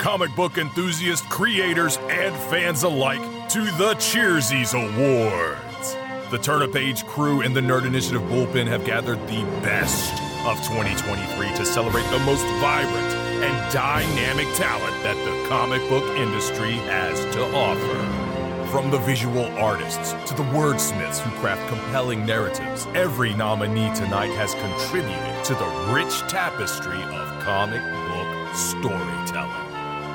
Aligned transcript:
comic 0.00 0.34
book 0.34 0.56
enthusiasts, 0.56 1.26
creators, 1.28 1.98
and 2.08 2.34
fans 2.50 2.84
alike 2.84 3.20
to 3.50 3.60
the 3.76 3.94
Cheersies 3.96 4.72
Awards. 4.72 5.96
The 6.30 6.38
Turn 6.38 6.62
a 6.62 6.68
Page 6.68 7.04
crew 7.04 7.42
and 7.42 7.54
the 7.54 7.60
Nerd 7.60 7.86
Initiative 7.86 8.22
Bullpen 8.22 8.66
have 8.66 8.86
gathered 8.86 9.20
the 9.28 9.42
best 9.60 10.14
of 10.46 10.56
2023 10.66 11.54
to 11.54 11.66
celebrate 11.66 12.04
the 12.04 12.18
most 12.20 12.42
vibrant 12.62 13.12
and 13.44 13.72
dynamic 13.72 14.46
talent 14.56 15.02
that 15.02 15.16
the 15.16 15.48
comic 15.50 15.86
book 15.90 16.04
industry 16.16 16.72
has 16.88 17.20
to 17.34 17.44
offer. 17.54 18.68
From 18.70 18.90
the 18.90 18.98
visual 19.00 19.44
artists 19.58 20.12
to 20.30 20.34
the 20.34 20.44
wordsmiths 20.44 21.18
who 21.18 21.30
craft 21.40 21.68
compelling 21.68 22.24
narratives, 22.24 22.86
every 22.94 23.34
nominee 23.34 23.94
tonight 23.94 24.32
has 24.36 24.54
contributed 24.54 25.44
to 25.44 25.54
the 25.54 25.92
rich 25.92 26.20
tapestry 26.30 27.02
of 27.02 27.42
comic 27.42 27.82
book 27.82 28.56
storytelling. 28.56 29.69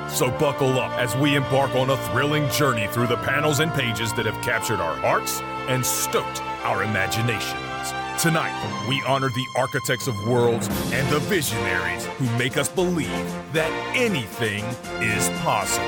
So 0.08 0.30
buckle 0.30 0.78
up 0.78 0.92
as 0.92 1.14
we 1.16 1.36
embark 1.36 1.74
on 1.74 1.90
a 1.90 1.96
thrilling 2.08 2.48
journey 2.50 2.86
through 2.88 3.08
the 3.08 3.16
panels 3.18 3.60
and 3.60 3.72
pages 3.72 4.12
that 4.14 4.24
have 4.24 4.42
captured 4.42 4.80
our 4.80 4.96
hearts 4.96 5.40
and 5.68 5.84
stoked 5.84 6.40
our 6.64 6.84
imaginations. 6.84 7.92
Tonight, 8.22 8.86
we 8.88 9.02
honor 9.06 9.28
the 9.28 9.46
architects 9.58 10.06
of 10.06 10.14
worlds 10.26 10.68
and 10.92 11.06
the 11.08 11.18
visionaries 11.20 12.06
who 12.16 12.24
make 12.38 12.56
us 12.56 12.68
believe 12.68 13.08
that 13.52 13.70
anything 13.94 14.64
is 15.02 15.28
possible. 15.40 15.84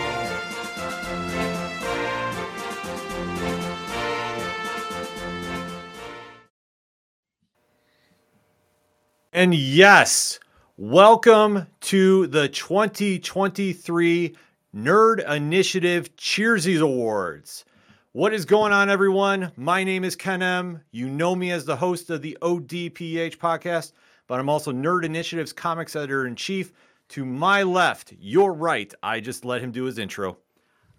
And 9.33 9.55
yes, 9.55 10.39
welcome 10.81 11.67
to 11.81 12.29
the 12.29 12.49
2023 12.49 14.37
Nerd 14.77 15.29
Initiative 15.29 16.15
Cheersies 16.15 16.81
Awards. 16.81 17.65
What 18.13 18.33
is 18.33 18.45
going 18.45 18.73
on, 18.73 18.89
everyone? 18.89 19.51
My 19.57 19.83
name 19.83 20.05
is 20.05 20.15
Ken 20.15 20.41
M. 20.41 20.81
You 20.93 21.11
know 21.11 21.35
me 21.35 21.51
as 21.51 21.65
the 21.65 21.75
host 21.75 22.11
of 22.11 22.23
the 22.23 22.39
ODPH 22.43 23.39
podcast, 23.39 23.91
but 24.29 24.39
I'm 24.39 24.49
also 24.49 24.71
Nerd 24.71 25.05
Initiative's 25.05 25.53
comics 25.53 25.97
editor 25.97 26.29
in 26.29 26.37
chief. 26.37 26.73
To 27.09 27.25
my 27.25 27.65
left, 27.65 28.13
your 28.21 28.53
right, 28.53 28.95
I 29.03 29.19
just 29.19 29.45
let 29.45 29.61
him 29.61 29.73
do 29.73 29.83
his 29.83 29.99
intro. 29.99 30.39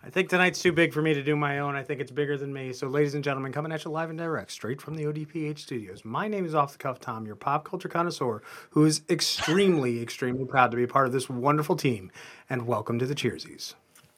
I 0.01 0.09
think 0.09 0.29
tonight's 0.29 0.61
too 0.61 0.71
big 0.71 0.93
for 0.93 1.01
me 1.01 1.13
to 1.13 1.21
do 1.21 1.35
my 1.35 1.59
own. 1.59 1.75
I 1.75 1.83
think 1.83 1.99
it's 1.99 2.11
bigger 2.11 2.37
than 2.37 2.53
me. 2.53 2.71
So, 2.71 2.87
ladies 2.87 3.15
and 3.15 3.23
gentlemen, 3.23 3.51
coming 3.51 3.71
at 3.73 3.83
you 3.83 3.91
live 3.91 4.09
and 4.09 4.17
direct, 4.17 4.49
straight 4.49 4.81
from 4.81 4.95
the 4.95 5.03
ODPH 5.03 5.59
studios. 5.59 6.05
My 6.05 6.29
name 6.29 6.45
is 6.45 6.55
Off 6.55 6.71
the 6.71 6.77
Cuff 6.77 7.01
Tom, 7.01 7.25
your 7.25 7.35
pop 7.35 7.65
culture 7.65 7.89
connoisseur, 7.89 8.41
who 8.69 8.85
is 8.85 9.01
extremely, 9.09 10.01
extremely 10.01 10.45
proud 10.45 10.71
to 10.71 10.77
be 10.77 10.83
a 10.83 10.87
part 10.87 11.05
of 11.05 11.11
this 11.11 11.29
wonderful 11.29 11.75
team. 11.75 12.11
And 12.49 12.65
welcome 12.65 12.97
to 12.97 13.05
the 13.05 13.13
Cheersies. 13.13 13.73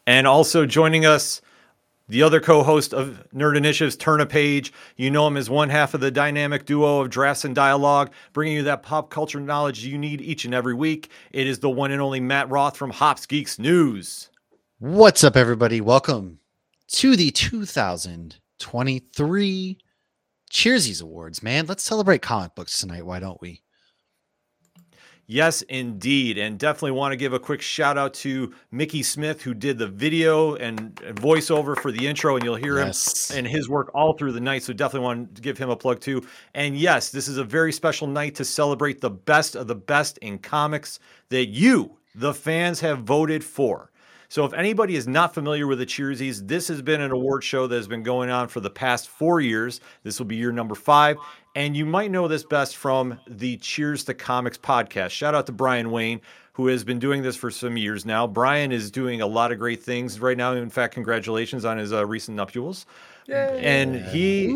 And 0.05 0.27
also 0.27 0.67
joining 0.67 1.03
us, 1.03 1.41
the 2.07 2.21
other 2.21 2.39
co-host 2.39 2.93
of 2.93 3.25
Nerd 3.33 3.57
Initiatives, 3.57 3.95
Turn 3.95 4.21
a 4.21 4.27
Page. 4.27 4.71
You 4.97 5.09
know 5.09 5.25
him 5.25 5.35
as 5.35 5.49
one 5.49 5.69
half 5.69 5.95
of 5.95 6.01
the 6.01 6.11
dynamic 6.11 6.65
duo 6.65 6.99
of 6.99 7.09
Drafts 7.09 7.43
and 7.43 7.55
Dialogue, 7.55 8.11
bringing 8.33 8.55
you 8.55 8.63
that 8.63 8.83
pop 8.83 9.09
culture 9.09 9.39
knowledge 9.39 9.83
you 9.83 9.97
need 9.97 10.21
each 10.21 10.45
and 10.45 10.53
every 10.53 10.75
week. 10.75 11.09
It 11.31 11.47
is 11.47 11.57
the 11.57 11.71
one 11.71 11.91
and 11.91 12.01
only 12.01 12.19
Matt 12.19 12.51
Roth 12.51 12.77
from 12.77 12.91
Hops 12.91 13.25
Geeks 13.25 13.57
News. 13.57 14.29
What's 14.81 15.23
up, 15.23 15.37
everybody? 15.37 15.79
Welcome 15.79 16.39
to 16.93 17.15
the 17.15 17.29
2023 17.29 19.77
Cheersies 20.51 21.03
Awards, 21.03 21.43
man. 21.43 21.67
Let's 21.67 21.83
celebrate 21.83 22.23
comic 22.23 22.55
books 22.55 22.81
tonight. 22.81 23.05
Why 23.05 23.19
don't 23.19 23.39
we? 23.39 23.61
Yes, 25.27 25.61
indeed. 25.61 26.39
And 26.39 26.57
definitely 26.57 26.93
want 26.93 27.11
to 27.11 27.15
give 27.15 27.33
a 27.33 27.39
quick 27.39 27.61
shout 27.61 27.95
out 27.95 28.15
to 28.15 28.55
Mickey 28.71 29.03
Smith, 29.03 29.43
who 29.43 29.53
did 29.53 29.77
the 29.77 29.85
video 29.85 30.55
and 30.55 30.95
voiceover 30.95 31.77
for 31.77 31.91
the 31.91 32.07
intro. 32.07 32.37
And 32.37 32.43
you'll 32.43 32.55
hear 32.55 32.79
yes. 32.79 33.29
him 33.29 33.37
and 33.37 33.47
his 33.47 33.69
work 33.69 33.91
all 33.93 34.13
through 34.13 34.31
the 34.31 34.41
night. 34.41 34.63
So 34.63 34.73
definitely 34.73 35.05
want 35.05 35.35
to 35.35 35.43
give 35.43 35.59
him 35.59 35.69
a 35.69 35.75
plug 35.75 35.99
too. 35.99 36.25
And 36.55 36.75
yes, 36.75 37.11
this 37.11 37.27
is 37.27 37.37
a 37.37 37.43
very 37.43 37.71
special 37.71 38.07
night 38.07 38.33
to 38.33 38.43
celebrate 38.43 38.99
the 38.99 39.11
best 39.11 39.55
of 39.55 39.67
the 39.67 39.75
best 39.75 40.17
in 40.23 40.39
comics 40.39 40.97
that 41.29 41.49
you, 41.49 41.99
the 42.15 42.33
fans, 42.33 42.79
have 42.79 43.03
voted 43.03 43.43
for. 43.43 43.90
So, 44.31 44.45
if 44.45 44.53
anybody 44.53 44.95
is 44.95 45.09
not 45.09 45.33
familiar 45.33 45.67
with 45.67 45.79
the 45.79 45.85
Cheersies, 45.85 46.47
this 46.47 46.69
has 46.69 46.81
been 46.81 47.01
an 47.01 47.11
award 47.11 47.43
show 47.43 47.67
that 47.67 47.75
has 47.75 47.89
been 47.89 48.01
going 48.01 48.29
on 48.29 48.47
for 48.47 48.61
the 48.61 48.69
past 48.69 49.09
four 49.09 49.41
years. 49.41 49.81
This 50.03 50.19
will 50.19 50.25
be 50.25 50.37
year 50.37 50.53
number 50.53 50.73
five. 50.73 51.17
And 51.53 51.75
you 51.75 51.85
might 51.85 52.11
know 52.11 52.29
this 52.29 52.45
best 52.45 52.77
from 52.77 53.19
the 53.27 53.57
Cheers 53.57 54.05
to 54.05 54.13
Comics 54.13 54.57
podcast. 54.57 55.09
Shout 55.09 55.35
out 55.35 55.47
to 55.47 55.51
Brian 55.51 55.91
Wayne, 55.91 56.21
who 56.53 56.67
has 56.67 56.85
been 56.85 56.97
doing 56.97 57.21
this 57.21 57.35
for 57.35 57.51
some 57.51 57.75
years 57.75 58.05
now. 58.05 58.25
Brian 58.25 58.71
is 58.71 58.89
doing 58.89 59.19
a 59.19 59.27
lot 59.27 59.51
of 59.51 59.59
great 59.59 59.83
things 59.83 60.17
right 60.21 60.37
now. 60.37 60.53
In 60.53 60.69
fact, 60.69 60.93
congratulations 60.93 61.65
on 61.65 61.77
his 61.77 61.91
uh, 61.91 62.05
recent 62.05 62.37
nuptials. 62.37 62.85
Yay. 63.27 63.59
And 63.61 63.97
he 63.97 64.55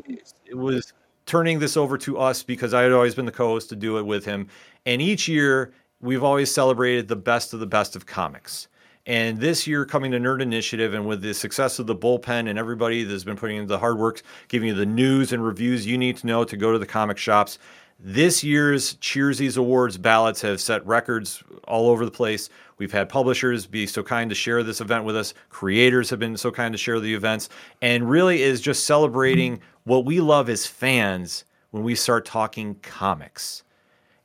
was 0.53 0.93
turning 1.25 1.59
this 1.59 1.75
over 1.75 1.97
to 1.97 2.17
us 2.17 2.43
because 2.43 2.73
I 2.73 2.81
had 2.81 2.93
always 2.93 3.13
been 3.13 3.25
the 3.25 3.31
co 3.33 3.49
host 3.49 3.67
to 3.71 3.75
do 3.75 3.97
it 3.97 4.05
with 4.05 4.23
him. 4.23 4.47
And 4.85 5.01
each 5.01 5.27
year, 5.27 5.73
we've 5.99 6.23
always 6.23 6.49
celebrated 6.49 7.09
the 7.09 7.17
best 7.17 7.53
of 7.53 7.59
the 7.59 7.67
best 7.67 7.97
of 7.97 8.05
comics. 8.05 8.69
And 9.07 9.39
this 9.39 9.67
year, 9.67 9.85
coming 9.85 10.11
to 10.11 10.19
Nerd 10.19 10.41
Initiative, 10.41 10.95
and 10.95 11.07
with 11.07 11.21
the 11.21 11.33
success 11.33 11.77
of 11.77 11.85
the 11.85 11.95
bullpen 11.95 12.49
and 12.49 12.57
everybody 12.57 13.03
that's 13.03 13.23
been 13.23 13.37
putting 13.37 13.57
in 13.57 13.67
the 13.67 13.77
hard 13.77 13.99
work, 13.99 14.23
giving 14.47 14.69
you 14.69 14.73
the 14.73 14.85
news 14.85 15.31
and 15.31 15.45
reviews 15.45 15.85
you 15.85 15.95
need 15.95 16.17
to 16.17 16.27
know 16.27 16.43
to 16.43 16.57
go 16.57 16.71
to 16.71 16.79
the 16.79 16.87
comic 16.87 17.19
shops. 17.19 17.59
This 17.99 18.43
year's 18.43 18.95
Cheersies 18.95 19.57
Awards 19.57 19.97
ballots 19.97 20.41
have 20.41 20.59
set 20.59 20.85
records 20.87 21.43
all 21.67 21.87
over 21.89 22.03
the 22.03 22.11
place. 22.11 22.49
We've 22.79 22.91
had 22.91 23.07
publishers 23.07 23.67
be 23.67 23.85
so 23.85 24.01
kind 24.01 24.27
to 24.29 24.35
share 24.35 24.63
this 24.63 24.81
event 24.81 25.05
with 25.05 25.15
us. 25.15 25.35
Creators 25.49 26.09
have 26.09 26.19
been 26.19 26.35
so 26.35 26.49
kind 26.49 26.73
to 26.73 26.77
share 26.77 26.99
the 26.99 27.13
events, 27.13 27.49
and 27.83 28.09
really 28.09 28.41
is 28.41 28.59
just 28.59 28.85
celebrating 28.85 29.61
what 29.83 30.03
we 30.03 30.19
love 30.19 30.49
as 30.49 30.65
fans 30.65 31.45
when 31.69 31.83
we 31.83 31.93
start 31.93 32.25
talking 32.25 32.75
comics. 32.81 33.63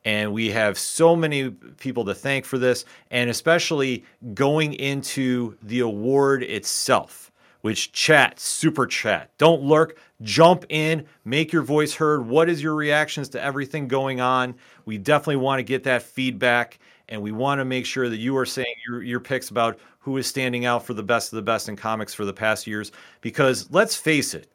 And 0.04 0.32
we 0.32 0.50
have 0.50 0.78
so 0.78 1.14
many 1.14 1.50
people 1.50 2.04
to 2.06 2.14
thank 2.14 2.44
for 2.44 2.58
this, 2.58 2.84
and 3.10 3.28
especially 3.28 4.04
going 4.32 4.72
into 4.74 5.56
the 5.62 5.80
award 5.80 6.42
itself, 6.42 7.30
which 7.60 7.92
chat, 7.92 8.40
super 8.40 8.86
chat. 8.86 9.30
Don't 9.36 9.62
lurk, 9.62 9.98
jump 10.22 10.64
in, 10.70 11.04
make 11.26 11.52
your 11.52 11.62
voice 11.62 11.94
heard. 11.94 12.26
What 12.26 12.48
is 12.48 12.62
your 12.62 12.74
reactions 12.74 13.28
to 13.30 13.42
everything 13.42 13.88
going 13.88 14.22
on? 14.22 14.54
We 14.86 14.96
definitely 14.96 15.36
want 15.36 15.58
to 15.58 15.64
get 15.64 15.84
that 15.84 16.02
feedback, 16.02 16.78
and 17.10 17.20
we 17.20 17.32
want 17.32 17.58
to 17.58 17.66
make 17.66 17.84
sure 17.84 18.08
that 18.08 18.16
you 18.16 18.36
are 18.38 18.46
saying 18.46 18.74
your, 18.88 19.02
your 19.02 19.20
picks 19.20 19.50
about 19.50 19.78
who 19.98 20.16
is 20.16 20.26
standing 20.26 20.64
out 20.64 20.84
for 20.84 20.94
the 20.94 21.02
best 21.02 21.30
of 21.30 21.36
the 21.36 21.42
best 21.42 21.68
in 21.68 21.76
comics 21.76 22.14
for 22.14 22.24
the 22.24 22.32
past 22.32 22.66
years. 22.66 22.90
Because 23.20 23.70
let's 23.70 23.94
face 23.94 24.32
it, 24.32 24.50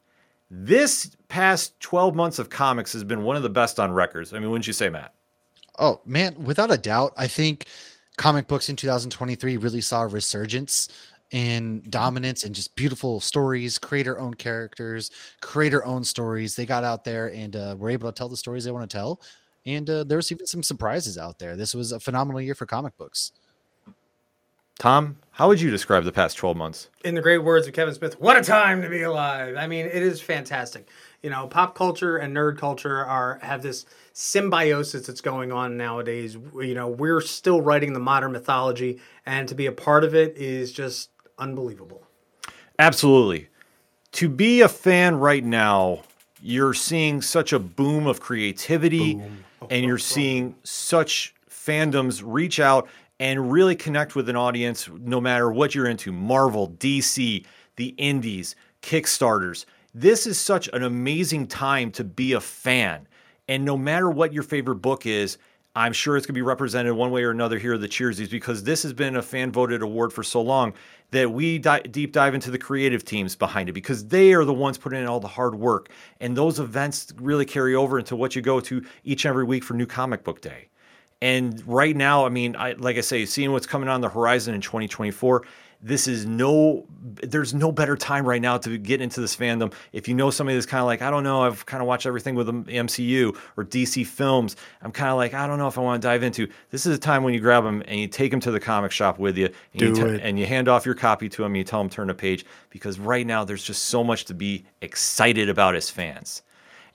this 0.50 1.16
past 1.28 1.78
12 1.80 2.14
months 2.16 2.38
of 2.38 2.50
comics 2.50 2.92
has 2.92 3.04
been 3.04 3.22
one 3.22 3.36
of 3.36 3.42
the 3.44 3.48
best 3.48 3.78
on 3.78 3.92
records. 3.92 4.32
I 4.32 4.40
mean, 4.40 4.50
wouldn't 4.50 4.66
you 4.66 4.72
say, 4.72 4.88
Matt? 4.88 5.15
Oh 5.78 6.00
man, 6.04 6.34
without 6.42 6.70
a 6.70 6.78
doubt, 6.78 7.12
I 7.16 7.26
think 7.26 7.66
comic 8.16 8.46
books 8.48 8.68
in 8.68 8.76
2023 8.76 9.56
really 9.56 9.80
saw 9.80 10.02
a 10.02 10.06
resurgence 10.06 10.88
in 11.32 11.82
dominance 11.90 12.44
and 12.44 12.54
just 12.54 12.74
beautiful 12.76 13.20
stories, 13.20 13.78
creator 13.78 14.18
owned 14.18 14.38
characters, 14.38 15.10
creator 15.40 15.84
owned 15.84 16.06
stories. 16.06 16.54
They 16.54 16.66
got 16.66 16.84
out 16.84 17.04
there 17.04 17.32
and 17.32 17.56
uh, 17.56 17.74
were 17.78 17.90
able 17.90 18.10
to 18.10 18.16
tell 18.16 18.28
the 18.28 18.36
stories 18.36 18.64
they 18.64 18.70
want 18.70 18.88
to 18.88 18.96
tell. 18.96 19.20
And 19.64 19.88
uh, 19.90 20.04
there's 20.04 20.30
even 20.30 20.46
some 20.46 20.62
surprises 20.62 21.18
out 21.18 21.38
there. 21.38 21.56
This 21.56 21.74
was 21.74 21.90
a 21.90 21.98
phenomenal 21.98 22.40
year 22.40 22.54
for 22.54 22.66
comic 22.66 22.96
books. 22.96 23.32
Tom, 24.78 25.16
how 25.30 25.48
would 25.48 25.60
you 25.60 25.70
describe 25.70 26.04
the 26.04 26.12
past 26.12 26.36
12 26.36 26.56
months? 26.56 26.90
In 27.04 27.14
the 27.14 27.22
great 27.22 27.38
words 27.38 27.66
of 27.66 27.72
Kevin 27.72 27.94
Smith, 27.94 28.20
what 28.20 28.36
a 28.36 28.42
time 28.42 28.82
to 28.82 28.90
be 28.90 29.02
alive. 29.02 29.56
I 29.56 29.66
mean, 29.66 29.86
it 29.86 30.02
is 30.02 30.20
fantastic. 30.20 30.88
You 31.22 31.30
know, 31.30 31.46
pop 31.46 31.74
culture 31.74 32.18
and 32.18 32.36
nerd 32.36 32.58
culture 32.58 33.04
are 33.04 33.38
have 33.42 33.62
this 33.62 33.86
symbiosis 34.18 35.06
that's 35.06 35.20
going 35.20 35.52
on 35.52 35.76
nowadays. 35.76 36.38
You 36.54 36.72
know, 36.72 36.88
we're 36.88 37.20
still 37.20 37.60
writing 37.60 37.92
the 37.92 38.00
modern 38.00 38.32
mythology 38.32 38.98
and 39.26 39.46
to 39.46 39.54
be 39.54 39.66
a 39.66 39.72
part 39.72 40.04
of 40.04 40.14
it 40.14 40.38
is 40.38 40.72
just 40.72 41.10
unbelievable. 41.38 42.02
Absolutely. 42.78 43.48
To 44.12 44.30
be 44.30 44.62
a 44.62 44.68
fan 44.68 45.16
right 45.16 45.44
now, 45.44 46.00
you're 46.40 46.72
seeing 46.72 47.20
such 47.20 47.52
a 47.52 47.58
boom 47.58 48.06
of 48.06 48.20
creativity 48.20 49.16
boom. 49.16 49.44
Oh, 49.60 49.66
and 49.70 49.84
you're 49.84 49.96
oh, 49.96 49.96
oh. 49.96 49.98
seeing 49.98 50.54
such 50.64 51.34
fandoms 51.50 52.22
reach 52.24 52.58
out 52.58 52.88
and 53.20 53.52
really 53.52 53.76
connect 53.76 54.16
with 54.16 54.30
an 54.30 54.36
audience 54.36 54.88
no 54.98 55.20
matter 55.20 55.52
what 55.52 55.74
you're 55.74 55.88
into 55.88 56.10
Marvel, 56.10 56.70
DC, 56.78 57.44
the 57.76 57.88
indies, 57.98 58.56
Kickstarters. 58.80 59.66
This 59.94 60.26
is 60.26 60.40
such 60.40 60.70
an 60.72 60.82
amazing 60.82 61.48
time 61.48 61.90
to 61.92 62.04
be 62.04 62.32
a 62.32 62.40
fan. 62.40 63.06
And 63.48 63.64
no 63.64 63.76
matter 63.76 64.10
what 64.10 64.32
your 64.32 64.42
favorite 64.42 64.76
book 64.76 65.06
is, 65.06 65.38
I'm 65.76 65.92
sure 65.92 66.16
it's 66.16 66.24
going 66.24 66.34
to 66.34 66.38
be 66.38 66.42
represented 66.42 66.94
one 66.94 67.10
way 67.10 67.22
or 67.22 67.30
another 67.30 67.58
here 67.58 67.74
at 67.74 67.82
the 67.82 67.88
Cheersies 67.88 68.30
because 68.30 68.64
this 68.64 68.82
has 68.82 68.94
been 68.94 69.16
a 69.16 69.22
fan 69.22 69.52
voted 69.52 69.82
award 69.82 70.10
for 70.10 70.22
so 70.22 70.40
long 70.40 70.72
that 71.10 71.30
we 71.30 71.58
di- 71.58 71.82
deep 71.82 72.12
dive 72.12 72.34
into 72.34 72.50
the 72.50 72.58
creative 72.58 73.04
teams 73.04 73.36
behind 73.36 73.68
it 73.68 73.72
because 73.72 74.08
they 74.08 74.32
are 74.32 74.46
the 74.46 74.54
ones 74.54 74.78
putting 74.78 75.00
in 75.00 75.06
all 75.06 75.20
the 75.20 75.28
hard 75.28 75.54
work. 75.54 75.90
And 76.18 76.34
those 76.34 76.58
events 76.58 77.12
really 77.20 77.44
carry 77.44 77.74
over 77.74 77.98
into 77.98 78.16
what 78.16 78.34
you 78.34 78.40
go 78.40 78.58
to 78.60 78.82
each 79.04 79.26
and 79.26 79.30
every 79.30 79.44
week 79.44 79.62
for 79.62 79.74
New 79.74 79.86
Comic 79.86 80.24
Book 80.24 80.40
Day. 80.40 80.68
And 81.20 81.62
right 81.66 81.94
now, 81.94 82.24
I 82.24 82.30
mean, 82.30 82.56
I 82.56 82.72
like 82.72 82.96
I 82.96 83.00
say, 83.02 83.24
seeing 83.26 83.52
what's 83.52 83.66
coming 83.66 83.88
on 83.88 84.00
the 84.00 84.08
horizon 84.08 84.54
in 84.54 84.60
2024, 84.60 85.42
this 85.82 86.08
is 86.08 86.26
no 86.26 86.86
there's 87.22 87.54
no 87.54 87.70
better 87.70 87.96
time 87.96 88.26
right 88.26 88.42
now 88.42 88.56
to 88.58 88.78
get 88.78 89.00
into 89.00 89.20
this 89.20 89.36
fandom 89.36 89.72
if 89.92 90.08
you 90.08 90.14
know 90.14 90.30
somebody 90.30 90.56
that's 90.56 90.66
kind 90.66 90.80
of 90.80 90.86
like 90.86 91.02
i 91.02 91.10
don't 91.10 91.22
know 91.22 91.42
i've 91.42 91.64
kind 91.66 91.82
of 91.82 91.86
watched 91.86 92.06
everything 92.06 92.34
with 92.34 92.46
the 92.46 92.52
mcu 92.52 93.36
or 93.56 93.64
dc 93.64 94.06
films 94.06 94.56
i'm 94.82 94.90
kind 94.90 95.10
of 95.10 95.16
like 95.16 95.34
i 95.34 95.46
don't 95.46 95.58
know 95.58 95.68
if 95.68 95.78
i 95.78 95.80
want 95.80 96.00
to 96.00 96.06
dive 96.06 96.22
into 96.22 96.48
this 96.70 96.86
is 96.86 96.96
a 96.96 97.00
time 97.00 97.22
when 97.22 97.34
you 97.34 97.40
grab 97.40 97.64
them 97.64 97.82
and 97.86 98.00
you 98.00 98.08
take 98.08 98.30
them 98.30 98.40
to 98.40 98.50
the 98.50 98.60
comic 98.60 98.90
shop 98.90 99.18
with 99.18 99.36
you 99.36 99.46
and, 99.72 99.94
Do 99.94 100.00
you, 100.00 100.06
it. 100.06 100.20
and 100.22 100.38
you 100.38 100.46
hand 100.46 100.68
off 100.68 100.86
your 100.86 100.94
copy 100.94 101.28
to 101.28 101.42
them 101.42 101.52
and 101.52 101.58
you 101.58 101.64
tell 101.64 101.80
them 101.80 101.90
turn 101.90 102.10
a 102.10 102.14
page 102.14 102.44
because 102.70 102.98
right 102.98 103.26
now 103.26 103.44
there's 103.44 103.62
just 103.62 103.84
so 103.84 104.02
much 104.02 104.24
to 104.26 104.34
be 104.34 104.64
excited 104.80 105.48
about 105.48 105.74
as 105.74 105.90
fans 105.90 106.42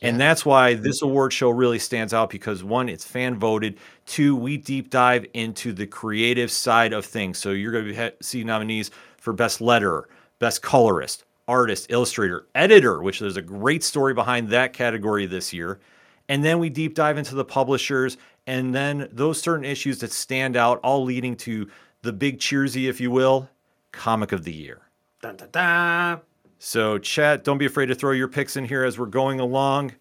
and 0.02 0.20
that's 0.20 0.46
why 0.46 0.74
this 0.74 1.02
award 1.02 1.32
show 1.32 1.52
really 1.52 1.78
stands 1.78 2.14
out 2.14 2.32
because 2.32 2.64
one, 2.64 2.90
it's 2.90 3.06
fan 3.06 3.38
voted. 3.38 3.78
Two, 4.08 4.36
we 4.36 4.58
deep 4.58 4.90
dive 4.90 5.26
into 5.34 5.74
the 5.74 5.86
creative 5.86 6.50
side 6.50 6.92
of 6.92 7.06
things. 7.06 7.38
So 7.38 7.52
you're 7.52 7.72
going 7.72 7.94
to 7.94 8.14
see 8.22 8.44
nominees 8.44 8.90
for 9.18 9.32
best 9.32 9.60
letterer, 9.60 10.06
best 10.40 10.64
colorist, 10.64 11.24
artist, 11.48 11.88
illustrator, 11.90 12.48
editor, 12.56 13.04
which 13.04 13.20
there's 13.20 13.38
a 13.38 13.44
great 13.44 13.84
story 13.84 14.14
behind 14.16 14.50
that 14.50 14.74
category 14.74 15.28
this 15.28 15.54
year. 15.54 15.80
And 16.28 16.44
then 16.44 16.58
we 16.58 16.70
deep 16.70 16.96
dive 16.96 17.18
into 17.18 17.36
the 17.36 17.46
publishers 17.46 18.18
and 18.48 18.74
then 18.74 19.08
those 19.12 19.40
certain 19.40 19.66
issues 19.66 20.00
that 20.00 20.12
stand 20.12 20.58
out, 20.58 20.80
all 20.84 21.04
leading 21.04 21.36
to 21.38 21.70
the 22.02 22.12
big 22.12 22.40
cheersy, 22.40 22.90
if 22.90 23.00
you 23.00 23.12
will, 23.12 23.50
comic 23.92 24.32
of 24.32 24.44
the 24.44 24.54
year. 24.54 24.82
Dun, 25.22 25.36
dun, 25.36 25.50
dun. 25.52 26.22
So, 26.64 27.00
chat, 27.00 27.44
don't 27.44 27.58
be 27.58 27.66
afraid 27.66 27.88
to 27.88 27.96
throw 27.96 28.12
your 28.12 28.28
picks 28.28 28.56
in 28.56 28.66
here 28.66 28.84
as 28.84 29.00
we're 29.00 29.08
going 29.08 29.40
along. 29.40 29.94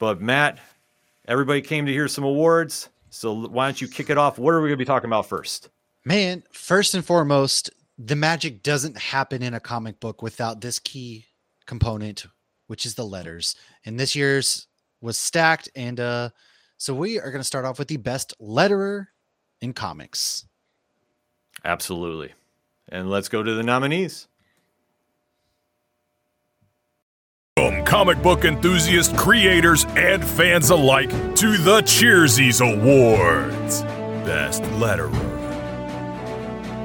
But, 0.00 0.20
Matt, 0.20 0.58
everybody 1.28 1.62
came 1.62 1.86
to 1.86 1.92
hear 1.92 2.08
some 2.08 2.24
awards. 2.24 2.88
So, 3.10 3.46
why 3.46 3.66
don't 3.66 3.80
you 3.80 3.86
kick 3.86 4.10
it 4.10 4.18
off? 4.18 4.36
What 4.36 4.54
are 4.54 4.60
we 4.60 4.70
going 4.70 4.76
to 4.76 4.84
be 4.84 4.86
talking 4.86 5.08
about 5.08 5.26
first? 5.26 5.68
Man, 6.04 6.42
first 6.50 6.96
and 6.96 7.04
foremost, 7.04 7.70
the 7.96 8.16
magic 8.16 8.64
doesn't 8.64 8.98
happen 8.98 9.40
in 9.40 9.54
a 9.54 9.60
comic 9.60 10.00
book 10.00 10.20
without 10.20 10.60
this 10.60 10.80
key 10.80 11.26
component, 11.64 12.26
which 12.66 12.86
is 12.86 12.96
the 12.96 13.06
letters. 13.06 13.54
And 13.84 13.98
this 13.98 14.16
year's 14.16 14.66
was 15.00 15.16
stacked. 15.16 15.68
And 15.76 16.00
uh, 16.00 16.30
so 16.76 16.92
we 16.92 17.20
are 17.20 17.30
going 17.30 17.38
to 17.40 17.44
start 17.44 17.66
off 17.66 17.78
with 17.78 17.86
the 17.86 17.98
best 17.98 18.34
letterer 18.40 19.06
in 19.60 19.72
comics. 19.72 20.44
Absolutely. 21.64 22.32
And 22.88 23.08
let's 23.08 23.28
go 23.28 23.44
to 23.44 23.54
the 23.54 23.62
nominees. 23.62 24.26
From 27.56 27.84
comic 27.84 28.20
book 28.20 28.44
enthusiasts, 28.44 29.16
creators, 29.16 29.84
and 29.96 30.24
fans 30.24 30.70
alike 30.70 31.10
to 31.36 31.56
the 31.56 31.82
Cheersies 31.82 32.60
Awards. 32.60 33.82
Best 34.26 34.64
Letterer 34.80 35.12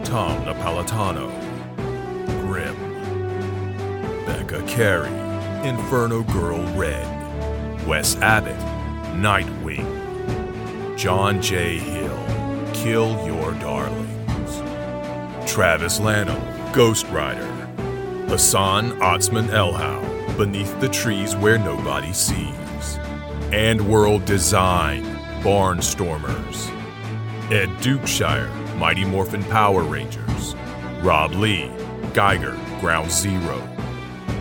Tom 0.05 0.45
Napolitano, 0.45 1.27
Grim, 2.41 2.75
Becca 4.27 4.61
Carey, 4.67 5.09
Inferno 5.67 6.21
Girl 6.21 6.61
Red, 6.77 7.07
Wes 7.87 8.15
Abbott, 8.17 8.59
Nightwing, 9.15 9.87
John 10.95 11.41
J. 11.41 11.79
Hill, 11.79 12.71
Kill 12.75 13.25
Your 13.25 13.53
Darlings, 13.53 14.61
Travis 15.51 15.99
Lanham, 15.99 16.39
Ghost 16.73 17.07
Rider, 17.07 17.47
Hassan 18.27 18.91
Otsmane-Elhaou, 18.99 20.18
Beneath 20.39 20.79
the 20.79 20.87
Trees 20.87 21.35
Where 21.35 21.57
Nobody 21.57 22.13
Sees, 22.13 22.97
AndWorld 23.51 24.23
Design, 24.23 25.03
Barnstormers, 25.43 26.69
Ed 27.51 27.67
Dukeshire, 27.81 28.49
Mighty 28.77 29.03
Morphin 29.03 29.43
Power 29.43 29.83
Rangers, 29.83 30.55
Rob 31.01 31.33
Leigh, 31.33 31.69
Geiger, 32.13 32.57
Ground 32.79 33.11
Zero, 33.11 33.61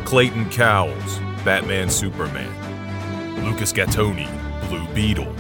Clayton 0.05 0.49
Cowles, 0.51 1.19
Batman 1.45 1.91
Superman, 1.91 3.45
Lucas 3.45 3.73
Gattoni, 3.73 4.29
Blue 4.69 4.87
Beetle, 4.95 5.35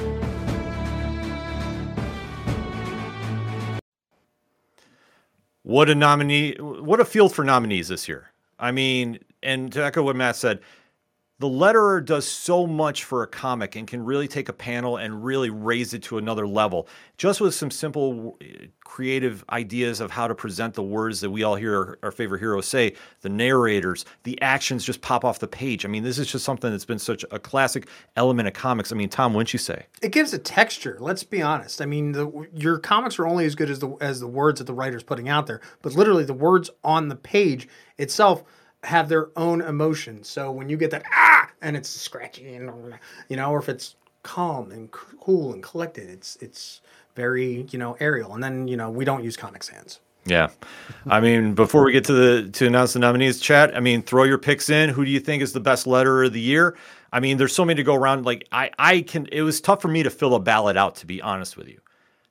What 5.62 5.88
a 5.88 5.94
nominee! 5.94 6.56
What 6.58 6.98
a 6.98 7.04
field 7.04 7.32
for 7.32 7.44
nominees 7.44 7.86
this 7.86 8.08
year. 8.08 8.32
I 8.58 8.72
mean, 8.72 9.20
and 9.42 9.72
to 9.72 9.84
echo 9.84 10.02
what 10.02 10.16
Matt 10.16 10.36
said, 10.36 10.60
the 11.40 11.46
letterer 11.46 12.04
does 12.04 12.26
so 12.26 12.66
much 12.66 13.04
for 13.04 13.22
a 13.22 13.26
comic 13.26 13.76
and 13.76 13.86
can 13.86 14.04
really 14.04 14.26
take 14.26 14.48
a 14.48 14.52
panel 14.52 14.96
and 14.96 15.24
really 15.24 15.50
raise 15.50 15.94
it 15.94 16.02
to 16.02 16.18
another 16.18 16.48
level. 16.48 16.88
Just 17.16 17.40
with 17.40 17.54
some 17.54 17.70
simple 17.70 18.36
uh, 18.42 18.66
creative 18.84 19.44
ideas 19.50 20.00
of 20.00 20.10
how 20.10 20.26
to 20.26 20.34
present 20.34 20.74
the 20.74 20.82
words 20.82 21.20
that 21.20 21.30
we 21.30 21.44
all 21.44 21.54
hear 21.54 21.96
our, 22.02 22.10
favorite 22.10 22.40
heroes 22.40 22.66
say, 22.66 22.94
the 23.20 23.28
narrators, 23.28 24.04
the 24.24 24.40
actions 24.42 24.84
just 24.84 25.00
pop 25.00 25.24
off 25.24 25.38
the 25.38 25.46
page. 25.46 25.84
I 25.84 25.88
mean, 25.88 26.02
this 26.02 26.18
is 26.18 26.26
just 26.26 26.44
something 26.44 26.72
that's 26.72 26.84
been 26.84 26.98
such 26.98 27.24
a 27.30 27.38
classic 27.38 27.86
element 28.16 28.48
of 28.48 28.54
comics. 28.54 28.90
I 28.90 28.96
mean, 28.96 29.08
Tom, 29.08 29.32
wouldn't 29.32 29.52
you 29.52 29.60
say? 29.60 29.86
It 30.02 30.10
gives 30.10 30.34
a 30.34 30.38
texture. 30.38 30.96
Let's 30.98 31.22
be 31.22 31.40
honest. 31.40 31.80
I 31.80 31.86
mean, 31.86 32.12
the, 32.12 32.48
your 32.52 32.80
comics 32.80 33.16
are 33.20 33.28
only 33.28 33.44
as 33.44 33.54
good 33.54 33.70
as 33.70 33.78
the 33.78 33.90
as 34.00 34.18
the 34.18 34.26
words 34.26 34.58
that 34.58 34.64
the 34.64 34.74
writer's 34.74 35.04
putting 35.04 35.28
out 35.28 35.46
there. 35.46 35.60
But 35.82 35.94
literally, 35.94 36.24
the 36.24 36.34
words 36.34 36.68
on 36.82 37.08
the 37.08 37.16
page 37.16 37.68
itself 37.96 38.42
have 38.84 39.08
their 39.08 39.28
own 39.36 39.60
emotions. 39.60 40.28
So 40.28 40.50
when 40.50 40.68
you 40.68 40.76
get 40.76 40.90
that 40.92 41.04
ah, 41.12 41.50
and 41.60 41.76
it's 41.76 41.88
scratchy 41.88 42.54
and 42.54 42.70
you 43.28 43.36
know, 43.36 43.50
or 43.50 43.58
if 43.58 43.68
it's 43.68 43.96
calm 44.22 44.70
and 44.70 44.90
cool 44.90 45.52
and 45.52 45.62
collected, 45.62 46.08
it's 46.08 46.36
it's 46.40 46.80
very 47.14 47.66
you 47.70 47.78
know 47.78 47.96
aerial. 48.00 48.34
And 48.34 48.42
then 48.42 48.68
you 48.68 48.76
know 48.76 48.90
we 48.90 49.04
don't 49.04 49.24
use 49.24 49.36
Comic 49.36 49.62
Sans. 49.62 50.00
Yeah. 50.26 50.48
I 51.06 51.20
mean, 51.20 51.54
before 51.54 51.84
we 51.84 51.92
get 51.92 52.04
to 52.04 52.12
the 52.12 52.50
to 52.50 52.66
announce 52.66 52.92
the 52.92 52.98
nominees, 52.98 53.40
chat, 53.40 53.76
I 53.76 53.80
mean, 53.80 54.02
throw 54.02 54.24
your 54.24 54.38
picks 54.38 54.68
in. 54.68 54.90
Who 54.90 55.04
do 55.04 55.10
you 55.10 55.20
think 55.20 55.42
is 55.42 55.52
the 55.52 55.60
best 55.60 55.86
letter 55.86 56.24
of 56.24 56.32
the 56.32 56.40
year? 56.40 56.76
I 57.12 57.20
mean, 57.20 57.38
there's 57.38 57.54
so 57.54 57.64
many 57.64 57.76
to 57.76 57.84
go 57.84 57.94
around. 57.94 58.26
Like 58.26 58.46
I 58.52 58.70
I 58.78 59.00
can 59.02 59.26
it 59.32 59.42
was 59.42 59.60
tough 59.60 59.80
for 59.80 59.88
me 59.88 60.02
to 60.02 60.10
fill 60.10 60.34
a 60.34 60.40
ballot 60.40 60.76
out, 60.76 60.96
to 60.96 61.06
be 61.06 61.22
honest 61.22 61.56
with 61.56 61.68
you. 61.68 61.80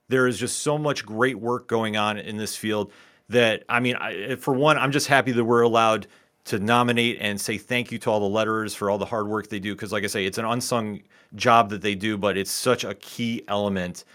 There 0.09 0.27
is 0.27 0.37
just 0.37 0.59
so 0.59 0.77
much 0.77 1.05
great 1.05 1.39
work 1.39 1.67
going 1.67 1.97
on 1.97 2.17
in 2.17 2.37
this 2.37 2.55
field 2.55 2.91
that 3.29 3.63
I 3.67 3.79
mean, 3.79 3.95
I, 3.95 4.35
for 4.35 4.53
one, 4.53 4.77
I'm 4.77 4.91
just 4.91 5.07
happy 5.07 5.31
that 5.31 5.43
we're 5.43 5.61
allowed 5.61 6.07
to 6.47 6.59
nominate 6.59 7.17
and 7.19 7.39
say 7.39 7.57
thank 7.57 7.91
you 7.91 7.97
to 7.99 8.09
all 8.09 8.19
the 8.29 8.39
letterers 8.39 8.75
for 8.75 8.89
all 8.89 8.97
the 8.97 9.05
hard 9.05 9.27
work 9.27 9.49
they 9.49 9.59
do. 9.59 9.75
Because, 9.75 9.91
like 9.91 10.03
I 10.03 10.07
say, 10.07 10.25
it's 10.25 10.37
an 10.37 10.45
unsung 10.45 11.01
job 11.35 11.69
that 11.69 11.81
they 11.81 11.93
do, 11.93 12.17
but 12.17 12.37
it's 12.37 12.51
such 12.51 12.83
a 12.83 12.95
key 12.95 13.43
element 13.47 14.05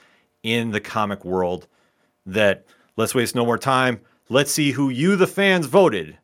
in 0.42 0.70
the 0.70 0.80
comic 0.80 1.24
world 1.24 1.68
that 2.24 2.64
let's 2.96 3.14
waste 3.14 3.34
no 3.34 3.44
more 3.44 3.58
time. 3.58 4.00
Let's 4.28 4.50
see 4.50 4.72
who 4.72 4.88
you, 4.88 5.16
the 5.16 5.26
fans, 5.26 5.66
voted 5.66 6.16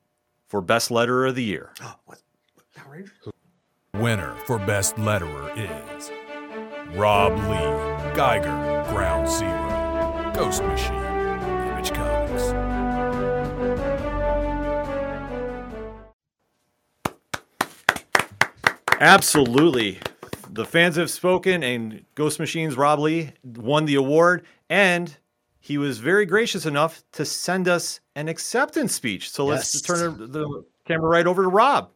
for 0.46 0.62
Best 0.62 0.88
Letterer 0.91 1.29
of 1.29 1.34
the 1.34 1.44
Year. 1.44 1.72
What? 2.06 2.20
Outrageous. 2.79 3.12
Winner 3.94 4.34
for 4.46 4.58
Best 4.58 4.96
Letterer 4.96 5.53
is 5.56 6.10
Rob 6.96 7.36
Leigh, 7.50 8.15
Geiger, 8.15 8.84
Ground 8.91 9.29
Zero, 9.29 10.32
Ghost 10.34 10.62
Machine, 10.62 10.94
Image 10.94 11.93
Comics. 11.93 12.18
Absolutely. 18.98 19.98
The 20.50 20.64
fans 20.64 20.96
have 20.96 21.10
spoken, 21.10 21.62
and 21.62 22.05
Ghost 22.14 22.40
Machines 22.40 22.76
Rob 22.76 22.98
Leigh 22.98 23.32
won 23.44 23.84
the 23.84 23.94
award, 23.94 24.44
and 24.69 25.17
he 25.60 25.78
was 25.78 25.98
very 25.98 26.26
gracious 26.26 26.67
enough 26.67 27.05
to 27.12 27.24
send 27.24 27.69
us 27.69 28.00
an 28.17 28.28
acceptance 28.28 28.94
speech. 28.94 29.31
So 29.31 29.44
let's 29.44 29.72
Yes. 29.74 29.82
turn 29.82 30.32
the 30.32 30.64
camera 30.84 31.08
right 31.08 31.26
over 31.26 31.43
to 31.43 31.48
Rob. 31.48 31.90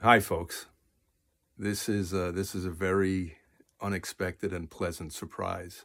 Hi, 0.00 0.20
folks. 0.20 0.66
This 1.58 1.88
is 1.88 2.12
uh, 2.14 2.32
this 2.32 2.54
is 2.54 2.64
a 2.64 2.70
very 2.70 3.36
unexpected 3.80 4.52
and 4.52 4.70
pleasant 4.70 5.12
surprise. 5.12 5.84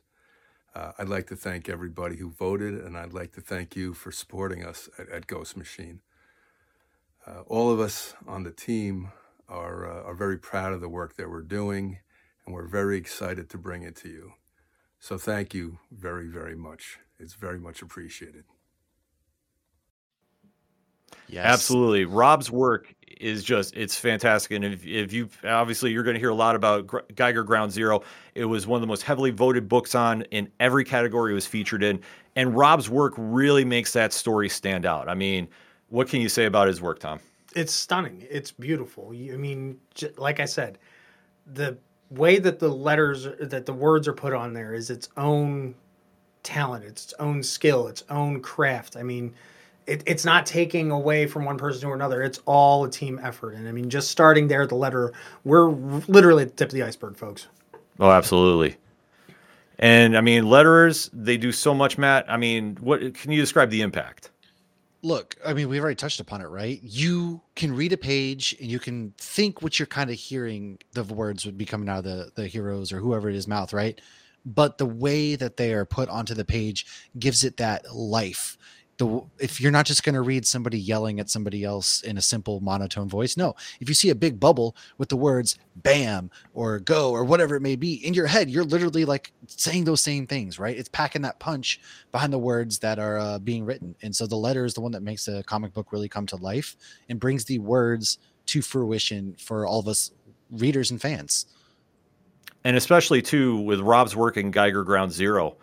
Uh, 0.73 0.93
I'd 0.97 1.09
like 1.09 1.27
to 1.27 1.35
thank 1.35 1.67
everybody 1.67 2.17
who 2.17 2.29
voted, 2.29 2.73
and 2.75 2.97
I'd 2.97 3.13
like 3.13 3.33
to 3.33 3.41
thank 3.41 3.75
you 3.75 3.93
for 3.93 4.11
supporting 4.11 4.63
us 4.63 4.89
at, 4.97 5.09
at 5.09 5.27
Ghost 5.27 5.57
Machine. 5.57 6.01
Uh, 7.27 7.41
all 7.48 7.72
of 7.72 7.79
us 7.79 8.15
on 8.25 8.43
the 8.43 8.51
team 8.51 9.12
are 9.50 9.89
uh, 9.89 10.03
are 10.03 10.15
very 10.15 10.38
proud 10.38 10.72
of 10.72 10.81
the 10.81 10.89
work 10.89 11.17
that 11.17 11.29
we're 11.29 11.41
doing, 11.41 12.00
and 12.46 12.55
we're 12.55 12.67
very 12.67 12.98
excited 12.98 13.50
to 13.50 13.57
bring 13.57 13.84
it 13.84 13.96
to 13.98 14.10
you. 14.10 14.31
So, 15.00 15.17
thank 15.17 15.53
you 15.53 15.79
very, 15.91 16.27
very 16.27 16.55
much. 16.55 17.00
It's 17.19 17.34
very 17.34 17.60
much 17.60 17.81
appreciated. 17.81 18.46
Yes. 21.27 21.46
Absolutely. 21.46 22.05
Rob's 22.05 22.50
work 22.50 22.93
is 23.19 23.43
just 23.43 23.75
it's 23.75 23.98
fantastic 23.98 24.51
and 24.51 24.63
if, 24.63 24.86
if 24.86 25.12
you 25.12 25.27
obviously 25.43 25.91
you're 25.91 26.03
going 26.03 26.13
to 26.13 26.19
hear 26.19 26.29
a 26.29 26.36
lot 26.36 26.55
about 26.55 26.89
Geiger 27.15 27.43
Ground 27.43 27.72
Zero. 27.72 28.03
It 28.36 28.46
was 28.46 28.67
one 28.67 28.77
of 28.77 28.81
the 28.81 28.88
most 28.88 29.03
heavily 29.03 29.31
voted 29.31 29.67
books 29.67 29.96
on 29.96 30.22
in 30.24 30.50
every 30.60 30.84
category 30.84 31.31
it 31.31 31.36
was 31.36 31.48
featured 31.48 31.84
in 31.84 32.00
and 32.36 32.55
Rob's 32.55 32.89
work 32.89 33.13
really 33.17 33.65
makes 33.65 33.93
that 33.93 34.13
story 34.13 34.48
stand 34.48 34.86
out. 34.86 35.10
I 35.10 35.15
mean, 35.15 35.48
what 35.89 36.10
can 36.10 36.22
you 36.22 36.29
say 36.29 36.46
about 36.46 36.67
his 36.67 36.82
work, 36.82 37.00
Tom? 37.00 37.20
It's 37.56 37.74
stunning. 37.74 38.25
It's 38.29 38.51
beautiful. 38.51 39.12
I 39.12 39.38
mean, 39.38 39.79
like 40.17 40.39
I 40.39 40.46
said, 40.46 40.77
the 41.46 41.77
way 42.10 42.39
that 42.39 42.60
the 42.60 42.70
letters 42.70 43.27
that 43.39 43.65
the 43.65 43.74
words 43.74 44.08
are 44.08 44.13
put 44.13 44.34
on 44.34 44.53
there 44.53 44.74
is 44.74 44.89
its 44.89 45.10
own 45.17 45.75
talent, 46.44 46.84
it's 46.84 47.06
its 47.06 47.13
own 47.20 47.44
skill, 47.44 47.88
its 47.88 48.03
own 48.10 48.41
craft. 48.41 48.96
I 48.96 49.03
mean, 49.03 49.34
it, 49.86 50.03
it's 50.06 50.25
not 50.25 50.46
taking 50.46 50.91
away 50.91 51.25
from 51.25 51.46
one 51.46 51.58
person 51.58 51.82
to 51.82 51.94
another. 51.94 52.22
It's 52.22 52.39
all 52.46 52.84
a 52.84 52.89
team 52.89 53.20
effort. 53.24 53.56
And 53.56 53.67
I 53.67 53.72
mean, 53.72 53.89
just 53.89 54.12
starting 54.12 54.48
there 54.48 54.62
at 54.62 54.70
the 54.70 54.75
letter, 54.75 55.13
we're 55.44 55.70
literally 55.70 56.44
at 56.44 56.50
the 56.50 56.56
tip 56.56 56.70
of 56.70 56.74
the 56.74 56.84
iceberg, 56.84 57.17
folks. 57.17 57.48
Oh, 58.00 58.12
absolutely. 58.12 58.77
And 59.79 60.17
I 60.17 60.22
mean, 60.22 60.46
letterers, 60.46 61.10
they 61.13 61.38
do 61.38 61.51
so 61.51 61.74
much, 61.74 61.98
Matt. 61.98 62.25
I 62.29 62.38
mean, 62.38 62.77
what 62.82 63.13
can 63.13 63.32
you 63.32 63.39
describe 63.39 63.70
the 63.70 63.82
impact? 63.82 64.32
Look, 65.03 65.35
I 65.45 65.53
mean, 65.53 65.69
we've 65.69 65.81
already 65.81 65.95
touched 65.95 66.19
upon 66.19 66.41
it, 66.41 66.47
right? 66.47 66.79
You 66.81 67.41
can 67.55 67.75
read 67.75 67.93
a 67.93 67.97
page 67.97 68.55
and 68.59 68.69
you 68.69 68.79
can 68.79 69.13
think 69.17 69.61
what 69.61 69.77
you're 69.77 69.85
kind 69.85 70.09
of 70.09 70.15
hearing 70.15 70.79
the 70.93 71.03
words 71.03 71.45
would 71.45 71.57
be 71.57 71.65
coming 71.65 71.87
out 71.87 71.99
of 71.99 72.03
the, 72.05 72.31
the 72.35 72.47
heroes 72.47 72.91
or 72.91 72.99
whoever 72.99 73.29
it 73.29 73.35
is 73.35 73.47
mouth, 73.47 73.73
right? 73.73 73.99
But 74.45 74.77
the 74.77 74.85
way 74.85 75.35
that 75.35 75.57
they 75.57 75.73
are 75.73 75.85
put 75.85 76.09
onto 76.09 76.33
the 76.33 76.45
page 76.45 76.85
gives 77.19 77.43
it 77.43 77.57
that 77.57 77.93
life 77.93 78.57
the 78.97 79.21
if 79.39 79.61
you're 79.61 79.71
not 79.71 79.85
just 79.85 80.03
going 80.03 80.15
to 80.15 80.21
read 80.21 80.45
somebody 80.45 80.79
yelling 80.79 81.19
at 81.19 81.29
somebody 81.29 81.63
else 81.63 82.01
in 82.01 82.17
a 82.17 82.21
simple 82.21 82.59
monotone 82.61 83.07
voice 83.07 83.37
no. 83.37 83.55
If 83.79 83.89
you 83.89 83.95
see 83.95 84.09
a 84.09 84.15
big 84.15 84.39
bubble 84.39 84.75
with 84.97 85.09
the 85.09 85.17
words 85.17 85.57
bam 85.75 86.31
or 86.53 86.79
go 86.79 87.11
or 87.11 87.23
whatever 87.23 87.55
it 87.55 87.61
may 87.61 87.75
be 87.75 87.93
in 88.05 88.13
your 88.13 88.27
head 88.27 88.49
you're 88.49 88.63
literally 88.63 89.05
like 89.05 89.31
saying 89.47 89.83
those 89.85 90.01
same 90.01 90.25
things 90.25 90.59
right? 90.59 90.77
It's 90.77 90.89
packing 90.89 91.21
that 91.23 91.39
punch 91.39 91.79
behind 92.11 92.33
the 92.33 92.39
words 92.39 92.79
that 92.79 92.99
are 92.99 93.17
uh, 93.17 93.39
being 93.39 93.65
written. 93.65 93.95
And 94.01 94.15
so 94.15 94.25
the 94.25 94.35
letter 94.35 94.65
is 94.65 94.73
the 94.73 94.81
one 94.81 94.91
that 94.93 95.03
makes 95.03 95.27
a 95.27 95.43
comic 95.43 95.73
book 95.73 95.91
really 95.91 96.09
come 96.09 96.25
to 96.27 96.35
life 96.37 96.75
and 97.09 97.19
brings 97.19 97.45
the 97.45 97.59
words 97.59 98.17
to 98.47 98.61
fruition 98.61 99.35
for 99.37 99.65
all 99.65 99.79
of 99.79 99.87
us 99.87 100.11
readers 100.51 100.91
and 100.91 101.01
fans. 101.01 101.45
And 102.63 102.75
especially 102.75 103.21
too 103.21 103.57
with 103.59 103.79
rob's 103.79 104.15
work 104.15 104.37
in 104.37 104.51
geiger 104.51 104.83
ground 104.83 105.11
zero 105.11 105.57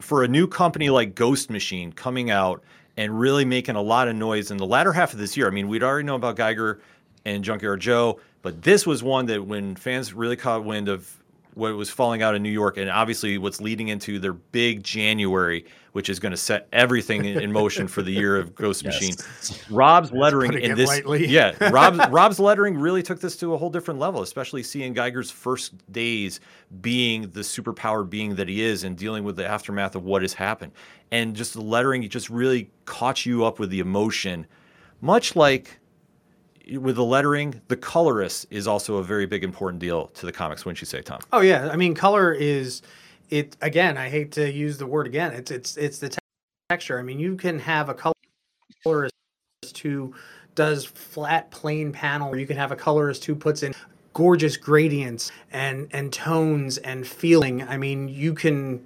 for 0.00 0.22
a 0.22 0.28
new 0.28 0.46
company 0.46 0.90
like 0.90 1.14
Ghost 1.14 1.50
Machine 1.50 1.92
coming 1.92 2.30
out 2.30 2.62
and 2.96 3.18
really 3.18 3.44
making 3.44 3.76
a 3.76 3.82
lot 3.82 4.08
of 4.08 4.16
noise 4.16 4.50
in 4.50 4.56
the 4.56 4.66
latter 4.66 4.92
half 4.92 5.12
of 5.12 5.18
this 5.18 5.36
year. 5.36 5.46
I 5.46 5.50
mean, 5.50 5.68
we'd 5.68 5.82
already 5.82 6.06
know 6.06 6.16
about 6.16 6.36
Geiger 6.36 6.80
and 7.24 7.44
Junkyard 7.44 7.80
Joe, 7.80 8.20
but 8.42 8.62
this 8.62 8.86
was 8.86 9.02
one 9.02 9.26
that 9.26 9.46
when 9.46 9.76
fans 9.76 10.12
really 10.12 10.36
caught 10.36 10.64
wind 10.64 10.88
of 10.88 11.17
what 11.58 11.74
was 11.74 11.90
falling 11.90 12.22
out 12.22 12.36
in 12.36 12.42
New 12.42 12.50
York, 12.50 12.76
and 12.76 12.88
obviously 12.88 13.36
what's 13.36 13.60
leading 13.60 13.88
into 13.88 14.20
their 14.20 14.32
big 14.32 14.84
January, 14.84 15.66
which 15.90 16.08
is 16.08 16.20
going 16.20 16.30
to 16.30 16.36
set 16.36 16.68
everything 16.72 17.24
in 17.24 17.50
motion 17.50 17.88
for 17.88 18.00
the 18.00 18.12
year 18.12 18.36
of 18.36 18.54
Ghost 18.54 18.82
yes. 18.84 18.94
Machine. 18.94 19.64
Rob's 19.76 20.12
lettering 20.12 20.52
in 20.54 20.76
this, 20.76 20.88
lightly. 20.88 21.26
yeah, 21.26 21.52
Rob's 21.70 21.98
Rob's 22.10 22.38
lettering 22.38 22.78
really 22.78 23.02
took 23.02 23.20
this 23.20 23.36
to 23.38 23.54
a 23.54 23.58
whole 23.58 23.70
different 23.70 23.98
level, 23.98 24.22
especially 24.22 24.62
seeing 24.62 24.92
Geiger's 24.92 25.32
first 25.32 25.74
days 25.92 26.38
being 26.80 27.22
the 27.30 27.40
superpowered 27.40 28.08
being 28.08 28.36
that 28.36 28.48
he 28.48 28.62
is, 28.62 28.84
and 28.84 28.96
dealing 28.96 29.24
with 29.24 29.34
the 29.34 29.46
aftermath 29.46 29.96
of 29.96 30.04
what 30.04 30.22
has 30.22 30.32
happened, 30.32 30.70
and 31.10 31.34
just 31.34 31.54
the 31.54 31.60
lettering 31.60 32.08
just 32.08 32.30
really 32.30 32.70
caught 32.84 33.26
you 33.26 33.44
up 33.44 33.58
with 33.58 33.70
the 33.70 33.80
emotion, 33.80 34.46
much 35.00 35.34
like 35.34 35.77
with 36.76 36.96
the 36.96 37.04
lettering, 37.04 37.60
the 37.68 37.76
colorist 37.76 38.46
is 38.50 38.66
also 38.66 38.96
a 38.96 39.02
very 39.02 39.26
big 39.26 39.44
important 39.44 39.80
deal 39.80 40.08
to 40.08 40.26
the 40.26 40.32
comics. 40.32 40.64
Wouldn't 40.64 40.80
you 40.80 40.86
say, 40.86 41.00
Tom? 41.00 41.20
Oh 41.32 41.40
yeah, 41.40 41.68
I 41.72 41.76
mean, 41.76 41.94
color 41.94 42.32
is 42.32 42.82
it 43.30 43.56
again. 43.60 43.96
I 43.96 44.08
hate 44.08 44.32
to 44.32 44.50
use 44.50 44.78
the 44.78 44.86
word 44.86 45.06
again. 45.06 45.32
It's 45.32 45.50
it's 45.50 45.76
it's 45.76 45.98
the 45.98 46.10
te- 46.10 46.18
texture. 46.68 46.98
I 46.98 47.02
mean, 47.02 47.18
you 47.18 47.36
can 47.36 47.58
have 47.58 47.88
a 47.88 48.12
colorist 48.84 49.12
who 49.82 50.14
does 50.54 50.84
flat 50.84 51.50
plain 51.50 51.92
panel, 51.92 52.30
or 52.30 52.38
you 52.38 52.46
can 52.46 52.56
have 52.56 52.72
a 52.72 52.76
colorist 52.76 53.24
who 53.24 53.34
puts 53.34 53.62
in 53.62 53.74
gorgeous 54.12 54.56
gradients 54.56 55.30
and 55.52 55.88
and 55.92 56.12
tones 56.12 56.78
and 56.78 57.06
feeling. 57.06 57.62
I 57.62 57.76
mean, 57.76 58.08
you 58.08 58.34
can 58.34 58.84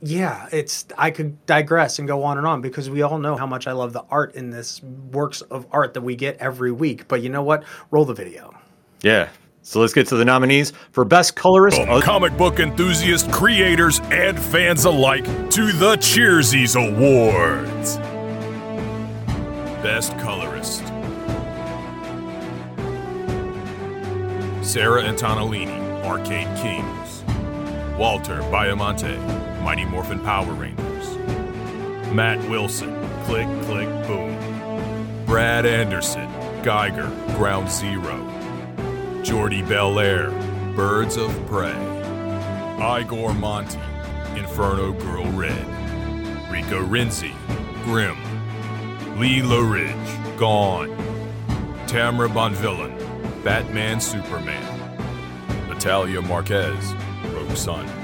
yeah, 0.00 0.48
it's 0.52 0.86
I 0.96 1.10
could 1.10 1.44
digress 1.46 1.98
and 1.98 2.06
go 2.06 2.22
on 2.24 2.38
and 2.38 2.46
on 2.46 2.60
because 2.60 2.88
we 2.88 3.02
all 3.02 3.18
know 3.18 3.36
how 3.36 3.46
much 3.46 3.66
I 3.66 3.72
love 3.72 3.92
the 3.92 4.04
art 4.10 4.34
in 4.34 4.50
this 4.50 4.82
works 4.82 5.40
of 5.42 5.66
art 5.72 5.94
that 5.94 6.02
we 6.02 6.16
get 6.16 6.36
every 6.38 6.72
week. 6.72 7.08
But 7.08 7.22
you 7.22 7.28
know 7.28 7.42
what? 7.42 7.64
Roll 7.90 8.04
the 8.04 8.14
video. 8.14 8.54
Yeah. 9.02 9.28
So 9.62 9.80
let's 9.80 9.92
get 9.92 10.06
to 10.08 10.16
the 10.16 10.24
nominees 10.24 10.72
for 10.92 11.04
Best 11.04 11.36
Colorist. 11.36 11.82
From 11.82 12.00
comic 12.00 12.36
book 12.38 12.58
enthusiasts, 12.58 13.28
creators, 13.30 14.00
and 14.10 14.38
fans 14.38 14.84
alike 14.86 15.24
to 15.24 15.72
the 15.72 15.96
Cheersies 15.96 16.74
Awards. 16.74 17.98
Best 19.82 20.16
Colorist 20.18 20.86
Sarah 24.62 25.02
Antonellini, 25.02 26.04
Arcade 26.04 26.54
Kings. 26.58 27.24
Walter 27.98 28.40
Baiamonte, 28.42 29.16
Mighty 29.62 29.84
Morphin 29.84 30.20
Power 30.20 30.52
Rangers. 30.52 31.16
Matt 32.12 32.38
Wilson, 32.48 32.94
Click, 33.24 33.46
Click, 33.64 33.88
Boom. 34.06 35.24
Brad 35.26 35.66
Anderson, 35.66 36.28
Geiger, 36.62 37.08
Ground 37.36 37.70
Zero. 37.70 38.24
Jordie 39.22 39.62
Bellaire, 39.62 40.30
Birds 40.74 41.16
of 41.16 41.30
Prey. 41.46 41.76
Igor 42.80 43.34
Monti, 43.34 43.78
Inferno 44.36 44.92
Girl 44.92 45.26
Red. 45.32 45.66
Rico 46.50 46.82
Renzi, 46.86 47.34
Grim. 47.84 48.16
Lee 49.18 49.42
Loughridge, 49.42 50.38
Gone. 50.38 50.88
Tamara 51.86 52.28
Bonvillain, 52.28 52.94
Batman 53.44 54.00
Superman. 54.00 54.64
Natalia 55.68 56.22
Marquez, 56.22 56.94
Rogue 57.32 57.56
Sun. 57.56 57.97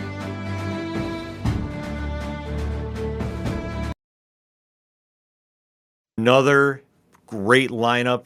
Another 6.24 6.80
great 7.26 7.68
lineup 7.68 8.24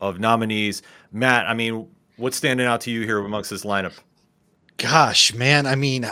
of 0.00 0.20
nominees. 0.20 0.82
Matt, 1.10 1.48
I 1.48 1.54
mean, 1.54 1.88
what's 2.16 2.36
standing 2.36 2.64
out 2.64 2.82
to 2.82 2.92
you 2.92 3.02
here 3.02 3.18
amongst 3.18 3.50
this 3.50 3.64
lineup? 3.64 3.94
Gosh, 4.76 5.34
man, 5.34 5.66
I 5.66 5.74
mean, 5.74 6.08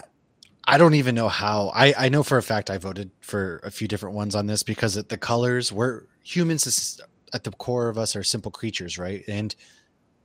I 0.64 0.78
don't 0.78 0.94
even 0.94 1.14
know 1.14 1.28
how. 1.28 1.70
I 1.76 1.94
I 1.96 2.08
know 2.08 2.24
for 2.24 2.38
a 2.38 2.42
fact 2.42 2.70
I 2.70 2.78
voted 2.78 3.12
for 3.20 3.60
a 3.62 3.70
few 3.70 3.86
different 3.86 4.16
ones 4.16 4.34
on 4.34 4.48
this 4.48 4.64
because 4.64 4.94
the 4.94 5.16
colors. 5.16 5.70
We're 5.70 6.06
humans 6.24 7.00
at 7.32 7.44
the 7.44 7.52
core 7.52 7.88
of 7.88 7.98
us 7.98 8.16
are 8.16 8.24
simple 8.24 8.50
creatures, 8.50 8.98
right? 8.98 9.22
And 9.28 9.54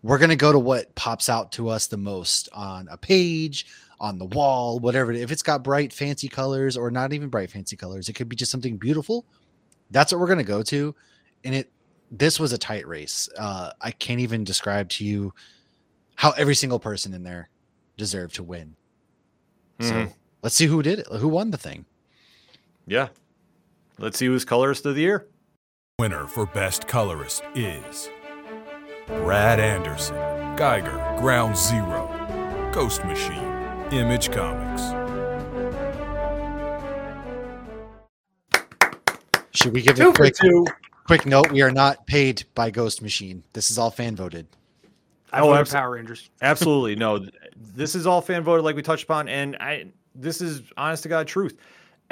we're 0.01 0.17
gonna 0.17 0.35
go 0.35 0.51
to 0.51 0.57
what 0.57 0.95
pops 0.95 1.29
out 1.29 1.51
to 1.51 1.69
us 1.69 1.85
the 1.85 1.97
most 1.97 2.49
on 2.53 2.87
a 2.89 2.97
page, 2.97 3.67
on 3.99 4.17
the 4.17 4.25
wall, 4.25 4.79
whatever. 4.79 5.11
If 5.11 5.31
it's 5.31 5.43
got 5.43 5.63
bright, 5.63 5.93
fancy 5.93 6.27
colors, 6.27 6.75
or 6.75 6.89
not 6.89 7.13
even 7.13 7.29
bright, 7.29 7.51
fancy 7.51 7.75
colors, 7.75 8.09
it 8.09 8.13
could 8.13 8.29
be 8.29 8.35
just 8.35 8.49
something 8.49 8.77
beautiful. 8.77 9.27
That's 9.91 10.11
what 10.11 10.19
we're 10.19 10.27
gonna 10.27 10.43
go 10.43 10.63
to. 10.63 10.95
And 11.43 11.55
it 11.55 11.71
this 12.11 12.39
was 12.39 12.53
a 12.53 12.57
tight 12.57 12.87
race. 12.87 13.29
Uh, 13.37 13.71
I 13.81 13.91
can't 13.91 14.19
even 14.19 14.43
describe 14.43 14.89
to 14.89 15.05
you 15.05 15.33
how 16.15 16.31
every 16.31 16.55
single 16.55 16.79
person 16.79 17.13
in 17.13 17.23
there 17.23 17.49
deserved 17.97 18.35
to 18.35 18.43
win. 18.43 18.75
Mm-hmm. 19.79 20.07
So 20.07 20.13
let's 20.41 20.55
see 20.55 20.65
who 20.65 20.81
did 20.81 20.99
it. 20.99 21.07
Who 21.07 21.27
won 21.27 21.51
the 21.51 21.57
thing? 21.57 21.85
Yeah. 22.85 23.09
Let's 23.99 24.17
see 24.17 24.27
who's 24.27 24.45
colorist 24.45 24.85
of 24.85 24.95
the 24.95 25.01
year. 25.01 25.27
Winner 25.99 26.27
for 26.27 26.45
best 26.45 26.87
colorist 26.87 27.43
is 27.55 28.09
Brad 29.07 29.59
Anderson, 29.59 30.15
Geiger, 30.55 31.15
Ground 31.19 31.57
Zero, 31.57 32.07
Ghost 32.71 33.03
Machine, 33.05 33.53
Image 33.91 34.31
Comics. 34.31 35.06
Should 39.57 39.73
we 39.73 39.81
give 39.81 39.95
two 39.95 40.09
a 40.09 40.13
quick, 40.13 40.35
quick 41.05 41.25
note? 41.25 41.51
We 41.51 41.63
are 41.63 41.71
not 41.71 42.05
paid 42.05 42.43
by 42.53 42.69
Ghost 42.69 43.01
Machine. 43.01 43.43
This 43.53 43.71
is 43.71 43.79
all 43.79 43.89
fan 43.89 44.15
voted. 44.15 44.45
I 45.33 45.39
oh, 45.41 45.51
abs- 45.55 45.71
Power 45.71 45.91
Rangers. 45.91 46.29
absolutely. 46.43 46.95
No, 46.95 47.25
this 47.55 47.95
is 47.95 48.05
all 48.05 48.21
fan 48.21 48.43
voted, 48.43 48.63
like 48.63 48.75
we 48.75 48.83
touched 48.83 49.05
upon, 49.05 49.27
and 49.27 49.55
I. 49.59 49.85
This 50.13 50.41
is 50.41 50.61
honest 50.77 51.03
to 51.03 51.09
God 51.09 51.27
truth. 51.27 51.57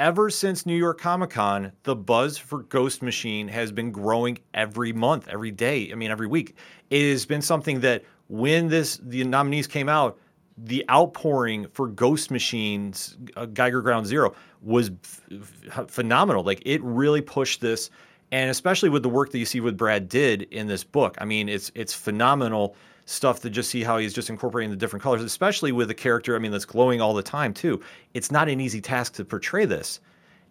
Ever 0.00 0.28
since 0.28 0.66
New 0.66 0.76
York 0.76 1.00
Comic 1.00 1.30
Con, 1.30 1.70
the 1.84 1.94
buzz 1.94 2.36
for 2.36 2.64
Ghost 2.64 3.00
Machine 3.00 3.46
has 3.46 3.70
been 3.70 3.92
growing 3.92 4.38
every 4.52 4.92
month, 4.92 5.28
every 5.28 5.52
day. 5.52 5.90
I 5.92 5.94
mean, 5.94 6.10
every 6.10 6.26
week. 6.26 6.56
It 6.90 7.10
has 7.10 7.24
been 7.26 7.42
something 7.42 7.78
that 7.80 8.04
when 8.28 8.68
this 8.68 9.00
the 9.02 9.22
nominees 9.22 9.68
came 9.68 9.88
out, 9.88 10.18
the 10.58 10.84
outpouring 10.90 11.66
for 11.72 11.86
Ghost 11.86 12.30
Machines, 12.30 13.16
uh, 13.36 13.46
Geiger 13.46 13.82
Ground 13.82 14.06
Zero, 14.06 14.34
was 14.62 14.90
f- 15.30 15.90
phenomenal. 15.90 16.42
Like 16.42 16.62
it 16.64 16.82
really 16.82 17.20
pushed 17.20 17.60
this, 17.60 17.90
and 18.32 18.50
especially 18.50 18.88
with 18.88 19.02
the 19.02 19.08
work 19.08 19.32
that 19.32 19.38
you 19.38 19.44
see 19.44 19.60
with 19.60 19.76
Brad 19.76 20.08
did 20.08 20.42
in 20.42 20.66
this 20.66 20.82
book. 20.82 21.16
I 21.20 21.24
mean, 21.24 21.48
it's 21.48 21.70
it's 21.74 21.92
phenomenal 21.92 22.74
stuff 23.04 23.40
to 23.40 23.50
just 23.50 23.70
see 23.70 23.82
how 23.82 23.98
he's 23.98 24.14
just 24.14 24.30
incorporating 24.30 24.70
the 24.70 24.76
different 24.76 25.02
colors, 25.02 25.22
especially 25.22 25.72
with 25.72 25.90
a 25.90 25.94
character. 25.94 26.34
I 26.34 26.38
mean, 26.38 26.52
that's 26.52 26.64
glowing 26.64 27.00
all 27.00 27.14
the 27.14 27.22
time 27.22 27.52
too. 27.52 27.80
It's 28.14 28.30
not 28.30 28.48
an 28.48 28.60
easy 28.60 28.80
task 28.80 29.14
to 29.14 29.24
portray 29.24 29.66
this, 29.66 30.00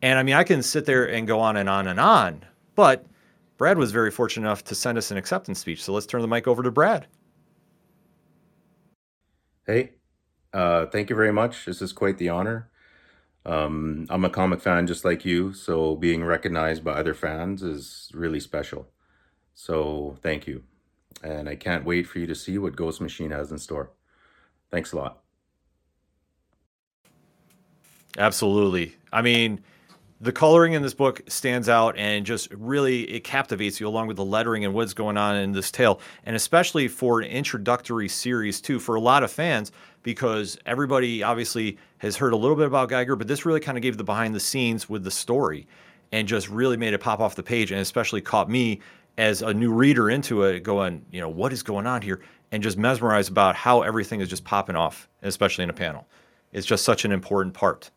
and 0.01 0.19
I 0.19 0.23
mean, 0.23 0.35
I 0.35 0.43
can 0.43 0.61
sit 0.61 0.85
there 0.85 1.09
and 1.09 1.27
go 1.27 1.39
on 1.39 1.57
and 1.57 1.67
on 1.67 1.87
and 1.87 1.99
on, 1.99 2.45
but 2.75 3.05
Brad 3.57 3.77
was 3.77 3.91
very 3.91 4.11
fortunate 4.11 4.45
enough 4.45 4.63
to 4.65 4.75
send 4.75 4.97
us 4.97 5.11
an 5.11 5.17
acceptance 5.17 5.59
speech. 5.59 5.83
So 5.83 5.93
let's 5.93 6.05
turn 6.05 6.21
the 6.21 6.27
mic 6.27 6.47
over 6.47 6.61
to 6.61 6.71
Brad. 6.71 7.07
Hey, 9.67 9.93
uh, 10.53 10.85
thank 10.85 11.09
you 11.09 11.15
very 11.15 11.33
much. 11.33 11.65
This 11.65 11.81
is 11.81 11.91
quite 11.91 12.19
the 12.19 12.29
honor. 12.29 12.69
Um, 13.45 14.05
I'm 14.11 14.23
a 14.23 14.29
comic 14.29 14.61
fan 14.61 14.85
just 14.85 15.03
like 15.03 15.25
you, 15.25 15.53
so 15.53 15.95
being 15.95 16.23
recognized 16.23 16.83
by 16.83 16.93
other 16.93 17.15
fans 17.15 17.63
is 17.63 18.11
really 18.13 18.39
special. 18.39 18.87
So 19.55 20.17
thank 20.21 20.45
you. 20.45 20.63
And 21.23 21.49
I 21.49 21.55
can't 21.55 21.83
wait 21.83 22.05
for 22.05 22.19
you 22.19 22.27
to 22.27 22.35
see 22.35 22.59
what 22.59 22.75
Ghost 22.75 23.01
Machine 23.01 23.31
has 23.31 23.51
in 23.51 23.57
store. 23.57 23.91
Thanks 24.69 24.93
a 24.93 24.97
lot. 24.97 25.23
Absolutely. 28.17 28.95
I 29.11 29.23
mean, 29.23 29.63
the 30.21 30.31
coloring 30.31 30.73
in 30.73 30.81
this 30.81 30.93
book 30.93 31.21
stands 31.27 31.67
out 31.67 31.97
and 31.97 32.25
just 32.25 32.49
really 32.51 33.03
it 33.03 33.23
captivates 33.23 33.79
you 33.79 33.87
along 33.87 34.07
with 34.07 34.15
the 34.15 34.25
lettering 34.25 34.63
and 34.63 34.73
what's 34.73 34.93
going 34.93 35.17
on 35.17 35.35
in 35.35 35.51
this 35.51 35.71
tale. 35.71 35.99
And 36.25 36.35
especially 36.35 36.87
for 36.87 37.19
an 37.19 37.27
introductory 37.27 38.07
series 38.07 38.61
too 38.61 38.79
for 38.79 38.95
a 38.95 39.01
lot 39.01 39.23
of 39.23 39.31
fans 39.31 39.71
because 40.03 40.57
everybody 40.65 41.21
obviously 41.21 41.77
has 41.97 42.15
heard 42.15 42.31
a 42.31 42.37
little 42.37 42.55
bit 42.55 42.67
about 42.67 42.89
Geiger 42.89 43.15
but 43.15 43.27
this 43.27 43.45
really 43.45 43.59
kind 43.59 43.77
of 43.77 43.81
gave 43.81 43.97
the 43.97 44.03
behind 44.03 44.33
the 44.33 44.39
scenes 44.39 44.89
with 44.89 45.03
the 45.03 45.11
story 45.11 45.67
and 46.11 46.27
just 46.27 46.49
really 46.49 46.77
made 46.77 46.93
it 46.93 46.99
pop 46.99 47.19
off 47.19 47.35
the 47.35 47.43
page 47.43 47.71
and 47.71 47.81
especially 47.81 48.21
caught 48.21 48.49
me 48.49 48.79
as 49.17 49.41
a 49.41 49.53
new 49.53 49.73
reader 49.73 50.09
into 50.09 50.43
it 50.43 50.61
going 50.61 51.03
you 51.11 51.19
know 51.19 51.29
what 51.29 51.51
is 51.51 51.63
going 51.63 51.87
on 51.87 52.01
here? 52.01 52.21
and 52.51 52.61
just 52.63 52.77
mesmerized 52.77 53.29
about 53.29 53.55
how 53.55 53.81
everything 53.81 54.21
is 54.21 54.29
just 54.29 54.45
popping 54.45 54.75
off 54.77 55.09
especially 55.23 55.63
in 55.63 55.69
a 55.69 55.73
panel. 55.73 56.07
It's 56.53 56.65
just 56.65 56.85
such 56.85 57.03
an 57.03 57.11
important 57.11 57.53
part 57.53 57.91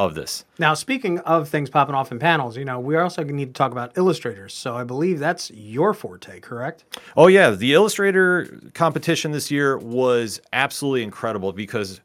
of 0.00 0.14
this. 0.14 0.46
Now, 0.58 0.72
speaking 0.72 1.18
of 1.20 1.48
things 1.48 1.68
popping 1.68 1.94
off 1.94 2.10
in 2.10 2.18
panels, 2.18 2.56
you 2.56 2.64
know, 2.64 2.80
we 2.80 2.96
also 2.96 3.22
need 3.22 3.46
to 3.46 3.52
talk 3.52 3.70
about 3.70 3.98
illustrators. 3.98 4.54
So 4.54 4.74
I 4.74 4.82
believe 4.82 5.18
that's 5.18 5.50
your 5.50 5.92
forte, 5.92 6.40
correct? 6.40 6.84
Oh, 7.18 7.26
yeah. 7.26 7.50
The 7.50 7.74
illustrator 7.74 8.60
competition 8.72 9.30
this 9.32 9.50
year 9.50 9.76
was 9.76 10.40
absolutely 10.54 11.02
incredible 11.02 11.52
because 11.52 12.00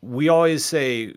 we 0.00 0.28
always 0.28 0.64
say 0.64 1.14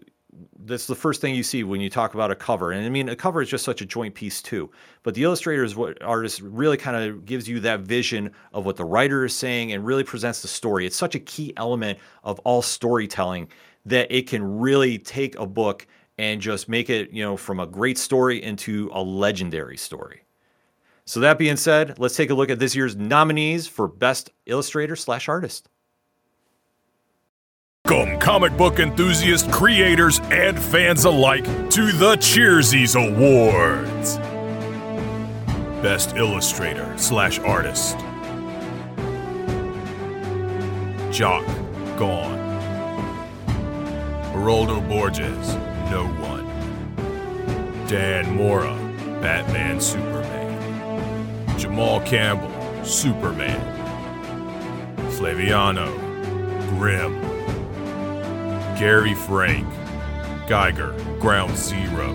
that's 0.65 0.88
the 0.88 0.95
first 0.95 1.21
thing 1.21 1.36
you 1.36 1.43
see 1.43 1.63
when 1.63 1.81
you 1.81 1.89
talk 1.89 2.15
about 2.15 2.31
a 2.31 2.36
cover. 2.36 2.71
And 2.71 2.83
I 2.83 2.89
mean, 2.89 3.09
a 3.09 3.15
cover 3.15 3.41
is 3.41 3.50
just 3.50 3.63
such 3.63 3.81
a 3.81 3.86
joint 3.86 4.15
piece 4.15 4.41
too. 4.41 4.71
But 5.03 5.13
the 5.13 5.24
illustrator 5.24 5.63
is 5.63 5.75
what 5.75 6.01
artist 6.01 6.41
really 6.41 6.77
kind 6.77 6.97
of 6.97 7.25
gives 7.25 7.47
you 7.47 7.59
that 7.59 7.81
vision 7.81 8.31
of 8.53 8.65
what 8.65 8.75
the 8.75 8.86
writer 8.86 9.24
is 9.24 9.36
saying 9.36 9.71
and 9.71 9.86
really 9.86 10.03
presents 10.03 10.41
the 10.41 10.47
story. 10.47 10.88
It's 10.88 10.95
such 10.95 11.13
a 11.13 11.19
key 11.19 11.53
element 11.57 12.00
of 12.24 12.39
all 12.39 12.63
storytelling 12.63 13.50
that 13.88 14.12
it 14.12 14.27
can 14.27 14.59
really 14.59 15.00
take 15.00 15.38
a 15.39 15.45
book 15.45 15.88
and 16.17 16.41
just 16.41 16.67
make 16.67 16.89
it, 16.89 17.12
you 17.12 17.24
know, 17.24 17.38
from 17.38 17.59
a 17.59 17.67
great 17.67 17.97
story 17.97 18.41
into 18.41 18.89
a 18.93 19.01
legendary 19.01 19.77
story. 19.77 20.24
So 21.05 21.19
that 21.21 21.38
being 21.38 21.57
said, 21.57 22.00
let's 22.00 22.15
take 22.15 22.31
a 22.31 22.33
look 22.33 22.50
at 22.50 22.59
this 22.59 22.75
year's 22.75 22.95
nominees 22.95 23.67
for 23.67 23.88
Best 23.88 24.31
Illustrator 24.45 24.95
slash 24.95 25.29
Artist. 25.29 25.69
Welcome, 27.86 28.19
comic 28.19 28.57
book 28.57 28.79
enthusiasts, 28.79 29.47
creators, 29.50 30.19
and 30.31 30.59
fans 30.59 31.05
alike, 31.05 31.45
to 31.45 31.93
the 31.93 32.17
Cheersies 32.17 32.95
Awards. 32.97 34.17
Best 35.81 36.17
Illustrator 36.17 36.93
slash 36.97 37.39
Artist. 37.39 37.95
Jock, 41.09 41.45
gone. 41.97 42.38
Geraldo 44.33 44.86
Borges, 44.89 45.55
no 45.89 46.06
one. 46.06 46.46
Dan 47.88 48.36
Mora, 48.36 48.75
Batman 49.22 49.79
Superman. 49.79 51.58
Jamal 51.58 52.01
Campbell, 52.01 52.51
Superman. 52.84 53.60
Flaviano, 55.12 55.88
Grim. 56.70 57.20
Gary 58.77 59.15
Frank, 59.15 59.67
Geiger, 60.48 60.91
Ground 61.20 61.58
Zero. 61.58 62.13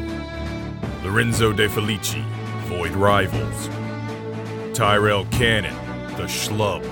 Lorenzo 1.03 1.53
De 1.53 1.69
Felici, 1.69 2.25
Void 2.67 2.93
Rivals. 2.93 3.69
Tyrell 4.73 5.25
Cannon, 5.27 5.75
The 6.17 6.25
Schlub. 6.25 6.85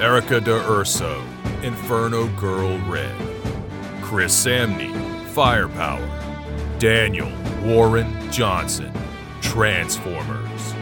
Erica 0.00 0.40
De 0.40 0.52
Urso, 0.68 1.22
Inferno 1.62 2.26
Girl 2.40 2.78
Red. 2.90 3.14
Chris 4.02 4.34
Samnee, 4.34 4.92
Firepower. 5.34 6.08
Daniel 6.78 7.28
Warren 7.64 8.30
Johnson, 8.30 8.92
Transformers. 9.40 10.72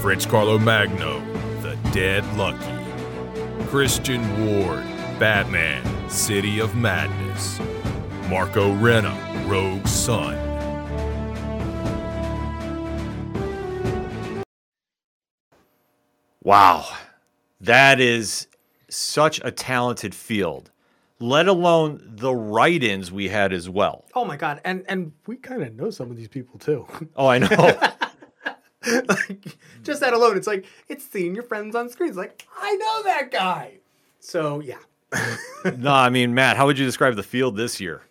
French 0.00 0.28
Carlomagno, 0.28 1.20
The 1.60 1.76
Dead 1.90 2.24
Lucky. 2.36 2.64
Christian 3.66 4.22
Ward, 4.46 4.84
Batman, 5.18 6.08
City 6.08 6.60
of 6.60 6.76
Madness. 6.76 7.58
Marco 8.28 8.72
Renna, 8.74 9.12
Rogue 9.48 9.88
Sun. 9.88 10.36
Wow. 16.44 16.86
That 17.60 17.98
is 17.98 18.46
such 18.88 19.40
a 19.42 19.50
talented 19.50 20.14
field 20.14 20.70
let 21.20 21.48
alone 21.48 22.02
the 22.16 22.34
write-ins 22.34 23.12
we 23.12 23.28
had 23.28 23.52
as 23.52 23.68
well. 23.68 24.04
Oh 24.14 24.24
my 24.24 24.36
god, 24.36 24.60
and 24.64 24.84
and 24.88 25.12
we 25.26 25.36
kind 25.36 25.62
of 25.62 25.74
know 25.74 25.90
some 25.90 26.10
of 26.10 26.16
these 26.16 26.28
people 26.28 26.58
too. 26.58 26.86
Oh, 27.16 27.26
I 27.26 27.38
know. 27.38 27.46
like 29.08 29.56
just 29.82 30.00
that 30.00 30.12
alone, 30.12 30.36
it's 30.36 30.46
like 30.46 30.66
it's 30.88 31.04
seeing 31.04 31.34
your 31.34 31.44
friends 31.44 31.74
on 31.74 31.88
screens. 31.88 32.16
Like 32.16 32.46
I 32.60 32.74
know 32.74 33.02
that 33.04 33.30
guy. 33.30 33.78
So 34.20 34.60
yeah. 34.60 34.78
no, 35.78 35.92
I 35.92 36.10
mean 36.10 36.34
Matt, 36.34 36.56
how 36.56 36.66
would 36.66 36.78
you 36.78 36.84
describe 36.84 37.14
the 37.16 37.22
field 37.22 37.56
this 37.56 37.80
year? 37.80 38.02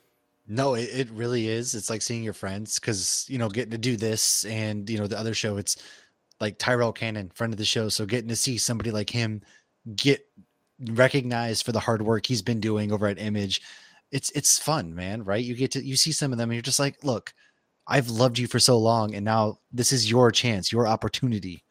No, 0.48 0.74
it, 0.74 0.90
it 0.92 1.10
really 1.12 1.48
is. 1.48 1.74
It's 1.74 1.90
like 1.90 2.02
seeing 2.02 2.24
your 2.24 2.34
friends 2.34 2.80
because 2.80 3.26
you 3.30 3.38
know 3.38 3.50
getting 3.50 3.72
to 3.72 3.78
do 3.78 3.98
this 3.98 4.46
and 4.46 4.90
you 4.90 4.98
know 4.98 5.08
the 5.08 5.20
other 5.20 5.34
show. 5.34 5.58
It's 5.58 5.78
like 6.40 6.58
Tyrell 6.58 6.94
Cannon, 6.94 7.30
friend 7.34 7.54
of 7.54 7.58
the 7.58 7.66
show. 7.66 7.90
So 7.90 8.06
getting 8.06 8.30
to 8.30 8.36
see 8.36 8.58
somebody 8.58 8.92
like 8.92 9.10
him 9.10 9.42
get 9.96 10.26
recognized 10.92 11.66
for 11.66 11.72
the 11.72 11.82
hard 11.82 12.02
work 12.02 12.26
he's 12.26 12.42
been 12.42 12.60
doing 12.60 12.92
over 12.92 13.08
at 13.08 13.20
Image. 13.20 13.62
It's 14.12 14.30
it's 14.32 14.60
fun, 14.60 14.94
man, 14.94 15.24
right? 15.24 15.44
You 15.44 15.56
get 15.56 15.72
to 15.72 15.86
you 15.86 15.96
see 15.96 16.12
some 16.12 16.32
of 16.32 16.38
them 16.38 16.50
and 16.50 16.56
you're 16.56 16.62
just 16.62 16.80
like, 16.80 17.04
look, 17.04 17.34
I've 17.88 18.10
loved 18.10 18.38
you 18.38 18.48
for 18.48 18.60
so 18.60 18.78
long 18.78 19.16
and 19.16 19.26
now 19.26 19.60
this 19.72 19.92
is 19.92 20.10
your 20.10 20.32
chance, 20.32 20.72
your 20.72 20.88
opportunity. 20.88 21.64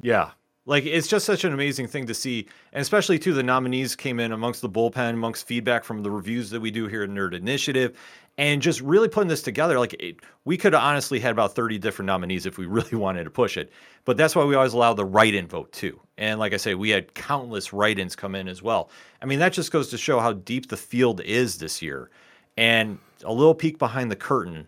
Yeah. 0.00 0.30
Like 0.66 0.84
it's 0.84 1.08
just 1.08 1.24
such 1.24 1.44
an 1.44 1.54
amazing 1.54 1.88
thing 1.88 2.06
to 2.06 2.14
see, 2.14 2.46
and 2.72 2.82
especially 2.82 3.18
too 3.18 3.32
the 3.32 3.42
nominees 3.42 3.96
came 3.96 4.20
in 4.20 4.32
amongst 4.32 4.60
the 4.60 4.68
bullpen, 4.68 5.14
amongst 5.14 5.46
feedback 5.46 5.82
from 5.82 6.02
the 6.02 6.10
reviews 6.10 6.50
that 6.50 6.60
we 6.60 6.70
do 6.70 6.86
here 6.86 7.02
at 7.02 7.08
Nerd 7.08 7.34
Initiative, 7.34 7.98
and 8.38 8.62
just 8.62 8.80
really 8.80 9.08
putting 9.08 9.28
this 9.28 9.42
together. 9.42 9.78
Like 9.78 9.94
it, 9.94 10.20
we 10.44 10.56
could 10.56 10.72
honestly 10.74 11.18
had 11.20 11.32
about 11.32 11.54
thirty 11.54 11.78
different 11.78 12.06
nominees 12.06 12.46
if 12.46 12.56
we 12.56 12.66
really 12.66 12.94
wanted 12.96 13.24
to 13.24 13.30
push 13.30 13.56
it, 13.56 13.70
but 14.04 14.16
that's 14.16 14.34
why 14.34 14.44
we 14.44 14.54
always 14.54 14.72
allow 14.72 14.94
the 14.94 15.04
write-in 15.04 15.46
vote 15.46 15.70
too. 15.72 16.00
And 16.16 16.40
like 16.40 16.54
I 16.54 16.56
say, 16.56 16.74
we 16.74 16.90
had 16.90 17.12
countless 17.14 17.72
write-ins 17.72 18.16
come 18.16 18.34
in 18.34 18.48
as 18.48 18.62
well. 18.62 18.90
I 19.20 19.26
mean, 19.26 19.40
that 19.40 19.52
just 19.52 19.72
goes 19.72 19.90
to 19.90 19.98
show 19.98 20.20
how 20.20 20.32
deep 20.32 20.68
the 20.68 20.76
field 20.76 21.20
is 21.20 21.58
this 21.58 21.82
year. 21.82 22.10
And 22.56 22.98
a 23.24 23.32
little 23.32 23.54
peek 23.54 23.78
behind 23.78 24.10
the 24.10 24.16
curtain, 24.16 24.66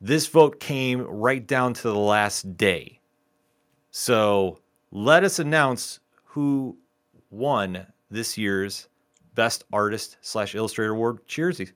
this 0.00 0.26
vote 0.26 0.60
came 0.60 1.00
right 1.02 1.44
down 1.44 1.74
to 1.74 1.82
the 1.82 1.98
last 1.98 2.56
day. 2.56 3.00
So 3.90 4.60
let 4.92 5.24
us 5.24 5.38
announce 5.38 6.00
who 6.24 6.76
won 7.30 7.86
this 8.10 8.36
year's 8.38 8.88
Best 9.34 9.64
Artist 9.72 10.16
slash 10.20 10.54
Illustrator 10.54 10.92
Award. 10.92 11.26
Cheersy. 11.26 11.72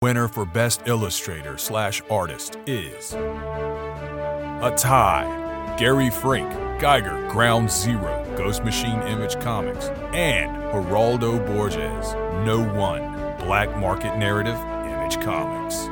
Winner 0.00 0.28
for 0.28 0.46
Best 0.46 0.82
Illustrator 0.86 1.58
slash 1.58 2.00
Artist 2.08 2.56
is 2.68 3.14
a 3.14 4.72
tie. 4.76 5.74
Gary 5.76 6.08
Frank, 6.08 6.48
Geiger, 6.80 7.28
Ground 7.30 7.68
Zero, 7.68 8.24
Ghost 8.36 8.62
Machine 8.62 9.02
Image 9.08 9.40
Comics, 9.40 9.88
and 10.12 10.56
Geraldo 10.72 11.44
Borges, 11.44 12.14
No 12.46 12.62
One, 12.78 13.02
Black 13.38 13.76
Market 13.78 14.16
Narrative, 14.16 14.54
Image 14.86 15.20
Comics. 15.20 15.88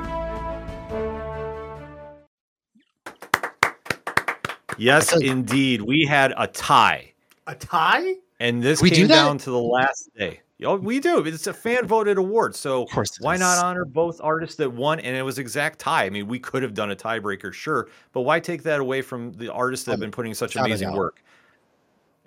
Yes, 4.79 5.21
indeed. 5.21 5.83
We 5.83 6.05
had 6.05 6.33
a 6.37 6.47
tie. 6.47 7.13
A 7.49 7.57
tie? 7.57 8.15
And 8.39 8.63
this 8.63 8.81
we 8.81 8.91
came 8.91 9.09
down 9.09 9.39
to 9.39 9.51
the 9.51 9.59
last 9.59 10.11
day. 10.17 10.43
Oh, 10.65 10.77
we 10.77 11.01
do. 11.01 11.19
It's 11.19 11.47
a 11.47 11.53
fan 11.53 11.87
voted 11.87 12.17
award. 12.17 12.55
So 12.55 12.87
why 13.21 13.37
not 13.37 13.63
honor 13.63 13.85
both 13.85 14.21
artists 14.23 14.57
that 14.57 14.73
won? 14.73 15.01
And 15.01 15.15
it 15.15 15.23
was 15.23 15.39
exact 15.39 15.79
tie. 15.79 16.05
I 16.05 16.11
mean, 16.11 16.29
we 16.29 16.39
could 16.39 16.63
have 16.63 16.73
done 16.73 16.91
a 16.91 16.97
tiebreaker, 16.97 17.53
sure, 17.53 17.89
but 18.13 18.23
why 18.23 18.41
take 18.41 18.63
that 18.63 18.81
away 18.81 19.03
from 19.03 19.33
the 19.35 19.53
artists 19.53 19.85
that 19.85 19.93
have 19.93 20.01
been 20.01 20.11
putting 20.11 20.33
such 20.33 20.57
amazing 20.57 20.93
work? 20.93 21.23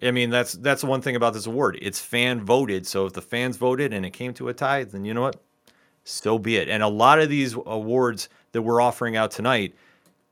I 0.01 0.11
mean, 0.11 0.29
that's 0.29 0.53
that's 0.53 0.81
the 0.81 0.87
one 0.87 1.01
thing 1.01 1.15
about 1.15 1.33
this 1.33 1.45
award. 1.45 1.77
It's 1.81 1.99
fan 1.99 2.41
voted. 2.41 2.85
So 2.85 3.07
if 3.07 3.13
the 3.13 3.21
fans 3.21 3.57
voted 3.57 3.93
and 3.93 4.05
it 4.05 4.11
came 4.11 4.33
to 4.35 4.49
a 4.49 4.53
tie, 4.53 4.83
then 4.83 5.05
you 5.05 5.13
know 5.13 5.21
what? 5.21 5.41
So 6.03 6.39
be 6.39 6.55
it. 6.57 6.69
And 6.69 6.81
a 6.81 6.87
lot 6.87 7.19
of 7.19 7.29
these 7.29 7.53
awards 7.65 8.29
that 8.51 8.61
we're 8.61 8.81
offering 8.81 9.17
out 9.17 9.31
tonight 9.31 9.75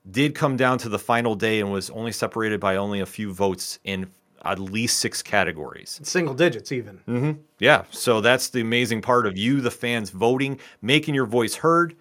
did 0.09 0.35
come 0.35 0.55
down 0.55 0.77
to 0.79 0.89
the 0.89 0.99
final 0.99 1.35
day 1.35 1.59
and 1.59 1.71
was 1.71 1.89
only 1.89 2.11
separated 2.11 2.59
by 2.59 2.77
only 2.77 3.01
a 3.01 3.05
few 3.05 3.33
votes 3.33 3.79
in 3.83 4.07
at 4.43 4.59
least 4.59 4.99
six 4.99 5.21
categories. 5.21 5.99
Single 6.03 6.33
digits, 6.33 6.71
even. 6.71 6.97
Mm-hmm. 7.07 7.31
Yeah. 7.59 7.83
So 7.91 8.21
that's 8.21 8.49
the 8.49 8.61
amazing 8.61 9.01
part 9.01 9.25
of 9.25 9.37
you, 9.37 9.61
the 9.61 9.71
fans, 9.71 10.09
voting, 10.09 10.59
making 10.81 11.15
your 11.15 11.25
voice 11.25 11.55
heard. 11.55 11.95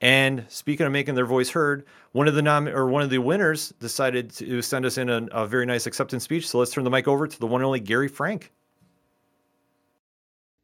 And 0.00 0.44
speaking 0.48 0.86
of 0.86 0.92
making 0.92 1.14
their 1.14 1.26
voice 1.26 1.50
heard, 1.50 1.86
one 2.12 2.28
of 2.28 2.34
the 2.34 2.42
nom- 2.42 2.68
or 2.68 2.88
one 2.88 3.02
of 3.02 3.10
the 3.10 3.18
winners 3.18 3.72
decided 3.80 4.30
to 4.32 4.60
send 4.60 4.84
us 4.84 4.98
in 4.98 5.08
a, 5.08 5.26
a 5.32 5.46
very 5.46 5.66
nice 5.66 5.86
acceptance 5.86 6.24
speech. 6.24 6.48
So 6.48 6.58
let's 6.58 6.72
turn 6.72 6.84
the 6.84 6.90
mic 6.90 7.08
over 7.08 7.26
to 7.26 7.40
the 7.40 7.46
one 7.46 7.60
and 7.60 7.66
only 7.66 7.80
Gary 7.80 8.08
Frank. 8.08 8.52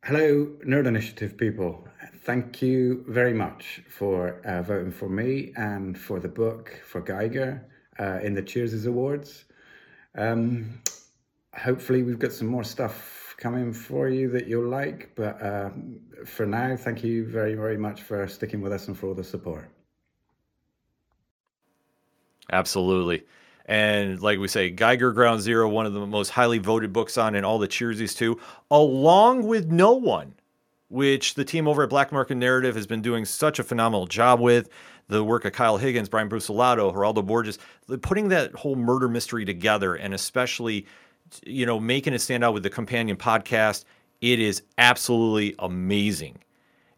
Hello, 0.05 0.47
Nerd 0.67 0.87
Initiative 0.87 1.37
people. 1.37 1.87
Thank 2.25 2.63
you 2.63 3.05
very 3.09 3.33
much 3.33 3.83
for 3.89 4.41
uh, 4.45 4.63
voting 4.63 4.93
for 4.93 5.09
me 5.09 5.53
and 5.57 5.99
for 5.99 6.21
the 6.21 6.29
book 6.29 6.81
for 6.87 7.01
Geiger 7.01 7.67
uh, 7.99 8.21
in 8.23 8.35
the 8.35 8.43
Cheers 8.43 8.87
Awards. 8.87 9.45
Um, 10.17 10.81
hopefully, 11.63 12.03
we've 12.03 12.19
got 12.19 12.33
some 12.33 12.49
more 12.49 12.65
stuff 12.65 13.35
coming 13.37 13.73
for 13.73 14.09
you 14.09 14.29
that 14.31 14.47
you'll 14.47 14.69
like. 14.69 15.13
But 15.15 15.41
uh, 15.43 15.71
for 16.25 16.47
now, 16.47 16.77
thank 16.77 17.03
you 17.03 17.27
very, 17.27 17.55
very 17.55 17.77
much 17.77 18.03
for 18.03 18.27
sticking 18.29 18.61
with 18.61 18.73
us 18.73 18.89
and 18.89 18.97
for 18.97 19.09
all 19.09 19.15
the 19.15 19.25
support. 19.25 19.71
Absolutely. 22.53 23.25
And 23.67 24.21
like 24.21 24.39
we 24.39 24.49
say, 24.49 24.71
Geiger 24.71 25.13
Ground 25.13 25.41
Zero, 25.41 25.69
one 25.69 25.87
of 25.87 25.93
the 25.93 26.05
most 26.05 26.31
highly 26.31 26.59
voted 26.59 26.93
books 26.93 27.17
on, 27.17 27.35
and 27.37 27.47
all 27.47 27.59
the 27.59 27.69
Cheersies 27.69 28.17
too, 28.17 28.41
along 28.71 29.47
with 29.47 29.71
No 29.71 29.93
One, 29.93 30.35
which 30.89 31.35
the 31.35 31.45
team 31.45 31.69
over 31.69 31.85
at 31.85 31.89
Black 31.89 32.11
Market 32.11 32.35
Narrative 32.35 32.75
has 32.75 32.89
been 32.89 33.01
doing 33.01 33.25
such 33.25 33.59
a 33.59 33.63
phenomenal 33.63 34.07
job 34.07 34.41
with. 34.41 34.69
The 35.07 35.25
work 35.25 35.45
of 35.45 35.53
Kyle 35.53 35.77
Higgins, 35.77 36.09
Brian 36.09 36.29
Buccellato, 36.29 36.93
Geraldo 36.95 37.25
Borges, 37.25 37.59
putting 38.01 38.29
that 38.29 38.53
whole 38.55 38.77
murder 38.77 39.09
mystery 39.09 39.45
together, 39.45 39.95
and 39.95 40.15
especially, 40.15 40.87
you 41.45 41.67
know, 41.67 41.81
making 41.81 42.13
it 42.13 42.21
stand 42.21 42.45
out 42.45 42.55
with 42.55 42.63
the 42.63 42.71
companion 42.71 43.17
podcast. 43.17 43.85
It 44.21 44.39
is 44.39 44.63
absolutely 44.79 45.55
amazing. 45.59 46.39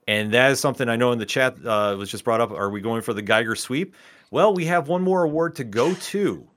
And 0.09 0.33
that 0.33 0.51
is 0.51 0.61
something 0.61 0.89
I 0.89 0.97
know 0.97 1.13
in 1.13 1.19
the 1.19 1.27
chat 1.27 1.57
uh, 1.65 1.95
was 1.97 2.11
just 2.11 2.25
brought 2.25 2.41
up. 2.41 2.51
Are 2.51 2.71
we 2.71 2.81
going 2.81 3.03
for 3.03 3.15
the 3.15 3.23
Geiger 3.23 3.55
sweep? 3.55 3.95
Well, 4.31 4.53
we 4.53 4.65
have 4.65 4.89
one 4.89 5.03
more 5.03 5.23
award 5.23 5.55
to 5.57 5.65
go 5.65 5.95
to. 5.95 6.49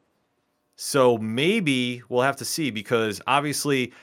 So 0.75 1.17
maybe 1.19 2.01
we'll 2.09 2.23
have 2.23 2.35
to 2.37 2.45
see 2.45 2.71
because 2.71 3.21
obviously, 3.27 3.93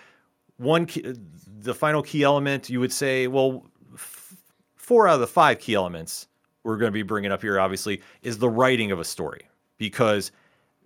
one 0.56 0.86
key, 0.86 1.14
the 1.58 1.74
final 1.74 2.02
key 2.02 2.22
element 2.22 2.70
you 2.70 2.80
would 2.80 2.92
say, 2.92 3.26
well, 3.26 3.66
f- 3.94 4.36
four 4.76 5.08
out 5.08 5.14
of 5.14 5.20
the 5.20 5.26
five 5.26 5.58
key 5.58 5.74
elements 5.74 6.28
we're 6.64 6.76
going 6.76 6.88
to 6.88 6.92
be 6.92 7.02
bringing 7.02 7.32
up 7.32 7.42
here, 7.42 7.58
obviously, 7.58 8.00
is 8.22 8.38
the 8.38 8.48
writing 8.48 8.92
of 8.92 9.00
a 9.00 9.04
story 9.04 9.48
because 9.78 10.30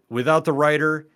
without 0.08 0.44
the 0.44 0.52
writer, 0.52 1.06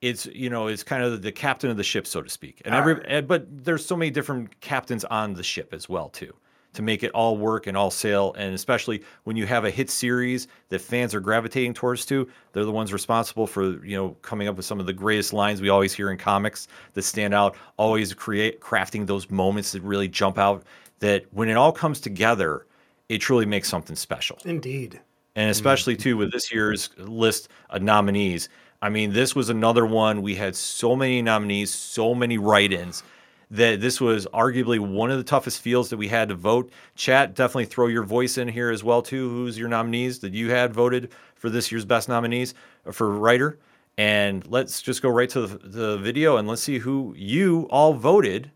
it's 0.00 0.26
you 0.26 0.50
know 0.50 0.66
it's 0.66 0.82
kind 0.82 1.02
of 1.02 1.22
the 1.22 1.32
captain 1.32 1.70
of 1.70 1.76
the 1.76 1.84
ship, 1.84 2.06
so 2.06 2.22
to 2.22 2.30
speak. 2.30 2.62
And 2.64 2.74
every 2.74 2.94
right. 2.94 3.26
but 3.26 3.64
there's 3.64 3.84
so 3.84 3.96
many 3.96 4.10
different 4.10 4.60
captains 4.60 5.04
on 5.04 5.34
the 5.34 5.42
ship 5.42 5.72
as 5.72 5.88
well 5.88 6.08
too 6.08 6.34
to 6.74 6.82
make 6.82 7.02
it 7.02 7.10
all 7.12 7.36
work 7.36 7.66
and 7.66 7.76
all 7.76 7.90
sail. 7.90 8.34
And 8.36 8.54
especially 8.54 9.02
when 9.22 9.36
you 9.36 9.46
have 9.46 9.64
a 9.64 9.70
hit 9.70 9.88
series 9.88 10.48
that 10.68 10.80
fans 10.80 11.14
are 11.14 11.20
gravitating 11.20 11.74
towards 11.74 12.04
to, 12.06 12.28
they're 12.52 12.64
the 12.64 12.72
ones 12.72 12.92
responsible 12.92 13.46
for, 13.46 13.84
you 13.86 13.96
know, 13.96 14.10
coming 14.22 14.48
up 14.48 14.56
with 14.56 14.66
some 14.66 14.80
of 14.80 14.86
the 14.86 14.92
greatest 14.92 15.32
lines 15.32 15.62
we 15.62 15.68
always 15.68 15.94
hear 15.94 16.10
in 16.10 16.18
comics 16.18 16.68
that 16.92 17.02
stand 17.02 17.32
out, 17.32 17.56
always 17.76 18.12
create 18.12 18.60
crafting 18.60 19.06
those 19.06 19.30
moments 19.30 19.72
that 19.72 19.82
really 19.82 20.08
jump 20.08 20.38
out 20.38 20.64
that 20.98 21.24
when 21.32 21.48
it 21.48 21.56
all 21.56 21.72
comes 21.72 22.00
together, 22.00 22.66
it 23.08 23.18
truly 23.18 23.46
makes 23.46 23.68
something 23.68 23.96
special. 23.96 24.38
Indeed. 24.44 25.00
And 25.36 25.44
mm-hmm. 25.44 25.50
especially 25.50 25.96
too 25.96 26.16
with 26.16 26.32
this 26.32 26.52
year's 26.52 26.90
list 26.98 27.48
of 27.70 27.82
nominees. 27.82 28.48
I 28.84 28.90
mean, 28.90 29.14
this 29.14 29.34
was 29.34 29.48
another 29.48 29.86
one. 29.86 30.20
We 30.20 30.34
had 30.34 30.54
so 30.54 30.94
many 30.94 31.22
nominees, 31.22 31.72
so 31.72 32.14
many 32.14 32.36
write-ins 32.36 33.02
that 33.50 33.80
this 33.80 33.98
was 33.98 34.26
arguably 34.26 34.78
one 34.78 35.10
of 35.10 35.16
the 35.16 35.24
toughest 35.24 35.62
fields 35.62 35.88
that 35.88 35.96
we 35.96 36.08
had 36.08 36.28
to 36.28 36.34
vote. 36.34 36.70
Chat, 36.94 37.34
definitely 37.34 37.64
throw 37.64 37.86
your 37.86 38.02
voice 38.02 38.36
in 38.36 38.46
here 38.46 38.70
as 38.70 38.84
well 38.84 39.00
too. 39.00 39.30
Who's 39.30 39.56
your 39.56 39.68
nominees 39.68 40.18
that 40.18 40.34
you 40.34 40.50
had 40.50 40.74
voted 40.74 41.12
for 41.34 41.48
this 41.48 41.72
year's 41.72 41.86
best 41.86 42.10
nominees 42.10 42.52
uh, 42.84 42.92
for 42.92 43.08
writer? 43.08 43.58
And 43.96 44.46
let's 44.48 44.82
just 44.82 45.00
go 45.00 45.08
right 45.08 45.30
to 45.30 45.46
the, 45.46 45.56
the 45.66 45.96
video 45.96 46.36
and 46.36 46.46
let's 46.46 46.60
see 46.60 46.78
who 46.78 47.14
you 47.16 47.66
all 47.70 47.94
voted 47.94 48.50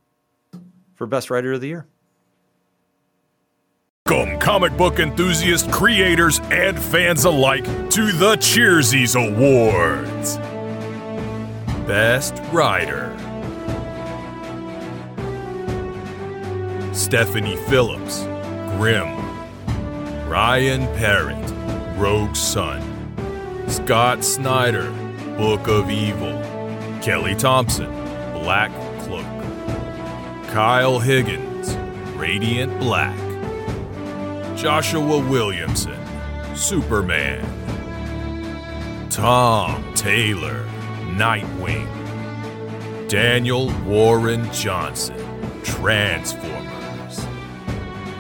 for 0.95 1.07
best 1.07 1.31
writer 1.31 1.55
of 1.55 1.63
the 1.63 1.69
year. 1.69 1.87
Welcome, 4.09 4.39
comic 4.39 4.75
book 4.75 5.01
enthusiasts, 5.01 5.69
creators, 5.71 6.41
and 6.51 6.79
fans 6.79 7.27
alike, 7.27 7.65
to 7.91 8.11
the 8.11 8.37
Cheersies 8.37 9.15
Awards. 9.15 10.39
Best 11.87 12.43
Writer 12.51 13.15
Stephanie 16.95 17.57
Phillips, 17.69 18.23
Grim. 18.79 19.15
Ryan 20.27 20.87
Parrott, 20.97 21.99
Rogue 21.99 22.35
Sun. 22.35 22.81
Scott 23.69 24.25
Snyder, 24.25 24.91
Book 25.37 25.69
of 25.69 25.91
Evil. 25.91 26.41
Kelly 27.03 27.35
Thompson, 27.35 27.91
Black 28.33 28.71
Cloak. 29.01 29.27
Kyle 30.51 30.99
Higgins, 30.99 31.77
Radiant 32.17 32.79
Black. 32.81 33.28
Joshua 34.59 35.19
Williamson, 35.19 35.97
Superman. 36.57 37.47
Tom 39.09 39.95
Taylor, 39.95 40.67
Nightwing. 41.13 41.87
Daniel 43.09 43.73
Warren 43.85 44.53
Johnson, 44.53 45.17
Transformers. 45.63 47.25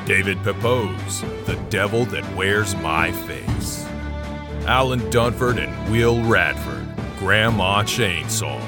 David 0.07 0.41
Pepose, 0.45 1.23
The 1.47 1.59
Devil 1.71 2.05
That 2.05 2.37
Wears 2.37 2.77
My 2.77 3.11
Face. 3.11 3.85
Alan 4.65 5.01
Dunford 5.11 5.59
and 5.59 5.91
Will 5.91 6.23
Radford, 6.23 6.87
Grandma 7.19 7.83
Chainsaw. 7.83 8.61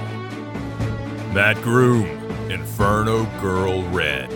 Matt 1.32 1.62
Groom, 1.62 2.08
Inferno 2.50 3.26
Girl 3.40 3.84
Red. 3.90 4.28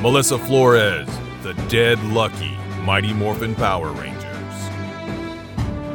Melissa 0.00 0.38
Flores, 0.38 1.06
The 1.42 1.54
Dead 1.68 2.02
Lucky, 2.06 2.56
Mighty 2.82 3.12
Morphin 3.12 3.54
Power 3.54 3.92
Rangers. 3.92 4.24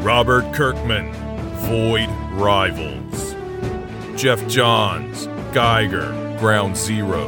Robert 0.02 0.54
Kirkman, 0.54 1.12
Void 1.68 2.08
Rivals. 2.32 3.36
Geoff 4.16 4.48
Johns, 4.48 5.28
Geiger, 5.54 6.12
Ground 6.40 6.78
Zero. 6.78 7.28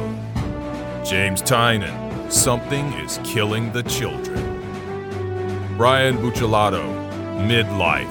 James 1.04 1.42
Tynion, 1.42 2.32
Something 2.32 2.86
is 2.94 3.20
killing 3.22 3.70
the 3.72 3.82
children. 3.82 4.42
Brian 5.76 6.16
Buccellato, 6.16 6.82
Midlife. 7.46 8.10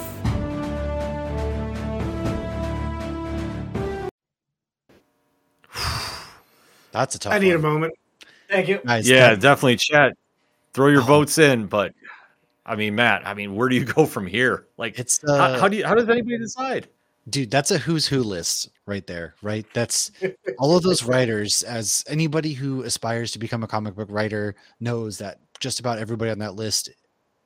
That's 6.92 7.16
a 7.16 7.20
tough. 7.20 7.34
I 7.34 7.40
need 7.40 7.56
one. 7.56 7.56
a 7.56 7.60
moment. 7.60 7.94
Thank 8.50 8.68
you. 8.68 8.80
Nice. 8.84 9.08
Yeah, 9.08 9.32
That- 9.32 9.42
definitely 9.42 9.78
chat. 9.78 10.14
Throw 10.74 10.88
your 10.90 11.02
Oh. 11.02 11.06
votes 11.06 11.38
in, 11.38 11.68
but 11.68 11.94
I 12.66 12.76
mean, 12.76 12.96
Matt, 12.96 13.26
I 13.28 13.34
mean, 13.34 13.56
where 13.56 13.70
do 13.70 13.76
you 13.76 13.86
go 13.86 14.06
from 14.06 14.28
here? 14.28 14.66
Like, 14.78 15.00
It's 15.00 15.20
how, 15.26 15.34
uh, 15.34 15.60
how 15.60 15.68
do 15.68 15.78
you, 15.78 15.86
how 15.86 15.96
does 15.96 16.10
anybody 16.10 16.38
decide? 16.38 16.88
dude 17.28 17.50
that's 17.50 17.72
a 17.72 17.80
who's 17.80 18.06
who 18.06 18.22
list 18.22 18.70
right 18.86 19.08
there 19.08 19.34
right 19.42 19.66
that's 19.74 20.12
all 20.60 20.78
of 20.78 20.84
those 20.84 21.02
writers 21.02 21.64
as 21.64 22.04
anybody 22.08 22.54
who 22.54 22.84
aspires 22.84 23.32
to 23.32 23.40
become 23.40 23.64
a 23.64 23.68
comic 23.68 23.96
book 23.96 24.10
writer 24.12 24.54
knows 24.80 25.18
that 25.18 25.40
just 25.60 25.80
about 25.80 25.98
everybody 25.98 26.30
on 26.30 26.38
that 26.38 26.54
list 26.54 26.92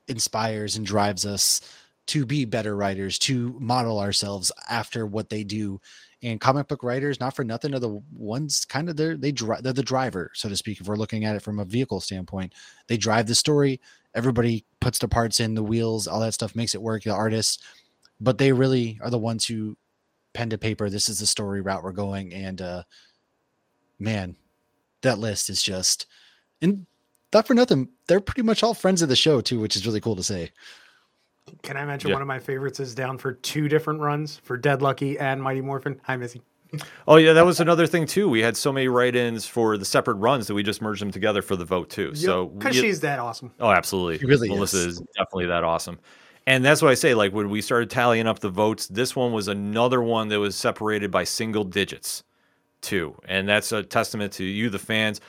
inspires 0.08 0.76
and 0.76 0.84
drives 0.84 1.24
us 1.24 1.62
to 2.08 2.26
be 2.26 2.44
better 2.44 2.76
writers 2.76 3.18
to 3.18 3.56
model 3.58 3.98
ourselves 4.00 4.52
after 4.68 5.06
what 5.06 5.30
they 5.30 5.42
do 5.44 5.80
and 6.22 6.40
comic 6.40 6.68
book 6.68 6.82
writers 6.82 7.18
not 7.20 7.34
for 7.34 7.44
nothing 7.44 7.74
are 7.74 7.78
the 7.78 8.02
ones 8.12 8.64
kind 8.64 8.88
of 8.88 8.96
they're 8.96 9.16
they 9.16 9.32
drive 9.32 9.62
they're 9.62 9.72
the 9.72 9.82
driver 9.82 10.30
so 10.34 10.48
to 10.48 10.56
speak 10.56 10.80
if 10.80 10.86
we're 10.86 10.96
looking 10.96 11.24
at 11.24 11.36
it 11.36 11.42
from 11.42 11.58
a 11.58 11.64
vehicle 11.64 12.00
standpoint. 12.00 12.52
They 12.88 12.96
drive 12.96 13.26
the 13.26 13.34
story 13.34 13.80
everybody 14.14 14.64
puts 14.80 14.98
the 14.98 15.08
parts 15.08 15.40
in 15.40 15.54
the 15.54 15.62
wheels 15.62 16.06
all 16.06 16.20
that 16.20 16.34
stuff 16.34 16.56
makes 16.56 16.74
it 16.74 16.82
work 16.82 17.04
the 17.04 17.10
artists 17.10 17.62
but 18.20 18.38
they 18.38 18.52
really 18.52 18.98
are 19.02 19.10
the 19.10 19.18
ones 19.18 19.46
who 19.46 19.76
pen 20.34 20.50
to 20.50 20.58
paper 20.58 20.90
this 20.90 21.08
is 21.08 21.20
the 21.20 21.26
story 21.26 21.60
route 21.60 21.82
we're 21.82 21.92
going 21.92 22.32
and 22.32 22.60
uh 22.60 22.82
man 23.98 24.36
that 25.02 25.18
list 25.18 25.48
is 25.50 25.62
just 25.62 26.06
and 26.60 26.86
not 27.32 27.46
for 27.46 27.54
nothing 27.54 27.88
they're 28.06 28.20
pretty 28.20 28.42
much 28.42 28.62
all 28.62 28.74
friends 28.74 29.02
of 29.02 29.08
the 29.08 29.16
show 29.16 29.40
too 29.40 29.60
which 29.60 29.76
is 29.76 29.86
really 29.86 30.00
cool 30.00 30.16
to 30.16 30.22
say 30.22 30.50
Can 31.62 31.76
I 31.76 31.84
mention 31.84 32.08
Yeah. 32.10 32.14
one 32.14 32.22
of 32.22 32.28
my 32.28 32.38
favorites 32.38 32.80
is 32.80 32.94
down 32.94 33.18
for 33.18 33.32
two 33.32 33.68
different 33.68 34.00
runs 34.00 34.40
for 34.44 34.56
Dead 34.56 34.82
Lucky 34.82 35.18
and 35.18 35.42
Mighty 35.42 35.60
Morphin? 35.60 36.00
Hi, 36.04 36.16
Missy. 36.16 36.42
Oh 37.08 37.16
yeah, 37.16 37.32
that 37.32 37.44
was 37.44 37.58
another 37.58 37.86
thing 37.86 38.06
too. 38.06 38.28
We 38.28 38.40
had 38.42 38.56
so 38.56 38.72
many 38.72 38.86
write-ins 38.86 39.44
for 39.46 39.76
the 39.76 39.84
separate 39.84 40.14
runs 40.14 40.46
that 40.46 40.54
we 40.54 40.62
just 40.62 40.80
merged 40.80 41.00
them 41.02 41.10
together 41.10 41.42
for 41.42 41.56
the 41.56 41.64
vote 41.64 41.90
too. 41.90 42.14
So 42.14 42.46
because 42.46 42.76
she's 42.76 43.00
that 43.00 43.18
awesome. 43.18 43.50
oh, 43.58 43.70
absolutely, 43.70 44.18
She 44.18 44.26
really 44.26 44.48
Melissa 44.48 44.76
is. 44.76 44.86
is 44.86 45.00
definitely 45.16 45.46
that 45.46 45.64
awesome. 45.64 45.98
And 46.46 46.64
that's 46.64 46.80
what 46.80 46.90
I 46.92 46.94
say. 46.94 47.14
Like 47.14 47.32
when 47.32 47.50
we 47.50 47.60
started 47.60 47.90
tallying 47.90 48.26
up 48.28 48.38
the 48.38 48.50
votes, 48.50 48.86
this 48.86 49.16
one 49.16 49.32
was 49.32 49.48
another 49.48 50.00
one 50.00 50.28
that 50.28 50.38
was 50.38 50.54
separated 50.54 51.10
by 51.10 51.24
single 51.24 51.64
digits, 51.64 52.22
too. 52.82 53.14
And 53.26 53.48
that's 53.48 53.72
a 53.72 53.82
testament 53.82 54.32
to 54.34 54.44
you, 54.44 54.70
the 54.70 54.78
fans, 54.78 55.20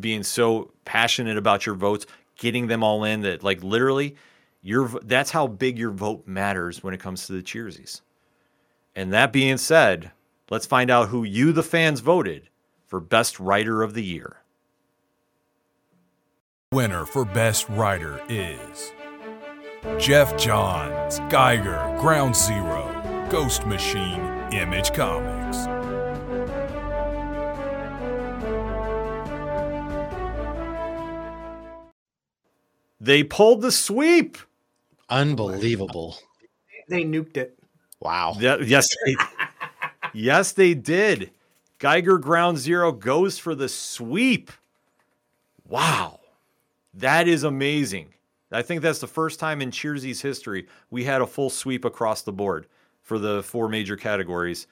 being 0.00 0.22
so 0.22 0.70
passionate 0.84 1.36
about 1.38 1.64
your 1.66 1.74
votes, 1.74 2.06
getting 2.36 2.66
them 2.66 2.82
all 2.84 3.04
in. 3.04 3.22
That 3.22 3.42
like 3.42 3.62
literally, 3.64 4.16
your 4.64 4.88
that's 5.04 5.30
how 5.30 5.46
big 5.46 5.78
your 5.78 5.90
vote 5.90 6.26
matters 6.26 6.82
when 6.82 6.94
it 6.94 7.00
comes 7.00 7.26
to 7.26 7.34
the 7.34 7.42
Cheersies. 7.42 8.00
And 8.96 9.12
that 9.12 9.32
being 9.32 9.58
said, 9.58 10.10
let's 10.50 10.66
find 10.66 10.90
out 10.90 11.10
who 11.10 11.22
you, 11.22 11.52
the 11.52 11.62
fans, 11.62 12.00
voted 12.00 12.48
for 12.86 12.98
Best 12.98 13.38
Writer 13.38 13.82
of 13.82 13.92
the 13.92 14.02
Year. 14.02 14.38
Winner 16.72 17.04
for 17.04 17.24
Best 17.24 17.68
Writer 17.68 18.22
is 18.28 18.90
Geoff 19.98 20.36
Johns, 20.38 21.18
Geiger, 21.30 21.96
Ground 22.00 22.34
Zero, 22.34 23.26
Ghost 23.30 23.66
Machine, 23.66 24.20
Image 24.50 24.94
Comics. 24.94 25.66
They 32.98 33.22
pulled 33.22 33.60
the 33.60 33.70
sweep. 33.70 34.38
Unbelievable. 35.08 36.16
They 36.88 37.04
nuked 37.04 37.36
it. 37.36 37.58
Wow. 38.00 38.36
Yeah, 38.38 38.56
yes, 38.58 38.86
they, 39.04 39.16
yes, 40.12 40.52
they 40.52 40.74
did. 40.74 41.30
Geiger 41.78 42.18
Ground 42.18 42.58
Zero 42.58 42.92
goes 42.92 43.38
for 43.38 43.54
the 43.54 43.68
sweep. 43.68 44.52
Wow. 45.68 46.20
That 46.94 47.26
is 47.28 47.44
amazing. 47.44 48.08
I 48.52 48.62
think 48.62 48.82
that's 48.82 49.00
the 49.00 49.06
first 49.06 49.40
time 49.40 49.60
in 49.60 49.70
Cheersy's 49.70 50.20
history 50.20 50.68
we 50.90 51.04
had 51.04 51.20
a 51.20 51.26
full 51.26 51.50
sweep 51.50 51.84
across 51.84 52.22
the 52.22 52.32
board 52.32 52.66
for 53.02 53.18
the 53.18 53.42
four 53.42 53.68
major 53.68 53.96
categories. 53.96 54.66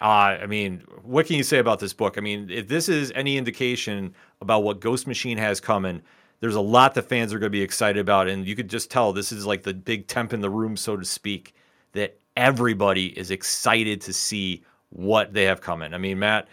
Uh, 0.00 0.38
I 0.42 0.46
mean, 0.46 0.82
what 1.02 1.26
can 1.26 1.36
you 1.36 1.42
say 1.42 1.58
about 1.58 1.78
this 1.78 1.92
book? 1.92 2.18
I 2.18 2.20
mean, 2.20 2.50
if 2.50 2.68
this 2.68 2.88
is 2.88 3.12
any 3.14 3.36
indication 3.36 4.14
about 4.40 4.62
what 4.62 4.80
Ghost 4.80 5.06
Machine 5.06 5.38
has 5.38 5.60
coming, 5.60 6.02
there's 6.40 6.54
a 6.54 6.60
lot 6.60 6.94
that 6.94 7.08
fans 7.08 7.32
are 7.32 7.38
going 7.38 7.50
to 7.50 7.58
be 7.58 7.62
excited 7.62 8.00
about. 8.00 8.28
And 8.28 8.46
you 8.46 8.56
could 8.56 8.68
just 8.68 8.90
tell 8.90 9.12
this 9.12 9.32
is 9.32 9.46
like 9.46 9.62
the 9.62 9.74
big 9.74 10.06
temp 10.06 10.32
in 10.32 10.40
the 10.40 10.50
room, 10.50 10.76
so 10.76 10.96
to 10.96 11.04
speak, 11.04 11.54
that 11.92 12.18
everybody 12.36 13.06
is 13.18 13.30
excited 13.30 14.00
to 14.02 14.12
see 14.12 14.64
what 14.90 15.32
they 15.32 15.44
have 15.44 15.60
coming. 15.60 15.94
I 15.94 15.98
mean, 15.98 16.18
Matt, 16.18 16.48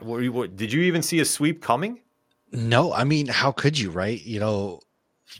what, 0.00 0.26
what, 0.30 0.56
did 0.56 0.72
you 0.72 0.82
even 0.82 1.02
see 1.02 1.20
a 1.20 1.24
sweep 1.24 1.62
coming? 1.62 2.00
No, 2.52 2.92
I 2.92 3.04
mean, 3.04 3.26
how 3.26 3.52
could 3.52 3.78
you, 3.78 3.90
right? 3.90 4.22
You 4.24 4.40
know, 4.40 4.80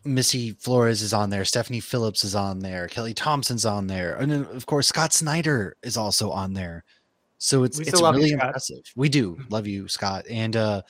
Missy 0.05 0.53
Flores 0.53 1.03
is 1.03 1.14
on 1.14 1.31
there, 1.31 1.44
Stephanie 1.44 1.81
Phillips 1.81 2.24
is 2.24 2.35
on 2.35 2.59
there, 2.61 2.88
Kelly 2.88 3.14
Thompson's 3.14 3.64
on 3.64 3.87
there, 3.87 4.16
and 4.16 4.31
then 4.31 4.44
of 4.44 4.66
course 4.66 4.87
Scott 4.87 5.12
Snyder 5.12 5.77
is 5.83 5.96
also 5.96 6.31
on 6.31 6.53
there. 6.53 6.85
So 7.38 7.62
it's 7.64 7.79
it's 7.79 8.01
really 8.03 8.29
you, 8.29 8.35
impressive. 8.35 8.83
We 8.96 9.09
do 9.09 9.37
mm-hmm. 9.37 9.53
love 9.53 9.66
you, 9.66 9.88
Scott, 9.88 10.27
and 10.29 10.57
uh, 10.57 10.83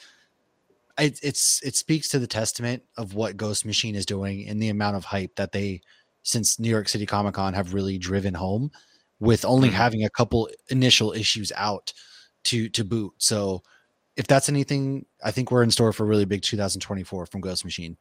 it, 0.99 1.21
it's 1.23 1.63
it 1.63 1.77
speaks 1.77 2.09
to 2.09 2.19
the 2.19 2.27
testament 2.27 2.83
of 2.97 3.15
what 3.15 3.37
Ghost 3.37 3.65
Machine 3.65 3.95
is 3.95 4.07
doing 4.07 4.49
and 4.49 4.61
the 4.61 4.69
amount 4.69 4.97
of 4.97 5.05
hype 5.05 5.35
that 5.37 5.53
they, 5.53 5.81
since 6.23 6.59
New 6.59 6.69
York 6.69 6.89
City 6.89 7.07
Comic 7.07 7.35
Con, 7.35 7.55
have 7.55 7.75
really 7.75 7.99
driven 7.99 8.35
home, 8.35 8.71
with 9.21 9.45
only 9.45 9.69
mm-hmm. 9.69 9.77
having 9.77 10.05
a 10.05 10.11
couple 10.11 10.49
initial 10.69 11.13
issues 11.13 11.53
out 11.57 11.93
to 12.45 12.69
to 12.71 12.85
boot. 12.85 13.13
So 13.19 13.63
if 14.17 14.27
that's 14.27 14.49
anything, 14.49 15.07
I 15.25 15.31
think 15.31 15.51
we're 15.51 15.63
in 15.63 15.71
store 15.71 15.93
for 15.93 16.05
a 16.05 16.07
really 16.07 16.25
big 16.25 16.43
2024 16.43 17.27
from 17.27 17.41
Ghost 17.41 17.65
Machine. 17.65 17.97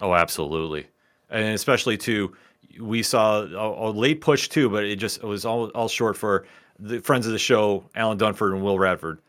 Oh, 0.00 0.14
absolutely, 0.14 0.86
and 1.30 1.54
especially 1.54 1.96
too, 1.96 2.36
we 2.80 3.02
saw 3.02 3.42
a, 3.42 3.88
a, 3.88 3.90
late 3.90 4.20
push 4.20 4.48
too, 4.48 4.68
but 4.68 4.84
it 4.84 4.96
just 4.96 5.18
it 5.18 5.26
was 5.26 5.44
all 5.44 5.68
all 5.70 5.88
short 5.88 6.16
for 6.16 6.46
the 6.78 7.00
friends 7.00 7.26
of 7.26 7.32
the 7.32 7.38
show, 7.38 7.84
Alan 7.96 8.18
Dunford 8.18 8.52
and 8.52 8.62
Will 8.62 8.78
Radford, 8.78 9.20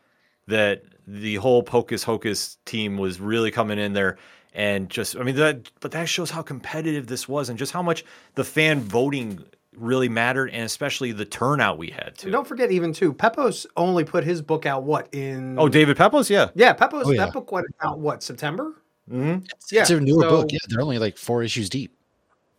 that 0.46 0.84
the 1.10 1.36
whole 1.36 1.62
Pocus 1.62 2.02
Hocus 2.02 2.58
team 2.64 2.96
was 2.96 3.20
really 3.20 3.50
coming 3.50 3.78
in 3.78 3.92
there 3.92 4.18
and 4.52 4.88
just 4.88 5.16
I 5.16 5.22
mean 5.22 5.36
that 5.36 5.70
but 5.80 5.92
that 5.92 6.08
shows 6.08 6.30
how 6.30 6.42
competitive 6.42 7.06
this 7.06 7.28
was 7.28 7.48
and 7.48 7.58
just 7.58 7.72
how 7.72 7.82
much 7.82 8.04
the 8.34 8.44
fan 8.44 8.80
voting 8.80 9.44
really 9.76 10.08
mattered 10.08 10.50
and 10.50 10.64
especially 10.64 11.12
the 11.12 11.24
turnout 11.24 11.78
we 11.78 11.90
had 11.90 12.16
too. 12.16 12.30
Don't 12.30 12.46
forget 12.46 12.70
even 12.70 12.92
too 12.92 13.12
Pepose 13.12 13.66
only 13.76 14.04
put 14.04 14.24
his 14.24 14.42
book 14.42 14.66
out 14.66 14.84
what 14.84 15.08
in 15.12 15.58
Oh 15.58 15.68
David 15.68 15.96
Pepose 15.96 16.30
yeah. 16.30 16.50
Yeah, 16.54 16.72
Pepose 16.72 17.06
oh, 17.06 17.10
yeah. 17.10 17.24
that 17.24 17.32
book 17.32 17.50
went 17.50 17.66
out 17.82 17.98
what 17.98 18.22
September? 18.22 18.74
Mm-hmm. 19.10 19.44
Yeah, 19.72 19.80
it's 19.80 19.90
a 19.90 20.00
newer 20.00 20.22
so, 20.22 20.30
book. 20.30 20.52
Yeah, 20.52 20.58
they're 20.68 20.82
only 20.82 20.98
like 20.98 21.16
four 21.16 21.42
issues 21.42 21.68
deep. 21.68 21.96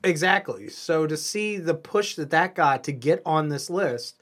Exactly. 0.03 0.67
So 0.69 1.07
to 1.07 1.15
see 1.15 1.57
the 1.57 1.75
push 1.75 2.15
that 2.15 2.31
that 2.31 2.55
got 2.55 2.83
to 2.85 2.91
get 2.91 3.21
on 3.25 3.49
this 3.49 3.69
list, 3.69 4.21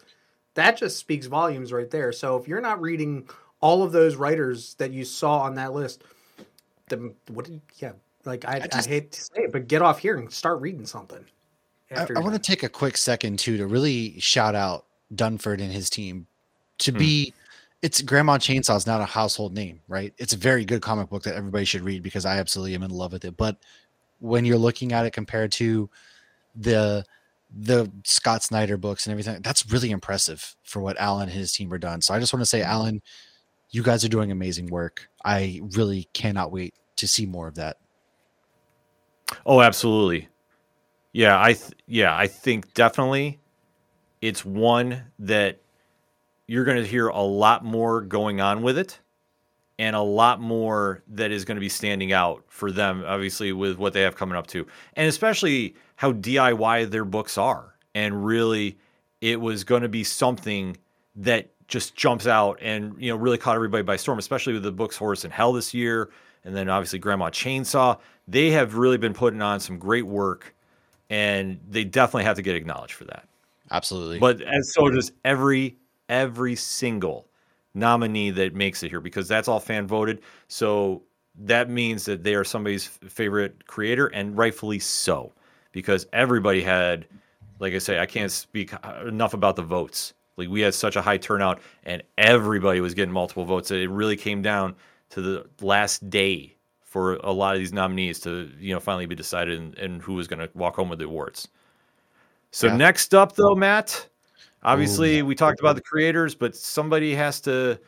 that 0.56 0.78
just 0.78 0.98
speaks 0.98 1.26
volumes 1.26 1.72
right 1.72 1.89
there. 1.89 2.12
So 2.12 2.38
if 2.38 2.48
you're 2.48 2.62
not 2.62 2.82
reading 2.82 3.28
all 3.62 3.84
of 3.84 3.91
those 3.91 4.15
writers 4.15 4.76
that 4.76 4.91
you 4.91 5.06
saw 5.06 5.39
on 5.39 5.56
that 5.56 5.74
list, 5.74 6.04
then 6.88 7.13
what? 7.28 7.50
You, 7.50 7.62
yeah, 7.78 7.91
like 8.26 8.45
I, 8.45 8.56
I, 8.56 8.67
just, 8.67 8.88
I, 8.88 8.91
hate 8.91 9.12
to 9.12 9.22
say 9.22 9.41
it, 9.43 9.52
but 9.52 9.67
get 9.67 9.82
off 9.82 10.00
here 10.00 10.17
and 10.17 10.32
start 10.32 10.62
reading 10.62 10.86
something. 10.86 11.24
I, 11.95 12.08
I 12.15 12.19
want 12.19 12.34
to 12.34 12.39
take 12.39 12.63
a 12.63 12.69
quick 12.69 12.98
second 12.98 13.39
too 13.39 13.58
to 13.58 13.65
really 13.65 14.19
shout 14.19 14.56
out 14.56 14.86
Dunford 15.13 15.60
and 15.62 15.72
his 15.72 15.89
team 15.89 16.28
to 16.80 16.91
mm. 16.91 17.00
be 17.00 17.34
it's 17.82 18.02
Grandma 18.02 18.38
Chainsaw 18.38 18.76
is 18.76 18.86
not 18.86 19.02
a 19.02 19.06
household 19.06 19.54
name, 19.54 19.80
right? 19.88 20.13
It's 20.17 20.34
a 20.34 20.38
very 20.38 20.65
good 20.65 20.82
comic 20.82 21.10
book 21.10 21.24
that 21.24 21.36
everybody 21.36 21.65
should 21.65 21.82
read 21.82 22.04
because 22.04 22.26
I 22.26 22.38
absolutely 22.38 22.76
am 22.76 22.84
in 22.84 22.91
love 22.91 23.13
with 23.13 23.24
it. 23.24 23.38
But 23.38 23.58
when 24.19 24.43
you're 24.43 24.58
looking 24.58 24.91
at 24.91 25.06
it 25.06 25.12
compared 25.12 25.52
to 25.54 25.89
the 26.56 27.06
the 27.58 27.91
Scott 28.04 28.43
Snyder 28.43 28.78
books 28.78 29.08
and 29.08 29.12
everything, 29.12 29.41
that's 29.41 29.72
really 29.72 29.91
impressive 29.91 30.56
for 30.63 30.82
what 30.82 31.00
Alan 31.00 31.24
and 31.24 31.32
his 31.32 31.52
team 31.52 31.74
are 31.74 31.80
done. 31.80 32.02
So 32.02 32.13
I 32.13 32.19
just 32.19 32.32
want 32.32 32.41
to 32.41 32.45
say, 32.45 32.60
mm-hmm. 32.60 32.72
Alan, 32.72 33.02
you 33.72 33.84
guys 33.84 34.04
are 34.04 34.10
doing 34.10 34.32
amazing 34.32 34.68
work. 34.68 35.10
I 35.24 35.62
really 35.76 36.08
cannot 36.14 36.52
wait 36.52 36.74
to 36.98 37.08
see 37.08 37.26
more 37.26 37.48
of 37.48 37.56
that. 37.56 37.78
Oh, 39.46 39.62
absolutely. 39.62 40.28
Yeah, 41.12 41.42
I 41.42 41.54
th- 41.54 41.74
yeah, 41.88 42.16
I 42.16 42.28
think 42.28 42.74
definitely 42.74 43.40
it's 44.22 44.44
one 44.44 45.04
that 45.20 45.62
you're 46.48 46.66
going 46.66 46.78
to 46.78 46.88
hear 46.88 47.08
a 47.08 47.22
lot 47.22 47.64
more 47.64 48.02
going 48.02 48.42
on 48.42 48.62
with 48.62 48.78
it 48.78 49.00
and 49.78 49.96
a 49.96 50.02
lot 50.02 50.42
more 50.42 51.04
that 51.08 51.32
is 51.32 51.46
going 51.46 51.56
to 51.56 51.62
be 51.62 51.70
standing 51.70 52.12
out 52.12 52.44
for 52.48 52.72
them, 52.72 53.04
obviously, 53.08 53.54
with 53.54 53.78
what 53.78 53.94
they 53.94 54.02
have 54.02 54.16
coming 54.16 54.36
up 54.36 54.48
too. 54.48 54.68
And 54.94 55.08
especially 55.08 55.76
how 55.96 56.12
DIY 56.12 56.90
their 56.92 57.06
books 57.06 57.38
are. 57.38 57.76
And 57.96 58.26
really, 58.26 58.78
it 59.22 59.40
was 59.40 59.64
going 59.64 59.84
to 59.84 59.90
be 59.90 60.04
something 60.04 60.76
that 61.16 61.52
just 61.70 61.96
jumps 61.96 62.28
out 62.28 62.60
and, 62.62 62.94
you 63.00 63.10
know, 63.10 63.16
really 63.16 63.38
caught 63.38 63.56
everybody 63.56 63.84
by 63.84 63.96
storm, 63.96 64.20
especially 64.20 64.54
with 64.54 64.64
the 64.64 64.72
books 64.72 64.98
Horse 64.98 65.24
and 65.24 65.32
Hell 65.32 65.54
this 65.54 65.74
year. 65.74 66.10
And 66.44 66.56
then 66.56 66.70
obviously 66.70 67.00
Grandma 67.00 67.30
Chainsaw. 67.30 68.00
They 68.28 68.52
have 68.52 68.76
really 68.76 68.98
been 68.98 69.14
putting 69.14 69.42
on 69.42 69.60
some 69.60 69.78
great 69.78 70.06
work 70.06 70.54
and 71.10 71.60
they 71.70 71.84
definitely 71.84 72.26
have 72.26 72.36
to 72.36 72.42
get 72.42 72.56
acknowledged 72.56 72.94
for 72.94 73.06
that. 73.06 73.28
Absolutely. 73.72 74.20
But 74.20 74.42
as 74.42 74.74
so 74.74 74.90
does 74.90 75.12
every 75.24 75.78
every 76.10 76.56
single 76.56 77.28
nominee 77.74 78.32
that 78.32 78.56
makes 78.56 78.84
it 78.84 78.90
here 78.90 79.00
because 79.00 79.28
that's 79.28 79.48
all 79.48 79.60
fan 79.60 79.88
voted. 79.88 80.22
So 80.48 81.04
that 81.36 81.70
means 81.70 82.06
that 82.06 82.24
they 82.24 82.36
are 82.36 82.44
somebody's 82.44 82.88
favorite 82.88 83.66
creator, 83.68 84.08
and 84.08 84.38
rightfully 84.38 84.80
so, 84.80 85.32
because 85.72 86.06
everybody 86.12 86.62
had, 86.62 87.06
like 87.60 87.74
I 87.74 87.78
say, 87.78 88.00
I 88.00 88.06
can't 88.06 88.32
speak 88.32 88.74
enough 89.06 89.34
about 89.34 89.56
the 89.56 89.62
votes. 89.62 90.14
Like 90.39 90.49
we 90.49 90.62
had 90.62 90.73
such 90.73 90.95
a 90.95 91.02
high 91.02 91.17
turnout, 91.17 91.62
and 91.84 92.02
everybody 92.17 92.82
was 92.82 92.93
getting 92.93 93.13
multiple 93.13 93.45
votes. 93.45 93.69
That 93.69 93.80
it 93.80 93.89
really 93.89 94.17
came 94.17 94.41
down 94.41 94.75
to 95.12 95.21
the 95.21 95.45
last 95.62 96.10
day 96.10 96.56
for 96.82 97.15
a 97.17 97.32
lot 97.32 97.54
of 97.54 97.60
these 97.60 97.73
nominees 97.73 98.19
to, 98.21 98.49
you 98.60 98.73
know, 98.73 98.80
finally 98.80 99.06
be 99.06 99.13
decided 99.13 99.60
and, 99.60 99.78
and 99.78 100.02
who 100.02 100.15
was 100.15 100.28
going 100.28 100.39
to 100.39 100.49
walk 100.56 100.75
home 100.75 100.89
with 100.89 100.97
the 100.97 101.06
awards. 101.06 101.47
So 102.49 102.65
yeah. 102.65 102.78
next 102.78 103.13
up, 103.13 103.36
though, 103.36 103.54
Matt, 103.54 104.10
Obviously, 104.63 105.19
Ooh, 105.19 105.25
we 105.25 105.36
talked 105.36 105.60
about 105.60 105.75
the 105.75 105.82
creators, 105.82 106.36
but 106.36 106.56
somebody 106.56 107.15
has 107.15 107.39
to 107.41 107.80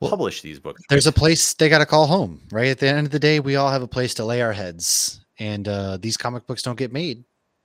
publish 0.00 0.40
these 0.40 0.60
books. 0.60 0.82
There's 0.88 1.06
a 1.06 1.12
place 1.12 1.54
they 1.54 1.68
got 1.68 1.78
to 1.78 1.86
call 1.86 2.06
home, 2.06 2.40
right? 2.52 2.68
At 2.68 2.78
the 2.78 2.88
end 2.88 3.06
of 3.06 3.10
the 3.10 3.18
day, 3.18 3.40
we 3.40 3.56
all 3.56 3.70
have 3.70 3.82
a 3.82 3.88
place 3.88 4.14
to 4.14 4.24
lay 4.24 4.40
our 4.40 4.52
heads, 4.52 5.20
and 5.38 5.66
uh, 5.66 5.96
these 5.96 6.16
comic 6.16 6.46
books 6.46 6.62
don't 6.62 6.78
get 6.78 6.92
made, 6.92 7.24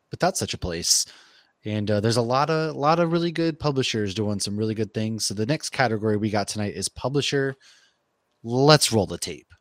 but 0.09 0.19
that's 0.19 0.39
such 0.39 0.53
a 0.53 0.57
place. 0.57 1.05
And 1.67 1.91
uh, 1.91 1.99
there's 1.99 2.15
a 2.15 2.21
lot 2.21 2.49
of 2.49 2.73
a 2.73 2.79
lot 2.79 2.97
of 2.97 3.11
really 3.11 3.33
good 3.33 3.59
publishers 3.59 4.13
doing 4.13 4.39
some 4.39 4.55
really 4.55 4.73
good 4.73 4.93
things. 4.93 5.25
So 5.25 5.33
the 5.33 5.45
next 5.45 5.71
category 5.71 6.15
we 6.15 6.29
got 6.29 6.47
tonight 6.47 6.75
is 6.75 6.87
publisher. 6.87 7.55
Let's 8.41 8.93
roll 8.93 9.05
the 9.05 9.17
tape. 9.17 9.53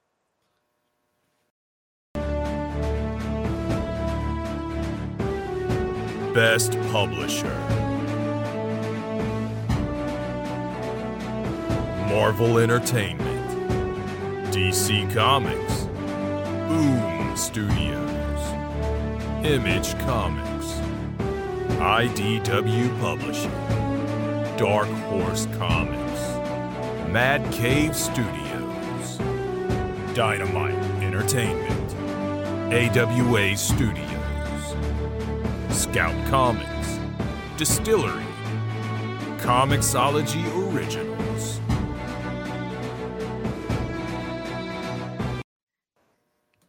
Best 6.32 6.78
publisher. 6.92 7.56
Marvel 12.08 12.58
Entertainment, 12.58 14.54
DC 14.54 15.12
Comics, 15.12 15.86
Boom 16.68 17.36
Studios, 17.36 18.40
Image 19.44 19.98
Comics, 20.06 20.85
IDW 21.78 22.98
Publishing, 23.00 23.50
Dark 24.56 24.88
Horse 24.88 25.46
Comics, 25.58 26.20
Mad 27.12 27.52
Cave 27.52 27.94
Studios, 27.94 29.18
Dynamite 30.14 30.74
Entertainment, 31.02 31.94
AWA 32.72 33.56
Studios, 33.58 34.74
Scout 35.68 36.14
Comics, 36.28 36.98
DSTLRY, 37.58 38.24
Comixology 39.38 40.72
Originals. 40.72 41.60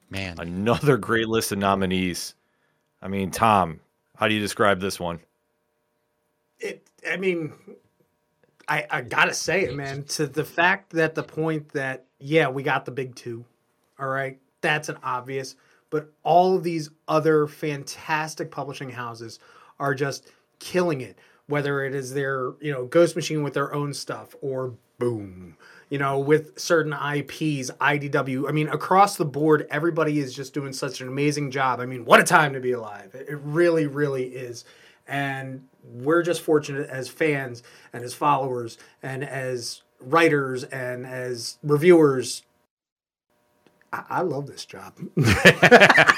Man, 0.09 0.35
Another 0.39 0.97
great 0.97 1.29
list 1.29 1.53
of 1.53 1.59
nominees. 1.59 2.35
I 3.01 3.07
mean, 3.07 3.31
Tom, 3.31 3.79
how 4.17 4.27
do 4.27 4.33
you 4.33 4.39
describe 4.39 4.79
this 4.79 4.99
one? 4.99 5.19
it 6.59 6.87
i 7.09 7.17
mean 7.17 7.53
i 8.67 8.85
i 8.89 9.01
gotta 9.01 9.33
say 9.33 9.63
it 9.63 9.75
man 9.75 10.03
to 10.03 10.25
the 10.25 10.43
fact 10.43 10.91
that 10.91 11.15
the 11.15 11.23
point 11.23 11.69
that 11.69 12.05
yeah 12.19 12.47
we 12.47 12.63
got 12.63 12.85
the 12.85 12.91
big 12.91 13.15
two 13.15 13.45
all 13.99 14.07
right 14.07 14.39
that's 14.61 14.89
an 14.89 14.97
obvious 15.03 15.55
but 15.89 16.11
all 16.23 16.55
of 16.55 16.63
these 16.63 16.89
other 17.07 17.47
fantastic 17.47 18.51
publishing 18.51 18.89
houses 18.89 19.39
are 19.79 19.93
just 19.93 20.31
killing 20.59 21.01
it 21.01 21.17
whether 21.47 21.83
it 21.83 21.93
is 21.93 22.13
their 22.13 22.53
you 22.59 22.71
know 22.71 22.85
ghost 22.85 23.15
machine 23.15 23.43
with 23.43 23.53
their 23.53 23.73
own 23.73 23.93
stuff 23.93 24.35
or 24.41 24.73
boom 24.97 25.55
you 25.89 25.97
know 25.97 26.19
with 26.19 26.59
certain 26.59 26.93
ips 26.93 27.71
idw 27.71 28.49
i 28.49 28.51
mean 28.51 28.67
across 28.69 29.15
the 29.15 29.25
board 29.25 29.65
everybody 29.69 30.19
is 30.19 30.33
just 30.33 30.53
doing 30.53 30.73
such 30.73 31.01
an 31.01 31.07
amazing 31.07 31.51
job. 31.51 31.79
I 31.79 31.85
mean 31.85 32.05
what 32.05 32.19
a 32.19 32.23
time 32.23 32.53
to 32.53 32.59
be 32.59 32.71
alive. 32.73 33.13
It 33.13 33.39
really 33.43 33.87
really 33.87 34.25
is. 34.25 34.65
And 35.07 35.65
we're 35.83 36.23
just 36.23 36.41
fortunate 36.41 36.89
as 36.89 37.07
fans 37.07 37.63
and 37.93 38.03
as 38.03 38.13
followers 38.13 38.77
and 39.01 39.23
as 39.23 39.83
writers 40.01 40.65
and 40.65 41.05
as 41.05 41.57
reviewers. 41.63 42.43
I, 43.93 44.03
I 44.09 44.21
love 44.21 44.47
this 44.47 44.65
job. 44.65 44.93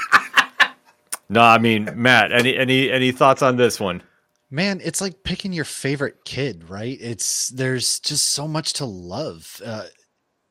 No, 1.29 1.41
I 1.41 1.59
mean, 1.59 1.89
Matt, 1.95 2.31
any 2.31 2.57
any 2.57 2.89
any 2.89 3.11
thoughts 3.11 3.43
on 3.43 3.55
this 3.55 3.79
one? 3.79 4.01
Man, 4.51 4.81
it's 4.83 5.01
like 5.01 5.23
picking 5.23 5.53
your 5.53 5.65
favorite 5.65 6.25
kid, 6.25 6.69
right? 6.69 6.97
It's 6.99 7.49
there's 7.49 7.99
just 7.99 8.31
so 8.31 8.47
much 8.47 8.73
to 8.73 8.85
love. 8.85 9.61
Uh, 9.63 9.85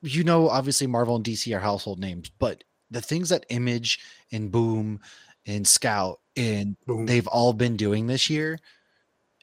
you 0.02 0.24
know, 0.24 0.48
obviously 0.48 0.86
Marvel 0.86 1.16
and 1.16 1.24
DC 1.24 1.54
are 1.54 1.60
household 1.60 1.98
names, 1.98 2.30
but 2.38 2.62
the 2.90 3.00
things 3.00 3.28
that 3.30 3.46
Image 3.50 4.00
and 4.32 4.50
Boom 4.50 5.00
and 5.46 5.66
Scout 5.66 6.20
and 6.36 6.76
Boom. 6.86 7.06
they've 7.06 7.26
all 7.26 7.52
been 7.52 7.76
doing 7.76 8.06
this 8.06 8.30
year, 8.30 8.58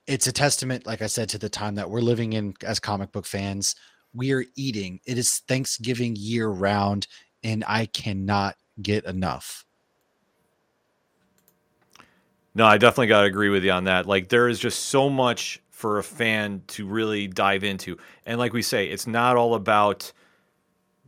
it's 0.08 0.28
a 0.28 0.32
testament, 0.32 0.86
like 0.86 1.02
I 1.02 1.08
said, 1.08 1.30
to 1.30 1.38
the 1.38 1.50
time 1.50 1.76
that 1.76 1.90
we're 1.90 2.02
living 2.02 2.34
in 2.34 2.54
as 2.64 2.80
comic 2.80 3.12
book 3.12 3.26
fans. 3.26 3.76
We 4.14 4.32
are 4.32 4.46
eating. 4.56 5.00
It 5.06 5.18
is 5.18 5.40
Thanksgiving 5.48 6.16
year 6.16 6.48
round, 6.48 7.08
and 7.44 7.64
I 7.68 7.88
cannot 7.88 8.56
get 8.82 9.06
enough. 9.06 9.65
No, 12.56 12.66
I 12.66 12.78
definitely 12.78 13.08
got 13.08 13.22
to 13.22 13.28
agree 13.28 13.50
with 13.50 13.66
you 13.66 13.72
on 13.72 13.84
that. 13.84 14.06
Like, 14.06 14.30
there 14.30 14.48
is 14.48 14.60
just 14.60 14.86
so 14.86 15.10
much 15.10 15.62
for 15.70 16.00
a 16.00 16.04
fan 16.04 16.64
to 16.68 16.88
really 16.88 17.28
dive 17.28 17.66
into. 17.66 17.98
And 18.26 18.40
like 18.40 18.54
we 18.54 18.62
say, 18.62 18.88
it's 18.88 19.06
not 19.06 19.36
all 19.36 19.56
about 19.56 20.12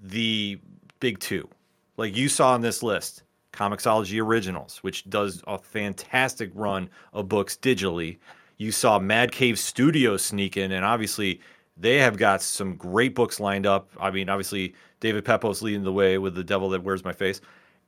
the 0.04 0.60
big 1.00 1.20
two. 1.20 1.48
Like 1.96 2.18
you 2.18 2.28
saw 2.28 2.52
on 2.52 2.62
this 2.62 2.84
list, 2.84 3.24
Comixology 3.54 4.22
Originals, 4.22 4.80
which 4.84 5.10
does 5.10 5.42
a 5.48 5.58
fantastic 5.58 6.52
run 6.54 6.90
of 7.14 7.30
books 7.30 7.58
digitally. 7.60 8.18
You 8.58 8.72
saw 8.72 9.00
Mad 9.00 9.32
Cave 9.32 9.58
Studios 9.58 10.22
sneak 10.22 10.58
in, 10.58 10.74
and 10.74 10.84
obviously 10.84 11.40
they 11.78 11.98
have 12.00 12.18
got 12.18 12.42
some 12.42 12.76
great 12.76 13.16
books 13.16 13.40
lined 13.40 13.66
up. 13.66 13.90
I 14.00 14.12
mean, 14.12 14.30
obviously 14.30 14.76
David 15.00 15.26
Pepose 15.26 15.62
leading 15.62 15.84
the 15.84 15.94
way 15.94 16.18
with 16.18 16.36
The 16.36 16.44
Devil 16.44 16.70
That 16.70 16.84
Wears 16.84 17.04
My 17.04 17.14
Face. 17.14 17.40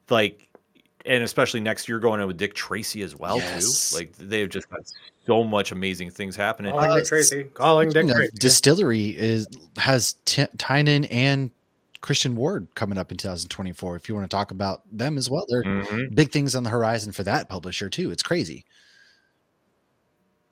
Like, 0.09 0.47
and 1.05 1.23
especially 1.23 1.59
next 1.59 1.87
year 1.87 1.99
going 1.99 2.19
in 2.21 2.27
with 2.27 2.37
Dick 2.37 2.53
Tracy 2.53 3.01
as 3.01 3.15
well 3.15 3.37
Yes. 3.37 3.91
too. 3.91 3.97
Like 3.97 4.15
they've 4.17 4.49
just 4.49 4.69
got 4.69 4.81
so 5.25 5.43
much 5.43 5.71
amazing 5.71 6.09
things 6.11 6.35
happening. 6.35 6.71
calling 6.71 6.95
dick 6.97 7.05
tracy 7.05 7.43
calling 7.53 7.89
dick 7.89 8.07
tracy 8.07 8.31
DSTLRY 8.37 9.15
is 9.15 9.47
has 9.77 10.15
T- 10.25 10.47
Tynion 10.57 11.07
and 11.11 11.51
Christian 12.01 12.35
Ward 12.35 12.67
coming 12.75 12.97
up 12.97 13.11
in 13.11 13.17
2024. 13.17 13.95
If 13.97 14.07
you 14.09 14.15
want 14.15 14.29
to 14.29 14.33
talk 14.35 14.51
about 14.51 14.81
them 14.91 15.17
as 15.17 15.29
well, 15.29 15.45
there 15.49 15.59
are 15.59 15.63
Mhm. 15.63 16.15
big 16.15 16.31
things 16.31 16.55
on 16.55 16.63
the 16.63 16.69
horizon 16.69 17.11
for 17.11 17.23
that 17.23 17.49
publisher 17.49 17.89
too. 17.89 18.09
It's 18.11 18.23
crazy. 18.23 18.65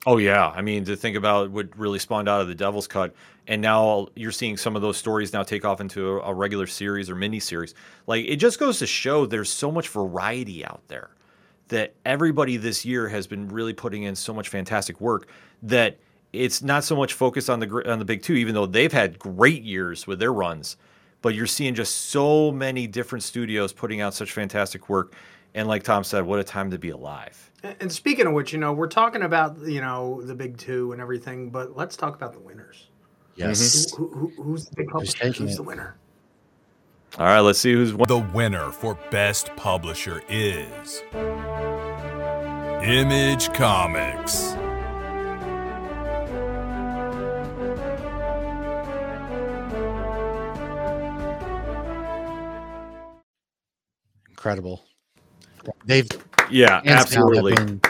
Oh 0.06 0.16
yeah, 0.18 0.48
I 0.48 0.62
mean 0.62 0.84
to 0.84 0.96
think 0.96 1.16
about 1.16 1.50
what 1.50 1.76
really 1.76 1.98
spawned 1.98 2.28
out 2.28 2.40
of 2.40 2.48
the 2.48 2.54
Devil's 2.54 2.86
Cut, 2.86 3.14
and 3.48 3.60
now 3.60 4.08
you're 4.14 4.32
seeing 4.32 4.56
some 4.56 4.76
of 4.76 4.82
those 4.82 4.96
stories 4.96 5.32
now 5.32 5.42
take 5.42 5.64
off 5.64 5.80
into 5.80 6.08
a, 6.10 6.30
a 6.30 6.34
regular 6.34 6.66
series 6.66 7.10
or 7.10 7.16
mini 7.16 7.40
series. 7.40 7.74
Like 8.06 8.24
it 8.26 8.36
just 8.36 8.60
goes 8.60 8.78
to 8.78 8.86
show 8.86 9.26
there's 9.26 9.50
so 9.50 9.72
much 9.72 9.88
variety 9.88 10.64
out 10.64 10.82
there 10.86 11.10
that 11.68 11.94
everybody 12.06 12.56
this 12.56 12.84
year 12.84 13.08
has 13.08 13.26
been 13.26 13.48
really 13.48 13.72
putting 13.72 14.04
in 14.04 14.14
so 14.14 14.32
much 14.32 14.48
fantastic 14.48 15.00
work 15.00 15.28
that 15.62 15.98
it's 16.32 16.62
not 16.62 16.84
so 16.84 16.94
much 16.96 17.14
focused 17.14 17.50
on 17.50 17.58
the 17.58 17.90
on 17.90 17.98
the 17.98 18.04
big 18.04 18.22
two, 18.22 18.34
even 18.34 18.54
though 18.54 18.66
they've 18.66 18.92
had 18.92 19.18
great 19.18 19.62
years 19.62 20.06
with 20.06 20.20
their 20.20 20.32
runs. 20.32 20.76
But 21.22 21.34
you're 21.34 21.46
seeing 21.46 21.74
just 21.74 22.10
so 22.10 22.52
many 22.52 22.86
different 22.86 23.24
studios 23.24 23.72
putting 23.72 24.00
out 24.00 24.14
such 24.14 24.32
fantastic 24.32 24.88
work, 24.88 25.14
and 25.54 25.66
like 25.66 25.82
Tom 25.82 26.04
said, 26.04 26.24
what 26.24 26.38
a 26.38 26.44
time 26.44 26.70
to 26.70 26.78
be 26.78 26.90
alive. 26.90 27.47
And- 27.62 27.76
And 27.80 27.92
speaking 27.92 28.26
of 28.26 28.32
which, 28.32 28.52
you 28.52 28.58
know, 28.58 28.72
we're 28.72 28.86
talking 28.88 29.22
about 29.22 29.58
you 29.66 29.80
know 29.80 30.22
the 30.22 30.34
big 30.34 30.56
two 30.58 30.92
and 30.92 31.00
everything, 31.00 31.50
but 31.50 31.76
let's 31.76 31.96
talk 31.96 32.14
about 32.14 32.32
the 32.32 32.40
winners. 32.40 32.88
Yes. 33.36 33.92
Who, 33.94 34.08
who, 34.08 34.42
who's 34.42 34.66
the 34.66 34.76
big 34.76 34.88
publisher? 34.88 35.26
Who's 35.32 35.52
it? 35.54 35.56
the 35.56 35.62
winner? 35.62 35.96
All 37.18 37.24
right, 37.26 37.40
let's 37.40 37.58
see 37.58 37.72
who's 37.72 37.94
won. 37.94 38.06
The 38.08 38.18
winner 38.18 38.70
for 38.70 38.98
Best 39.10 39.54
Publisher 39.56 40.22
is 40.28 41.02
Image 42.82 43.52
Comics. 43.54 44.54
Incredible. 54.30 54.84
They've 55.84 56.08
Yeah, 56.50 56.82
hands 56.84 57.02
absolutely. 57.02 57.54
been- 57.54 57.80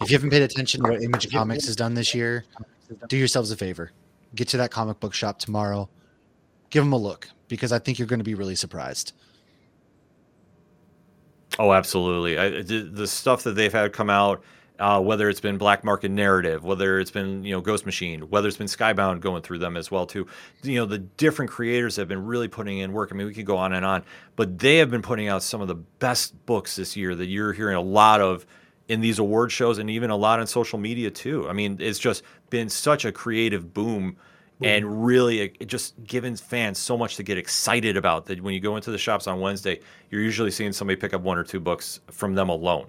if 0.00 0.10
you 0.10 0.16
haven't 0.16 0.30
paid 0.30 0.42
attention 0.42 0.82
to 0.82 0.90
what 0.90 1.02
Image 1.02 1.30
Comics 1.30 1.66
has 1.66 1.76
done 1.76 1.94
this 1.94 2.12
year, 2.14 2.44
do 3.08 3.16
yourselves 3.16 3.52
a 3.52 3.56
favor. 3.56 3.92
Get 4.34 4.48
to 4.48 4.56
that 4.56 4.70
comic 4.70 4.98
book 4.98 5.14
shop 5.14 5.38
tomorrow. 5.38 5.88
Give 6.70 6.82
them 6.82 6.92
a 6.92 6.96
look 6.96 7.28
because 7.48 7.70
I 7.72 7.78
think 7.78 7.98
you're 7.98 8.08
going 8.08 8.18
to 8.18 8.24
be 8.24 8.34
really 8.34 8.56
surprised. 8.56 9.12
Oh, 11.58 11.72
absolutely. 11.72 12.38
I, 12.38 12.62
the, 12.62 12.88
the 12.90 13.06
stuff 13.06 13.42
that 13.44 13.52
they've 13.52 13.72
had 13.72 13.92
come 13.92 14.10
out, 14.10 14.42
uh, 14.78 15.00
whether 15.00 15.28
it's 15.28 15.40
been 15.40 15.58
Black 15.58 15.84
Market 15.84 16.10
Narrative, 16.10 16.64
whether 16.64 16.98
it's 16.98 17.10
been 17.10 17.44
you 17.44 17.52
know 17.52 17.60
Ghost 17.60 17.86
Machine, 17.86 18.22
whether 18.30 18.48
it's 18.48 18.56
been 18.56 18.66
Skybound 18.66 19.20
going 19.20 19.42
through 19.42 19.58
them 19.58 19.76
as 19.76 19.90
well 19.90 20.06
too. 20.06 20.26
You 20.62 20.80
know 20.80 20.86
the 20.86 20.98
different 20.98 21.50
creators 21.50 21.96
have 21.96 22.08
been 22.08 22.24
really 22.24 22.48
putting 22.48 22.78
in 22.78 22.92
work. 22.92 23.10
I 23.12 23.14
mean, 23.14 23.26
we 23.26 23.34
could 23.34 23.46
go 23.46 23.56
on 23.56 23.72
and 23.72 23.84
on, 23.84 24.02
but 24.36 24.58
they 24.58 24.78
have 24.78 24.90
been 24.90 25.02
putting 25.02 25.28
out 25.28 25.42
some 25.42 25.60
of 25.60 25.68
the 25.68 25.74
best 25.74 26.46
books 26.46 26.76
this 26.76 26.96
year 26.96 27.14
that 27.14 27.26
you're 27.26 27.52
hearing 27.52 27.76
a 27.76 27.80
lot 27.82 28.20
of 28.20 28.46
in 28.88 29.00
these 29.00 29.18
award 29.18 29.52
shows 29.52 29.78
and 29.78 29.88
even 29.88 30.10
a 30.10 30.16
lot 30.16 30.40
on 30.40 30.46
social 30.46 30.78
media 30.78 31.10
too. 31.10 31.48
I 31.48 31.52
mean, 31.52 31.76
it's 31.80 31.98
just 31.98 32.22
been 32.50 32.68
such 32.68 33.04
a 33.04 33.12
creative 33.12 33.72
boom. 33.72 34.16
And 34.64 35.04
really, 35.04 35.40
it 35.40 35.56
it 35.58 35.64
just 35.66 35.94
giving 36.04 36.36
fans 36.36 36.78
so 36.78 36.96
much 36.96 37.16
to 37.16 37.24
get 37.24 37.36
excited 37.36 37.96
about 37.96 38.26
that 38.26 38.40
when 38.40 38.54
you 38.54 38.60
go 38.60 38.76
into 38.76 38.92
the 38.92 38.98
shops 38.98 39.26
on 39.26 39.40
Wednesday, 39.40 39.80
you're 40.08 40.22
usually 40.22 40.52
seeing 40.52 40.72
somebody 40.72 40.94
pick 40.94 41.12
up 41.14 41.20
one 41.20 41.36
or 41.36 41.42
two 41.42 41.58
books 41.58 41.98
from 42.12 42.36
them 42.36 42.48
alone. 42.48 42.86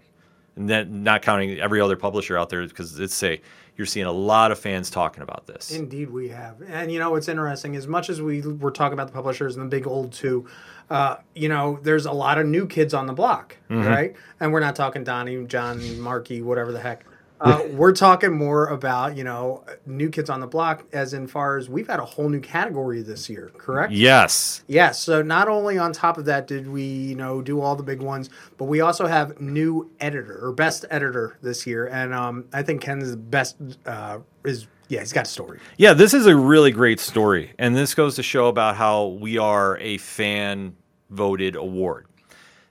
And 0.55 0.69
then 0.69 1.03
not 1.03 1.23
counting 1.23 1.59
every 1.59 1.81
other 1.81 1.95
publisher 1.95 2.37
out 2.37 2.49
there 2.49 2.65
because 2.67 2.99
it's 2.99 3.15
say 3.15 3.41
you're 3.75 3.87
seeing 3.87 4.05
a 4.05 4.11
lot 4.11 4.51
of 4.51 4.59
fans 4.59 4.89
talking 4.91 5.23
about 5.23 5.47
this. 5.47 5.71
Indeed, 5.71 6.11
we 6.11 6.29
have. 6.29 6.61
And 6.61 6.91
you 6.91 6.99
know 6.99 7.09
what's 7.09 7.27
interesting? 7.27 7.75
As 7.75 7.87
much 7.87 8.09
as 8.09 8.21
we 8.21 8.41
were 8.41 8.69
talking 8.69 8.93
about 8.93 9.07
the 9.07 9.13
publishers 9.13 9.55
and 9.55 9.65
the 9.65 9.69
big 9.69 9.87
old 9.87 10.11
two, 10.13 10.47
uh, 10.91 11.15
you 11.33 11.49
know, 11.49 11.79
there's 11.81 12.05
a 12.05 12.11
lot 12.11 12.37
of 12.37 12.45
new 12.45 12.67
kids 12.67 12.93
on 12.93 13.07
the 13.07 13.13
block, 13.13 13.57
right? 13.69 14.15
And 14.39 14.53
we're 14.53 14.59
not 14.59 14.75
talking 14.75 15.03
Donnie, 15.03 15.43
John, 15.45 15.99
Markey, 15.99 16.43
whatever 16.43 16.71
the 16.71 16.81
heck. 16.81 17.03
Uh, 17.43 17.61
we're 17.71 17.91
talking 17.91 18.31
more 18.31 18.67
about 18.67 19.17
you 19.17 19.23
know 19.23 19.63
new 19.85 20.09
kids 20.09 20.29
on 20.29 20.39
the 20.39 20.47
block, 20.47 20.85
as 20.93 21.13
in 21.13 21.27
far 21.27 21.57
as 21.57 21.69
we've 21.69 21.87
had 21.87 21.99
a 21.99 22.05
whole 22.05 22.29
new 22.29 22.39
category 22.39 23.01
this 23.01 23.29
year, 23.29 23.51
correct? 23.57 23.91
yes. 23.91 24.63
Yes. 24.67 24.99
So 24.99 25.21
not 25.21 25.49
only 25.49 25.77
on 25.77 25.91
top 25.91 26.17
of 26.17 26.25
that 26.25 26.47
did 26.47 26.67
we, 26.67 26.83
you 26.83 27.15
know, 27.15 27.41
do 27.41 27.59
all 27.59 27.75
the 27.75 27.83
big 27.83 28.01
ones, 28.01 28.29
but 28.57 28.65
we 28.65 28.81
also 28.81 29.05
have 29.07 29.39
new 29.41 29.91
editor 29.99 30.39
or 30.45 30.53
best 30.53 30.85
editor 30.89 31.37
this 31.41 31.67
year, 31.67 31.87
and 31.87 32.13
um, 32.13 32.45
I 32.53 32.63
think 32.63 32.81
Ken's 32.81 33.15
best 33.15 33.57
uh, 33.85 34.19
is 34.45 34.67
yeah, 34.87 34.99
he's 34.99 35.13
got 35.13 35.25
a 35.25 35.29
story. 35.29 35.59
Yeah, 35.77 35.93
this 35.93 36.13
is 36.13 36.27
a 36.27 36.35
really 36.35 36.71
great 36.71 36.99
story. 36.99 37.51
And 37.57 37.75
this 37.75 37.95
goes 37.95 38.15
to 38.15 38.23
show 38.23 38.47
about 38.47 38.75
how 38.75 39.07
we 39.07 39.37
are 39.37 39.77
a 39.79 39.97
fan 39.97 40.75
voted 41.09 41.55
award. 41.55 42.07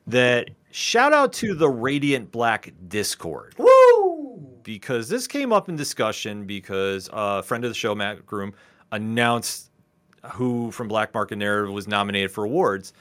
That 0.06 0.50
shout 0.70 1.12
out 1.12 1.32
to 1.34 1.54
the 1.54 1.68
Radiant 1.68 2.30
Black 2.30 2.72
Discord. 2.88 3.54
Woo! 3.58 3.71
Because 4.62 5.08
this 5.08 5.26
came 5.26 5.52
up 5.52 5.68
in 5.68 5.76
discussion 5.76 6.44
because 6.44 7.08
a 7.12 7.42
friend 7.42 7.64
of 7.64 7.70
the 7.70 7.74
show, 7.74 7.94
Matt 7.94 8.24
Groom, 8.26 8.54
announced 8.90 9.70
who 10.32 10.70
from 10.70 10.88
Black 10.88 11.12
Market 11.14 11.36
Narrative 11.36 11.72
was 11.72 11.88
nominated 11.88 12.30
for 12.30 12.44
awards. 12.44 12.92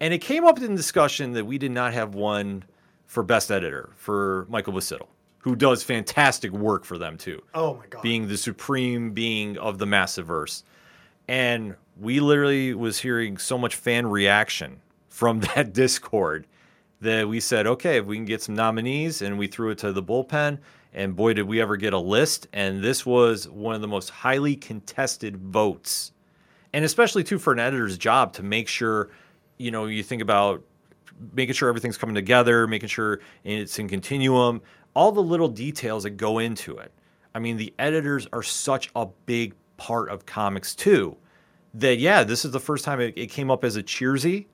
And 0.00 0.12
it 0.12 0.18
came 0.18 0.44
up 0.44 0.60
in 0.60 0.74
discussion 0.74 1.32
that 1.32 1.44
we 1.44 1.58
did 1.58 1.70
not 1.70 1.92
have 1.92 2.14
one 2.14 2.64
for 3.06 3.22
Best 3.22 3.50
Editor 3.50 3.90
for 3.94 4.46
Michael 4.48 4.72
Busuttil, 4.72 5.06
who 5.38 5.54
does 5.54 5.82
fantastic 5.82 6.50
work 6.50 6.84
for 6.84 6.98
them 6.98 7.18
too. 7.18 7.42
Oh 7.54 7.74
my 7.74 7.86
god. 7.86 8.02
Being 8.02 8.26
the 8.26 8.36
supreme 8.36 9.12
being 9.12 9.58
of 9.58 9.78
the 9.78 9.84
Massiverse. 9.84 10.62
And 11.28 11.76
we 12.00 12.20
literally 12.20 12.74
was 12.74 12.98
hearing 12.98 13.36
so 13.36 13.58
much 13.58 13.76
fan 13.76 14.06
reaction 14.06 14.80
from 15.08 15.40
that 15.54 15.72
Discord 15.72 16.46
that 17.00 17.28
we 17.28 17.40
said, 17.40 17.66
okay, 17.66 17.98
if 17.98 18.06
we 18.06 18.16
can 18.16 18.24
get 18.24 18.40
some 18.40 18.54
nominees, 18.54 19.22
and 19.22 19.36
we 19.36 19.46
threw 19.46 19.70
it 19.70 19.78
to 19.78 19.92
the 19.92 20.02
bullpen. 20.02 20.58
And 20.94 21.16
boy, 21.16 21.32
did 21.32 21.44
we 21.44 21.60
ever 21.60 21.76
get 21.76 21.92
a 21.92 21.98
list. 21.98 22.48
And 22.52 22.82
this 22.82 23.06
was 23.06 23.48
one 23.48 23.74
of 23.74 23.80
the 23.80 23.88
most 23.88 24.10
highly 24.10 24.56
contested 24.56 25.36
votes. 25.36 26.12
And 26.72 26.84
especially, 26.84 27.24
too, 27.24 27.38
for 27.38 27.52
an 27.52 27.58
editor's 27.58 27.98
job 27.98 28.32
to 28.34 28.42
make 28.42 28.68
sure, 28.68 29.10
you 29.58 29.70
know, 29.70 29.86
you 29.86 30.02
think 30.02 30.22
about 30.22 30.62
making 31.34 31.54
sure 31.54 31.68
everything's 31.68 31.98
coming 31.98 32.14
together, 32.14 32.66
making 32.66 32.88
sure 32.88 33.20
it's 33.44 33.78
in 33.78 33.88
continuum, 33.88 34.60
all 34.94 35.12
the 35.12 35.22
little 35.22 35.48
details 35.48 36.02
that 36.02 36.10
go 36.10 36.38
into 36.38 36.76
it. 36.78 36.92
I 37.34 37.38
mean, 37.38 37.56
the 37.56 37.72
editors 37.78 38.26
are 38.32 38.42
such 38.42 38.90
a 38.96 39.06
big 39.26 39.54
part 39.76 40.10
of 40.10 40.26
comics, 40.26 40.74
too, 40.74 41.16
that, 41.74 41.98
yeah, 41.98 42.24
this 42.24 42.44
is 42.44 42.50
the 42.50 42.60
first 42.60 42.84
time 42.84 43.00
it, 43.00 43.14
it 43.16 43.28
came 43.28 43.50
up 43.50 43.64
as 43.64 43.76
a 43.76 43.82
Cheersy. 43.82 44.46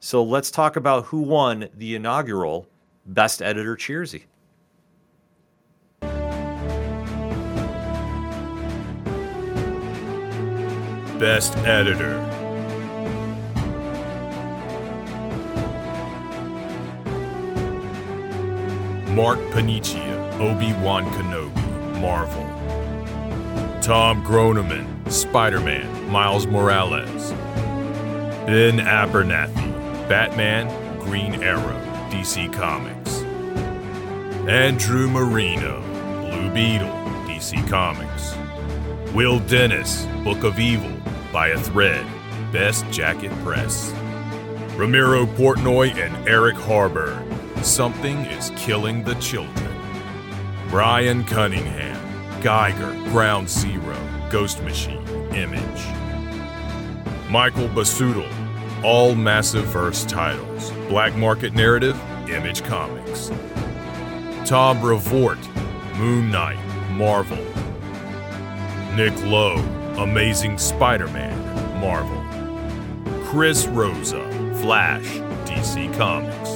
So 0.00 0.22
let's 0.22 0.50
talk 0.50 0.76
about 0.76 1.04
who 1.06 1.20
won 1.20 1.68
the 1.74 1.94
inaugural 1.94 2.66
Best 3.06 3.40
Editor 3.42 3.76
Cheersy. 3.76 4.24
Best 11.20 11.54
Editor. 11.58 12.16
Mark 19.12 19.38
Paniccia, 19.50 20.40
Obi-Wan 20.40 21.04
Kenobi, 21.10 22.00
Marvel. 22.00 22.42
Tom 23.82 24.24
Groneman, 24.24 25.12
Spider-Man, 25.12 26.10
Miles 26.10 26.46
Morales. 26.46 27.32
Ben 28.46 28.78
Abernathy, 28.78 30.08
Batman, 30.08 30.68
Green 31.00 31.34
Arrow, 31.42 32.08
DC 32.08 32.50
Comics. 32.54 33.20
Andrew 34.48 35.06
Marino, 35.06 35.82
Blue 36.30 36.50
Beetle, 36.54 36.88
DC 37.28 37.68
Comics. 37.68 38.34
Will 39.14 39.38
Dennis, 39.40 40.06
Book 40.24 40.44
of 40.44 40.58
Evil, 40.58 40.99
by 41.32 41.48
a 41.48 41.58
Thread, 41.58 42.06
Best 42.52 42.90
Jacket 42.90 43.32
Press. 43.44 43.92
Ramiro 44.76 45.26
Portnoy 45.26 45.94
and 45.96 46.28
Eric 46.28 46.56
Harburn, 46.56 47.26
Something 47.62 48.18
is 48.26 48.50
Killing 48.56 49.04
the 49.04 49.14
Children. 49.16 49.70
Brian 50.70 51.24
Cunningham, 51.24 52.42
Geiger, 52.42 52.92
Ground 53.10 53.48
Zero, 53.48 53.96
Ghost 54.30 54.62
Machine, 54.62 55.06
Image. 55.34 55.84
Michael 57.28 57.68
Busuttil, 57.68 58.32
all 58.82 59.14
Massiverse 59.14 60.08
titles, 60.08 60.70
Black 60.88 61.14
Market 61.16 61.52
Narrative, 61.52 62.00
Image 62.28 62.62
Comics. 62.64 63.30
Tom 64.46 64.80
Brevoort, 64.80 65.38
Moon 65.96 66.30
Knight, 66.30 66.58
Marvel. 66.92 67.44
Nick 68.96 69.14
Lowe, 69.24 69.62
Amazing 69.98 70.58
Spider 70.58 71.08
Man, 71.08 71.80
Marvel. 71.80 72.20
Chris 73.24 73.66
Rosa, 73.66 74.24
Flash, 74.60 75.06
DC 75.48 75.96
Comics. 75.96 76.50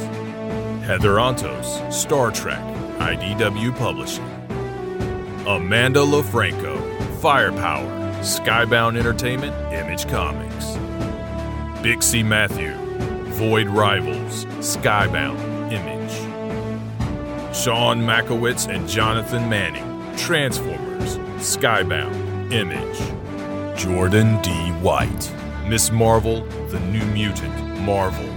Heather 0.84 1.14
Antos, 1.14 1.92
Star 1.92 2.30
Trek, 2.30 2.62
IDW 2.98 3.76
Publishing. 3.78 4.24
Amanda 5.46 6.00
LaFranco, 6.00 6.78
Firepower, 7.20 7.90
Skybound 8.20 8.98
Entertainment, 8.98 9.54
Image 9.72 10.08
Comics. 10.08 10.76
Bixie 11.82 12.24
Mathieu, 12.24 12.74
Void 13.34 13.68
Rivals, 13.68 14.46
Skybound, 14.60 15.38
Image. 15.72 17.54
Sean 17.54 18.00
Mackiewicz 18.00 18.68
and 18.68 18.88
Jonathan 18.88 19.48
Manning, 19.48 20.16
Transformers, 20.16 21.18
Skybound, 21.38 22.52
Image. 22.52 23.23
Jordan 23.76 24.40
D. 24.40 24.50
White, 24.80 25.32
Miss 25.66 25.90
Marvel, 25.90 26.44
The 26.68 26.78
New 26.80 27.04
Mutant, 27.06 27.80
Marvel. 27.80 28.28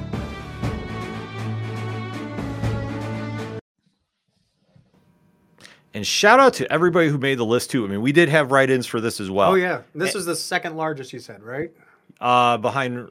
And 5.94 6.06
shout 6.06 6.40
out 6.40 6.54
to 6.56 6.72
everybody 6.72 7.08
who 7.10 7.18
made 7.18 7.38
the 7.38 7.46
list 7.46 7.72
too. 7.72 7.86
I 7.86 7.88
mean, 7.88 8.02
we 8.02 8.12
did 8.12 8.30
have 8.30 8.52
write-ins 8.52 8.86
for 8.88 9.00
this 9.00 9.20
as 9.20 9.30
well. 9.30 9.52
Oh 9.52 9.56
yeah, 9.56 9.82
this 9.96 10.16
is 10.16 10.26
the 10.26 10.36
second 10.36 10.76
largest 10.76 11.14
you 11.14 11.20
said, 11.20 11.44
right? 11.44 11.72
Uh, 12.20 12.58
behind 12.58 13.10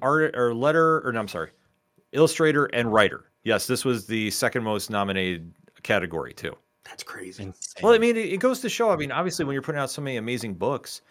art 0.00 0.36
or 0.36 0.54
letter 0.54 1.06
or 1.06 1.12
no, 1.12 1.20
I'm 1.20 1.28
sorry, 1.28 1.50
illustrator 2.12 2.66
and 2.66 2.92
writer. 2.92 3.24
Yes, 3.44 3.66
this 3.66 3.84
was 3.84 4.06
the 4.06 4.30
second 4.30 4.64
most 4.64 4.90
nominated 4.90 5.52
category 5.82 6.32
too. 6.32 6.56
That's 6.84 7.02
crazy. 7.02 7.42
Insane. 7.42 7.82
Well, 7.82 7.92
I 7.92 7.98
mean, 7.98 8.16
it, 8.16 8.32
it 8.32 8.40
goes 8.40 8.60
to 8.60 8.68
show. 8.68 8.90
I 8.90 8.96
mean, 8.96 9.12
obviously, 9.12 9.44
when 9.44 9.52
you're 9.52 9.62
putting 9.62 9.80
out 9.80 9.90
so 9.90 10.00
many 10.00 10.16
amazing 10.16 10.54
books, 10.54 11.02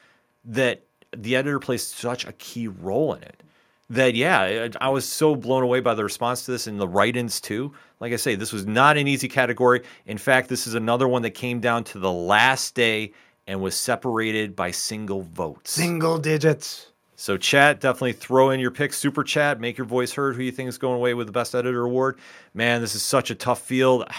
that 0.46 0.84
the 1.16 1.36
editor 1.36 1.60
plays 1.60 1.86
such 1.86 2.26
a 2.26 2.34
key 2.34 2.68
role 2.68 3.14
in 3.14 3.24
it. 3.24 3.42
That 3.90 4.16
yeah, 4.16 4.70
I, 4.82 4.90
was 4.90 5.08
so 5.08 5.36
blown 5.36 5.62
away 5.62 5.80
by 5.80 5.94
the 5.94 6.04
response 6.04 6.46
to 6.46 6.52
this 6.52 6.66
and 6.66 6.80
the 6.80 6.88
write-ins 6.88 7.40
too. 7.40 7.72
Like 8.00 8.14
I 8.14 8.16
say, 8.16 8.34
this 8.34 8.52
was 8.52 8.66
not 8.66 8.98
an 8.98 9.08
easy 9.08 9.28
category. 9.28 9.84
In 10.08 10.18
fact, 10.18 10.50
this 10.50 10.66
is 10.66 10.74
another 10.74 11.08
one 11.08 11.22
that 11.22 11.32
came 11.32 11.60
down 11.60 11.84
to 11.86 12.00
the 12.00 12.12
last 12.12 12.74
day 12.74 13.14
and 13.46 13.62
was 13.62 13.76
separated 13.76 14.56
by 14.56 14.72
single 14.72 15.22
votes. 15.22 15.72
Single 15.72 16.18
digits. 16.18 16.88
So 17.16 17.38
chat, 17.38 17.80
definitely 17.80 18.14
throw 18.14 18.50
in 18.50 18.60
your 18.60 18.72
picks, 18.72 18.98
super 18.98 19.24
chat, 19.24 19.60
make 19.60 19.78
your 19.78 19.86
voice 19.86 20.12
heard. 20.12 20.36
Who 20.36 20.44
you 20.44 20.52
think 20.52 20.68
is 20.68 20.78
going 20.78 20.96
away 20.96 21.14
with 21.14 21.28
the 21.28 21.34
best 21.34 21.56
editor 21.56 21.84
award? 21.84 22.18
Man, 22.54 22.82
this 22.82 22.96
is 22.96 23.04
such 23.04 23.30
a 23.32 23.36
tough 23.36 23.62
field. 23.62 24.06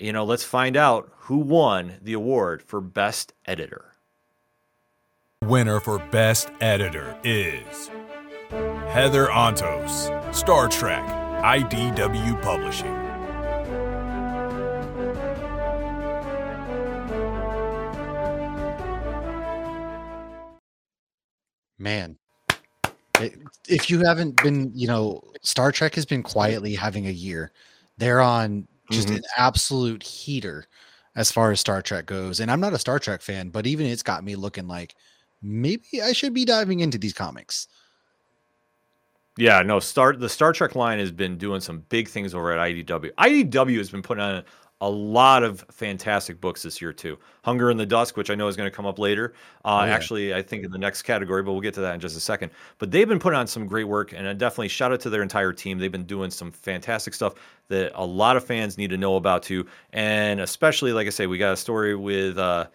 You 0.00 0.12
know, 0.12 0.24
let's 0.24 0.44
find 0.44 0.76
out 0.76 1.12
who 1.16 1.38
won 1.38 1.94
the 2.00 2.12
award 2.12 2.62
for 2.62 2.80
best 2.80 3.32
editor. 3.46 3.87
Winner 5.44 5.80
for 5.80 5.98
Best 6.10 6.50
Editor 6.60 7.16
is 7.24 7.88
Heather 8.90 9.28
Antos, 9.28 10.34
Star 10.34 10.68
Trek, 10.68 11.02
IDW 11.42 12.42
Publishing. 12.42 12.94
Man, 21.78 22.18
if 23.68 23.88
you 23.88 24.00
haven't 24.04 24.42
been, 24.42 24.72
you 24.74 24.88
know, 24.88 25.22
Star 25.42 25.70
Trek 25.70 25.94
has 25.94 26.04
been 26.04 26.22
quietly 26.22 26.74
having 26.74 27.06
a 27.06 27.10
year. 27.12 27.52
They're 27.96 28.20
on 28.20 28.66
just 28.90 29.08
Mhm. 29.08 29.16
an 29.18 29.22
absolute 29.36 30.02
heater 30.02 30.66
as 31.14 31.30
far 31.30 31.52
as 31.52 31.60
Star 31.60 31.82
Trek 31.82 32.06
goes. 32.06 32.40
And 32.40 32.50
I'm 32.50 32.60
not 32.60 32.72
a 32.72 32.78
Star 32.78 32.98
Trek 32.98 33.22
fan, 33.22 33.50
but 33.50 33.66
even 33.66 33.86
it's 33.86 34.02
got 34.02 34.24
me 34.24 34.34
looking 34.34 34.66
like 34.66 34.94
maybe 35.42 36.02
I 36.02 36.12
should 36.12 36.34
be 36.34 36.44
diving 36.44 36.80
into 36.80 36.98
these 36.98 37.12
comics. 37.12 37.68
Yeah, 39.36 39.62
no, 39.62 39.78
Star 39.78 40.14
the 40.14 40.28
Star 40.28 40.52
Trek 40.52 40.74
line 40.74 40.98
has 40.98 41.12
been 41.12 41.38
doing 41.38 41.60
some 41.60 41.84
big 41.88 42.08
things 42.08 42.34
over 42.34 42.52
at 42.52 42.58
IDW. 42.58 43.12
IDW 43.14 43.78
has 43.78 43.88
been 43.90 44.02
putting 44.02 44.22
on 44.22 44.42
a 44.80 44.88
lot 44.88 45.42
of 45.42 45.64
fantastic 45.70 46.40
books 46.40 46.62
this 46.62 46.80
year 46.80 46.92
too. 46.92 47.18
Hunger 47.42 47.70
in 47.70 47.76
the 47.76 47.86
Dusk, 47.86 48.16
which 48.16 48.30
I 48.30 48.34
know 48.36 48.46
is 48.46 48.56
going 48.56 48.70
to 48.70 48.74
come 48.74 48.86
up 48.86 48.98
later. 48.98 49.34
Uh, 49.64 49.80
Oh, 49.82 49.84
yeah. 49.84 49.92
Actually, 49.92 50.34
I 50.34 50.42
think 50.42 50.64
in 50.64 50.70
the 50.70 50.78
next 50.78 51.02
category, 51.02 51.42
but 51.42 51.52
we'll 51.52 51.60
get 51.60 51.74
to 51.74 51.80
that 51.80 51.94
in 51.94 52.00
just 52.00 52.16
a 52.16 52.20
second. 52.20 52.50
But 52.78 52.90
they've 52.90 53.08
been 53.08 53.18
putting 53.18 53.38
on 53.38 53.46
some 53.46 53.66
great 53.66 53.88
work, 53.88 54.12
and 54.12 54.28
I 54.28 54.32
definitely 54.32 54.68
shout 54.68 54.92
out 54.92 55.00
to 55.00 55.10
their 55.10 55.22
entire 55.22 55.52
team. 55.52 55.78
They've 55.78 55.90
been 55.90 56.04
doing 56.04 56.30
some 56.30 56.50
fantastic 56.52 57.12
stuff 57.14 57.34
that 57.68 57.92
a 57.94 58.04
lot 58.04 58.36
of 58.36 58.44
fans 58.44 58.78
need 58.78 58.90
to 58.90 58.96
know 58.96 59.16
about 59.16 59.42
too, 59.42 59.66
and 59.92 60.40
especially, 60.40 60.92
like 60.92 61.06
I 61.06 61.10
say, 61.10 61.26
we 61.26 61.38
got 61.38 61.52
a 61.52 61.56
story 61.56 61.96
with 61.96 62.38
uh, 62.38 62.66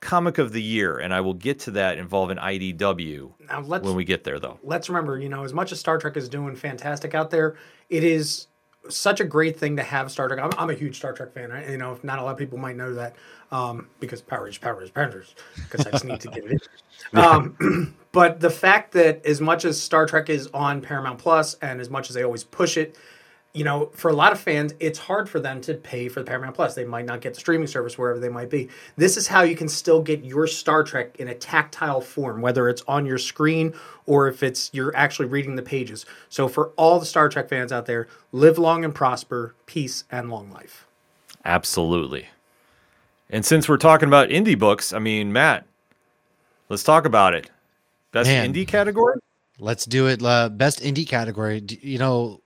Comic 0.00 0.38
of 0.38 0.52
the 0.52 0.62
Year, 0.62 0.98
and 0.98 1.12
I 1.12 1.20
will 1.20 1.34
get 1.34 1.58
to 1.60 1.72
that 1.72 1.98
involving 1.98 2.36
IDW 2.36 3.32
Now 3.48 3.60
let's 3.60 3.84
when 3.84 3.94
we 3.96 4.04
get 4.04 4.24
there, 4.24 4.38
though. 4.38 4.58
let's 4.62 4.88
remember, 4.88 5.18
you 5.18 5.28
know, 5.28 5.44
as 5.44 5.52
much 5.52 5.72
as 5.72 5.80
Star 5.80 5.98
Trek 5.98 6.16
is 6.16 6.28
doing 6.28 6.54
fantastic 6.54 7.14
out 7.14 7.30
there, 7.30 7.56
it 7.88 8.04
is 8.04 8.46
such 8.88 9.20
a 9.20 9.24
great 9.24 9.58
thing 9.58 9.76
to 9.76 9.82
have 9.82 10.10
Star 10.10 10.28
Trek. 10.28 10.40
I'm, 10.40 10.50
I'm 10.56 10.70
a 10.70 10.74
huge 10.74 10.96
Star 10.96 11.12
Trek 11.12 11.32
fan. 11.32 11.50
I, 11.50 11.70
you 11.70 11.78
know, 11.78 11.92
if 11.92 12.04
not 12.04 12.18
a 12.18 12.22
lot 12.22 12.32
of 12.32 12.38
people 12.38 12.58
might 12.58 12.76
know 12.76 12.94
that 12.94 13.16
um, 13.50 13.88
because 14.00 14.20
power 14.22 14.48
is 14.48 14.56
power 14.56 14.82
is 14.82 14.90
powers. 14.90 15.34
Because 15.56 15.86
I 15.86 15.90
just 15.90 16.04
need 16.04 16.20
to 16.20 16.28
get 16.28 16.44
it 16.44 16.52
in. 16.52 16.60
Um, 17.14 17.94
but 18.12 18.40
the 18.40 18.50
fact 18.50 18.92
that 18.92 19.24
as 19.24 19.40
much 19.40 19.64
as 19.64 19.80
Star 19.80 20.04
Trek 20.04 20.28
is 20.28 20.48
on 20.52 20.82
Paramount 20.82 21.18
Plus 21.18 21.54
and 21.62 21.80
as 21.80 21.88
much 21.88 22.10
as 22.10 22.14
they 22.14 22.22
always 22.22 22.44
push 22.44 22.76
it, 22.76 22.96
you 23.58 23.64
know, 23.64 23.86
for 23.92 24.08
a 24.08 24.14
lot 24.14 24.30
of 24.30 24.38
fans, 24.38 24.72
it's 24.78 25.00
hard 25.00 25.28
for 25.28 25.40
them 25.40 25.60
to 25.62 25.74
pay 25.74 26.08
for 26.08 26.20
the 26.20 26.26
Paramount 26.26 26.54
Plus. 26.54 26.76
They 26.76 26.84
might 26.84 27.06
not 27.06 27.20
get 27.20 27.34
the 27.34 27.40
streaming 27.40 27.66
service 27.66 27.98
wherever 27.98 28.20
they 28.20 28.28
might 28.28 28.50
be. 28.50 28.68
This 28.94 29.16
is 29.16 29.26
how 29.26 29.42
you 29.42 29.56
can 29.56 29.68
still 29.68 30.00
get 30.00 30.24
your 30.24 30.46
Star 30.46 30.84
Trek 30.84 31.16
in 31.18 31.26
a 31.26 31.34
tactile 31.34 32.00
form, 32.00 32.40
whether 32.40 32.68
it's 32.68 32.84
on 32.86 33.04
your 33.04 33.18
screen 33.18 33.74
or 34.06 34.28
if 34.28 34.44
it's 34.44 34.70
you're 34.72 34.94
actually 34.94 35.26
reading 35.26 35.56
the 35.56 35.62
pages. 35.62 36.06
So 36.28 36.46
for 36.46 36.68
all 36.76 37.00
the 37.00 37.06
Star 37.06 37.28
Trek 37.28 37.48
fans 37.48 37.72
out 37.72 37.86
there, 37.86 38.06
live 38.30 38.58
long 38.58 38.84
and 38.84 38.94
prosper, 38.94 39.56
peace 39.66 40.04
and 40.08 40.30
long 40.30 40.52
life. 40.52 40.86
Absolutely. 41.44 42.28
And 43.28 43.44
since 43.44 43.68
we're 43.68 43.76
talking 43.76 44.06
about 44.06 44.28
indie 44.28 44.56
books, 44.56 44.92
I 44.92 45.00
mean, 45.00 45.32
Matt, 45.32 45.66
let's 46.68 46.84
talk 46.84 47.06
about 47.06 47.34
it. 47.34 47.50
Best 48.12 48.28
Man, 48.28 48.54
indie 48.54 48.68
category? 48.68 49.16
Let's 49.58 49.84
do 49.84 50.06
it. 50.06 50.22
Uh, 50.22 50.48
best 50.48 50.80
indie 50.80 51.08
category. 51.08 51.60
You 51.82 51.98
know, 51.98 52.40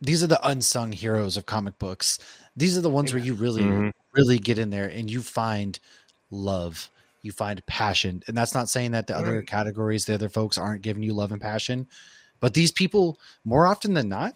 these 0.00 0.22
are 0.22 0.26
the 0.26 0.46
unsung 0.48 0.92
heroes 0.92 1.36
of 1.36 1.46
comic 1.46 1.78
books. 1.78 2.18
These 2.56 2.76
are 2.76 2.80
the 2.80 2.90
ones 2.90 3.12
where 3.12 3.22
you 3.22 3.34
really, 3.34 3.62
mm-hmm. 3.62 3.90
really 4.12 4.38
get 4.38 4.58
in 4.58 4.70
there 4.70 4.88
and 4.88 5.10
you 5.10 5.22
find 5.22 5.78
love, 6.30 6.88
you 7.22 7.32
find 7.32 7.64
passion. 7.66 8.22
And 8.26 8.36
that's 8.36 8.54
not 8.54 8.68
saying 8.68 8.92
that 8.92 9.06
the 9.06 9.16
other 9.16 9.42
categories, 9.42 10.04
the 10.04 10.14
other 10.14 10.28
folks 10.28 10.58
aren't 10.58 10.82
giving 10.82 11.02
you 11.02 11.12
love 11.12 11.32
and 11.32 11.40
passion, 11.40 11.86
but 12.40 12.54
these 12.54 12.72
people, 12.72 13.18
more 13.44 13.66
often 13.66 13.94
than 13.94 14.08
not, 14.08 14.34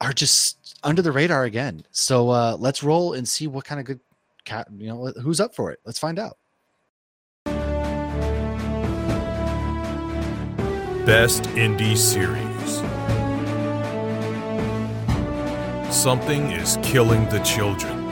are 0.00 0.12
just 0.12 0.78
under 0.84 1.02
the 1.02 1.12
radar 1.12 1.44
again. 1.44 1.84
So 1.90 2.30
uh, 2.30 2.56
let's 2.58 2.82
roll 2.82 3.14
and 3.14 3.26
see 3.26 3.46
what 3.46 3.64
kind 3.64 3.80
of 3.80 3.86
good 3.86 4.00
cat, 4.44 4.68
you 4.76 4.88
know, 4.88 5.12
who's 5.22 5.40
up 5.40 5.54
for 5.54 5.72
it. 5.72 5.80
Let's 5.84 5.98
find 5.98 6.18
out. 6.18 6.38
Best 11.04 11.44
Indie 11.54 11.96
Series. 11.96 12.55
Something 15.90 16.50
is 16.50 16.78
killing 16.82 17.28
the 17.28 17.38
children. 17.40 18.04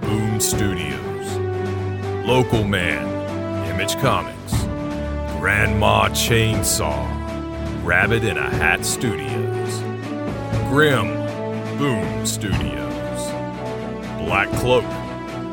Boom 0.00 0.40
Studios. 0.40 1.36
Local 2.26 2.64
Man. 2.64 3.06
Image 3.70 3.96
Comics. 3.98 4.52
Grandma 5.38 6.08
Chainsaw. 6.08 7.06
Rabbit 7.84 8.24
in 8.24 8.36
a 8.36 8.50
Hat 8.50 8.84
Studios. 8.84 9.78
Grim. 10.68 11.08
Boom 11.78 12.26
Studios. 12.26 13.30
Black 14.18 14.50
Cloak. 14.58 14.84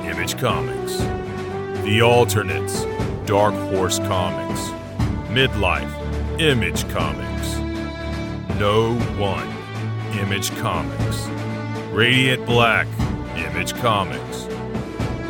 Image 0.03 0.37
Comics. 0.37 0.97
The 1.83 2.01
Alternates. 2.01 2.85
Dark 3.25 3.53
Horse 3.71 3.99
Comics. 3.99 4.61
Midlife. 5.29 6.39
Image 6.41 6.89
Comics. 6.89 7.57
No 8.59 8.95
One. 9.17 9.47
Image 10.19 10.55
Comics. 10.57 11.46
Radiant 11.97 12.45
Black, 12.45 12.85
Image 13.35 13.73
Comics. 13.77 14.47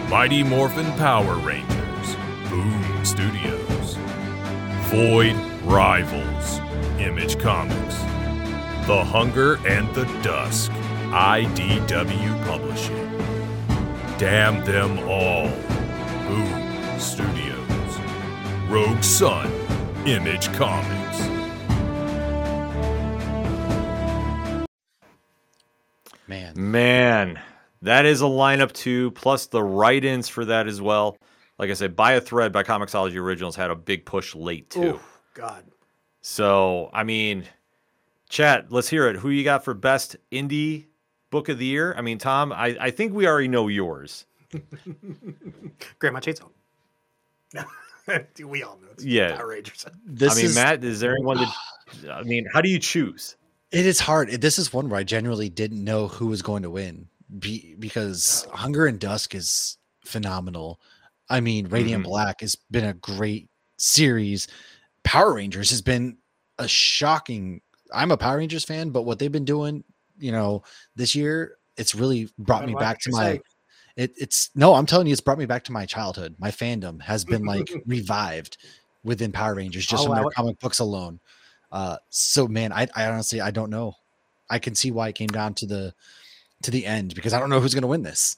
Mighty 0.09 0.43
Morphin 0.43 0.91
Power 0.97 1.35
Rangers, 1.35 2.17
Boom 2.49 3.05
Studios. 3.05 3.95
Void 4.89 5.33
Rivals, 5.63 6.59
Image 6.99 7.39
Comics. 7.39 7.95
The 8.85 9.01
Hunger 9.01 9.65
and 9.65 9.87
the 9.95 10.03
Dusk, 10.21 10.69
IDW 11.13 12.45
Publishing. 12.45 13.17
Damn 14.17 14.61
Them 14.65 14.99
All, 15.07 15.47
Boom 16.27 16.99
Studios. 16.99 17.99
Rogue 18.67 19.01
Sun, 19.01 19.49
Image 20.05 20.51
Comics. 20.51 21.36
Man. 26.27 26.53
Man. 26.55 27.39
That 27.81 28.05
is 28.05 28.21
a 28.21 28.25
lineup 28.25 28.71
too, 28.71 29.11
plus 29.11 29.47
the 29.47 29.63
write-ins 29.63 30.27
for 30.27 30.45
that 30.45 30.67
as 30.67 30.81
well. 30.81 31.17
Like 31.59 31.69
I 31.69 31.73
said, 31.73 31.95
Buy 31.95 32.13
a 32.13 32.21
Thread 32.21 32.51
by 32.51 32.63
Comixology 32.63 33.17
Originals 33.17 33.55
had 33.55 33.71
a 33.71 33.75
big 33.75 34.05
push 34.05 34.35
late 34.35 34.69
too. 34.69 34.95
Ooh, 34.95 34.99
God. 35.33 35.63
So, 36.21 36.89
I 36.93 37.03
mean, 37.03 37.45
chat, 38.29 38.71
let's 38.71 38.89
hear 38.89 39.07
it. 39.07 39.15
Who 39.15 39.29
you 39.29 39.43
got 39.43 39.63
for 39.63 39.73
best 39.73 40.17
indie 40.31 40.85
book 41.29 41.49
of 41.49 41.57
the 41.57 41.65
year? 41.65 41.93
I 41.97 42.01
mean, 42.01 42.17
Tom, 42.17 42.51
I, 42.51 42.77
I 42.79 42.91
think 42.91 43.13
we 43.13 43.27
already 43.27 43.47
know 43.47 43.67
yours. 43.67 44.25
Grandma 45.99 46.19
Chainsaw. 46.19 46.49
we 48.45 48.63
all 48.63 48.77
know 48.81 48.87
it's 48.93 49.03
yeah. 49.03 49.35
Power 49.35 49.47
Rangers. 49.47 49.85
This 50.05 50.33
I 50.33 50.35
mean, 50.35 50.45
is... 50.45 50.55
Matt, 50.55 50.83
is 50.83 50.99
there 50.99 51.13
anyone 51.13 51.37
that 51.37 52.11
I 52.11 52.23
mean, 52.23 52.45
how 52.53 52.61
do 52.61 52.69
you 52.69 52.79
choose? 52.79 53.35
It 53.71 53.85
is 53.85 53.99
hard. 53.99 54.29
This 54.29 54.57
is 54.57 54.71
one 54.71 54.89
where 54.89 54.99
I 54.99 55.03
genuinely 55.03 55.49
didn't 55.49 55.83
know 55.83 56.07
who 56.07 56.27
was 56.27 56.41
going 56.41 56.63
to 56.63 56.69
win 56.69 57.07
be, 57.39 57.75
because 57.79 58.47
Hunger 58.53 58.85
and 58.85 58.99
Dusk 58.99 59.35
is 59.35 59.77
phenomenal. 60.05 60.79
I 61.29 61.41
mean, 61.41 61.67
Radiant 61.67 62.03
mm-hmm. 62.03 62.09
Black 62.09 62.41
has 62.41 62.55
been 62.71 62.85
a 62.85 62.93
great 62.93 63.49
series. 63.77 64.47
Power 65.03 65.33
Rangers 65.33 65.69
has 65.71 65.81
been 65.81 66.17
a 66.57 66.67
shocking. 66.67 67.61
I'm 67.93 68.11
a 68.11 68.17
Power 68.17 68.37
Rangers 68.37 68.63
fan, 68.63 68.89
but 68.89 69.03
what 69.03 69.19
they've 69.19 69.31
been 69.31 69.45
doing, 69.45 69.83
you 70.17 70.31
know, 70.31 70.63
this 70.95 71.15
year, 71.15 71.57
it's 71.75 71.93
really 71.93 72.29
brought 72.39 72.65
me 72.65 72.73
back 72.73 72.99
to 73.01 73.11
my. 73.11 73.39
It, 73.97 74.13
it's 74.15 74.51
no, 74.55 74.75
I'm 74.75 74.85
telling 74.85 75.07
you, 75.07 75.11
it's 75.11 75.21
brought 75.21 75.39
me 75.39 75.45
back 75.45 75.63
to 75.65 75.71
my 75.71 75.85
childhood. 75.85 76.35
My 76.39 76.51
fandom 76.51 77.01
has 77.01 77.25
been 77.25 77.43
like 77.43 77.69
revived 77.85 78.57
within 79.03 79.31
Power 79.31 79.55
Rangers 79.55 79.85
just 79.85 80.03
oh, 80.03 80.07
from 80.07 80.15
their 80.15 80.29
comic 80.29 80.59
books 80.59 80.79
alone. 80.79 81.19
Uh, 81.71 81.97
so 82.09 82.47
man, 82.47 82.71
I, 82.71 82.87
I 82.95 83.07
honestly 83.07 83.41
I 83.41 83.51
don't 83.51 83.69
know. 83.69 83.95
I 84.49 84.59
can 84.59 84.75
see 84.75 84.91
why 84.91 85.09
it 85.09 85.15
came 85.15 85.27
down 85.27 85.53
to 85.55 85.65
the 85.65 85.93
to 86.63 86.71
the 86.71 86.85
end 86.85 87.15
because 87.15 87.33
I 87.33 87.39
don't 87.39 87.49
know 87.49 87.59
who's 87.59 87.73
going 87.73 87.83
to 87.83 87.87
win 87.87 88.03
this. 88.03 88.37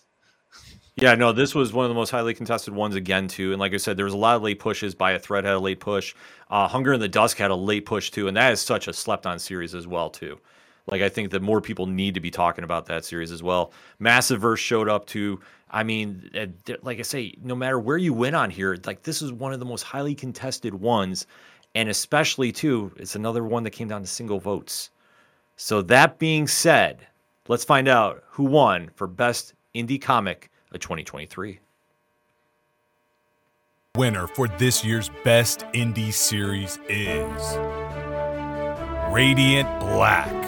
Yeah, 0.96 1.16
no, 1.16 1.32
this 1.32 1.56
was 1.56 1.72
one 1.72 1.86
of 1.86 1.90
the 1.90 1.96
most 1.96 2.10
highly 2.10 2.34
contested 2.34 2.74
ones 2.74 2.96
again 2.96 3.30
too. 3.30 3.52
And 3.52 3.60
like 3.60 3.74
I 3.74 3.78
said, 3.78 3.96
there 3.96 4.06
was 4.06 4.14
a 4.14 4.18
lot 4.18 4.36
of 4.36 4.42
late 4.42 4.60
pushes. 4.60 4.94
By 4.94 5.12
a 5.12 5.20
Thread 5.20 5.46
had 5.46 5.54
a 5.54 5.60
late 5.60 5.80
push. 5.80 6.14
Uh, 6.50 6.68
Hunger 6.68 6.92
in 6.92 7.00
the 7.00 7.08
Dusk 7.08 7.38
had 7.38 7.52
a 7.52 7.56
late 7.56 7.86
push 7.86 8.12
too, 8.12 8.28
and 8.28 8.36
that 8.36 8.52
is 8.52 8.60
such 8.60 8.88
a 8.88 8.94
slept 8.94 9.26
on 9.26 9.40
series 9.40 9.74
as 9.74 9.88
well 9.88 10.10
too. 10.10 10.40
Like 10.88 11.02
I 11.02 11.10
think 11.10 11.32
that 11.32 11.42
more 11.42 11.62
people 11.62 11.86
need 11.86 12.16
to 12.16 12.20
be 12.20 12.32
talking 12.32 12.64
about 12.64 12.88
that 12.88 13.06
series 13.06 13.32
as 13.32 13.44
well. 13.44 13.72
Massiverse 14.02 14.58
showed 14.58 14.90
up 14.90 15.06
too. 15.06 15.40
I 15.72 15.84
mean, 15.84 16.30
like 16.82 17.00
I 17.00 17.04
say, 17.04 17.36
no 17.42 17.56
matter 17.56 17.80
where 17.80 17.98
you 17.98 18.12
win 18.12 18.34
on 18.34 18.50
here, 18.50 18.78
like 18.86 19.04
this 19.04 19.22
is 19.22 19.32
one 19.32 19.54
of 19.54 19.60
the 19.60 19.66
most 19.66 19.84
highly 19.84 20.16
contested 20.16 20.74
ones 20.74 21.28
and 21.76 21.90
especially 21.90 22.52
too, 22.52 22.92
it's 22.98 23.16
another 23.16 23.44
one 23.44 23.64
that 23.64 23.72
came 23.72 23.88
down 23.88 24.02
to 24.02 24.08
single 24.08 24.40
votes. 24.40 24.90
So 25.56 25.82
that 25.84 26.20
being 26.20 26.48
said, 26.48 27.06
let's 27.48 27.66
find 27.66 27.88
out 27.88 28.24
who 28.30 28.44
won 28.46 28.90
for 28.96 29.08
best 29.08 29.54
indie 29.76 30.02
comic 30.02 30.50
of 30.72 30.80
2023. 30.80 31.60
Winner 33.96 34.28
for 34.28 34.48
this 34.48 34.86
year's 34.86 35.10
best 35.24 35.62
indie 35.74 36.14
series 36.14 36.80
is 36.88 37.58
Radiant 39.12 39.80
Black. 39.80 40.40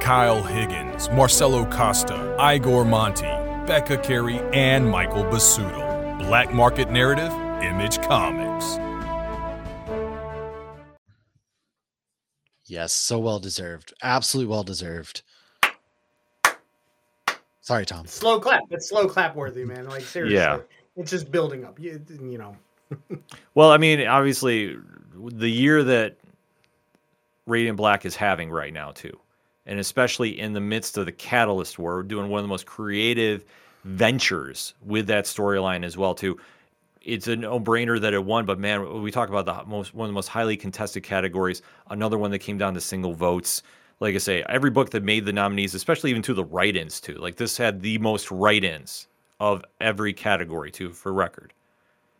Kyle 0.00 0.42
Higgins, 0.42 1.10
Marcelo 1.10 1.66
Costa, 1.66 2.36
Igor 2.40 2.84
Monti, 2.84 3.28
Becca 3.66 3.98
Carey, 3.98 4.40
and 4.52 4.90
Michael 4.90 5.24
Busuttil. 5.24 6.18
Black 6.26 6.52
Market 6.52 6.90
Narrative, 6.90 7.32
Image 7.62 8.00
Comics. 8.02 8.78
Yes, 12.70 12.92
so 12.92 13.18
well 13.18 13.40
deserved. 13.40 13.92
Absolutely 14.00 14.48
well 14.48 14.62
deserved. 14.62 15.22
Sorry, 17.62 17.84
Tom. 17.84 18.06
Slow 18.06 18.38
clap. 18.38 18.62
It's 18.70 18.88
slow 18.88 19.08
clap 19.08 19.34
worthy, 19.34 19.64
man. 19.64 19.88
Like 19.88 20.02
seriously. 20.02 20.36
Yeah. 20.36 20.60
It's 20.96 21.10
just 21.10 21.32
building 21.32 21.64
up. 21.64 21.80
You, 21.80 22.00
you 22.08 22.38
know. 22.38 22.56
well, 23.54 23.72
I 23.72 23.76
mean, 23.76 24.06
obviously, 24.06 24.76
the 25.16 25.50
year 25.50 25.82
that 25.82 26.16
Radiant 27.46 27.76
Black 27.76 28.06
is 28.06 28.14
having 28.14 28.50
right 28.50 28.72
now, 28.72 28.92
too, 28.92 29.18
and 29.66 29.80
especially 29.80 30.38
in 30.38 30.52
the 30.52 30.60
midst 30.60 30.96
of 30.96 31.06
the 31.06 31.12
Catalyst 31.12 31.76
War, 31.76 31.96
we're 31.96 32.02
doing 32.04 32.28
one 32.28 32.38
of 32.38 32.44
the 32.44 32.48
most 32.48 32.66
creative 32.66 33.44
ventures 33.82 34.74
with 34.86 35.08
that 35.08 35.24
storyline 35.24 35.84
as 35.84 35.96
well, 35.96 36.14
too 36.14 36.38
it's 37.02 37.28
a 37.28 37.36
no-brainer 37.36 38.00
that 38.00 38.12
it 38.12 38.24
won. 38.24 38.44
But 38.46 38.58
man, 38.58 39.02
we 39.02 39.10
talk 39.10 39.28
about 39.28 39.46
the 39.46 39.64
most 39.66 39.94
one 39.94 40.06
of 40.06 40.10
the 40.10 40.14
most 40.14 40.28
highly 40.28 40.56
contested 40.56 41.02
categories. 41.02 41.62
Another 41.88 42.18
one 42.18 42.30
that 42.30 42.40
came 42.40 42.58
down 42.58 42.74
to 42.74 42.80
single 42.80 43.14
votes. 43.14 43.62
Like 44.00 44.14
I 44.14 44.18
say, 44.18 44.42
every 44.48 44.70
book 44.70 44.90
that 44.90 45.02
made 45.02 45.26
the 45.26 45.32
nominees, 45.32 45.74
especially 45.74 46.10
even 46.10 46.22
to 46.22 46.34
the 46.34 46.44
write-ins 46.44 47.00
too. 47.00 47.16
Like 47.16 47.36
this 47.36 47.56
had 47.56 47.82
the 47.82 47.98
most 47.98 48.30
write-ins 48.30 49.08
of 49.40 49.64
every 49.80 50.12
category 50.12 50.70
too, 50.70 50.90
for 50.90 51.12
record. 51.12 51.52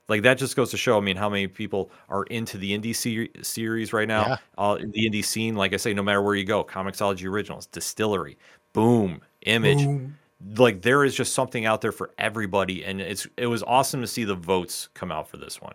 Like 0.08 0.22
that 0.22 0.38
just 0.38 0.56
goes 0.56 0.70
to 0.72 0.76
show. 0.76 0.98
I 0.98 1.00
mean, 1.00 1.16
how 1.16 1.30
many 1.30 1.46
people 1.46 1.90
are 2.08 2.24
into 2.24 2.58
the 2.58 2.76
indie 2.76 2.94
ser- 2.94 3.42
series 3.42 3.92
right 3.92 4.08
now? 4.08 4.26
Yeah. 4.26 4.36
Uh, 4.58 4.74
the 4.74 5.08
indie 5.08 5.24
scene, 5.24 5.54
like 5.54 5.72
I 5.72 5.76
say, 5.76 5.94
no 5.94 6.02
matter 6.02 6.20
where 6.20 6.34
you 6.34 6.44
go, 6.44 6.64
Comixology 6.64 7.26
Originals, 7.26 7.68
DSTLRY, 7.68 8.36
Boom, 8.72 9.20
Image. 9.42 9.84
Boom 9.84 10.16
like 10.56 10.82
there 10.82 11.04
is 11.04 11.14
just 11.14 11.34
something 11.34 11.66
out 11.66 11.80
there 11.80 11.92
for 11.92 12.10
everybody 12.18 12.84
and 12.84 13.00
it's 13.00 13.26
it 13.36 13.46
was 13.46 13.62
awesome 13.62 14.00
to 14.00 14.06
see 14.06 14.24
the 14.24 14.34
votes 14.34 14.88
come 14.94 15.12
out 15.12 15.28
for 15.28 15.36
this 15.36 15.60
one 15.60 15.74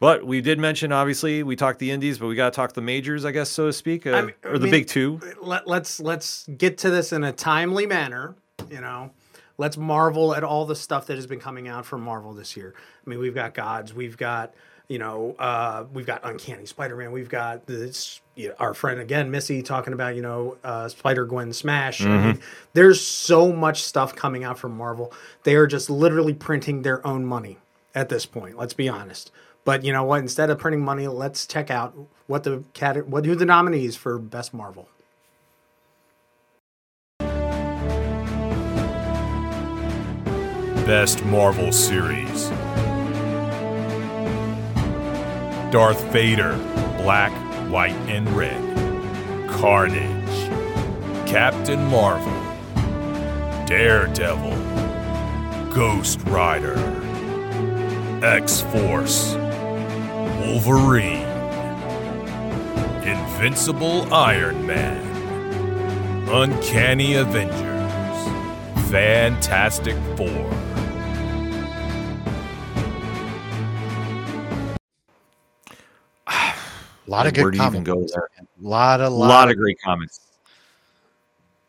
But 0.00 0.26
we 0.26 0.40
did 0.40 0.58
mention, 0.58 0.92
obviously, 0.92 1.42
we 1.42 1.56
talked 1.56 1.78
the 1.78 1.90
indies, 1.90 2.18
but 2.18 2.26
we 2.26 2.34
got 2.34 2.52
to 2.52 2.56
talk 2.56 2.74
the 2.74 2.82
majors, 2.82 3.24
I 3.24 3.30
guess, 3.30 3.48
so 3.48 3.66
to 3.66 3.72
speak, 3.72 4.06
uh, 4.06 4.10
I 4.10 4.22
mean, 4.22 4.34
or 4.44 4.58
the 4.58 4.64
mean, 4.64 4.70
big 4.70 4.86
two. 4.88 5.20
Let, 5.40 5.66
let's 5.66 6.00
let's 6.00 6.46
get 6.58 6.78
to 6.78 6.90
this 6.90 7.12
in 7.12 7.24
a 7.24 7.32
timely 7.32 7.86
manner. 7.86 8.34
You 8.68 8.80
know, 8.80 9.12
let's 9.56 9.76
marvel 9.76 10.34
at 10.34 10.44
all 10.44 10.66
the 10.66 10.76
stuff 10.76 11.06
that 11.06 11.16
has 11.16 11.26
been 11.26 11.40
coming 11.40 11.68
out 11.68 11.86
from 11.86 12.02
Marvel 12.02 12.34
this 12.34 12.56
year. 12.56 12.74
I 12.76 13.10
mean, 13.10 13.18
we've 13.18 13.34
got 13.34 13.54
Gods, 13.54 13.94
we've 13.94 14.16
got 14.16 14.52
you 14.88 14.98
know, 14.98 15.34
uh, 15.38 15.84
we've 15.92 16.06
got 16.06 16.20
Uncanny 16.24 16.66
Spider-Man, 16.66 17.12
we've 17.12 17.28
got 17.28 17.66
this 17.66 18.20
you 18.36 18.48
know, 18.48 18.54
our 18.58 18.74
friend 18.74 19.00
again, 19.00 19.30
Missy, 19.30 19.62
talking 19.62 19.92
about 19.92 20.16
you 20.16 20.22
know 20.22 20.56
uh, 20.64 20.88
Spider 20.88 21.24
Gwen 21.24 21.52
Smash. 21.52 22.00
Mm-hmm. 22.00 22.12
I 22.12 22.26
mean, 22.26 22.40
there's 22.72 23.00
so 23.00 23.52
much 23.52 23.82
stuff 23.82 24.14
coming 24.14 24.44
out 24.44 24.58
from 24.58 24.76
Marvel. 24.76 25.12
They 25.44 25.54
are 25.54 25.66
just 25.66 25.88
literally 25.88 26.34
printing 26.34 26.82
their 26.82 27.06
own 27.06 27.24
money 27.24 27.58
at 27.94 28.08
this 28.08 28.26
point. 28.26 28.58
Let's 28.58 28.74
be 28.74 28.88
honest. 28.88 29.30
But 29.64 29.84
you 29.84 29.92
know 29.92 30.04
what? 30.04 30.20
Instead 30.20 30.50
of 30.50 30.58
printing 30.58 30.84
money, 30.84 31.08
let's 31.08 31.46
check 31.46 31.70
out 31.70 31.96
what 32.26 32.44
the 32.44 32.64
cat 32.74 33.06
what 33.08 33.24
who 33.24 33.34
the 33.34 33.46
nominees 33.46 33.96
for 33.96 34.18
best 34.18 34.52
Marvel. 34.52 34.88
Best 40.86 41.24
Marvel 41.24 41.72
series. 41.72 42.50
Darth 45.74 46.04
Vader, 46.12 46.56
black, 46.98 47.32
white, 47.68 47.96
and 48.06 48.28
red. 48.30 48.62
Carnage. 49.50 50.48
Captain 51.28 51.84
Marvel. 51.86 52.32
Daredevil. 53.66 54.54
Ghost 55.74 56.20
Rider. 56.26 56.76
X 58.22 58.60
Force. 58.60 59.34
Wolverine, 60.44 61.26
Invincible 63.02 64.14
Iron 64.14 64.64
Man, 64.64 66.28
Uncanny 66.28 67.14
Avengers, 67.14 68.90
Fantastic 68.90 69.96
Four. 70.16 70.63
A 77.06 77.10
lot 77.10 77.26
of 77.26 77.34
good 77.34 77.44
Where 77.44 77.52
comments. 77.52 77.86
go 77.86 78.06
there? 78.06 78.28
A 78.38 78.46
lot, 78.60 79.00
a 79.00 79.08
lot, 79.08 79.28
lot 79.28 79.50
of 79.50 79.56
great 79.56 79.80
comments. 79.80 80.20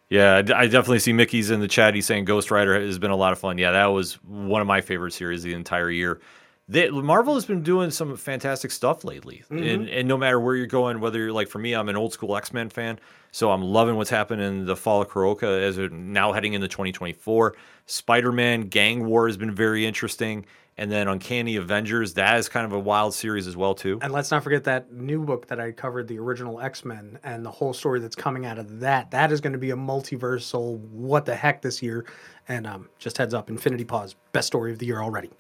Yeah, 0.10 0.38
I 0.38 0.68
definitely 0.68 1.00
see 1.00 1.14
Mickey's 1.14 1.50
in 1.50 1.60
the 1.60 1.68
chat. 1.68 1.96
He's 1.96 2.06
saying 2.06 2.26
Ghost 2.26 2.52
Rider 2.52 2.80
has 2.80 3.00
been 3.00 3.12
a 3.12 3.16
lot 3.16 3.34
of 3.34 3.40
fun. 3.40 3.58
Yeah, 3.58 3.72
that 3.72 3.88
was 3.88 4.14
one 4.24 4.62
of 4.62 4.68
my 4.68 4.82
favorite 4.82 5.12
series 5.12 5.44
the 5.44 5.54
entire 5.54 5.90
year 5.90 6.22
they, 6.68 6.90
Marvel 6.90 7.36
has 7.36 7.46
been 7.46 7.62
doing 7.62 7.92
some 7.92 8.18
fantastic 8.18 8.72
stuff 8.72 9.04
lately, 9.04 9.44
mm-hmm. 9.52 9.64
and, 9.64 9.90
and 9.90 10.08
no 10.08 10.18
matter 10.18 10.40
where 10.40 10.56
you're 10.56 10.66
going, 10.66 11.00
whether 11.00 11.20
you're 11.20 11.32
like 11.32 11.48
for 11.48 11.60
me, 11.60 11.74
I'm 11.74 11.90
an 11.90 11.96
old 11.96 12.12
school 12.12 12.36
X 12.36 12.54
Men 12.54 12.70
fan, 12.70 13.00
so 13.32 13.52
I'm 13.52 13.62
loving 13.62 13.96
what's 13.98 14.10
happening 14.10 14.48
in 14.48 14.66
the 14.66 14.76
Fall 14.76 15.04
of 15.04 15.10
Krakoa 15.10 15.62
as 15.62 15.78
we're 15.78 15.90
now 15.90 16.34
heading 16.34 16.54
into 16.54 16.68
2024. 16.68 17.56
Spider 17.86 18.32
Man 18.32 18.62
Gang 18.62 19.06
War 19.06 19.28
has 19.28 19.38
been 19.38 19.54
very 19.54 19.86
interesting, 19.86 20.46
and 20.78 20.92
then 20.92 21.08
Uncanny 21.08 21.56
Avengers 21.56 22.14
that 22.16 22.38
is 22.38 22.50
kind 22.50 22.66
of 22.66 22.74
a 22.74 22.80
wild 22.80 23.14
series 23.14 23.48
as 23.48 23.56
well 23.56 23.74
too. 23.74 24.00
And 24.02 24.12
let's 24.12 24.32
not 24.32 24.44
forget 24.44 24.64
that 24.66 24.92
new 24.92 25.24
book 25.24 25.48
that 25.48 25.60
I 25.60 25.72
covered, 25.72 26.08
the 26.08 26.20
original 26.20 26.60
X 26.60 26.86
Men, 26.86 27.20
and 27.24 27.46
the 27.46 27.52
whole 27.52 27.74
story 27.74 28.00
that's 28.00 28.16
coming 28.16 28.46
out 28.46 28.58
of 28.58 28.80
that. 28.80 29.12
That 29.12 29.32
is 29.32 29.42
going 29.42 29.54
to 29.54 29.60
be 29.60 29.72
a 29.72 29.76
multiversal 29.76 30.80
what 30.90 31.26
the 31.26 31.36
heck 31.36 31.62
this 31.62 31.82
year. 31.82 32.06
And 32.48 32.68
um, 32.68 32.90
just 33.00 33.18
heads 33.18 33.34
up, 33.34 33.50
Infinity 33.50 33.86
Pause, 33.86 34.16
best 34.32 34.48
story 34.48 34.72
of 34.72 34.80
the 34.80 34.86
year 34.86 35.02
already. 35.02 35.32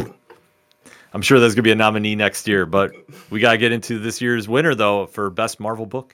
I'm 1.14 1.22
sure 1.22 1.40
there's 1.40 1.56
gonna 1.56 1.64
be 1.64 1.72
a 1.72 1.76
nominee 1.76 2.14
next 2.14 2.46
year, 2.46 2.66
but 2.66 2.92
we 3.30 3.40
gotta 3.40 3.58
get 3.58 3.72
into 3.72 4.00
this 4.00 4.20
year's 4.20 4.50
winner 4.50 4.76
though 4.76 5.06
for 5.06 5.30
best 5.30 5.62
Marvel 5.62 5.86
book. 5.86 6.14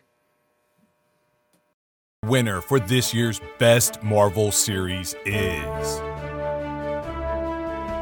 Winner 2.23 2.61
for 2.61 2.79
this 2.79 3.11
year's 3.11 3.41
best 3.57 4.03
Marvel 4.03 4.51
series 4.51 5.15
is 5.25 5.99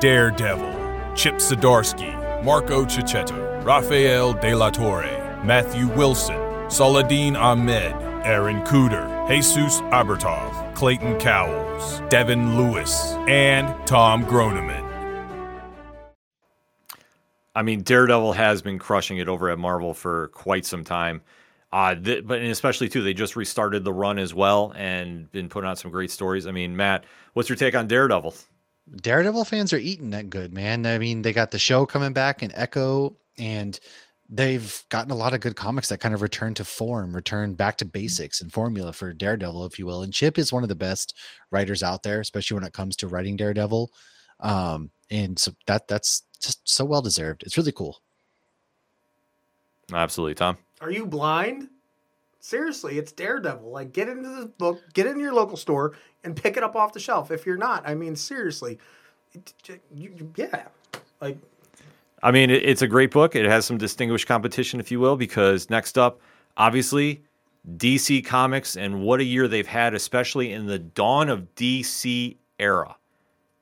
Daredevil, 0.01 0.78
Chip 1.19 1.35
Zdarsky, 1.35 2.45
Marco 2.45 2.85
Checchetto, 2.85 3.61
Rafael 3.65 4.31
De 4.31 4.55
La 4.55 4.69
Torre, 4.69 5.43
Matthew 5.43 5.89
Wilson, 5.89 6.39
Saladin 6.71 7.35
Ahmed, 7.35 7.93
Aaron 8.23 8.61
Kuder, 8.61 9.27
Jesus 9.27 9.81
Aburtov, 9.91 10.73
Clayton 10.75 11.19
Cowles, 11.19 12.01
Devin 12.09 12.55
Lewis, 12.55 13.15
and 13.27 13.67
Tom 13.85 14.23
Groneman. 14.27 14.81
I 17.53 17.63
mean, 17.63 17.81
Daredevil 17.81 18.31
has 18.31 18.61
been 18.61 18.79
crushing 18.79 19.17
it 19.17 19.27
over 19.27 19.49
at 19.49 19.59
Marvel 19.59 19.93
for 19.93 20.29
quite 20.29 20.65
some 20.65 20.85
time. 20.85 21.21
Uh, 21.73 21.95
th- 21.95 22.25
but 22.25 22.41
especially 22.43 22.87
too, 22.87 23.03
they 23.03 23.13
just 23.13 23.35
restarted 23.35 23.83
the 23.83 23.91
run 23.91 24.19
as 24.19 24.33
well 24.33 24.71
and 24.73 25.29
been 25.33 25.49
putting 25.49 25.69
out 25.69 25.79
some 25.79 25.91
great 25.91 26.11
stories. 26.11 26.47
I 26.47 26.51
mean, 26.51 26.77
Matt, 26.77 27.03
what's 27.33 27.49
your 27.49 27.57
take 27.57 27.75
on 27.75 27.87
Daredevil? 27.87 28.35
Daredevil 28.95 29.45
fans 29.45 29.73
are 29.73 29.77
eating 29.77 30.11
that 30.11 30.29
good, 30.29 30.53
man. 30.53 30.85
I 30.85 30.97
mean, 30.97 31.21
they 31.21 31.33
got 31.33 31.51
the 31.51 31.59
show 31.59 31.85
coming 31.85 32.13
back 32.13 32.41
in 32.41 32.51
Echo, 32.55 33.15
and 33.37 33.79
they've 34.29 34.83
gotten 34.89 35.11
a 35.11 35.15
lot 35.15 35.33
of 35.33 35.41
good 35.41 35.55
comics 35.55 35.89
that 35.89 35.99
kind 35.99 36.13
of 36.13 36.21
return 36.21 36.53
to 36.55 36.63
form, 36.63 37.15
return 37.15 37.55
back 37.55 37.77
to 37.77 37.85
basics 37.85 38.41
and 38.41 38.51
formula 38.51 38.93
for 38.93 39.13
Daredevil, 39.13 39.65
if 39.65 39.79
you 39.79 39.85
will. 39.85 40.03
And 40.03 40.13
Chip 40.13 40.37
is 40.37 40.53
one 40.53 40.63
of 40.63 40.69
the 40.69 40.75
best 40.75 41.15
writers 41.51 41.83
out 41.83 42.03
there, 42.03 42.19
especially 42.19 42.55
when 42.55 42.63
it 42.63 42.73
comes 42.73 42.95
to 42.97 43.07
writing 43.07 43.35
Daredevil. 43.35 43.91
Um, 44.39 44.91
and 45.09 45.37
so 45.37 45.51
that 45.67 45.87
that's 45.87 46.23
just 46.41 46.61
so 46.63 46.85
well 46.85 47.01
deserved. 47.01 47.43
It's 47.43 47.57
really 47.57 47.71
cool. 47.71 47.99
Absolutely, 49.91 50.35
Tom. 50.35 50.57
Are 50.81 50.91
you 50.91 51.05
blind? 51.05 51.69
Seriously, 52.39 52.97
it's 52.97 53.11
Daredevil. 53.11 53.69
Like, 53.69 53.91
get 53.91 54.07
into 54.07 54.29
this 54.29 54.45
book, 54.57 54.81
get 54.93 55.07
in 55.07 55.19
your 55.19 55.33
local 55.33 55.57
store, 55.57 55.93
and 56.23 56.35
pick 56.35 56.57
it 56.57 56.63
up 56.63 56.75
off 56.75 56.93
the 56.93 56.99
shelf. 56.99 57.31
If 57.31 57.45
you're 57.45 57.57
not, 57.57 57.87
I 57.87 57.95
mean, 57.95 58.15
seriously, 58.15 58.79
it, 59.33 59.81
you, 59.93 60.31
yeah, 60.35 60.67
like. 61.21 61.37
I 62.23 62.31
mean, 62.31 62.49
it, 62.49 62.63
it's 62.63 62.81
a 62.81 62.87
great 62.87 63.11
book. 63.11 63.35
It 63.35 63.45
has 63.45 63.65
some 63.65 63.77
distinguished 63.77 64.27
competition, 64.27 64.79
if 64.79 64.91
you 64.91 64.99
will, 64.99 65.15
because 65.15 65.69
next 65.69 65.97
up, 65.97 66.19
obviously, 66.57 67.23
DC 67.77 68.25
Comics 68.25 68.75
and 68.77 69.01
what 69.01 69.19
a 69.19 69.23
year 69.23 69.47
they've 69.47 69.67
had, 69.67 69.93
especially 69.93 70.51
in 70.53 70.65
the 70.65 70.79
dawn 70.79 71.29
of 71.29 71.53
DC 71.55 72.37
era 72.57 72.95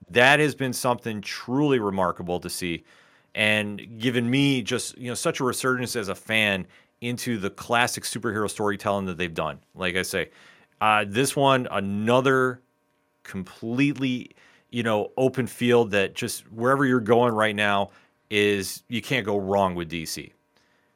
that 0.10 0.40
has 0.40 0.56
been 0.56 0.74
something 0.74 1.22
truly 1.22 1.80
remarkable 1.80 2.40
to 2.40 2.50
see 2.50 2.84
and 3.36 4.00
given 4.00 4.30
me 4.30 4.62
just 4.62 4.98
you 4.98 5.08
know 5.08 5.14
such 5.14 5.40
a 5.40 5.44
resurgence 5.44 5.96
as 5.96 6.10
a 6.10 6.16
fan 6.16 6.66
into 7.02 7.38
the 7.38 7.50
classic 7.50 8.04
superhero 8.04 8.50
storytelling 8.50 9.06
that 9.06 9.18
they've 9.18 9.34
done. 9.34 9.60
Like 9.76 9.96
i 9.96 10.02
say 10.02 10.30
uh, 10.82 11.06
this 11.08 11.36
one 11.36 11.68
another 11.72 12.62
completely 13.24 14.32
you 14.70 14.84
know 14.84 15.12
open 15.18 15.48
field 15.48 15.92
that 15.92 16.14
just 16.14 16.50
wherever 16.52 16.86
you're 16.86 17.00
going 17.00 17.34
right 17.34 17.56
now 17.56 17.90
is 18.30 18.84
you 18.88 19.02
can't 19.02 19.26
go 19.26 19.38
wrong 19.38 19.76
with 19.76 19.90
dc 19.90 20.32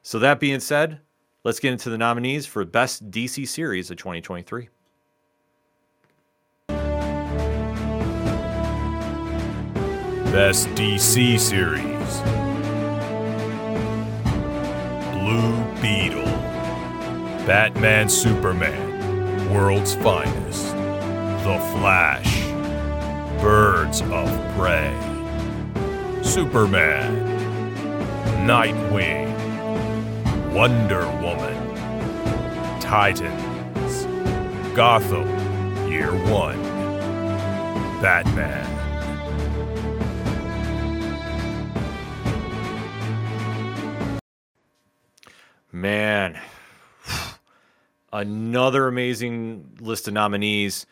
so 0.02 0.18
that 0.18 0.40
being 0.40 0.60
said 0.60 0.98
let's 1.44 1.58
get 1.58 1.72
into 1.72 1.90
the 1.90 1.98
nominees 1.98 2.46
for 2.46 2.64
best 2.64 3.10
dc 3.10 3.46
series 3.48 3.90
of 3.90 3.96
2023 3.96 4.68
Best 10.32 10.66
DC 10.68 11.38
Series 11.38 12.41
Blue 15.22 15.64
Beetle. 15.80 16.24
Batman 17.46 18.08
Superman 18.08 19.54
World's 19.54 19.94
Finest. 19.94 20.72
The 21.44 21.60
Flash. 21.70 22.42
Birds 23.40 24.00
of 24.00 24.28
Prey. 24.56 24.92
Superman. 26.24 27.14
Nightwing. 28.48 29.30
Wonder 30.52 31.06
Woman. 31.22 32.80
Titans. 32.80 34.06
Gotham 34.74 35.28
Year 35.88 36.10
One. 36.32 36.60
Batman 38.02 38.81
Man, 45.72 46.38
another 48.12 48.88
amazing 48.88 49.78
list 49.80 50.06
of 50.06 50.12
nominees. 50.12 50.84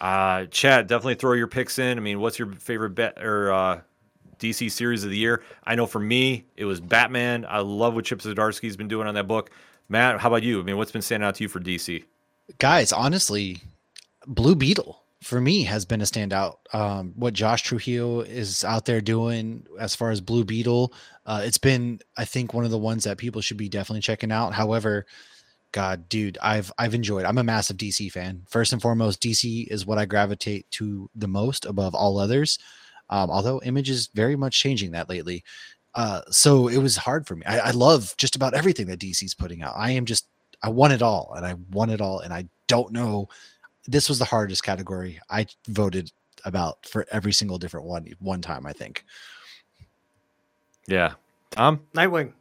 Uh, 0.00 0.46
Chad, 0.46 0.88
definitely 0.88 1.14
throw 1.14 1.34
your 1.34 1.46
picks 1.46 1.78
in. 1.78 1.96
I 1.96 2.00
mean, 2.00 2.18
what's 2.18 2.36
your 2.36 2.50
favorite 2.54 2.90
bet 2.90 3.22
or 3.22 3.52
uh, 3.52 3.80
DC 4.40 4.72
series 4.72 5.04
of 5.04 5.10
the 5.10 5.16
year? 5.16 5.44
I 5.62 5.76
know 5.76 5.86
for 5.86 6.00
me, 6.00 6.46
it 6.56 6.64
was 6.64 6.80
Batman. 6.80 7.46
I 7.48 7.60
love 7.60 7.94
what 7.94 8.06
Chip 8.06 8.18
Zdarsky's 8.18 8.76
been 8.76 8.88
doing 8.88 9.06
on 9.06 9.14
that 9.14 9.28
book. 9.28 9.50
Matt, 9.88 10.18
how 10.18 10.28
about 10.28 10.42
you? 10.42 10.60
I 10.60 10.64
mean, 10.64 10.78
what's 10.78 10.90
been 10.90 11.02
standing 11.02 11.28
out 11.28 11.36
to 11.36 11.44
you 11.44 11.48
for 11.48 11.60
DC? 11.60 12.02
Guys, 12.58 12.92
honestly, 12.92 13.62
Blue 14.26 14.56
Beetle 14.56 15.03
for 15.24 15.40
me 15.40 15.62
has 15.64 15.84
been 15.84 16.02
a 16.02 16.04
standout. 16.04 16.56
Um, 16.72 17.14
what 17.16 17.32
Josh 17.34 17.62
Trujillo 17.62 18.20
is 18.20 18.62
out 18.62 18.84
there 18.84 19.00
doing 19.00 19.66
as 19.80 19.94
far 19.94 20.10
as 20.10 20.20
Blue 20.20 20.44
Beetle, 20.44 20.92
uh, 21.24 21.42
it's 21.44 21.58
been 21.58 22.00
I 22.16 22.24
think 22.26 22.52
one 22.52 22.64
of 22.64 22.70
the 22.70 22.78
ones 22.78 23.04
that 23.04 23.16
people 23.16 23.40
should 23.40 23.56
be 23.56 23.68
definitely 23.68 24.02
checking 24.02 24.30
out. 24.30 24.52
However, 24.52 25.06
God, 25.72 26.08
dude, 26.10 26.36
I've 26.42 26.70
I've 26.78 26.94
enjoyed. 26.94 27.24
I'm 27.24 27.38
a 27.38 27.42
massive 27.42 27.78
DC 27.78 28.12
fan. 28.12 28.42
First 28.48 28.72
and 28.74 28.82
foremost, 28.82 29.22
DC 29.22 29.66
is 29.68 29.86
what 29.86 29.98
I 29.98 30.04
gravitate 30.04 30.70
to 30.72 31.08
the 31.14 31.26
most 31.26 31.64
above 31.64 31.94
all 31.94 32.18
others. 32.18 32.58
Um, 33.08 33.30
although 33.30 33.62
Image 33.62 33.90
is 33.90 34.08
very 34.14 34.36
much 34.36 34.60
changing 34.60 34.92
that 34.92 35.08
lately. 35.08 35.42
Uh, 35.94 36.20
so 36.30 36.68
it 36.68 36.78
was 36.78 36.96
hard 36.96 37.26
for 37.26 37.36
me. 37.36 37.46
I, 37.46 37.58
I 37.58 37.70
love 37.70 38.14
just 38.18 38.36
about 38.36 38.54
everything 38.54 38.86
that 38.88 38.98
DC's 38.98 39.34
putting 39.34 39.62
out. 39.62 39.74
I 39.76 39.92
am 39.92 40.04
just 40.04 40.28
I 40.62 40.68
want 40.68 40.92
it 40.92 41.02
all, 41.02 41.32
and 41.34 41.46
I 41.46 41.54
want 41.70 41.92
it 41.92 42.00
all, 42.00 42.20
and 42.20 42.32
I 42.32 42.46
don't 42.68 42.92
know. 42.92 43.28
This 43.86 44.08
was 44.08 44.18
the 44.18 44.24
hardest 44.24 44.64
category. 44.64 45.20
I 45.30 45.46
voted 45.68 46.10
about 46.44 46.86
for 46.86 47.06
every 47.10 47.32
single 47.32 47.58
different 47.58 47.86
one 47.86 48.06
one 48.20 48.40
time. 48.40 48.66
I 48.66 48.72
think. 48.72 49.04
Yeah, 50.86 51.14
Tom. 51.50 51.80
Nightwing. 51.94 52.32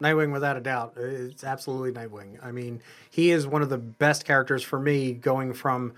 Nightwing, 0.00 0.32
without 0.32 0.56
a 0.56 0.60
doubt, 0.60 0.94
it's 0.96 1.44
absolutely 1.44 1.92
Nightwing. 1.92 2.44
I 2.44 2.50
mean, 2.50 2.82
he 3.10 3.30
is 3.30 3.46
one 3.46 3.62
of 3.62 3.70
the 3.70 3.78
best 3.78 4.24
characters 4.24 4.62
for 4.62 4.78
me, 4.78 5.12
going 5.12 5.54
from 5.54 5.92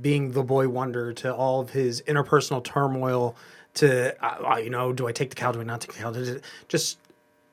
being 0.00 0.32
the 0.32 0.42
boy 0.42 0.68
wonder 0.68 1.12
to 1.12 1.32
all 1.34 1.60
of 1.60 1.70
his 1.70 2.02
interpersonal 2.02 2.64
turmoil 2.64 3.36
to 3.74 4.14
uh, 4.24 4.54
uh 4.54 4.56
you 4.56 4.70
know 4.70 4.92
do 4.92 5.06
i 5.06 5.12
take 5.12 5.28
the 5.28 5.36
cow 5.36 5.52
do 5.52 5.60
i 5.60 5.64
not 5.64 5.80
take 5.80 5.92
the 5.92 5.98
cow 5.98 6.40
just 6.68 6.98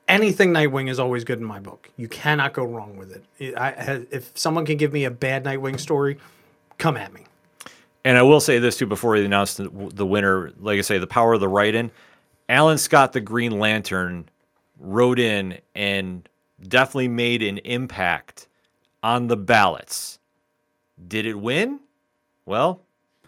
anything 0.08 0.50
nightwing 0.50 0.88
is 0.88 0.98
always 0.98 1.24
good 1.24 1.38
in 1.38 1.44
my 1.44 1.60
book 1.60 1.90
you 1.96 2.08
cannot 2.08 2.54
go 2.54 2.64
wrong 2.64 2.96
with 2.96 3.22
it 3.38 3.54
I, 3.56 4.04
if 4.10 4.32
someone 4.34 4.64
can 4.64 4.76
give 4.76 4.92
me 4.92 5.04
a 5.04 5.10
bad 5.10 5.44
nightwing 5.44 5.78
story 5.78 6.16
come 6.78 6.96
at 6.96 7.12
me. 7.12 7.24
And 8.04 8.18
i 8.18 8.22
will 8.22 8.40
say 8.40 8.58
this 8.58 8.76
too 8.76 8.86
before 8.86 9.12
we 9.12 9.24
announce 9.24 9.54
the, 9.54 9.70
the 9.70 10.06
winner. 10.06 10.52
Like 10.58 10.78
i 10.78 10.82
say 10.82 10.98
the 10.98 11.06
power 11.06 11.34
of 11.34 11.40
the 11.40 11.48
write-in. 11.48 11.90
Alan 12.48 12.78
scott 12.78 13.12
the 13.12 13.20
green 13.20 13.58
lantern 13.58 14.28
wrote 14.78 15.18
in 15.18 15.58
and 15.74 16.28
definitely 16.66 17.08
made 17.08 17.42
an 17.42 17.58
impact 17.58 18.48
on 19.02 19.28
the 19.28 19.36
ballots. 19.36 20.18
Did 21.08 21.26
it 21.26 21.34
win? 21.34 21.80
Well 22.46 22.82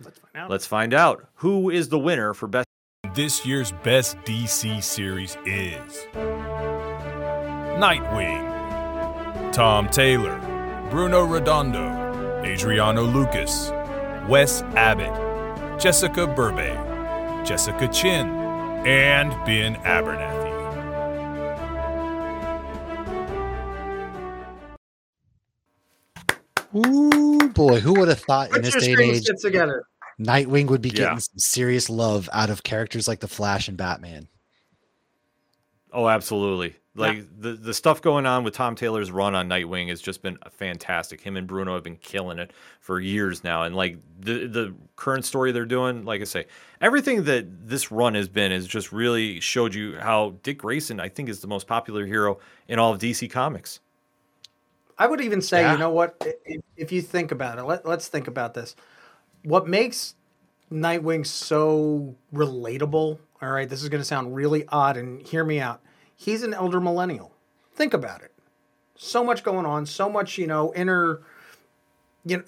let's 0.05 0.18
find 0.18 0.36
out. 0.36 0.51
let's 0.51 0.66
find 0.66 0.95
out. 0.95 1.28
Who 1.36 1.70
is 1.70 1.88
the 1.88 1.99
winner 1.99 2.34
for 2.34 2.49
best 2.49 2.66
this 3.14 3.47
year's 3.47 3.70
best 3.84 4.16
DC 4.24 4.82
series 4.82 5.36
is 5.47 6.07
Nightwing, 7.78 9.53
Tom 9.53 9.88
Taylor, 9.88 10.36
Bruno 10.90 11.22
Redondo, 11.22 12.03
Adriano 12.45 13.03
Lucas, 13.03 13.70
Wes 14.28 14.62
Abbott, 14.76 15.80
Jessica 15.80 16.26
Berbey, 16.26 16.74
Jessica 17.45 17.88
Chin, 17.88 18.28
and 18.86 19.30
Ben 19.45 19.76
Abernathy. 19.76 20.45
Ooh 26.76 27.49
boy, 27.55 27.80
who 27.80 27.95
would 27.95 28.09
have 28.09 28.20
thought 28.20 28.51
Put 28.51 28.59
in 28.59 28.62
this 28.64 28.76
day 28.76 28.92
and 28.92 29.01
age? 29.01 29.24
Together. 29.40 29.84
Nightwing 30.20 30.68
would 30.68 30.82
be 30.82 30.90
getting 30.90 31.05
yeah. 31.14 31.18
some 31.18 31.38
serious 31.38 31.88
love 31.88 32.28
out 32.32 32.51
of 32.51 32.62
characters 32.62 33.09
like 33.09 33.20
the 33.20 33.28
Flash 33.28 33.68
and 33.68 33.76
Batman. 33.76 34.28
Oh, 35.95 36.09
absolutely. 36.09 36.76
Like 36.97 37.16
yeah. 37.16 37.22
the 37.38 37.53
the 37.55 37.74
stuff 37.74 38.03
going 38.03 38.26
on 38.26 38.45
with 38.45 38.55
Tom 38.55 38.76
Taylor's 38.76 39.11
run 39.11 39.34
on 39.34 39.49
Nightwing 39.49 39.88
has 39.88 40.01
just 40.01 40.22
been 40.22 40.38
fantastic. 40.51 41.20
Him 41.20 41.36
and 41.36 41.47
Bruno 41.47 41.74
have 41.74 41.82
been 41.82 41.97
killing 41.97 42.38
it 42.38 42.53
for 42.80 43.01
years 43.01 43.42
now, 43.42 43.62
and 43.62 43.74
like 43.74 43.99
the 44.20 44.47
the 44.47 44.74
current 44.95 45.24
story 45.24 45.51
they're 45.51 45.64
doing, 45.64 46.05
like 46.05 46.20
I 46.20 46.24
say, 46.24 46.47
everything 46.80 47.24
that 47.24 47.68
this 47.68 47.90
run 47.90 48.14
has 48.14 48.28
been 48.28 48.53
has 48.53 48.66
just 48.66 48.92
really 48.92 49.40
showed 49.40 49.74
you 49.74 49.97
how 49.99 50.34
Dick 50.45 50.59
Grayson, 50.59 51.01
I 51.01 51.09
think, 51.09 51.28
is 51.28 51.40
the 51.40 51.49
most 51.49 51.66
popular 51.66 52.07
hero 52.07 52.38
in 52.68 52.78
all 52.78 52.92
of 52.92 53.01
DC 53.01 53.28
Comics. 53.30 53.80
I 54.99 55.09
would 55.09 55.20
even 55.20 55.40
say, 55.40 55.62
yeah. 55.62 55.72
you 55.72 55.78
know 55.78 55.90
what? 55.90 56.16
If, 56.45 56.61
if 56.76 56.92
you 56.92 57.03
think 57.03 57.32
about 57.32 57.59
it, 57.59 57.64
let, 57.64 57.84
let's 57.84 58.07
think 58.07 58.28
about 58.28 58.55
this 58.55 58.76
what 59.45 59.68
makes 59.68 60.14
Nightwing 60.72 61.26
so 61.26 62.16
relatable, 62.32 63.18
all 63.45 63.53
right, 63.53 63.68
this 63.68 63.82
is 63.82 63.88
going 63.88 64.01
to 64.01 64.05
sound 64.05 64.34
really 64.34 64.66
odd 64.68 64.97
and 64.97 65.22
hear 65.22 65.45
me 65.45 65.61
out. 65.61 65.80
He's 66.16 66.42
an 66.42 66.55
elder 66.55 66.80
millennial. 66.80 67.32
Think 67.74 67.95
about 67.95 68.22
it. 68.22 68.32
So 68.97 69.24
much 69.24 69.42
going 69.42 69.66
on, 69.66 69.86
so 69.86 70.09
much, 70.09 70.38
you 70.38 70.47
know, 70.47 70.72
inner 70.74 71.20
you 72.26 72.38
know 72.38 72.45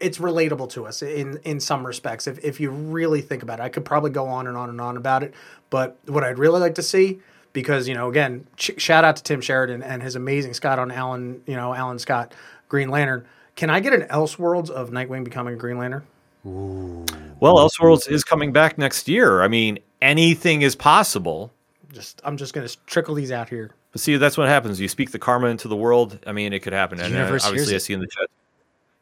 it's 0.00 0.16
relatable 0.16 0.70
to 0.70 0.86
us 0.86 1.02
in 1.02 1.38
in 1.44 1.60
some 1.60 1.86
respects 1.86 2.26
if 2.26 2.42
if 2.42 2.60
you 2.60 2.70
really 2.70 3.20
think 3.20 3.42
about 3.42 3.60
it. 3.60 3.62
I 3.62 3.68
could 3.68 3.84
probably 3.84 4.10
go 4.10 4.26
on 4.26 4.46
and 4.46 4.56
on 4.56 4.70
and 4.70 4.80
on 4.80 4.96
about 4.96 5.22
it, 5.22 5.34
but 5.68 5.98
what 6.06 6.24
I'd 6.24 6.38
really 6.38 6.60
like 6.60 6.76
to 6.76 6.82
see 6.82 7.20
because, 7.52 7.88
you 7.88 7.94
know, 7.94 8.08
again, 8.08 8.46
ch- 8.56 8.80
shout 8.80 9.04
out 9.04 9.16
to 9.16 9.22
Tim 9.22 9.40
Sheridan 9.40 9.82
and 9.82 10.02
his 10.02 10.14
amazing 10.14 10.54
Scott 10.54 10.78
on 10.78 10.90
Alan, 10.90 11.42
you 11.46 11.56
know, 11.56 11.74
Alan 11.74 11.98
Scott 11.98 12.34
Green 12.68 12.88
Lantern. 12.88 13.26
Can 13.56 13.70
I 13.70 13.80
get 13.80 13.92
an 13.92 14.02
Elseworlds 14.02 14.70
of 14.70 14.90
Nightwing 14.90 15.24
becoming 15.24 15.54
a 15.54 15.56
Green 15.56 15.78
Lantern? 15.78 16.06
Ooh. 16.46 17.04
Well, 17.40 17.56
Elseworlds 17.56 18.08
is 18.08 18.22
coming 18.22 18.52
back 18.52 18.78
next 18.78 19.08
year. 19.08 19.42
I 19.42 19.48
mean, 19.48 19.78
anything 20.00 20.62
is 20.62 20.74
possible. 20.74 21.52
Just 21.92 22.20
I'm 22.24 22.36
just 22.36 22.54
gonna 22.54 22.68
trickle 22.86 23.14
these 23.14 23.32
out 23.32 23.48
here. 23.48 23.70
But 23.92 24.00
see, 24.00 24.16
that's 24.16 24.36
what 24.36 24.48
happens. 24.48 24.80
You 24.80 24.88
speak 24.88 25.10
the 25.10 25.18
karma 25.18 25.48
into 25.48 25.68
the 25.68 25.76
world. 25.76 26.18
I 26.26 26.32
mean, 26.32 26.52
it 26.52 26.60
could 26.60 26.72
happen. 26.72 27.00
And 27.00 27.16
uh, 27.16 27.38
obviously, 27.42 27.74
I 27.74 27.78
see 27.78 27.94
in 27.94 28.00
the 28.00 28.06
chat. 28.06 28.28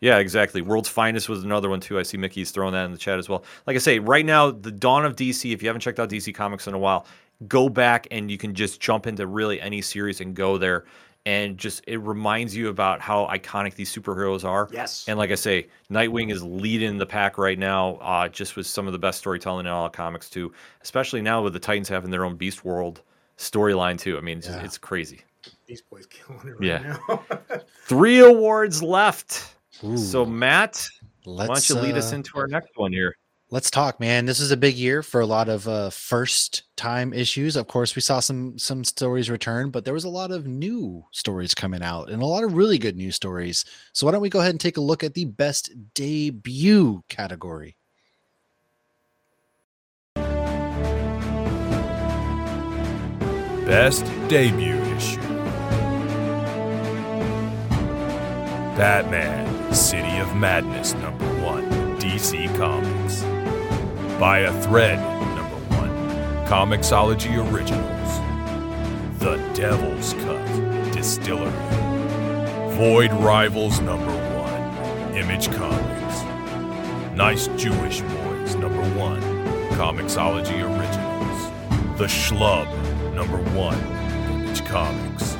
Yeah, 0.01 0.18
exactly. 0.18 0.61
World's 0.61 0.88
Finest 0.88 1.28
was 1.28 1.42
another 1.42 1.70
one 1.70 1.80
too. 1.80 1.99
I 1.99 2.03
see 2.03 2.18
Mickey's 2.18 2.51
throwing 2.51 2.74
that 2.74 2.84
in 2.84 2.92
the 2.92 2.99
chat 2.99 3.18
as 3.18 3.28
well. 3.28 3.44
Like 3.66 3.76
I 3.76 3.78
say, 3.78 3.99
right 3.99 4.24
now, 4.24 4.51
the 4.51 4.70
dawn 4.70 5.05
of 5.05 5.16
DC. 5.16 5.53
If 5.53 5.62
you 5.62 5.68
haven't 5.68 5.80
checked 5.80 5.99
out 5.99 6.11
DC 6.11 6.34
Comics 6.34 6.66
in 6.66 6.74
a 6.74 6.78
while, 6.78 7.07
go 7.49 7.68
back 7.68 8.07
and 8.11 8.30
you 8.30 8.38
can 8.38 8.55
just 8.55 8.80
jump 8.80 9.07
into 9.07 9.26
really 9.26 9.61
any 9.61 9.80
series 9.80 10.20
and 10.20 10.34
go 10.34 10.59
there 10.59 10.84
and 11.26 11.58
just 11.58 11.82
it 11.88 11.98
reminds 11.98 12.54
you 12.54 12.68
about 12.68 13.00
how 13.00 13.26
iconic 13.26 13.74
these 13.74 13.92
superheroes 13.94 14.44
are. 14.44 14.68
Yes. 14.72 15.04
And 15.08 15.18
like 15.18 15.32
I 15.32 15.34
say, 15.34 15.66
Nightwing 15.90 16.30
is 16.30 16.42
leading 16.42 16.96
the 16.96 17.04
pack 17.04 17.36
right 17.36 17.58
now, 17.58 17.96
uh, 17.96 18.28
just 18.28 18.54
with 18.54 18.66
some 18.66 18.86
of 18.86 18.92
the 18.92 18.98
best 18.98 19.18
storytelling 19.18 19.66
in 19.66 19.72
all 19.72 19.90
comics 19.90 20.30
too. 20.30 20.52
Especially 20.82 21.20
now 21.20 21.42
with 21.42 21.52
the 21.52 21.58
Titans 21.58 21.88
having 21.88 22.12
their 22.12 22.24
own 22.24 22.36
Beast 22.36 22.64
World 22.64 23.02
storyline 23.36 23.98
too. 23.98 24.16
I 24.16 24.20
mean, 24.20 24.38
it's, 24.38 24.48
yeah. 24.48 24.64
it's 24.64 24.78
crazy. 24.78 25.20
Beast 25.66 25.90
Boy's 25.90 26.06
killing 26.06 26.46
it 26.46 26.60
right 26.60 26.62
yeah. 26.62 26.96
now. 27.08 27.22
Three 27.82 28.20
awards 28.20 28.80
left. 28.80 29.56
Ooh. 29.82 29.96
So 29.98 30.24
Matt, 30.24 30.86
Let's, 31.24 31.48
why 31.48 31.54
don't 31.54 31.68
you 31.68 31.74
lead 31.88 31.96
uh, 31.96 31.98
us 31.98 32.12
into 32.12 32.38
our 32.38 32.46
next 32.46 32.70
one 32.76 32.92
here? 32.92 33.16
Let's 33.51 33.70
talk, 33.70 34.01
man. 34.01 34.26
This 34.26 34.40
is 34.40 34.51
a 34.51 34.57
big 34.57 34.74
year 34.76 35.03
for 35.03 35.20
a 35.20 35.26
lot 35.26 35.49
of 35.49 35.68
uh, 35.68 35.90
first 35.90 36.64
time 36.76 37.12
issues. 37.12 37.57
Of 37.57 37.68
course, 37.68 37.94
we 37.94 38.03
saw 38.03 38.20
some 38.20 38.59
some 38.59 38.84
stories 38.84 39.30
return, 39.30 39.70
but 39.70 39.84
there 39.84 39.94
was 39.94 40.05
a 40.05 40.09
lot 40.09 40.30
of 40.30 40.47
new 40.47 41.05
stories 41.12 41.55
coming 41.55 41.82
out 41.82 42.11
and 42.11 42.22
a 42.22 42.26
lot 42.26 42.44
of 42.44 42.55
really 42.55 42.78
good 42.78 42.97
news 42.97 43.14
stories. 43.14 43.64
So 43.92 44.07
why 44.07 44.12
don't 44.12 44.22
we 44.22 44.28
go 44.30 44.40
ahead 44.40 44.51
and 44.51 44.61
take 44.61 44.76
a 44.76 44.82
look 44.82 45.05
at 45.05 45.14
the 45.14 45.24
best 45.24 45.70
debut 45.94 47.03
category? 47.09 47.76
Best 53.64 54.05
debut 54.28 54.80
issue. 54.97 55.20
Batman, 58.76 59.74
City 59.74 60.18
of 60.18 60.36
Madness 60.36 60.92
number 60.94 61.24
1, 61.42 61.99
DC 61.99 62.55
Comics 62.59 63.24
by 64.18 64.38
a 64.40 64.62
thread, 64.62 64.98
number 64.98 65.56
one. 65.76 65.90
Comixology 66.46 67.36
Originals. 67.52 68.20
The 69.18 69.36
Devil's 69.54 70.14
Cut 70.14 70.46
DSTLRY. 70.92 71.52
Void 72.72 73.12
Rivals, 73.12 73.80
number 73.80 74.10
one. 74.10 75.16
Image 75.16 75.50
Comics. 75.52 76.22
Nice 77.14 77.48
Jewish 77.56 78.00
Boys, 78.00 78.54
number 78.54 78.82
one. 78.98 79.20
Comixology 79.72 80.62
Originals. 80.62 81.98
The 81.98 82.06
Schlub, 82.06 82.66
number 83.14 83.38
one. 83.58 83.78
Image 84.30 84.64
Comics. 84.64 85.36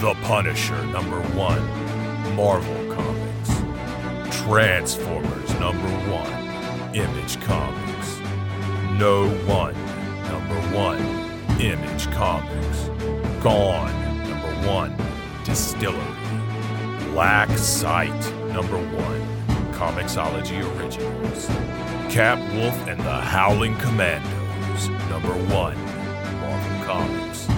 The 0.00 0.14
Punisher, 0.22 0.84
number 0.86 1.20
one. 1.36 1.62
Marvel 2.34 2.94
Comics. 2.94 4.36
Transformers, 4.36 5.54
number 5.60 5.88
one. 6.10 6.43
Image 6.94 7.40
Comics. 7.40 8.20
No 9.00 9.28
One, 9.46 9.74
number 10.28 10.54
one, 10.76 11.00
Image 11.60 12.08
Comics. 12.12 12.88
Gone, 13.42 13.92
number 14.28 14.68
one, 14.68 14.96
DSTLRY. 15.42 17.12
Black 17.12 17.48
Sight, 17.58 18.20
number 18.52 18.78
one, 18.78 19.20
Comixology 19.72 20.62
Originals. 20.76 21.46
Cap 22.14 22.38
Wolf 22.54 22.86
and 22.86 23.00
the 23.00 23.20
Howling 23.20 23.76
Commandos, 23.78 24.88
number 25.10 25.34
one, 25.52 25.76
Marvel 26.40 26.84
Comics. 26.86 27.48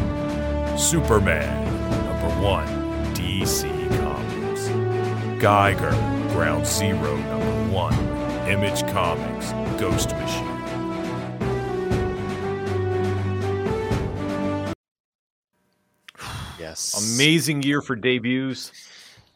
Superman, 0.82 1.62
number 2.06 2.42
one, 2.42 2.66
DC 3.14 3.68
Comics. 4.00 4.68
Geiger, 5.42 5.90
Ground 6.32 6.66
Zero, 6.66 7.16
number 7.16 7.72
one, 7.72 7.95
Image 8.48 8.82
Comics 8.92 9.50
Ghost 9.80 10.12
Machine. 10.12 10.52
Yes. 16.58 17.14
Amazing 17.16 17.62
year 17.62 17.82
for 17.82 17.94
debuts. 17.96 18.72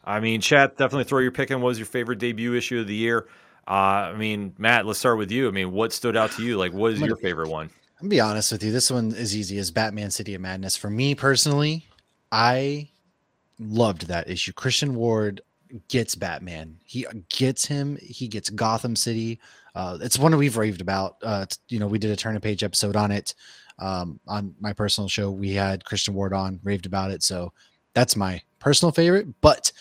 I 0.03 0.19
mean, 0.19 0.41
chat, 0.41 0.77
definitely 0.77 1.03
throw 1.03 1.19
your 1.19 1.31
pick 1.31 1.51
in. 1.51 1.61
What 1.61 1.69
was 1.69 1.77
your 1.77 1.85
favorite 1.85 2.19
debut 2.19 2.55
issue 2.55 2.79
of 2.79 2.87
the 2.87 2.95
year? 2.95 3.27
Uh, 3.67 3.71
I 4.11 4.13
mean, 4.13 4.53
Matt, 4.57 4.85
let's 4.85 4.99
start 4.99 5.17
with 5.17 5.31
you. 5.31 5.47
I 5.47 5.51
mean, 5.51 5.71
what 5.71 5.93
stood 5.93 6.17
out 6.17 6.31
to 6.31 6.43
you? 6.43 6.57
Like, 6.57 6.73
what 6.73 6.93
is 6.93 6.99
your 6.99 7.15
favorite 7.17 7.49
one? 7.49 7.67
I'm 7.67 8.07
gonna 8.07 8.09
be 8.09 8.19
honest 8.19 8.51
with 8.51 8.63
you. 8.63 8.71
This 8.71 8.89
one 8.89 9.11
is 9.11 9.35
easy 9.35 9.59
as 9.59 9.69
Batman 9.71 10.09
City 10.09 10.33
of 10.33 10.41
Madness. 10.41 10.75
For 10.75 10.89
me 10.89 11.13
personally, 11.13 11.85
I 12.31 12.89
loved 13.59 14.07
that 14.07 14.29
issue. 14.29 14.53
Christian 14.53 14.95
Ward 14.95 15.41
gets 15.87 16.15
Batman. 16.15 16.77
He 16.83 17.05
gets 17.29 17.65
him. 17.65 17.97
He 18.01 18.27
gets 18.27 18.49
Gotham 18.49 18.95
City. 18.95 19.39
Uh, 19.75 19.97
it's 20.01 20.19
one 20.19 20.35
we've 20.35 20.57
raved 20.57 20.81
about. 20.81 21.15
Uh, 21.21 21.45
you 21.69 21.79
know, 21.79 21.87
we 21.87 21.99
did 21.99 22.11
a 22.11 22.15
turn 22.15 22.35
a 22.35 22.39
page 22.39 22.63
episode 22.63 22.95
on 22.95 23.11
it. 23.11 23.33
Um, 23.79 24.19
on 24.27 24.53
my 24.59 24.73
personal 24.73 25.07
show, 25.07 25.31
we 25.31 25.53
had 25.53 25.85
Christian 25.85 26.13
Ward 26.13 26.33
on, 26.33 26.59
raved 26.63 26.85
about 26.85 27.11
it. 27.11 27.23
So 27.23 27.53
that's 27.93 28.15
my 28.15 28.41
personal 28.59 28.91
favorite. 28.91 29.27
But 29.41 29.71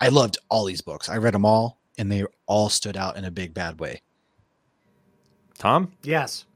I 0.00 0.08
loved 0.08 0.38
all 0.48 0.64
these 0.64 0.80
books. 0.80 1.08
I 1.08 1.16
read 1.18 1.34
them 1.34 1.44
all, 1.44 1.78
and 1.98 2.10
they 2.10 2.24
all 2.46 2.68
stood 2.68 2.96
out 2.96 3.16
in 3.16 3.24
a 3.24 3.30
big 3.30 3.52
bad 3.54 3.78
way. 3.78 4.02
Tom? 5.58 5.92
Yes. 6.02 6.46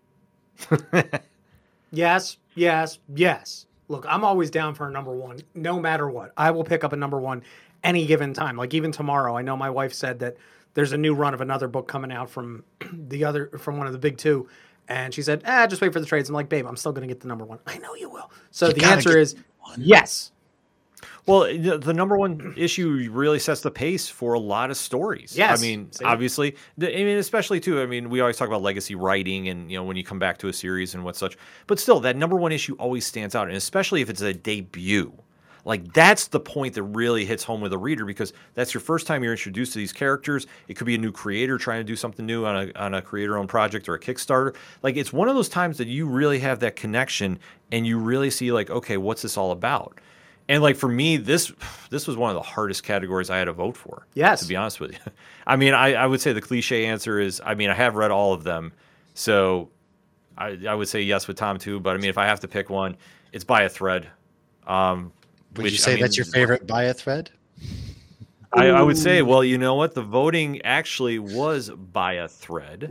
yes, 1.92 2.38
yes, 2.54 2.98
yes. 3.14 3.66
Look, 3.88 4.04
I'm 4.08 4.24
always 4.24 4.50
down 4.50 4.74
for 4.74 4.88
a 4.88 4.90
number 4.90 5.12
one, 5.12 5.38
no 5.54 5.78
matter 5.78 6.08
what. 6.08 6.32
I 6.36 6.50
will 6.50 6.64
pick 6.64 6.82
up 6.82 6.92
a 6.92 6.96
number 6.96 7.20
one 7.20 7.42
any 7.86 8.06
given 8.06 8.34
time. 8.34 8.56
Like 8.56 8.74
even 8.74 8.92
tomorrow, 8.92 9.36
I 9.36 9.42
know 9.42 9.56
my 9.56 9.70
wife 9.70 9.94
said 9.94 10.18
that 10.18 10.36
there's 10.74 10.92
a 10.92 10.98
new 10.98 11.14
run 11.14 11.32
of 11.32 11.40
another 11.40 11.68
book 11.68 11.88
coming 11.88 12.12
out 12.12 12.28
from 12.28 12.64
the 12.92 13.24
other 13.24 13.46
from 13.58 13.78
one 13.78 13.86
of 13.86 13.92
the 13.92 13.98
big 13.98 14.18
two. 14.18 14.48
And 14.88 15.12
she 15.12 15.22
said, 15.22 15.42
ah, 15.46 15.66
just 15.66 15.82
wait 15.82 15.92
for 15.92 16.00
the 16.00 16.06
trades. 16.06 16.28
I'm 16.28 16.34
like, 16.34 16.48
babe, 16.48 16.66
I'm 16.66 16.76
still 16.76 16.92
going 16.92 17.08
to 17.08 17.12
get 17.12 17.20
the 17.20 17.28
number 17.28 17.44
one. 17.44 17.58
I 17.66 17.78
know 17.78 17.94
you 17.94 18.10
will. 18.10 18.30
So 18.50 18.68
You 18.68 18.74
the 18.74 18.84
answer 18.84 19.10
get 19.10 19.18
is 19.18 19.36
yes. 19.76 20.32
Well, 21.26 21.42
the, 21.42 21.76
the 21.76 21.92
number 21.92 22.16
one 22.16 22.54
issue 22.56 23.08
really 23.10 23.40
sets 23.40 23.60
the 23.60 23.70
pace 23.70 24.08
for 24.08 24.34
a 24.34 24.38
lot 24.38 24.70
of 24.70 24.76
stories. 24.76 25.36
Yes. 25.36 25.58
I 25.58 25.62
mean, 25.62 25.90
See? 25.90 26.04
obviously, 26.04 26.56
the, 26.78 26.92
I 26.92 27.04
mean, 27.04 27.18
especially 27.18 27.58
too. 27.58 27.80
I 27.80 27.86
mean, 27.86 28.10
we 28.10 28.20
always 28.20 28.36
talk 28.36 28.46
about 28.46 28.62
legacy 28.62 28.94
writing, 28.94 29.48
and 29.48 29.70
you 29.70 29.76
know, 29.76 29.82
when 29.82 29.96
you 29.96 30.04
come 30.04 30.20
back 30.20 30.38
to 30.38 30.48
a 30.48 30.52
series 30.52 30.94
and 30.94 31.04
what 31.04 31.16
such. 31.16 31.36
But 31.66 31.80
still, 31.80 31.98
that 32.00 32.16
number 32.16 32.36
one 32.36 32.52
issue 32.52 32.76
always 32.76 33.04
stands 33.04 33.34
out, 33.34 33.48
and 33.48 33.56
especially 33.56 34.02
if 34.02 34.10
it's 34.10 34.20
a 34.20 34.32
debut. 34.32 35.12
Like 35.66 35.92
that's 35.92 36.28
the 36.28 36.38
point 36.38 36.74
that 36.74 36.84
really 36.84 37.24
hits 37.24 37.42
home 37.42 37.60
with 37.60 37.72
a 37.72 37.78
reader 37.78 38.04
because 38.04 38.32
that's 38.54 38.72
your 38.72 38.80
first 38.80 39.04
time 39.04 39.24
you're 39.24 39.32
introduced 39.32 39.72
to 39.72 39.78
these 39.78 39.92
characters. 39.92 40.46
It 40.68 40.74
could 40.74 40.86
be 40.86 40.94
a 40.94 40.98
new 40.98 41.10
creator 41.10 41.58
trying 41.58 41.80
to 41.80 41.84
do 41.84 41.96
something 41.96 42.24
new 42.24 42.46
on 42.46 42.68
a 42.68 42.78
on 42.78 42.94
a 42.94 43.02
creator-owned 43.02 43.48
project 43.48 43.88
or 43.88 43.94
a 43.94 44.00
Kickstarter. 44.00 44.54
Like 44.84 44.96
it's 44.96 45.12
one 45.12 45.28
of 45.28 45.34
those 45.34 45.48
times 45.48 45.78
that 45.78 45.88
you 45.88 46.06
really 46.06 46.38
have 46.38 46.60
that 46.60 46.76
connection 46.76 47.40
and 47.72 47.84
you 47.84 47.98
really 47.98 48.30
see 48.30 48.52
like, 48.52 48.70
okay, 48.70 48.96
what's 48.96 49.22
this 49.22 49.36
all 49.36 49.50
about? 49.50 50.00
And 50.48 50.62
like 50.62 50.76
for 50.76 50.88
me, 50.88 51.16
this 51.16 51.52
this 51.90 52.06
was 52.06 52.16
one 52.16 52.30
of 52.30 52.36
the 52.36 52.42
hardest 52.42 52.84
categories 52.84 53.28
I 53.28 53.38
had 53.38 53.46
to 53.46 53.52
vote 53.52 53.76
for. 53.76 54.06
Yes. 54.14 54.42
to 54.42 54.46
be 54.46 54.54
honest 54.54 54.78
with 54.78 54.92
you. 54.92 54.98
I 55.48 55.56
mean, 55.56 55.74
I, 55.74 55.94
I 55.94 56.06
would 56.06 56.20
say 56.20 56.32
the 56.32 56.40
cliche 56.40 56.86
answer 56.86 57.18
is, 57.18 57.42
I 57.44 57.56
mean, 57.56 57.70
I 57.70 57.74
have 57.74 57.96
read 57.96 58.12
all 58.12 58.32
of 58.32 58.44
them, 58.44 58.72
so 59.14 59.68
I, 60.38 60.58
I 60.68 60.74
would 60.76 60.88
say 60.88 61.02
yes 61.02 61.26
with 61.26 61.36
Tom 61.36 61.58
too. 61.58 61.80
But 61.80 61.96
I 61.96 61.98
mean, 61.98 62.10
if 62.10 62.18
I 62.18 62.26
have 62.26 62.38
to 62.40 62.48
pick 62.48 62.70
one, 62.70 62.96
it's 63.32 63.42
by 63.42 63.62
a 63.62 63.68
thread. 63.68 64.06
Um, 64.68 65.12
Would 65.56 65.64
which, 65.64 65.72
you 65.72 65.76
I 65.76 65.80
say 65.80 65.94
mean, 65.94 66.02
that's 66.02 66.16
your 66.16 66.26
favorite 66.26 66.66
by 66.66 66.84
a 66.84 66.94
thread? 66.94 67.30
I, 68.52 68.68
I 68.68 68.82
would 68.82 68.96
say, 68.96 69.22
well, 69.22 69.44
you 69.44 69.58
know 69.58 69.74
what? 69.74 69.94
The 69.94 70.02
voting 70.02 70.62
actually 70.62 71.18
was 71.18 71.70
by 71.70 72.14
a 72.14 72.28
thread. 72.28 72.90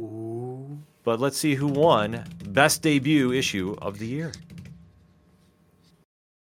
But 1.03 1.20
let's 1.20 1.38
see 1.38 1.55
who 1.55 1.68
won 1.68 2.24
best 2.47 2.82
debut 2.82 3.32
issue 3.32 3.76
of 3.82 3.99
the 3.99 4.07
year. 4.07 4.32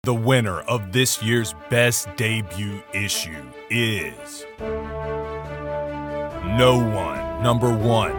The 0.05 0.15
winner 0.15 0.61
of 0.61 0.93
this 0.93 1.23
year's 1.23 1.55
best 1.69 2.09
debut 2.17 2.83
issue 2.95 3.45
is. 3.71 4.47
No 4.61 6.79
One, 6.79 7.43
number 7.43 7.77
one. 7.77 8.13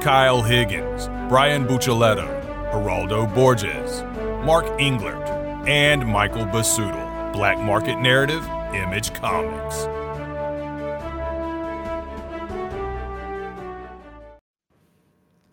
Kyle 0.00 0.42
Higgins, 0.42 1.08
Brian 1.28 1.66
Buccellato, 1.66 2.26
Geraldo 2.72 3.32
Borges, 3.34 4.02
Mark 4.44 4.64
Englert, 4.78 5.33
and 5.66 6.06
Michael 6.06 6.44
Busuttil. 6.44 7.32
Black 7.32 7.58
Market 7.58 7.98
Narrative, 7.98 8.44
Image 8.74 9.12
Comics. 9.14 9.88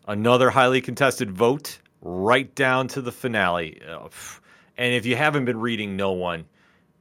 Another 0.07 0.49
highly 0.49 0.81
contested 0.81 1.31
vote, 1.31 1.79
right 2.01 2.53
down 2.55 2.87
to 2.89 3.01
the 3.01 3.11
finale. 3.11 3.81
Uh. 3.89 4.09
And 4.77 4.93
if 4.93 5.05
you 5.05 5.15
haven't 5.15 5.45
been 5.45 5.59
reading 5.59 5.95
No 5.95 6.11
One, 6.11 6.45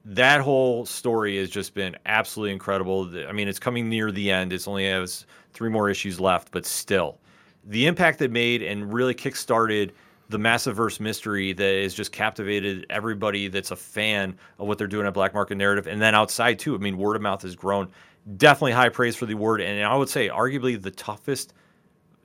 that 0.05 0.41
whole 0.41 0.87
story 0.87 1.37
has 1.39 1.51
just 1.51 1.75
been 1.75 1.97
absolutely 2.07 2.53
incredible. 2.53 3.11
I 3.29 3.33
mean, 3.33 3.49
it's 3.49 3.59
coming 3.59 3.89
near 3.89 4.13
the 4.13 4.31
end. 4.31 4.53
It's 4.53 4.69
only 4.69 4.87
has 4.87 5.27
three 5.53 5.69
more 5.69 5.91
issues 5.91 6.21
left, 6.21 6.53
but 6.53 6.65
still, 6.65 7.19
the 7.65 7.87
impact 7.87 8.23
it 8.23 8.31
made 8.31 8.63
and 8.63 8.93
really 8.93 9.15
kickstarted 9.15 9.91
the 10.31 10.39
Massiverse 10.39 11.01
mystery 11.01 11.53
that 11.53 11.83
has 11.83 11.93
just 11.93 12.13
captivated 12.13 12.87
everybody 12.89 13.49
that's 13.49 13.73
a 13.73 13.77
fan 13.77 14.39
of 14.59 14.69
what 14.69 14.79
they're 14.79 14.87
doing 14.87 15.07
at 15.07 15.13
Black 15.13 15.35
Market 15.35 15.57
Narrative, 15.57 15.87
and 15.87 16.01
then 16.01 16.15
outside 16.15 16.59
too. 16.59 16.75
I 16.75 16.79
mean, 16.79 16.97
word 16.97 17.17
of 17.17 17.23
mouth 17.23 17.43
has 17.43 17.57
grown. 17.57 17.89
Definitely 18.37 18.73
high 18.73 18.91
praise 18.91 19.17
for 19.17 19.27
the 19.27 19.35
word, 19.35 19.61
and 19.61 19.85
I 19.85 19.97
would 19.97 20.09
say 20.09 20.29
arguably 20.29 20.81
the 20.81 20.93
toughest 20.93 21.53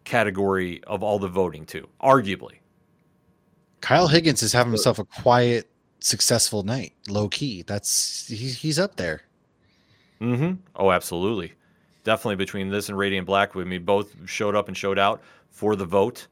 category 0.04 0.84
of 0.84 1.02
all 1.02 1.18
the 1.18 1.28
voting 1.28 1.66
too. 1.66 1.90
Arguably. 2.02 2.60
Kyle 3.82 4.08
Higgins 4.08 4.44
is 4.44 4.54
having 4.54 4.72
himself 4.72 5.00
a 5.00 5.06
quiet, 5.06 5.70
successful 6.00 6.64
night, 6.64 6.94
low 7.08 7.28
key. 7.28 7.64
That's 7.64 8.28
he's 8.28 8.58
he's 8.60 8.78
up 8.78 8.98
there. 8.98 9.24
Mm-hmm. 10.22 10.54
Oh, 10.76 10.92
absolutely. 10.92 11.54
Definitely 12.04 12.36
between 12.36 12.70
this 12.70 12.88
and 12.88 12.98
Radiant 12.98 13.26
Black, 13.26 13.56
I 13.56 13.64
mean, 13.64 13.84
both 13.84 14.16
showed 14.26 14.56
up 14.56 14.68
and 14.68 14.78
showed 14.78 15.00
out 15.00 15.24
for 15.50 15.76
the 15.76 15.86
vote. 15.86 16.28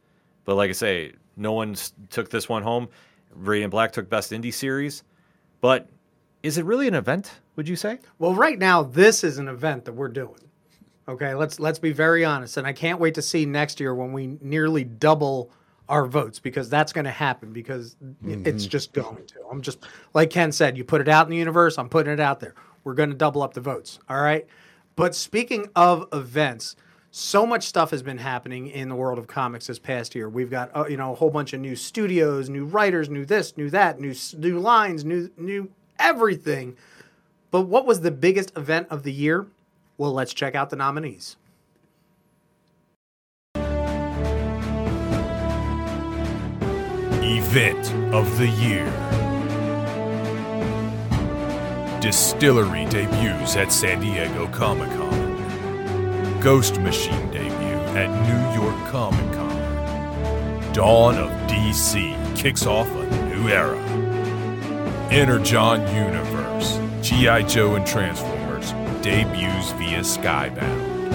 But 0.46 0.56
like 0.56 0.70
I 0.70 0.74
say, 0.74 1.14
no 1.36 1.54
one 1.54 1.76
took 2.10 2.30
this 2.30 2.48
one 2.48 2.64
home. 2.64 2.90
Radiant 3.34 3.72
Black 3.72 3.92
took 3.92 4.10
Best 4.10 4.32
Indie 4.32 4.54
Series. 4.54 5.04
But 5.62 5.88
is 6.44 6.58
it 6.58 6.66
really 6.66 6.88
an 6.88 6.94
event, 6.94 7.40
would 7.56 7.68
you 7.70 7.76
say? 7.76 8.00
Well, 8.20 8.34
right 8.34 8.60
now 8.60 8.84
this 8.84 9.24
is 9.24 9.38
an 9.38 9.48
event 9.48 9.86
that 9.86 9.94
we're 9.94 10.10
doing. 10.10 10.40
Okay, 11.08 11.34
let's 11.34 11.60
let's 11.60 11.80
be 11.80 11.92
very 11.92 12.24
honest, 12.24 12.56
and 12.56 12.66
I 12.66 12.72
can't 12.72 13.00
wait 13.00 13.16
to 13.16 13.22
see 13.22 13.46
next 13.46 13.80
year 13.80 13.94
when 13.94 14.14
we 14.14 14.38
nearly 14.42 14.86
double 14.86 15.52
our 15.90 16.06
votes 16.06 16.40
because 16.40 16.70
that's 16.70 16.94
going 16.94 17.04
to 17.06 17.12
happen 17.12 17.52
because 17.52 17.98
it's 18.26 18.42
mm-hmm. 18.42 18.58
just 18.70 18.94
going 18.94 19.26
to. 19.28 19.36
I'm 19.52 19.62
just 19.62 19.80
like 20.14 20.30
Ken 20.30 20.52
said, 20.52 20.78
you 20.78 20.86
put 20.86 21.02
it 21.02 21.10
out 21.10 21.26
in 21.26 21.32
the 21.32 21.38
universe, 21.38 21.78
I'm 21.78 21.90
putting 21.90 22.14
it 22.14 22.22
out 22.22 22.40
there. 22.40 22.56
We're 22.86 22.94
going 22.94 23.10
to 23.10 23.16
double 23.16 23.42
up 23.42 23.54
the 23.54 23.62
votes. 23.62 24.00
All 24.10 24.22
right. 24.22 24.46
But 24.96 25.16
speaking 25.16 25.70
of 25.76 26.08
events, 26.14 26.76
so 27.16 27.46
much 27.46 27.68
stuff 27.68 27.92
has 27.92 28.02
been 28.02 28.18
happening 28.18 28.66
in 28.66 28.90
the 28.90 28.96
world 28.96 29.20
of 29.20 29.28
comics 29.28 29.68
this 29.68 29.78
past 29.78 30.16
year. 30.16 30.28
We've 30.28 30.50
got 30.50 30.72
uh, 30.76 30.88
you 30.90 30.98
know 30.98 31.12
a 31.12 31.16
whole 31.16 31.30
bunch 31.30 31.54
of 31.54 31.60
new 31.60 31.76
studios, 31.76 32.50
new 32.50 32.66
writers, 32.66 33.08
new 33.08 33.24
this, 33.24 33.56
new 33.56 33.70
that, 33.70 34.00
new 34.00 34.16
new 34.36 34.60
lines, 34.60 35.06
new 35.06 35.30
new 35.38 35.70
everything. 36.00 36.76
But 37.52 37.62
what 37.62 37.86
was 37.86 38.02
the 38.02 38.10
biggest 38.10 38.58
event 38.58 38.88
of 38.90 39.04
the 39.04 39.14
year? 39.14 39.46
Well, 39.96 40.12
let's 40.12 40.34
check 40.34 40.56
out 40.56 40.72
the 40.72 40.76
nominees. 40.76 41.38
Event 47.22 47.94
of 48.12 48.40
the 48.40 48.48
Year. 48.48 48.88
DSTLRY 52.02 52.90
debuts 52.90 53.56
at 53.56 53.72
San 53.72 54.02
Diego 54.02 54.48
Comic 54.48 54.90
Con. 54.90 55.23
Ghost 56.44 56.78
Machine 56.82 57.32
debut 57.32 57.80
at 57.96 58.10
New 58.28 58.62
York 58.62 58.76
Comic 58.92 59.32
Con. 59.32 60.74
Dawn 60.74 61.16
of 61.16 61.30
DC 61.50 62.14
kicks 62.36 62.66
off 62.66 62.90
a 62.90 63.06
new 63.30 63.48
era. 63.48 63.80
Energon 65.10 65.80
Universe, 65.96 66.82
G.I. 67.02 67.44
Joe 67.44 67.76
and 67.76 67.88
Transformers 67.88 68.74
debuts 69.02 69.72
via 69.72 70.02
Skybound. 70.02 71.14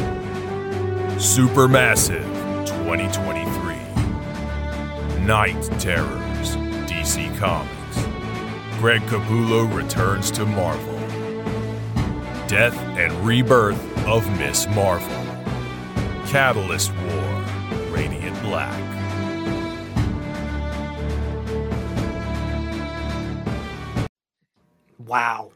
Supermassive 1.17 2.25
2023. 2.67 3.75
Night 5.27 5.63
Terrors, 5.79 6.57
DC 6.87 7.37
Comics. 7.37 7.79
Greg 8.79 9.03
Capullo 9.03 9.71
returns 9.75 10.31
to 10.31 10.47
Marvel. 10.47 10.99
Death 12.47 12.79
and 12.97 13.13
Rebirth 13.27 14.07
of 14.07 14.27
Miss 14.39 14.67
Marvel. 14.69 15.18
Catalyst 16.29 16.93
War, 16.95 17.45
Radiant 17.89 18.39
Black. 18.43 18.79
Wow. 24.99 25.53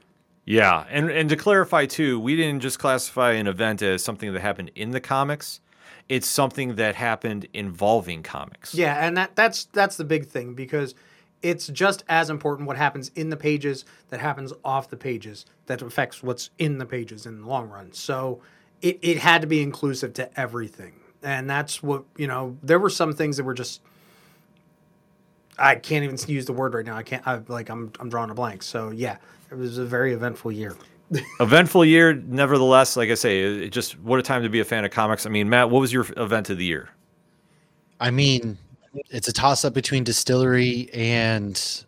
Yeah, 0.46 0.86
and 0.88 1.10
and 1.10 1.28
to 1.28 1.36
clarify 1.36 1.84
too, 1.84 2.18
we 2.18 2.36
didn't 2.36 2.60
just 2.60 2.78
classify 2.78 3.32
an 3.32 3.48
event 3.48 3.82
as 3.82 4.02
something 4.02 4.32
that 4.32 4.40
happened 4.40 4.70
in 4.74 4.92
the 4.92 5.00
comics. 5.00 5.60
It's 6.08 6.26
something 6.26 6.76
that 6.76 6.94
happened 6.94 7.48
involving 7.52 8.22
comics. 8.22 8.74
Yeah, 8.74 8.94
and 8.94 9.14
that 9.18 9.36
that's 9.36 9.66
that's 9.74 9.98
the 9.98 10.04
big 10.04 10.26
thing 10.26 10.54
because 10.54 10.94
it's 11.42 11.66
just 11.66 12.02
as 12.08 12.30
important 12.30 12.66
what 12.66 12.78
happens 12.78 13.10
in 13.14 13.28
the 13.28 13.36
pages 13.36 13.84
that 14.08 14.20
happens 14.20 14.54
off 14.64 14.88
the 14.88 14.96
pages 14.96 15.44
that 15.66 15.82
affects 15.82 16.22
what's 16.22 16.48
in 16.58 16.78
the 16.78 16.86
pages 16.86 17.26
in 17.26 17.42
the 17.42 17.46
long 17.46 17.68
run. 17.68 17.92
So 17.92 18.40
it, 18.82 18.98
it 19.00 19.18
had 19.18 19.40
to 19.40 19.46
be 19.46 19.62
inclusive 19.62 20.12
to 20.14 20.38
everything. 20.38 20.92
And 21.22 21.48
that's 21.48 21.82
what, 21.82 22.04
you 22.16 22.26
know, 22.26 22.58
there 22.62 22.78
were 22.78 22.90
some 22.90 23.14
things 23.14 23.36
that 23.36 23.44
were 23.44 23.54
just 23.54 23.80
I 25.58 25.76
can't 25.76 26.04
even 26.04 26.18
use 26.26 26.46
the 26.46 26.52
word 26.52 26.74
right 26.74 26.84
now. 26.84 26.96
I 26.96 27.02
can't 27.02 27.26
I 27.26 27.40
like 27.48 27.68
I'm 27.68 27.92
I'm 28.00 28.08
drawing 28.08 28.30
a 28.30 28.34
blank. 28.34 28.62
So 28.62 28.90
yeah, 28.90 29.16
it 29.50 29.54
was 29.54 29.78
a 29.78 29.84
very 29.84 30.12
eventful 30.12 30.52
year. 30.52 30.76
eventful 31.40 31.84
year, 31.84 32.14
nevertheless, 32.14 32.96
like 32.96 33.10
I 33.10 33.14
say, 33.14 33.42
it 33.42 33.70
just 33.70 33.98
what 34.00 34.18
a 34.18 34.22
time 34.22 34.42
to 34.42 34.48
be 34.48 34.60
a 34.60 34.64
fan 34.64 34.84
of 34.84 34.90
comics. 34.90 35.26
I 35.26 35.30
mean, 35.30 35.48
Matt, 35.48 35.70
what 35.70 35.80
was 35.80 35.92
your 35.92 36.06
event 36.16 36.50
of 36.50 36.58
the 36.58 36.64
year? 36.64 36.88
I 38.00 38.10
mean, 38.10 38.58
it's 39.10 39.28
a 39.28 39.32
toss 39.32 39.64
up 39.64 39.74
between 39.74 40.04
DSTLRY 40.04 40.90
and 40.92 41.84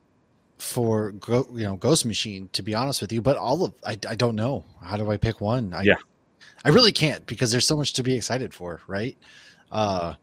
for 0.59 1.13
Go, 1.13 1.47
you 1.53 1.65
know 1.65 1.77
Ghost 1.77 2.07
Machine. 2.07 2.49
To 2.53 2.63
be 2.63 2.75
honest 2.75 3.01
with 3.01 3.13
you, 3.13 3.21
but 3.21 3.37
all 3.37 3.65
of 3.65 3.75
I, 3.85 3.99
I 4.09 4.15
don't 4.15 4.37
know. 4.37 4.65
How 4.83 4.97
do 4.97 5.11
I 5.11 5.17
pick 5.17 5.41
one? 5.41 5.73
I, 5.73 5.83
yeah, 5.83 5.95
I 6.65 6.71
really 6.71 6.93
can't 6.93 7.25
because 7.27 7.53
there's 7.53 7.67
so 7.67 7.77
much 7.77 7.93
to 7.95 8.03
be 8.03 8.17
excited 8.17 8.55
for, 8.55 8.81
right? 8.87 9.17
Uh, 9.71 10.15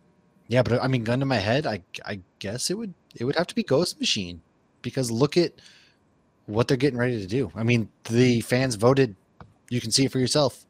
yeah, 0.47 0.63
but 0.63 0.81
I 0.81 0.87
mean, 0.87 1.03
gun 1.03 1.19
to 1.19 1.25
my 1.25 1.37
head, 1.37 1.65
I 1.65 1.81
I 2.05 2.19
guess 2.39 2.69
it 2.69 2.77
would 2.77 2.93
it 3.15 3.25
would 3.25 3.35
have 3.35 3.47
to 3.47 3.55
be 3.55 3.63
Ghost 3.63 3.99
Machine 3.99 4.41
because 4.81 5.11
look 5.11 5.37
at 5.37 5.53
what 6.45 6.67
they're 6.67 6.77
getting 6.77 6.99
ready 6.99 7.19
to 7.21 7.27
do. 7.27 7.51
I 7.55 7.63
mean, 7.63 7.89
the 8.05 8.41
fans 8.41 8.75
voted. 8.75 9.15
You 9.69 9.79
can 9.79 9.91
see 9.91 10.05
it 10.05 10.11
for 10.11 10.19
yourself. 10.19 10.65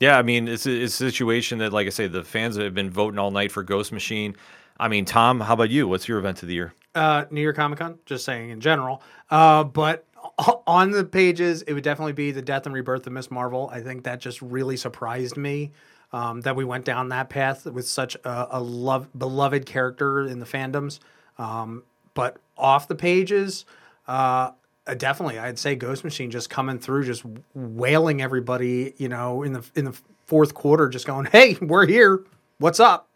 Yeah, 0.00 0.18
I 0.18 0.22
mean, 0.22 0.46
it's 0.46 0.66
a, 0.66 0.70
it's 0.70 1.00
a 1.00 1.10
situation 1.10 1.58
that, 1.58 1.72
like 1.72 1.86
I 1.86 1.90
say, 1.90 2.06
the 2.06 2.22
fans 2.22 2.56
have 2.56 2.74
been 2.74 2.90
voting 2.90 3.18
all 3.18 3.30
night 3.30 3.50
for 3.50 3.62
Ghost 3.62 3.90
Machine. 3.90 4.36
I 4.78 4.88
mean, 4.88 5.04
Tom, 5.04 5.40
how 5.40 5.54
about 5.54 5.70
you? 5.70 5.88
What's 5.88 6.06
your 6.06 6.18
event 6.18 6.42
of 6.42 6.48
the 6.48 6.54
year? 6.54 6.72
Uh, 6.94 7.24
New 7.30 7.40
York 7.40 7.56
Comic 7.56 7.80
Con, 7.80 7.98
just 8.06 8.24
saying 8.24 8.50
in 8.50 8.60
general. 8.60 9.02
Uh, 9.30 9.64
but 9.64 10.06
on 10.66 10.90
the 10.90 11.04
pages, 11.04 11.62
it 11.62 11.72
would 11.72 11.84
definitely 11.84 12.12
be 12.12 12.30
the 12.30 12.42
death 12.42 12.66
and 12.66 12.74
rebirth 12.74 13.06
of 13.06 13.12
Ms. 13.12 13.30
Marvel. 13.30 13.68
I 13.72 13.80
think 13.80 14.04
that 14.04 14.20
just 14.20 14.40
really 14.42 14.76
surprised 14.76 15.36
me 15.36 15.72
um, 16.12 16.40
that 16.42 16.56
we 16.56 16.64
went 16.64 16.84
down 16.84 17.08
that 17.10 17.28
path 17.28 17.66
with 17.66 17.86
such 17.86 18.16
a, 18.24 18.58
a 18.58 18.60
love, 18.60 19.08
beloved 19.18 19.66
character 19.66 20.26
in 20.26 20.38
the 20.38 20.46
fandoms. 20.46 21.00
Um, 21.38 21.82
but 22.14 22.38
off 22.56 22.88
the 22.88 22.94
pages, 22.94 23.64
uh, 24.06 24.52
definitely, 24.96 25.38
I'd 25.38 25.58
say 25.58 25.74
Ghost 25.74 26.04
Machine 26.04 26.30
just 26.30 26.50
coming 26.50 26.78
through, 26.78 27.04
just 27.04 27.24
wailing 27.54 28.22
everybody, 28.22 28.94
you 28.96 29.08
know, 29.08 29.42
in 29.42 29.52
the 29.52 29.64
in 29.74 29.84
the 29.84 29.96
fourth 30.26 30.54
quarter, 30.54 30.88
just 30.88 31.06
going, 31.06 31.26
"Hey, 31.26 31.56
we're 31.60 31.86
here. 31.86 32.24
What's 32.58 32.80
up?" 32.80 33.08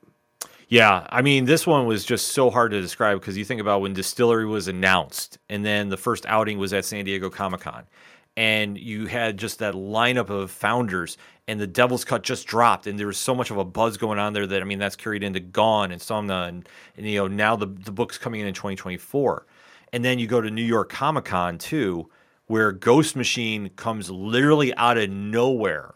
Yeah, 0.73 1.07
I 1.11 1.20
mean, 1.20 1.45
this 1.45 1.66
one 1.66 1.85
was 1.85 2.03
just 2.03 2.29
so 2.29 2.49
hard 2.49 2.70
to 2.70 2.81
describe 2.81 3.20
because 3.20 3.37
you 3.37 3.45
think 3.45 3.61
about 3.61 3.83
when 3.83 3.95
DSTLRY 3.95 4.49
was 4.49 4.68
announced, 4.68 5.37
and 5.51 5.62
then 5.62 5.91
the 5.91 5.99
first 5.99 6.25
outing 6.25 6.57
was 6.57 6.73
at 6.73 6.87
San 6.87 7.05
Diego 7.05 7.29
Comic 7.29 7.61
Con, 7.61 7.85
and 8.39 8.79
you 8.79 9.05
had 9.05 9.37
just 9.37 9.59
that 9.59 9.75
lineup 9.75 10.31
of 10.31 10.51
founders, 10.51 11.18
and 11.47 11.61
the 11.61 11.66
Devil's 11.66 12.07
Cut 12.07 12.23
just 12.23 12.47
dropped, 12.47 12.87
and 12.87 12.99
there 12.99 13.07
was 13.07 13.18
so 13.18 13.35
much 13.35 13.51
of 13.51 13.59
a 13.59 13.66
buzz 13.66 13.99
going 13.99 14.18
on 14.18 14.33
there 14.33 14.47
that 14.47 14.62
I 14.62 14.64
mean, 14.64 14.79
that's 14.79 14.97
carried 14.97 15.23
into 15.23 15.41
Gone 15.41 15.93
and 15.93 16.01
Somna, 16.01 16.49
and, 16.49 16.66
and 16.97 17.07
you 17.07 17.18
know 17.18 17.29
now 17.29 17.55
the 17.55 17.66
the 17.66 17.93
book's 17.93 18.16
coming 18.16 18.41
in 18.41 18.47
in 18.47 18.55
2024. 18.55 19.45
And 19.93 20.03
then 20.03 20.18
you 20.18 20.27
go 20.27 20.41
to 20.41 20.51
New 20.51 20.64
York 20.64 20.89
Comic 20.89 21.27
Con 21.27 21.59
too, 21.59 22.09
where 22.47 22.73
Ghost 22.73 23.14
Machine 23.14 23.68
comes 23.77 24.11
literally 24.11 24.75
out 24.77 24.97
of 24.97 25.11
nowhere 25.11 25.93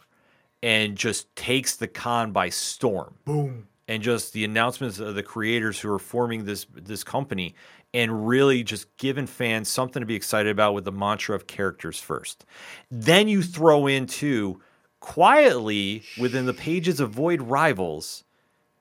and 0.62 0.98
just 0.98 1.34
takes 1.34 1.76
the 1.76 1.88
con 1.88 2.32
by 2.32 2.50
storm. 2.50 3.14
Boom. 3.24 3.68
And 3.88 4.02
just 4.02 4.32
the 4.32 4.44
announcements 4.44 4.98
of 4.98 5.14
the 5.14 5.22
creators 5.22 5.78
who 5.78 5.92
are 5.92 5.98
forming 5.98 6.44
this 6.44 6.66
this 6.74 7.04
company 7.04 7.54
and 7.94 8.26
really 8.26 8.64
just 8.64 8.94
giving 8.96 9.26
fans 9.26 9.68
something 9.68 10.00
to 10.00 10.06
be 10.06 10.16
excited 10.16 10.50
about 10.50 10.74
with 10.74 10.84
the 10.84 10.92
mantra 10.92 11.36
of 11.36 11.46
characters 11.46 12.00
first. 12.00 12.44
Then 12.90 13.28
you 13.28 13.42
throw 13.42 13.86
into 13.86 14.60
quietly 15.00 16.02
within 16.18 16.46
the 16.46 16.54
pages 16.54 16.98
of 16.98 17.10
Void 17.10 17.40
Rivals 17.42 18.24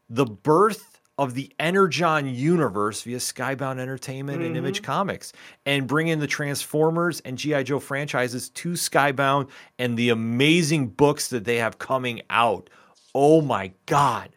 the 0.10 0.26
birth 0.26 1.00
of 1.18 1.34
the 1.34 1.52
Energon 1.60 2.28
universe 2.28 3.04
via 3.04 3.18
Skybound 3.18 3.80
Entertainment 3.80 4.40
mm-hmm. 4.40 4.48
and 4.48 4.58
Image 4.58 4.78
mm-hmm. 4.78 4.92
Comics 4.92 5.34
and 5.66 5.88
bring 5.88 6.08
in 6.08 6.20
the 6.20 6.28
Transformers 6.28 7.22
and 7.22 7.38
G.I. 7.38 7.64
Joe 7.64 7.80
franchises 7.80 8.50
to 8.50 8.72
Skybound 8.72 9.50
and 9.80 9.98
the 9.98 10.10
amazing 10.10 10.88
books 10.88 11.30
that 11.30 11.46
they 11.46 11.58
have 11.58 11.80
coming 11.80 12.22
out. 12.30 12.70
Oh 13.14 13.42
my 13.42 13.72
God. 13.86 14.35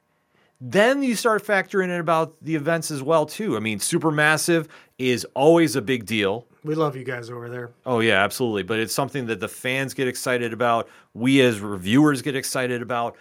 Then 0.60 1.02
you 1.02 1.14
start 1.14 1.44
factoring 1.44 1.84
in 1.84 2.00
about 2.00 2.34
the 2.42 2.56
events 2.56 2.90
as 2.90 3.02
well 3.02 3.26
too. 3.26 3.56
I 3.56 3.60
mean, 3.60 3.78
Supermassive 3.78 4.66
is 4.98 5.24
always 5.34 5.76
a 5.76 5.82
big 5.82 6.04
deal. 6.04 6.46
We 6.64 6.74
love 6.74 6.96
you 6.96 7.04
guys 7.04 7.30
over 7.30 7.48
there. 7.48 7.70
Oh 7.86 8.00
yeah, 8.00 8.24
absolutely. 8.24 8.64
But 8.64 8.80
it's 8.80 8.94
something 8.94 9.26
that 9.26 9.38
the 9.38 9.48
fans 9.48 9.94
get 9.94 10.08
excited 10.08 10.52
about. 10.52 10.88
We 11.14 11.40
as 11.40 11.60
reviewers 11.60 12.22
get 12.22 12.34
excited 12.34 12.82
about 12.82 13.16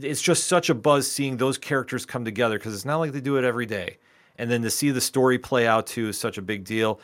it's 0.00 0.20
just 0.20 0.46
such 0.46 0.68
a 0.68 0.74
buzz 0.74 1.10
seeing 1.10 1.36
those 1.36 1.58
characters 1.58 2.04
come 2.04 2.24
together 2.24 2.58
because 2.58 2.74
it's 2.74 2.84
not 2.84 2.98
like 2.98 3.12
they 3.12 3.20
do 3.20 3.36
it 3.36 3.44
every 3.44 3.66
day. 3.66 3.98
And 4.36 4.50
then 4.50 4.62
to 4.62 4.70
see 4.70 4.90
the 4.90 5.00
story 5.00 5.38
play 5.38 5.66
out 5.66 5.86
too 5.86 6.08
is 6.08 6.18
such 6.18 6.38
a 6.38 6.42
big 6.42 6.64
deal. 6.64 7.00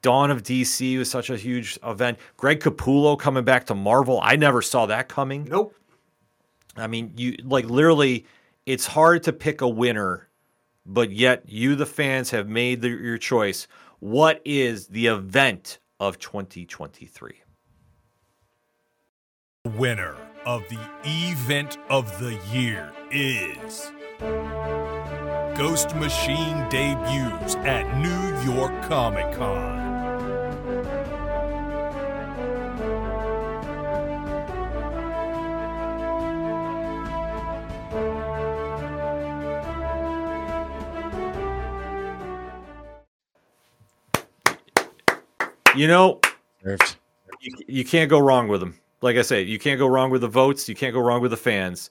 Dawn 0.00 0.30
of 0.30 0.42
DC 0.42 0.98
was 0.98 1.10
such 1.10 1.30
a 1.30 1.36
huge 1.36 1.78
event. 1.84 2.18
Greg 2.36 2.60
Capullo 2.60 3.18
coming 3.18 3.44
back 3.44 3.66
to 3.66 3.74
Marvel. 3.74 4.18
I 4.22 4.36
never 4.36 4.62
saw 4.62 4.86
that 4.86 5.08
coming. 5.08 5.44
Nope. 5.44 5.74
I 6.76 6.86
mean, 6.86 7.12
you 7.16 7.36
like 7.44 7.66
literally, 7.66 8.24
it's 8.66 8.86
hard 8.86 9.22
to 9.24 9.32
pick 9.32 9.60
a 9.60 9.68
winner, 9.68 10.28
but 10.86 11.10
yet 11.10 11.48
you, 11.48 11.74
the 11.74 11.86
fans, 11.86 12.30
have 12.30 12.48
made 12.48 12.82
the, 12.82 12.88
your 12.88 13.18
choice. 13.18 13.66
What 14.00 14.40
is 14.44 14.88
the 14.88 15.06
event 15.06 15.78
of 16.00 16.18
2023? 16.18 17.40
Winner 19.76 20.16
of 20.44 20.62
the 20.68 20.90
event 21.04 21.78
of 21.88 22.18
the 22.18 22.38
year 22.52 22.92
is 23.12 23.92
Ghost 25.56 25.94
Machine 25.96 26.68
debuts 26.68 27.54
at 27.56 27.98
New 27.98 28.52
York 28.52 28.72
Comic 28.82 29.30
Con. 29.36 29.91
You 45.82 45.88
know, 45.88 46.20
you, 47.40 47.52
you 47.66 47.84
can't 47.84 48.08
go 48.08 48.20
wrong 48.20 48.46
with 48.46 48.60
them 48.60 48.78
like 49.02 49.16
I 49.16 49.22
say, 49.22 49.42
you 49.42 49.58
can't 49.58 49.78
go 49.78 49.86
wrong 49.86 50.10
with 50.10 50.20
the 50.20 50.28
votes. 50.28 50.68
You 50.68 50.74
can't 50.74 50.94
go 50.94 51.00
wrong 51.00 51.20
with 51.20 51.32
the 51.32 51.36
fans. 51.36 51.90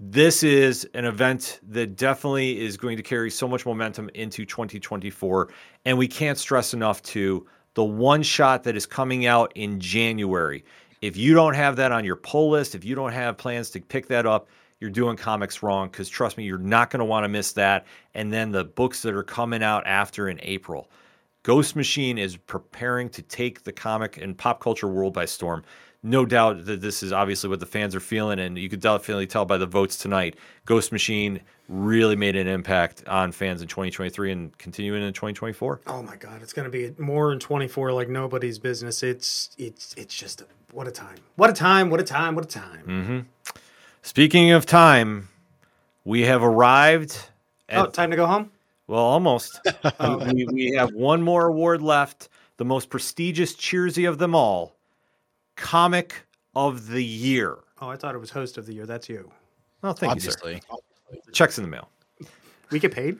This 0.00 0.44
is 0.44 0.88
an 0.94 1.04
event 1.04 1.58
that 1.68 1.96
definitely 1.96 2.60
is 2.60 2.76
going 2.76 2.96
to 2.96 3.02
carry 3.02 3.30
so 3.30 3.48
much 3.48 3.66
momentum 3.66 4.08
into 4.14 4.46
2024. 4.46 5.48
And 5.84 5.98
we 5.98 6.06
can't 6.06 6.38
stress 6.38 6.72
enough 6.72 7.02
to 7.02 7.44
the 7.74 7.82
one 7.82 8.22
shot 8.22 8.62
that 8.62 8.76
is 8.76 8.86
coming 8.86 9.26
out 9.26 9.52
in 9.56 9.80
January. 9.80 10.64
If 11.02 11.16
you 11.16 11.34
don't 11.34 11.54
have 11.54 11.74
that 11.76 11.90
on 11.90 12.04
your 12.04 12.16
pull 12.16 12.50
list, 12.50 12.76
if 12.76 12.84
you 12.84 12.94
don't 12.94 13.12
have 13.12 13.36
plans 13.36 13.70
to 13.70 13.80
pick 13.80 14.06
that 14.06 14.24
up, 14.24 14.48
you're 14.78 14.90
doing 14.90 15.16
comics 15.16 15.60
wrong 15.60 15.88
because 15.88 16.08
trust 16.08 16.36
me, 16.38 16.44
you're 16.44 16.58
not 16.58 16.90
going 16.90 17.00
to 17.00 17.04
want 17.04 17.24
to 17.24 17.28
miss 17.28 17.50
that. 17.54 17.84
And 18.14 18.32
then 18.32 18.52
the 18.52 18.64
books 18.64 19.02
that 19.02 19.14
are 19.14 19.24
coming 19.24 19.64
out 19.64 19.84
after 19.86 20.28
in 20.28 20.38
April. 20.42 20.88
Ghost 21.42 21.76
Machine 21.76 22.18
is 22.18 22.36
preparing 22.36 23.08
to 23.10 23.22
take 23.22 23.64
the 23.64 23.72
comic 23.72 24.16
and 24.16 24.36
pop 24.36 24.60
culture 24.60 24.88
world 24.88 25.14
by 25.14 25.24
storm 25.24 25.62
no 26.02 26.24
doubt 26.24 26.66
that 26.66 26.80
this 26.80 27.02
is 27.02 27.12
obviously 27.12 27.50
what 27.50 27.60
the 27.60 27.66
fans 27.66 27.94
are 27.94 28.00
feeling, 28.00 28.38
and 28.38 28.56
you 28.56 28.68
could 28.68 28.80
definitely 28.80 29.26
tell 29.26 29.44
by 29.44 29.58
the 29.58 29.66
votes 29.66 29.96
tonight. 29.96 30.36
Ghost 30.64 30.92
Machine 30.92 31.40
really 31.68 32.16
made 32.16 32.36
an 32.36 32.46
impact 32.46 33.06
on 33.08 33.32
fans 33.32 33.60
in 33.60 33.68
2023 33.68 34.32
and 34.32 34.58
continuing 34.58 35.02
in 35.02 35.12
2024. 35.12 35.80
Oh 35.86 36.02
my 36.02 36.16
God, 36.16 36.40
it's 36.40 36.52
going 36.52 36.70
to 36.70 36.70
be 36.70 36.94
more 37.02 37.32
in 37.32 37.38
24 37.38 37.92
like 37.92 38.08
nobody's 38.08 38.58
business. 38.58 39.02
It's 39.02 39.50
it's 39.58 39.94
it's 39.96 40.14
just 40.14 40.40
a, 40.40 40.46
what 40.72 40.86
a 40.86 40.92
time, 40.92 41.18
what 41.36 41.50
a 41.50 41.52
time, 41.52 41.90
what 41.90 42.00
a 42.00 42.04
time, 42.04 42.34
what 42.34 42.44
a 42.44 42.48
time. 42.48 42.84
Mm-hmm. 42.86 43.18
Speaking 44.02 44.52
of 44.52 44.66
time, 44.66 45.28
we 46.04 46.22
have 46.22 46.42
arrived. 46.42 47.28
At, 47.68 47.86
oh, 47.86 47.90
time 47.90 48.10
to 48.10 48.16
go 48.16 48.26
home. 48.26 48.50
Well, 48.88 49.04
almost. 49.04 49.60
we, 50.32 50.46
we 50.46 50.72
have 50.72 50.92
one 50.92 51.22
more 51.22 51.46
award 51.46 51.82
left, 51.82 52.28
the 52.56 52.64
most 52.64 52.90
prestigious 52.90 53.54
Cheersy 53.54 54.08
of 54.08 54.18
them 54.18 54.34
all 54.34 54.74
comic 55.56 56.26
of 56.56 56.88
the 56.88 57.04
year. 57.04 57.58
Oh, 57.80 57.88
I 57.88 57.96
thought 57.96 58.14
it 58.14 58.18
was 58.18 58.30
host 58.30 58.58
of 58.58 58.66
the 58.66 58.74
year. 58.74 58.86
That's 58.86 59.08
you. 59.08 59.30
Well, 59.82 59.92
thank 59.92 60.12
Obviously. 60.12 60.54
you, 60.54 60.78
sir. 61.14 61.30
Checks 61.32 61.58
in 61.58 61.64
the 61.64 61.70
mail. 61.70 61.88
We 62.70 62.78
get 62.78 62.92
paid. 62.92 63.18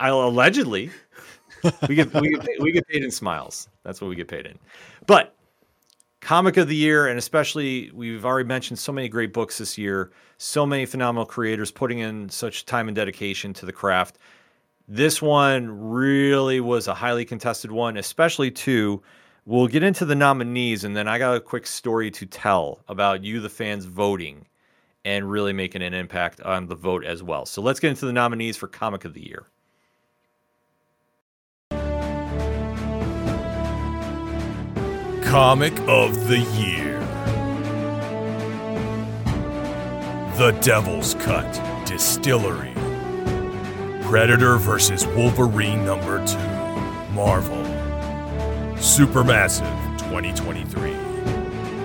I 0.00 0.08
allegedly 0.08 0.90
we 1.88 1.94
get 1.94 2.12
we 2.14 2.30
get, 2.30 2.44
paid, 2.44 2.56
we 2.60 2.72
get 2.72 2.86
paid 2.88 3.02
in 3.04 3.10
smiles. 3.10 3.68
That's 3.82 4.00
what 4.00 4.08
we 4.08 4.16
get 4.16 4.28
paid 4.28 4.46
in. 4.46 4.58
But 5.06 5.33
comic 6.24 6.56
of 6.56 6.68
the 6.68 6.74
year, 6.74 7.06
and 7.06 7.18
especially 7.18 7.90
we've 7.92 8.24
already 8.24 8.48
mentioned 8.48 8.78
so 8.78 8.90
many 8.90 9.08
great 9.08 9.32
books 9.32 9.58
this 9.58 9.76
year, 9.76 10.10
so 10.38 10.64
many 10.64 10.86
phenomenal 10.86 11.26
creators 11.26 11.70
putting 11.70 11.98
in 11.98 12.30
such 12.30 12.64
time 12.64 12.88
and 12.88 12.96
dedication 12.96 13.52
to 13.52 13.66
the 13.66 13.72
craft. 13.72 14.18
This 14.88 15.20
one 15.20 15.70
really 15.90 16.60
was 16.60 16.88
a 16.88 16.94
highly 16.94 17.26
contested 17.26 17.70
one, 17.70 17.98
especially 17.98 18.50
too. 18.50 19.02
We'll 19.44 19.66
get 19.66 19.82
into 19.82 20.06
the 20.06 20.14
nominees, 20.14 20.82
and 20.84 20.96
then 20.96 21.06
I 21.06 21.18
got 21.18 21.36
a 21.36 21.40
quick 21.40 21.66
story 21.66 22.10
to 22.12 22.24
tell 22.24 22.80
about 22.88 23.22
you, 23.22 23.40
the 23.40 23.50
fans, 23.50 23.84
voting 23.84 24.46
and 25.04 25.30
really 25.30 25.52
making 25.52 25.82
an 25.82 25.92
impact 25.92 26.40
on 26.40 26.66
the 26.66 26.74
vote 26.74 27.04
as 27.04 27.22
well. 27.22 27.44
So 27.44 27.60
let's 27.60 27.78
get 27.78 27.90
into 27.90 28.06
the 28.06 28.12
nominees 28.14 28.56
for 28.56 28.66
Comic 28.66 29.04
of 29.04 29.12
the 29.12 29.26
Year. 29.26 29.44
Comic 35.34 35.76
of 35.88 36.28
the 36.28 36.38
Year. 36.38 37.00
The 40.36 40.56
Devil's 40.60 41.14
Cut 41.14 41.52
DSTLRY. 41.88 42.72
Predator 44.04 44.58
vs. 44.58 45.04
Wolverine 45.08 45.84
number 45.84 46.24
2 46.24 46.38
Marvel. 47.14 47.64
Supermassive 48.76 49.98
2023 49.98 50.92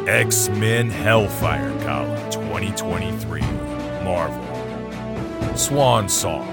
X 0.08 0.50
Men 0.50 0.92
Hellfire 0.92 1.76
Gala 1.80 2.30
2023 2.32 3.42
Marvel. 4.04 5.58
Swan 5.58 6.08
Song 6.08 6.46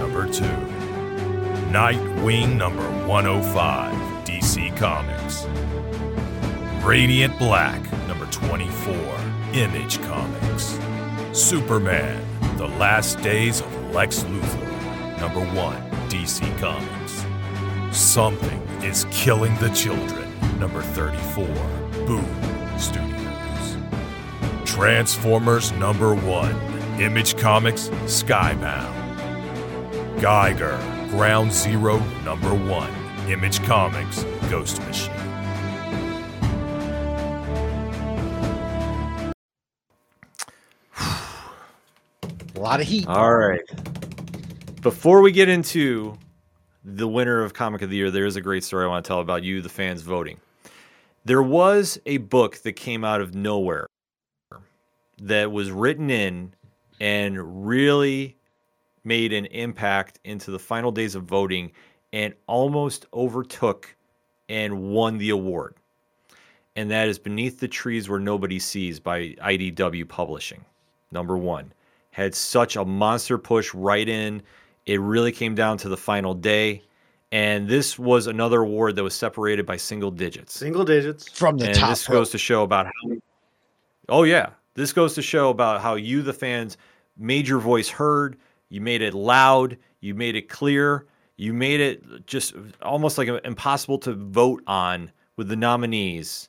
number 0.00 0.26
2 0.26 0.42
Nightwing 1.70 2.56
number 2.56 3.06
105 3.06 3.94
DC 4.24 4.76
Comics 4.76 5.46
Radiant 6.82 7.38
Black, 7.38 7.80
number 8.08 8.24
24, 8.26 8.94
Image 9.52 10.00
Comics. 10.02 10.78
Superman, 11.32 12.24
The 12.56 12.68
Last 12.68 13.20
Days 13.20 13.60
of 13.60 13.94
Lex 13.94 14.20
Luthor, 14.24 15.20
number 15.20 15.40
1, 15.40 15.90
DC 16.08 16.40
Comics. 16.58 17.26
Something 17.96 18.62
is 18.82 19.04
Killing 19.10 19.54
the 19.56 19.68
Children, 19.68 20.26
number 20.58 20.80
34, 20.80 21.44
Boom 22.06 22.78
Studios. 22.78 23.76
Transformers, 24.64 25.72
number 25.72 26.14
1, 26.14 27.00
Image 27.00 27.36
Comics, 27.36 27.88
Skybound. 28.06 28.96
Geiger, 30.18 30.78
Ground 31.10 31.52
Zero, 31.52 31.98
number 32.24 32.54
1, 32.54 32.90
Image 33.28 33.62
Comics, 33.64 34.24
Ghost 34.48 34.80
Machine. 34.86 35.19
A 42.60 42.62
lot 42.62 42.78
of 42.78 42.86
heat. 42.86 43.06
All 43.06 43.34
right. 43.34 43.62
Before 44.82 45.22
we 45.22 45.32
get 45.32 45.48
into 45.48 46.18
the 46.84 47.08
winner 47.08 47.42
of 47.42 47.54
Comic 47.54 47.80
of 47.80 47.88
the 47.88 47.96
Year, 47.96 48.10
there 48.10 48.26
is 48.26 48.36
a 48.36 48.42
great 48.42 48.64
story 48.64 48.84
I 48.84 48.88
want 48.88 49.02
to 49.02 49.08
tell 49.08 49.20
about 49.20 49.42
you, 49.42 49.62
the 49.62 49.70
fans 49.70 50.02
voting. 50.02 50.38
There 51.24 51.42
was 51.42 51.98
a 52.04 52.18
book 52.18 52.58
that 52.58 52.74
came 52.74 53.02
out 53.02 53.22
of 53.22 53.34
nowhere 53.34 53.86
that 55.22 55.50
was 55.50 55.70
written 55.70 56.10
in 56.10 56.52
and 57.00 57.66
really 57.66 58.36
made 59.04 59.32
an 59.32 59.46
impact 59.46 60.20
into 60.24 60.50
the 60.50 60.58
final 60.58 60.92
days 60.92 61.14
of 61.14 61.22
voting 61.22 61.72
and 62.12 62.34
almost 62.46 63.06
overtook 63.14 63.96
and 64.50 64.82
won 64.92 65.16
the 65.16 65.30
award. 65.30 65.76
And 66.76 66.90
that 66.90 67.08
is 67.08 67.18
Beneath 67.18 67.58
the 67.58 67.68
Trees 67.68 68.10
Where 68.10 68.20
Nobody 68.20 68.58
Sees 68.58 69.00
by 69.00 69.28
IDW 69.42 70.06
Publishing. 70.06 70.62
Number 71.10 71.38
one 71.38 71.72
had 72.20 72.34
such 72.34 72.76
a 72.76 72.84
monster 72.84 73.38
push 73.38 73.72
right 73.74 74.08
in. 74.08 74.42
It 74.86 75.00
really 75.00 75.32
came 75.32 75.54
down 75.54 75.78
to 75.78 75.88
the 75.88 75.96
final 75.96 76.34
day. 76.34 76.82
And 77.32 77.68
this 77.68 77.98
was 77.98 78.26
another 78.26 78.62
award 78.62 78.96
that 78.96 79.04
was 79.04 79.14
separated 79.14 79.64
by 79.64 79.76
single 79.76 80.10
digits. 80.10 80.52
Single 80.52 80.84
digits. 80.84 81.28
From 81.28 81.58
the 81.58 81.66
and 81.66 81.74
top. 81.74 81.90
this 81.90 82.06
goes 82.06 82.30
to 82.30 82.38
show 82.38 82.62
about 82.62 82.86
how. 82.86 83.16
Oh, 84.08 84.24
yeah. 84.24 84.50
This 84.74 84.92
goes 84.92 85.14
to 85.14 85.22
show 85.22 85.50
about 85.50 85.80
how 85.80 85.94
you, 85.94 86.22
the 86.22 86.32
fans, 86.32 86.76
made 87.16 87.46
your 87.46 87.60
voice 87.60 87.88
heard. 87.88 88.36
You 88.68 88.80
made 88.80 89.02
it 89.02 89.14
loud. 89.14 89.76
You 90.00 90.14
made 90.14 90.34
it 90.34 90.48
clear. 90.48 91.06
You 91.36 91.52
made 91.52 91.80
it 91.80 92.26
just 92.26 92.54
almost 92.82 93.16
like 93.16 93.28
impossible 93.44 93.98
to 94.00 94.14
vote 94.14 94.62
on 94.66 95.10
with 95.36 95.48
the 95.48 95.56
nominees 95.56 96.48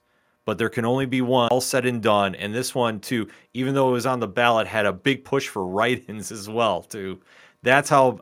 but 0.52 0.58
there 0.58 0.68
can 0.68 0.84
only 0.84 1.06
be 1.06 1.22
one. 1.22 1.47
All 1.47 1.62
said 1.62 1.86
and 1.86 2.04
done. 2.04 2.36
And 2.36 2.54
this 2.54 2.76
one 2.76 2.99
too 2.99 3.30
even 3.54 3.74
though 3.74 3.88
it 3.88 3.93
was 3.93 4.06
on 4.06 4.20
the 4.20 4.28
ballot 4.28 4.68
had 4.68 4.86
a 4.86 4.91
big 4.91 5.24
push 5.24 5.47
for 5.47 5.66
write-ins 5.66 6.30
as 6.30 6.49
well 6.49 6.82
too. 6.82 7.22
That's 7.64 7.89
how 7.89 8.20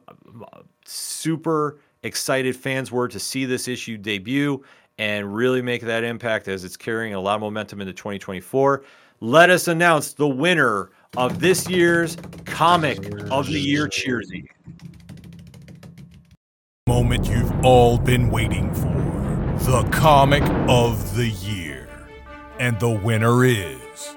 uh, 0.54 0.60
super 0.86 1.80
excited 2.04 2.56
fans 2.56 2.92
were 2.92 3.08
to 3.08 3.20
see 3.20 3.46
this 3.46 3.68
issue 3.68 3.98
debut 3.98 4.64
and 5.00 5.34
really 5.34 5.64
make 5.64 5.82
that 5.82 6.04
impact 6.04 6.48
as 6.48 6.64
it's 6.64 6.78
carrying 6.78 7.16
a 7.16 7.20
lot 7.20 7.34
of 7.34 7.42
momentum 7.42 7.82
into 7.82 7.94
2024 7.94 8.84
let 9.22 9.50
us 9.50 9.68
announce 9.68 10.14
the 10.14 10.28
winner 10.28 10.92
of 11.18 11.40
this 11.40 11.68
year's 11.68 12.16
comic 12.46 13.00
of 13.32 13.48
the 13.48 13.60
year 13.60 13.88
cheersy. 13.88 14.46
Moment 16.88 17.28
you've 17.28 17.66
all 17.66 17.98
been 17.98 18.30
waiting 18.30 18.72
for. 18.76 19.00
The 19.60 19.84
comic 19.92 20.44
of 20.70 21.16
the 21.18 21.28
year 21.28 21.49
and 22.60 22.80
the 22.80 22.90
winner 22.90 23.44
is 23.46 24.16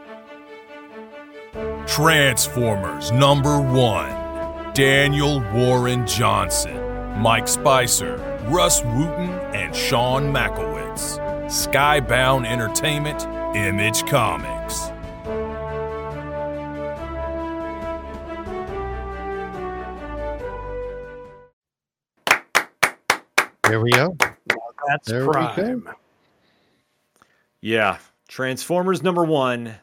Transformers 1.86 3.11
number 3.12 3.61
one 3.61 4.11
Daniel 4.74 5.40
Warren 5.53 6.07
Johnson, 6.07 6.76
Mike 7.20 7.47
Spicer, 7.47 8.16
Rus 8.49 8.80
Wooton, 8.82 9.30
and 9.55 9.74
Sean 9.76 10.32
Mackiewicz. 10.32 11.18
Skybound 11.47 12.47
Entertainment, 12.47 13.26
Image 13.55 14.07
Comics. 14.07 14.90
There 23.64 23.80
we 23.80 23.90
go. 23.90 24.16
That's 24.88 25.09
There 25.09 25.26
we 25.26 25.32
go. 25.32 25.32
prime. 25.32 25.88
Yeah, 27.61 27.99
Transformers 28.33 29.03
number 29.03 29.26
one, 29.26 29.74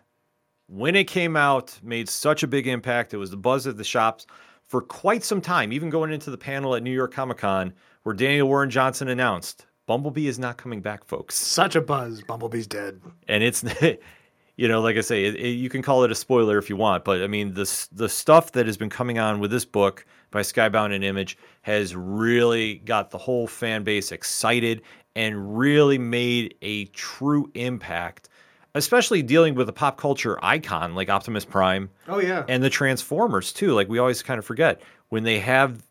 when 0.65 0.95
it 0.95 1.03
came 1.03 1.35
out, 1.35 1.79
made 1.83 2.09
such 2.09 2.41
a 2.41 2.47
big 2.47 2.65
impact. 2.65 3.13
It 3.13 3.17
was 3.17 3.29
the 3.29 3.37
buzz 3.37 3.67
at 3.67 3.77
the 3.77 3.83
shops 3.83 4.25
for 4.63 4.81
quite 4.81 5.23
some 5.23 5.39
time, 5.39 5.71
even 5.71 5.91
going 5.91 6.11
into 6.11 6.31
the 6.31 6.37
panel 6.37 6.73
at 6.73 6.81
New 6.81 6.89
York 6.89 7.13
Comic 7.13 7.37
Con, 7.37 7.71
where 8.01 8.15
Daniel 8.15 8.47
Warren 8.47 8.71
Johnson 8.71 9.07
announced 9.07 9.67
Bumblebee 9.85 10.25
is 10.25 10.39
not 10.39 10.57
coming 10.57 10.81
back, 10.81 11.05
folks. 11.05 11.35
Such 11.35 11.75
a 11.75 11.81
buzz. 11.81 12.23
Bumblebee's 12.23 12.65
dead. 12.65 12.99
And 13.27 13.43
it's, 13.43 13.63
you 14.55 14.67
know, 14.67 14.81
like 14.81 14.97
I 14.97 15.01
say, 15.01 15.25
it, 15.25 15.35
it, 15.35 15.49
you 15.49 15.69
can 15.69 15.83
call 15.83 16.03
it 16.03 16.09
a 16.09 16.15
spoiler 16.15 16.57
if 16.57 16.71
you 16.71 16.75
want, 16.75 17.03
but 17.03 17.21
I 17.21 17.27
mean, 17.27 17.53
the 17.53 17.87
the 17.91 18.09
stuff 18.09 18.53
that 18.53 18.65
has 18.65 18.77
been 18.77 18.89
coming 18.89 19.19
on 19.19 19.39
with 19.39 19.51
this 19.51 19.65
book 19.65 20.07
by 20.31 20.41
Skybound 20.41 20.95
and 20.95 21.03
Image 21.03 21.37
has 21.61 21.95
really 21.95 22.79
got 22.79 23.11
the 23.11 23.19
whole 23.19 23.45
fan 23.45 23.83
base 23.83 24.11
excited 24.11 24.81
and 25.15 25.57
really 25.57 25.97
made 25.97 26.55
a 26.61 26.85
true 26.85 27.51
impact, 27.53 28.29
especially 28.75 29.21
dealing 29.21 29.55
with 29.55 29.67
a 29.69 29.73
pop 29.73 29.97
culture 29.97 30.37
icon 30.43 30.95
like 30.95 31.09
Optimus 31.09 31.45
Prime 31.45 31.89
Oh 32.07 32.19
yeah. 32.19 32.43
and 32.47 32.63
the 32.63 32.69
Transformers 32.69 33.51
too. 33.53 33.73
Like 33.73 33.89
we 33.89 33.97
always 33.99 34.21
kind 34.23 34.37
of 34.39 34.45
forget 34.45 34.81
when 35.09 35.23
they 35.23 35.39
have, 35.39 35.83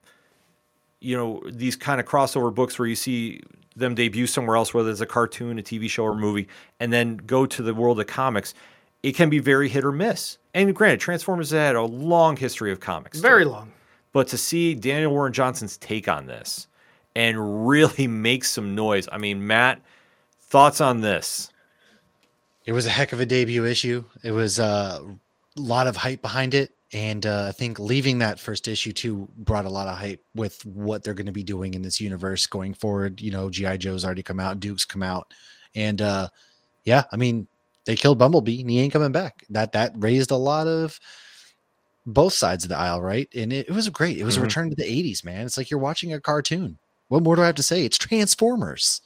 you 1.01 1.17
know, 1.17 1.43
these 1.47 1.77
kind 1.77 2.01
of 2.01 2.07
crossover 2.07 2.55
books 2.55 2.79
where 2.79 2.87
you 2.89 2.95
see 2.97 3.41
them 3.77 3.95
debut 3.95 4.27
somewhere 4.27 4.57
else, 4.57 4.75
whether 4.75 4.91
it's 4.91 5.01
a 5.01 5.07
cartoon, 5.07 5.59
a 5.59 5.63
TV 5.63 5.89
show, 5.89 6.05
or 6.05 6.15
movie, 6.15 6.49
and 6.81 6.93
then 6.93 7.17
go 7.19 7.47
to 7.47 7.63
the 7.63 7.73
world 7.75 8.01
of 8.01 8.07
comics. 8.09 8.55
It 9.05 9.13
can 9.15 9.31
be 9.31 9.39
very 9.39 9.69
hit 9.69 9.85
or 9.85 9.93
miss. 9.93 10.39
And 10.55 10.75
granted, 10.75 10.99
Transformers 10.99 11.51
had 11.53 11.77
a 11.77 11.83
long 11.83 12.37
history 12.37 12.73
of 12.73 12.81
comics. 12.81 13.19
too. 13.19 13.23
Very 13.23 13.45
long. 13.45 13.71
But 14.13 14.27
to 14.29 14.39
see 14.39 14.75
Daniel 14.75 15.13
Warren 15.13 15.33
Johnson's 15.33 15.77
take 15.77 16.09
on 16.09 16.27
this 16.27 16.67
and 17.15 17.69
really 17.69 18.07
make 18.09 18.45
some 18.45 18.75
noise. 18.75 19.09
I 19.13 19.19
mean, 19.19 19.47
Matt, 19.47 19.81
thoughts 20.41 20.81
on 20.81 21.01
this? 21.01 21.51
It 22.69 22.73
was 22.73 22.85
a 22.85 22.91
heck 22.91 23.15
of 23.15 23.21
a 23.21 23.25
debut 23.25 23.65
issue. 23.65 24.05
It 24.23 24.31
was 24.31 24.61
uh, 24.61 25.01
a 25.57 25.61
lot 25.61 25.87
of 25.87 25.97
hype 25.97 26.21
behind 26.21 26.53
it. 26.53 26.71
And 26.93 27.25
uh, 27.25 27.47
I 27.49 27.53
think 27.53 27.79
leaving 27.79 28.19
that 28.19 28.39
first 28.39 28.69
issue 28.69 28.93
too 28.93 29.27
brought 29.39 29.65
a 29.65 29.71
lot 29.71 29.89
of 29.89 29.97
hype 29.97 30.23
with 30.35 30.67
what 30.67 31.03
they're 31.03 31.15
going 31.15 31.25
to 31.25 31.33
be 31.33 31.43
doing 31.43 31.73
in 31.73 31.81
this 31.81 31.99
universe 31.99 32.47
going 32.47 32.75
forward. 32.75 33.23
You 33.23 33.31
know, 33.31 33.49
G.I. 33.49 33.79
Joe's 33.79 34.05
already 34.05 34.23
come 34.23 34.39
out, 34.39 34.61
Duke's 34.61 34.85
come 34.85 35.03
out. 35.03 35.33
And 35.75 36.03
uh, 36.03 36.29
yeah, 36.85 37.05
I 37.11 37.17
mean, 37.17 37.47
they 37.87 37.97
killed 37.97 38.19
Bumblebee 38.19 38.61
and 38.61 38.69
he 38.69 38.81
ain't 38.81 38.93
coming 38.93 39.13
back. 39.13 39.47
That 39.49 39.73
that 39.73 39.93
raised 39.97 40.31
a 40.31 40.37
lot 40.37 40.67
of 40.67 41.01
both 42.05 42.35
sides 42.35 42.65
of 42.65 42.69
the 42.69 42.77
aisle, 42.77 43.01
right? 43.01 43.31
And 43.35 43.51
it, 43.51 43.71
it 43.71 43.73
was 43.73 43.89
great. 43.89 44.19
It 44.19 44.25
was 44.25 44.37
Mhm. 44.37 44.41
a 44.41 44.43
return 44.43 44.69
to 44.69 44.77
the 44.77 44.85
80s, 44.85 45.25
man. 45.25 45.47
It's 45.47 45.57
like 45.57 45.71
you're 45.71 45.81
watching 45.81 46.13
a 46.13 46.21
cartoon. 46.21 46.77
What 47.09 47.23
more 47.23 47.35
do 47.35 47.41
I 47.41 47.47
have 47.47 47.55
to 47.55 47.63
say? 47.63 47.87
It's 47.87 47.97
Transformers. 47.97 49.01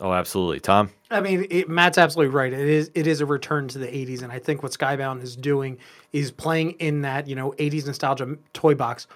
Oh, 0.00 0.12
absolutely. 0.12 0.60
Tom? 0.60 0.90
I 1.14 1.20
mean, 1.20 1.46
it, 1.50 1.68
Matt's 1.68 1.98
absolutely 1.98 2.34
right. 2.34 2.52
It 2.52 2.68
is 2.68 2.90
it 2.94 3.06
is 3.06 3.20
a 3.20 3.26
return 3.26 3.68
to 3.68 3.78
the 3.78 3.86
'80s, 3.86 4.22
and 4.22 4.32
I 4.32 4.38
think 4.38 4.62
what 4.62 4.72
Skybound 4.72 5.22
is 5.22 5.36
doing 5.36 5.78
is 6.12 6.30
playing 6.30 6.72
in 6.72 7.02
that 7.02 7.28
you 7.28 7.36
know 7.36 7.52
'80s 7.52 7.86
nostalgia 7.86 8.36
toy 8.52 8.74
box 8.74 9.06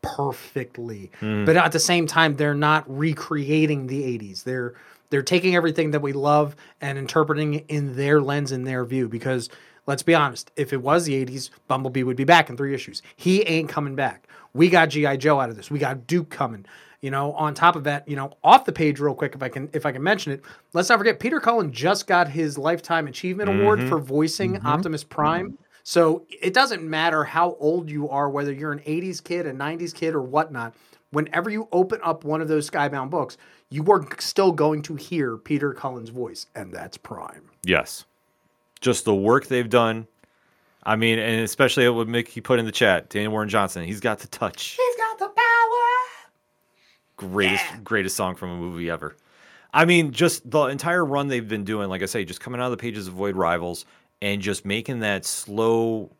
perfectly. 0.00 1.10
Mm. 1.20 1.46
But 1.46 1.56
at 1.56 1.72
the 1.72 1.78
same 1.78 2.06
time, 2.06 2.36
they're 2.36 2.54
not 2.54 2.84
recreating 2.88 3.86
the 3.86 4.02
'80s. 4.02 4.44
They're 4.44 4.74
they're 5.10 5.22
taking 5.22 5.54
everything 5.54 5.90
that 5.90 6.00
we 6.00 6.12
love 6.12 6.56
and 6.80 6.96
interpreting 6.98 7.54
it 7.54 7.66
in 7.68 7.96
their 7.96 8.20
lens 8.20 8.50
and 8.50 8.66
their 8.66 8.84
view. 8.84 9.08
Because 9.08 9.50
let's 9.86 10.02
be 10.02 10.14
honest, 10.14 10.50
if 10.56 10.72
it 10.72 10.82
was 10.82 11.04
the 11.04 11.24
'80s, 11.24 11.50
Bumblebee 11.68 12.02
would 12.02 12.16
be 12.16 12.24
back 12.24 12.48
in 12.48 12.56
three 12.56 12.74
issues. 12.74 13.02
He 13.16 13.42
ain't 13.42 13.68
coming 13.68 13.94
back. 13.94 14.26
We 14.54 14.68
got 14.68 14.90
GI 14.90 15.18
Joe 15.18 15.40
out 15.40 15.50
of 15.50 15.56
this. 15.56 15.70
We 15.70 15.78
got 15.78 16.06
Duke 16.06 16.30
coming. 16.30 16.66
You 17.02 17.10
know, 17.10 17.32
on 17.32 17.52
top 17.52 17.76
of 17.76 17.84
that, 17.84 18.06
you 18.08 18.14
know, 18.14 18.32
off 18.44 18.64
the 18.64 18.72
page 18.72 19.00
real 19.00 19.14
quick, 19.14 19.34
if 19.34 19.42
I 19.42 19.48
can, 19.48 19.68
if 19.72 19.84
I 19.84 19.92
can 19.92 20.02
mention 20.02 20.32
it, 20.32 20.42
let's 20.72 20.88
not 20.88 20.98
forget 20.98 21.18
Peter 21.18 21.40
Cullen 21.40 21.72
just 21.72 22.06
got 22.06 22.28
his 22.28 22.56
lifetime 22.56 23.08
achievement 23.08 23.50
mm-hmm. 23.50 23.60
award 23.60 23.88
for 23.88 23.98
voicing 23.98 24.54
mm-hmm. 24.54 24.66
Optimus 24.66 25.02
Prime. 25.02 25.46
Mm-hmm. 25.46 25.62
So 25.84 26.24
it 26.28 26.54
doesn't 26.54 26.82
matter 26.82 27.24
how 27.24 27.56
old 27.58 27.90
you 27.90 28.08
are, 28.08 28.30
whether 28.30 28.52
you're 28.52 28.72
an 28.72 28.78
80s 28.80 29.22
kid, 29.22 29.46
a 29.46 29.52
90s 29.52 29.94
kid, 29.94 30.14
or 30.14 30.22
whatnot. 30.22 30.74
Whenever 31.10 31.50
you 31.50 31.68
open 31.72 32.00
up 32.02 32.24
one 32.24 32.40
of 32.40 32.48
those 32.48 32.70
Skybound 32.70 33.10
books, 33.10 33.36
you 33.68 33.84
are 33.90 34.06
still 34.18 34.52
going 34.52 34.82
to 34.82 34.94
hear 34.94 35.36
Peter 35.36 35.74
Cullen's 35.74 36.08
voice, 36.08 36.46
and 36.54 36.72
that's 36.72 36.96
Prime. 36.96 37.50
Yes. 37.64 38.04
Just 38.80 39.04
the 39.04 39.14
work 39.14 39.46
they've 39.46 39.68
done. 39.68 40.06
I 40.84 40.96
mean, 40.96 41.18
and 41.18 41.40
especially 41.42 41.88
what 41.88 42.08
Mickey 42.08 42.40
put 42.40 42.58
in 42.58 42.64
the 42.64 42.72
chat, 42.72 43.08
Daniel 43.08 43.32
Warren 43.32 43.48
Johnson, 43.48 43.84
he's 43.84 44.00
got 44.00 44.20
the 44.20 44.28
touch. 44.28 44.76
He's 44.78 44.96
got 44.96 45.18
the 45.18 45.28
power 45.28 45.51
greatest 47.28 47.64
yeah. 47.70 47.78
greatest 47.84 48.16
song 48.16 48.34
from 48.34 48.50
a 48.50 48.56
movie 48.56 48.90
ever. 48.90 49.16
I 49.74 49.84
mean, 49.84 50.12
just 50.12 50.50
the 50.50 50.64
entire 50.64 51.04
run 51.04 51.28
they've 51.28 51.48
been 51.48 51.64
doing, 51.64 51.88
like 51.88 52.02
I 52.02 52.06
say, 52.06 52.24
just 52.24 52.40
coming 52.40 52.60
out 52.60 52.66
of 52.66 52.72
the 52.72 52.76
pages 52.76 53.08
of 53.08 53.14
Void 53.14 53.36
Rivals 53.36 53.86
and 54.20 54.42
just 54.42 54.66
making 54.66 55.00
that 55.00 55.24
slow 55.24 56.10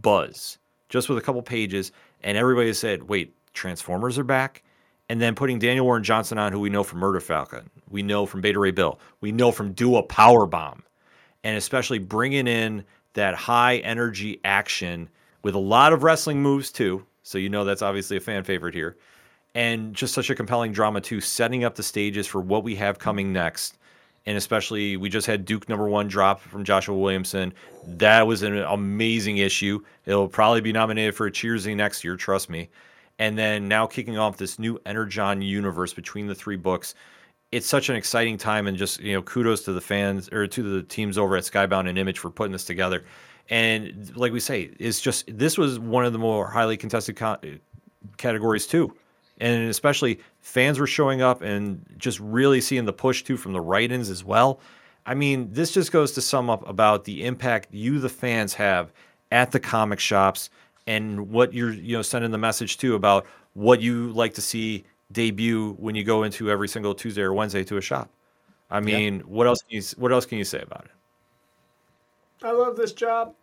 buzz, 0.00 0.58
just 0.88 1.08
with 1.08 1.18
a 1.18 1.20
couple 1.20 1.40
pages, 1.42 1.92
and 2.22 2.36
everybody 2.36 2.72
said, 2.72 3.04
"Wait, 3.04 3.34
Transformers 3.52 4.18
are 4.18 4.24
back." 4.24 4.62
And 5.10 5.22
then 5.22 5.34
putting 5.34 5.58
Daniel 5.58 5.86
Warren 5.86 6.04
Johnson 6.04 6.36
on, 6.36 6.52
who 6.52 6.60
we 6.60 6.68
know 6.68 6.82
from 6.82 6.98
Murder 6.98 7.20
Falcon, 7.20 7.70
we 7.88 8.02
know 8.02 8.26
from 8.26 8.42
Beta 8.42 8.58
Ray 8.58 8.72
Bill, 8.72 9.00
we 9.22 9.32
know 9.32 9.50
from 9.50 9.72
Do 9.72 9.96
a 9.96 10.02
Power 10.02 10.44
Bomb, 10.44 10.82
and 11.44 11.56
especially 11.56 11.98
bringing 11.98 12.46
in 12.46 12.84
that 13.14 13.34
high 13.34 13.78
energy 13.78 14.38
action 14.44 15.08
with 15.42 15.54
a 15.54 15.58
lot 15.58 15.92
of 15.92 16.02
wrestling 16.02 16.42
moves 16.42 16.70
too. 16.70 17.06
So 17.22 17.38
you 17.38 17.48
know 17.48 17.64
that's 17.64 17.82
obviously 17.82 18.16
a 18.16 18.20
fan 18.20 18.44
favorite 18.44 18.74
here 18.74 18.96
and 19.58 19.92
just 19.92 20.14
such 20.14 20.30
a 20.30 20.36
compelling 20.36 20.70
drama 20.70 21.00
too, 21.00 21.20
setting 21.20 21.64
up 21.64 21.74
the 21.74 21.82
stages 21.82 22.28
for 22.28 22.40
what 22.40 22.62
we 22.62 22.76
have 22.76 23.00
coming 23.00 23.32
next. 23.32 23.76
And 24.24 24.36
especially, 24.36 24.96
we 24.96 25.08
just 25.08 25.26
had 25.26 25.44
Duke 25.44 25.68
number 25.68 25.88
one 25.88 26.06
drop 26.06 26.40
from 26.40 26.62
Joshua 26.62 26.96
Williamson. 26.96 27.52
That 27.84 28.24
was 28.24 28.44
an 28.44 28.56
amazing 28.58 29.38
issue. 29.38 29.80
It'll 30.06 30.28
probably 30.28 30.60
be 30.60 30.72
nominated 30.72 31.16
for 31.16 31.26
a 31.26 31.32
Cheersy 31.32 31.74
next 31.74 32.04
year, 32.04 32.14
trust 32.14 32.48
me. 32.48 32.68
And 33.18 33.36
then 33.36 33.66
now 33.66 33.84
kicking 33.84 34.16
off 34.16 34.36
this 34.36 34.60
new 34.60 34.78
Energon 34.86 35.42
universe 35.42 35.92
between 35.92 36.28
the 36.28 36.36
three 36.36 36.54
books. 36.54 36.94
It's 37.50 37.66
such 37.66 37.88
an 37.88 37.96
exciting 37.96 38.38
time, 38.38 38.68
and 38.68 38.76
just 38.76 39.00
you 39.00 39.12
know, 39.14 39.22
kudos 39.22 39.62
to 39.64 39.72
the 39.72 39.80
fans 39.80 40.28
or 40.28 40.46
to 40.46 40.62
the 40.62 40.84
teams 40.84 41.18
over 41.18 41.36
at 41.36 41.42
Skybound 41.42 41.88
and 41.88 41.98
Image 41.98 42.20
for 42.20 42.30
putting 42.30 42.52
this 42.52 42.64
together. 42.64 43.02
And 43.50 44.12
like 44.14 44.32
we 44.32 44.38
say, 44.38 44.70
it's 44.78 45.00
just 45.00 45.24
this 45.36 45.58
was 45.58 45.80
one 45.80 46.04
of 46.04 46.12
the 46.12 46.18
more 46.20 46.48
highly 46.48 46.76
contested 46.76 47.16
co- 47.16 47.40
categories 48.18 48.64
too 48.64 48.94
and 49.38 49.68
especially 49.68 50.20
fans 50.40 50.78
were 50.78 50.86
showing 50.86 51.22
up 51.22 51.42
and 51.42 51.84
just 51.96 52.20
really 52.20 52.60
seeing 52.60 52.84
the 52.84 52.92
push 52.92 53.22
too 53.22 53.36
from 53.36 53.52
the 53.52 53.60
write-ins 53.60 54.10
as 54.10 54.24
well. 54.24 54.60
I 55.06 55.14
mean, 55.14 55.48
this 55.52 55.72
just 55.72 55.92
goes 55.92 56.12
to 56.12 56.20
sum 56.20 56.50
up 56.50 56.68
about 56.68 57.04
the 57.04 57.24
impact 57.24 57.68
you, 57.72 57.98
the 57.98 58.08
fans, 58.08 58.54
have 58.54 58.92
at 59.30 59.52
the 59.52 59.60
comic 59.60 60.00
shops 60.00 60.50
and 60.86 61.30
what 61.30 61.52
you're, 61.54 61.72
you 61.72 61.96
know, 61.96 62.02
sending 62.02 62.30
the 62.30 62.38
message 62.38 62.78
to 62.78 62.94
about 62.94 63.26
what 63.54 63.80
you 63.80 64.12
like 64.12 64.34
to 64.34 64.42
see 64.42 64.84
debut 65.12 65.74
when 65.78 65.94
you 65.94 66.04
go 66.04 66.24
into 66.24 66.50
every 66.50 66.68
single 66.68 66.94
Tuesday 66.94 67.22
or 67.22 67.32
Wednesday 67.32 67.64
to 67.64 67.76
a 67.76 67.80
shop. 67.80 68.10
I 68.70 68.80
mean, 68.80 69.16
yeah. 69.16 69.22
what 69.22 69.46
else 69.46 69.62
can 69.62 69.76
you 69.76 69.82
what 69.96 70.12
else 70.12 70.26
can 70.26 70.38
you 70.38 70.44
say 70.44 70.60
about 70.60 70.84
it? 70.84 72.44
I 72.44 72.52
love 72.52 72.76
this 72.76 72.92
job. 72.92 73.34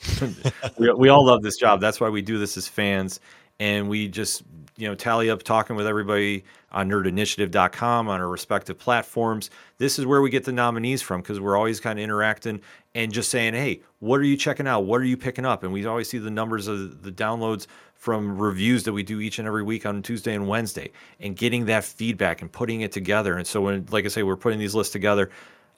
we, 0.78 0.92
we 0.92 1.08
all 1.08 1.24
love 1.24 1.42
this 1.42 1.56
job. 1.56 1.80
That's 1.80 2.00
why 2.00 2.08
we 2.08 2.20
do 2.20 2.38
this 2.38 2.56
as 2.56 2.66
fans 2.68 3.20
and 3.58 3.88
we 3.88 4.08
just 4.08 4.42
you 4.76 4.86
know 4.86 4.94
tally 4.94 5.30
up 5.30 5.42
talking 5.42 5.76
with 5.76 5.86
everybody 5.86 6.44
on 6.72 6.88
nerdinitiative.com 6.88 8.08
on 8.08 8.20
our 8.20 8.28
respective 8.28 8.78
platforms. 8.78 9.50
This 9.78 9.98
is 9.98 10.06
where 10.06 10.20
we 10.20 10.30
get 10.30 10.44
the 10.44 10.52
nominees 10.52 11.02
from 11.02 11.20
because 11.20 11.40
we're 11.40 11.56
always 11.56 11.80
kind 11.80 11.98
of 11.98 12.02
interacting 12.02 12.60
and 12.94 13.12
just 13.12 13.30
saying 13.30 13.54
hey 13.54 13.80
what 14.00 14.20
are 14.20 14.24
you 14.24 14.36
checking 14.36 14.66
out? 14.66 14.80
What 14.84 15.00
are 15.00 15.04
you 15.04 15.16
picking 15.16 15.44
up? 15.44 15.62
And 15.62 15.72
we 15.72 15.86
always 15.86 16.08
see 16.08 16.18
the 16.18 16.30
numbers 16.30 16.66
of 16.68 17.02
the 17.02 17.12
downloads 17.12 17.66
from 17.94 18.38
reviews 18.38 18.84
that 18.84 18.92
we 18.92 19.02
do 19.02 19.20
each 19.20 19.38
and 19.38 19.48
every 19.48 19.62
week 19.62 19.86
on 19.86 20.02
tuesday 20.02 20.34
and 20.34 20.46
wednesday 20.46 20.90
and 21.18 21.34
getting 21.34 21.64
that 21.64 21.82
feedback 21.82 22.42
and 22.42 22.52
putting 22.52 22.82
it 22.82 22.92
together. 22.92 23.36
And 23.36 23.46
so 23.46 23.62
when 23.62 23.86
like 23.90 24.04
i 24.04 24.08
say 24.08 24.22
we're 24.22 24.36
putting 24.36 24.58
these 24.58 24.74
lists 24.74 24.92
together 24.92 25.30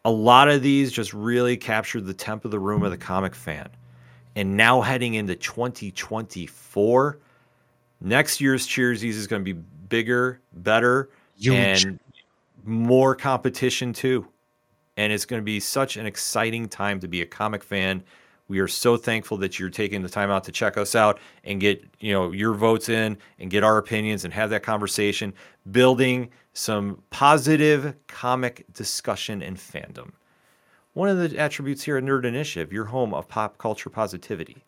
a 0.04 0.10
lot 0.10 0.48
of 0.48 0.62
these 0.62 0.92
just 0.92 1.12
really 1.12 1.56
captured 1.56 2.06
the 2.06 2.14
temp 2.14 2.44
of 2.44 2.50
the 2.50 2.58
room 2.58 2.82
of 2.82 2.90
the 2.90 2.96
comic 2.96 3.34
fan. 3.34 3.68
And 4.36 4.56
now 4.56 4.80
heading 4.80 5.14
into 5.14 5.34
2024 5.34 7.18
next 8.00 8.40
year's 8.40 8.66
Cheersies 8.66 9.14
is 9.14 9.26
going 9.26 9.44
to 9.44 9.54
be 9.54 9.60
bigger, 9.88 10.40
better, 10.52 11.10
Huge. 11.36 11.84
and 11.84 12.00
more 12.64 13.14
competition 13.14 13.92
too. 13.92 14.26
And 14.96 15.12
it's 15.12 15.24
going 15.24 15.40
to 15.40 15.44
be 15.44 15.60
such 15.60 15.96
an 15.96 16.06
exciting 16.06 16.68
time 16.68 17.00
to 17.00 17.08
be 17.08 17.22
a 17.22 17.26
comic 17.26 17.62
fan. 17.62 18.02
We 18.48 18.60
are 18.60 18.68
so 18.68 18.96
thankful 18.96 19.36
that 19.38 19.58
you're 19.58 19.70
taking 19.70 20.02
the 20.02 20.08
time 20.08 20.30
out 20.30 20.42
to 20.44 20.52
check 20.52 20.76
us 20.76 20.94
out 20.94 21.20
and 21.44 21.60
get, 21.60 21.84
you 22.00 22.12
know, 22.12 22.32
your 22.32 22.54
votes 22.54 22.88
in 22.88 23.18
and 23.38 23.50
get 23.50 23.62
our 23.62 23.78
opinions 23.78 24.24
and 24.24 24.32
have 24.32 24.50
that 24.50 24.62
conversation, 24.62 25.34
building 25.70 26.30
some 26.54 27.02
positive 27.10 27.94
comic 28.06 28.64
discussion 28.72 29.42
and 29.42 29.56
fandom. 29.56 30.12
One 30.94 31.08
of 31.08 31.18
the 31.18 31.38
attributes 31.38 31.84
here 31.84 31.98
at 31.98 32.02
Nerd 32.02 32.24
Initiative, 32.24 32.72
your 32.72 32.86
home 32.86 33.14
of 33.14 33.28
pop 33.28 33.58
culture 33.58 33.90
positivity. 33.90 34.64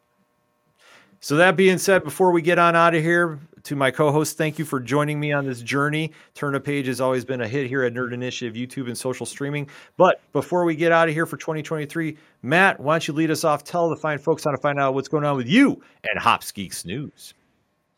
So 1.20 1.36
that 1.36 1.56
being 1.56 1.78
said, 1.78 2.02
before 2.02 2.32
we 2.32 2.40
get 2.40 2.58
on 2.58 2.74
out 2.74 2.94
of 2.94 3.02
here, 3.02 3.38
to 3.64 3.76
my 3.76 3.90
co-host, 3.90 4.38
thank 4.38 4.58
you 4.58 4.64
for 4.64 4.80
joining 4.80 5.20
me 5.20 5.32
on 5.32 5.44
this 5.44 5.60
journey. 5.60 6.12
Turn 6.34 6.54
a 6.54 6.60
page 6.60 6.86
has 6.86 7.00
always 7.00 7.24
been 7.24 7.42
a 7.42 7.48
hit 7.48 7.66
here 7.66 7.82
at 7.82 7.92
Nerd 7.92 8.12
Initiative, 8.12 8.54
YouTube, 8.54 8.86
and 8.86 8.96
social 8.96 9.26
streaming. 9.26 9.68
But 9.96 10.20
before 10.32 10.64
we 10.64 10.74
get 10.74 10.92
out 10.92 11.08
of 11.08 11.14
here 11.14 11.26
for 11.26 11.36
2023, 11.36 12.16
Matt, 12.42 12.80
why 12.80 12.94
don't 12.94 13.06
you 13.06 13.14
lead 13.14 13.30
us 13.30 13.44
off? 13.44 13.64
Tell 13.64 13.90
the 13.90 13.96
fine 13.96 14.18
folks 14.18 14.44
how 14.44 14.50
to 14.50 14.58
find 14.58 14.80
out 14.80 14.94
what's 14.94 15.08
going 15.08 15.24
on 15.24 15.36
with 15.36 15.46
you 15.46 15.82
and 16.08 16.18
Hops 16.18 16.50
Geeks 16.52 16.84
News. 16.84 17.34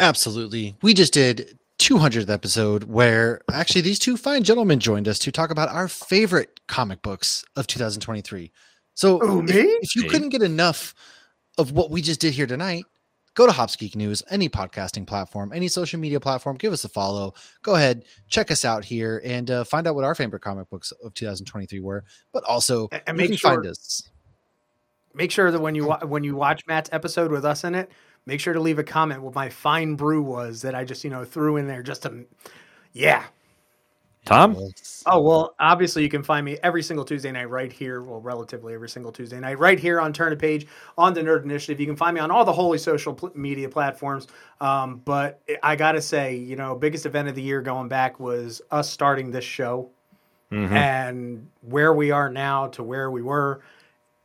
Absolutely. 0.00 0.74
We 0.82 0.94
just 0.94 1.12
did 1.12 1.56
200th 1.78 2.28
episode 2.28 2.84
where 2.84 3.40
actually 3.52 3.82
these 3.82 3.98
two 3.98 4.16
fine 4.16 4.42
gentlemen 4.42 4.80
joined 4.80 5.06
us 5.06 5.18
to 5.20 5.30
talk 5.32 5.50
about 5.50 5.68
our 5.68 5.86
favorite 5.86 6.60
comic 6.66 7.02
books 7.02 7.44
of 7.54 7.66
2023. 7.68 8.50
So 8.94 9.20
oh, 9.22 9.44
if, 9.44 9.54
if 9.54 9.96
you 9.96 10.08
couldn't 10.08 10.30
get 10.30 10.42
enough 10.42 10.94
of 11.56 11.72
what 11.72 11.90
we 11.90 12.02
just 12.02 12.20
did 12.20 12.34
here 12.34 12.46
tonight, 12.46 12.84
go 13.34 13.46
to 13.46 13.52
Hops 13.52 13.76
Geek 13.76 13.96
News, 13.96 14.22
any 14.30 14.48
podcasting 14.48 15.06
platform, 15.06 15.52
any 15.54 15.68
social 15.68 15.98
media 15.98 16.20
platform. 16.20 16.56
Give 16.56 16.72
us 16.72 16.84
a 16.84 16.88
follow. 16.88 17.34
Go 17.62 17.74
ahead, 17.74 18.04
check 18.28 18.50
us 18.50 18.64
out 18.64 18.84
here, 18.84 19.20
and 19.24 19.50
uh, 19.50 19.64
find 19.64 19.86
out 19.86 19.94
what 19.94 20.04
our 20.04 20.14
favorite 20.14 20.42
comic 20.42 20.68
books 20.70 20.92
of 21.02 21.14
2023 21.14 21.80
were. 21.80 22.04
But 22.32 22.44
also, 22.44 22.88
and 23.06 23.16
make 23.16 23.38
sure, 23.38 23.50
find 23.50 23.66
us. 23.66 24.08
Make 25.14 25.30
sure 25.30 25.50
that 25.50 25.60
when 25.60 25.74
you 25.74 25.90
when 25.90 26.24
you 26.24 26.36
watch 26.36 26.66
Matt's 26.66 26.90
episode 26.92 27.30
with 27.30 27.44
us 27.44 27.64
in 27.64 27.74
it, 27.74 27.90
make 28.26 28.40
sure 28.40 28.54
to 28.54 28.60
leave 28.60 28.78
a 28.78 28.84
comment 28.84 29.22
what 29.22 29.34
my 29.34 29.48
fine 29.48 29.94
brew 29.94 30.22
was 30.22 30.62
that 30.62 30.74
I 30.74 30.84
just 30.84 31.04
you 31.04 31.10
know 31.10 31.24
threw 31.24 31.56
in 31.56 31.66
there 31.66 31.82
just 31.82 32.02
to, 32.02 32.24
yeah, 32.92 33.24
Tom? 34.24 34.56
Oh, 35.06 35.20
well, 35.20 35.54
obviously 35.58 36.04
you 36.04 36.08
can 36.08 36.22
find 36.22 36.44
me 36.44 36.56
every 36.62 36.82
single 36.82 37.04
Tuesday 37.04 37.32
night 37.32 37.50
right 37.50 37.72
here. 37.72 38.02
Well, 38.02 38.20
relatively 38.20 38.72
every 38.72 38.88
single 38.88 39.10
Tuesday 39.10 39.40
night 39.40 39.58
right 39.58 39.78
here 39.78 40.00
on 40.00 40.12
Turn 40.12 40.32
a 40.32 40.36
Page 40.36 40.66
on 40.96 41.12
the 41.12 41.22
Nerd 41.22 41.42
Initiative. 41.42 41.80
You 41.80 41.86
can 41.86 41.96
find 41.96 42.14
me 42.14 42.20
on 42.20 42.30
all 42.30 42.44
the 42.44 42.52
holy 42.52 42.78
social 42.78 43.14
pl- 43.14 43.32
media 43.34 43.68
platforms. 43.68 44.28
Um, 44.60 45.02
but 45.04 45.40
I 45.62 45.74
got 45.74 45.92
to 45.92 46.00
say, 46.00 46.36
you 46.36 46.54
know, 46.54 46.76
biggest 46.76 47.04
event 47.04 47.28
of 47.28 47.34
the 47.34 47.42
year 47.42 47.62
going 47.62 47.88
back 47.88 48.20
was 48.20 48.62
us 48.70 48.88
starting 48.88 49.32
this 49.32 49.44
show 49.44 49.90
mm-hmm. 50.52 50.72
and 50.72 51.48
where 51.62 51.92
we 51.92 52.12
are 52.12 52.30
now 52.30 52.68
to 52.68 52.84
where 52.84 53.10
we 53.10 53.22
were. 53.22 53.60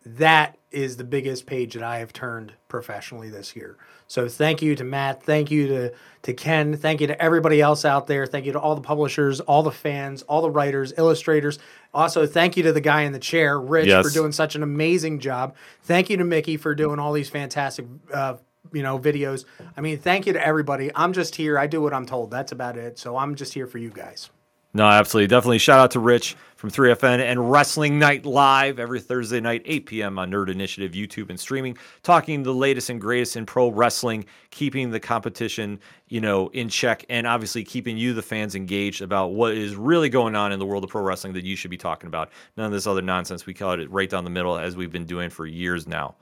That 0.05 0.57
is 0.71 0.95
the 0.95 1.03
biggest 1.03 1.47
page 1.47 1.73
that 1.73 1.83
I 1.83 1.97
have 1.97 2.13
turned 2.13 2.53
professionally 2.67 3.29
this 3.29 3.55
year. 3.55 3.77
So 4.07 4.27
thank 4.27 4.61
you 4.61 4.75
to 4.75 4.83
Matt. 4.83 5.21
Thank 5.23 5.51
you 5.51 5.67
to, 5.67 5.93
to 6.23 6.33
Ken. 6.33 6.75
Thank 6.75 7.01
you 7.01 7.07
to 7.07 7.21
everybody 7.21 7.61
else 7.61 7.85
out 7.85 8.07
there. 8.07 8.25
Thank 8.25 8.45
you 8.45 8.53
to 8.53 8.59
all 8.59 8.75
the 8.75 8.81
publishers, 8.81 9.39
all 9.41 9.63
the 9.63 9.71
fans, 9.71 10.23
all 10.23 10.41
the 10.41 10.49
writers, 10.49 10.93
illustrators. 10.97 11.59
Also, 11.93 12.25
thank 12.25 12.55
you 12.57 12.63
to 12.63 12.71
the 12.71 12.81
guy 12.81 13.01
in 13.01 13.11
the 13.11 13.19
chair, 13.19 13.59
Rich, 13.59 13.87
yes. 13.87 14.05
for 14.05 14.13
doing 14.13 14.31
such 14.31 14.55
an 14.55 14.63
amazing 14.63 15.19
job. 15.19 15.55
Thank 15.83 16.09
you 16.09 16.17
to 16.17 16.23
Mickey 16.23 16.57
for 16.57 16.73
doing 16.73 16.99
all 16.99 17.11
these 17.11 17.29
fantastic 17.29 17.85
uh, 18.13 18.35
you 18.71 18.83
know 18.83 18.99
videos. 18.99 19.45
I 19.75 19.81
mean, 19.81 19.97
thank 19.97 20.25
you 20.25 20.33
to 20.33 20.45
everybody. 20.45 20.91
I'm 20.95 21.13
just 21.13 21.35
here. 21.35 21.57
I 21.57 21.67
do 21.67 21.81
what 21.81 21.93
I'm 21.93 22.05
told. 22.05 22.31
That's 22.31 22.51
about 22.51 22.77
it. 22.77 22.97
So 22.99 23.17
I'm 23.17 23.35
just 23.35 23.53
here 23.53 23.67
for 23.67 23.77
you 23.77 23.89
guys. 23.89 24.29
No, 24.77 24.85
absolutely. 24.85 25.25
Definitely 25.25 25.57
shout 25.57 25.79
out 25.79 25.89
to 25.91 25.99
Rich 25.99 26.35
from 26.55 26.69
3FN 26.69 27.17
and 27.19 27.49
Wrestling 27.49 27.97
Night 27.97 28.27
Live 28.27 28.77
every 28.77 28.99
Thursday 28.99 29.39
night, 29.39 29.63
8 29.65 29.87
p.m. 29.87 30.19
on 30.19 30.29
Nerd 30.29 30.51
Initiative, 30.51 30.91
YouTube, 30.91 31.31
and 31.31 31.39
streaming, 31.39 31.75
talking 32.03 32.43
the 32.43 32.53
latest 32.53 32.91
and 32.91 33.01
greatest 33.01 33.35
in 33.37 33.47
pro 33.47 33.71
wrestling, 33.71 34.23
keeping 34.51 34.91
the 34.91 34.99
competition, 34.99 35.79
you 36.09 36.21
know, 36.21 36.49
in 36.49 36.69
check, 36.69 37.03
and 37.09 37.25
obviously 37.25 37.63
keeping 37.63 37.97
you, 37.97 38.13
the 38.13 38.21
fans, 38.21 38.53
engaged 38.53 39.01
about 39.01 39.29
what 39.29 39.53
is 39.53 39.75
really 39.75 40.09
going 40.09 40.35
on 40.35 40.51
in 40.51 40.59
the 40.59 40.65
world 40.67 40.83
of 40.83 40.91
pro 40.91 41.01
wrestling 41.01 41.33
that 41.33 41.43
you 41.43 41.55
should 41.55 41.71
be 41.71 41.77
talking 41.77 42.05
about. 42.05 42.29
None 42.55 42.67
of 42.67 42.71
this 42.71 42.85
other 42.85 43.01
nonsense. 43.01 43.47
We 43.47 43.55
call 43.55 43.71
it 43.71 43.89
right 43.89 44.07
down 44.07 44.25
the 44.25 44.29
middle 44.29 44.59
as 44.59 44.75
we've 44.75 44.91
been 44.91 45.05
doing 45.05 45.31
for 45.31 45.47
years 45.47 45.87
now. 45.87 46.13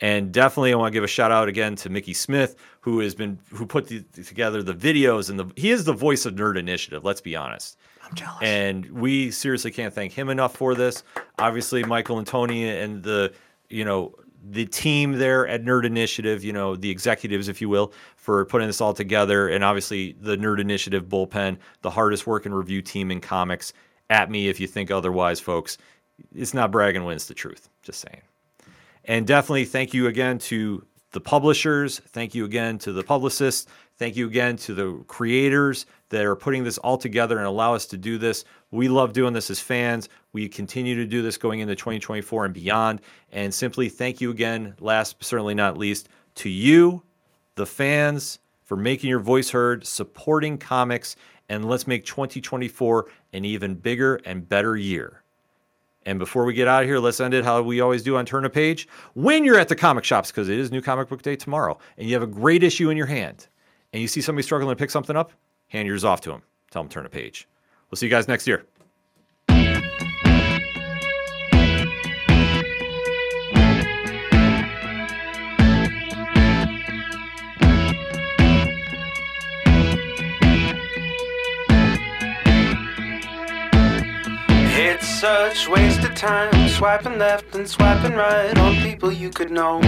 And 0.00 0.32
definitely, 0.32 0.72
I 0.72 0.76
want 0.76 0.92
to 0.92 0.96
give 0.96 1.04
a 1.04 1.08
shout 1.08 1.30
out 1.30 1.48
again 1.48 1.76
to 1.76 1.90
Mickey 1.90 2.14
Smith, 2.14 2.56
who 2.80 3.00
has 3.00 3.14
been 3.14 3.38
who 3.50 3.66
put 3.66 3.88
the, 3.88 4.00
together 4.24 4.62
the 4.62 4.72
videos 4.72 5.28
and 5.28 5.38
the 5.38 5.52
he 5.56 5.70
is 5.70 5.84
the 5.84 5.92
voice 5.92 6.24
of 6.24 6.36
Nerd 6.36 6.56
Initiative. 6.56 7.04
Let's 7.04 7.20
be 7.20 7.36
honest. 7.36 7.76
I'm 8.08 8.14
jealous. 8.14 8.38
And 8.40 8.86
we 8.90 9.30
seriously 9.30 9.70
can't 9.70 9.92
thank 9.92 10.12
him 10.12 10.28
enough 10.28 10.56
for 10.56 10.74
this. 10.74 11.02
Obviously, 11.38 11.84
Michael 11.84 12.18
and 12.18 12.26
Tony 12.26 12.68
and 12.68 13.02
the, 13.02 13.32
you 13.68 13.84
know, 13.84 14.14
the 14.50 14.66
team 14.66 15.12
there 15.12 15.46
at 15.46 15.64
Nerd 15.64 15.84
Initiative, 15.84 16.44
you 16.44 16.52
know, 16.52 16.76
the 16.76 16.90
executives, 16.90 17.48
if 17.48 17.60
you 17.60 17.68
will, 17.68 17.92
for 18.16 18.44
putting 18.46 18.66
this 18.66 18.80
all 18.80 18.94
together. 18.94 19.48
And 19.48 19.62
obviously, 19.62 20.12
the 20.20 20.36
Nerd 20.36 20.60
Initiative 20.60 21.06
bullpen, 21.06 21.58
the 21.82 21.90
hardest 21.90 22.26
working 22.26 22.52
review 22.52 22.80
team 22.82 23.10
in 23.10 23.20
comics. 23.20 23.72
At 24.10 24.30
me 24.30 24.48
if 24.48 24.58
you 24.58 24.66
think 24.66 24.90
otherwise, 24.90 25.38
folks. 25.38 25.76
It's 26.34 26.54
not 26.54 26.70
bragging 26.70 27.04
when 27.04 27.14
it's 27.14 27.26
the 27.26 27.34
truth. 27.34 27.68
Just 27.82 28.00
saying. 28.00 28.22
And 29.04 29.26
definitely 29.26 29.66
thank 29.66 29.92
you 29.92 30.06
again 30.06 30.38
to 30.38 30.84
the 31.12 31.20
publishers. 31.20 31.98
Thank 31.98 32.34
you 32.34 32.44
again 32.44 32.78
to 32.78 32.92
the 32.92 33.02
publicists. 33.02 33.66
Thank 33.96 34.16
you 34.16 34.26
again 34.26 34.56
to 34.58 34.74
the 34.74 35.04
creators 35.08 35.86
that 36.10 36.24
are 36.24 36.36
putting 36.36 36.64
this 36.64 36.78
all 36.78 36.98
together 36.98 37.38
and 37.38 37.46
allow 37.46 37.74
us 37.74 37.86
to 37.86 37.96
do 37.96 38.18
this. 38.18 38.44
We 38.70 38.88
love 38.88 39.12
doing 39.12 39.32
this 39.32 39.50
as 39.50 39.60
fans. 39.60 40.08
We 40.32 40.48
continue 40.48 40.94
to 40.96 41.06
do 41.06 41.22
this 41.22 41.36
going 41.36 41.60
into 41.60 41.74
2024 41.74 42.46
and 42.46 42.54
beyond. 42.54 43.00
And 43.32 43.52
simply 43.52 43.88
thank 43.88 44.20
you 44.20 44.30
again, 44.30 44.74
last 44.80 45.18
but 45.18 45.26
certainly 45.26 45.54
not 45.54 45.76
least, 45.76 46.08
to 46.36 46.48
you, 46.48 47.02
the 47.56 47.66
fans, 47.66 48.38
for 48.64 48.76
making 48.76 49.10
your 49.10 49.20
voice 49.20 49.50
heard, 49.50 49.86
supporting 49.86 50.58
comics, 50.58 51.16
and 51.48 51.64
let's 51.64 51.86
make 51.86 52.04
2024 52.04 53.06
an 53.32 53.44
even 53.44 53.74
bigger 53.74 54.16
and 54.24 54.48
better 54.48 54.76
year. 54.76 55.22
And 56.06 56.18
before 56.18 56.44
we 56.44 56.54
get 56.54 56.68
out 56.68 56.82
of 56.82 56.88
here, 56.88 56.98
let's 56.98 57.20
end 57.20 57.34
it 57.34 57.44
how 57.44 57.60
we 57.60 57.80
always 57.80 58.02
do 58.02 58.16
on 58.16 58.24
Turn 58.24 58.44
a 58.44 58.50
Page. 58.50 58.88
When 59.14 59.44
you're 59.44 59.58
at 59.58 59.68
the 59.68 59.76
comic 59.76 60.04
shops, 60.04 60.30
because 60.30 60.48
it 60.48 60.58
is 60.58 60.70
New 60.70 60.80
Comic 60.80 61.08
Book 61.08 61.22
Day 61.22 61.36
tomorrow, 61.36 61.78
and 61.96 62.08
you 62.08 62.14
have 62.14 62.22
a 62.22 62.26
great 62.26 62.62
issue 62.62 62.88
in 62.88 62.96
your 62.96 63.06
hand, 63.06 63.46
and 63.92 64.00
you 64.00 64.08
see 64.08 64.20
somebody 64.20 64.42
struggling 64.42 64.74
to 64.74 64.78
pick 64.78 64.90
something 64.90 65.16
up, 65.16 65.32
hand 65.68 65.86
yours 65.86 66.04
off 66.04 66.20
to 66.22 66.32
him. 66.32 66.42
Tell 66.70 66.82
them 66.82 66.90
turn 66.90 67.06
a 67.06 67.08
page. 67.08 67.48
We'll 67.90 67.96
see 67.96 68.06
you 68.06 68.10
guys 68.10 68.28
next 68.28 68.46
year. 68.46 68.66
Such 85.20 85.68
waste 85.68 86.04
of 86.04 86.14
time 86.14 86.68
swiping 86.68 87.18
left 87.18 87.52
and 87.56 87.68
swiping 87.68 88.12
right 88.12 88.56
on 88.56 88.76
people 88.76 89.10
you 89.10 89.30
could 89.30 89.50
know. 89.50 89.80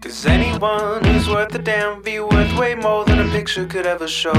Cause 0.00 0.26
anyone 0.26 1.04
who's 1.04 1.28
worth 1.28 1.54
a 1.54 1.58
damn 1.58 2.02
be 2.02 2.20
worth 2.20 2.58
way 2.58 2.74
more 2.74 3.04
than 3.04 3.18
a 3.18 3.28
picture 3.30 3.66
could 3.66 3.86
ever 3.86 4.06
show. 4.06 4.34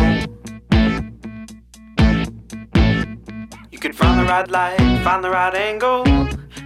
You 3.72 3.80
could 3.80 3.96
find 3.96 4.20
the 4.20 4.26
right 4.26 4.50
light, 4.50 4.78
find 5.04 5.24
the 5.24 5.30
right 5.30 5.54
angle, 5.54 6.08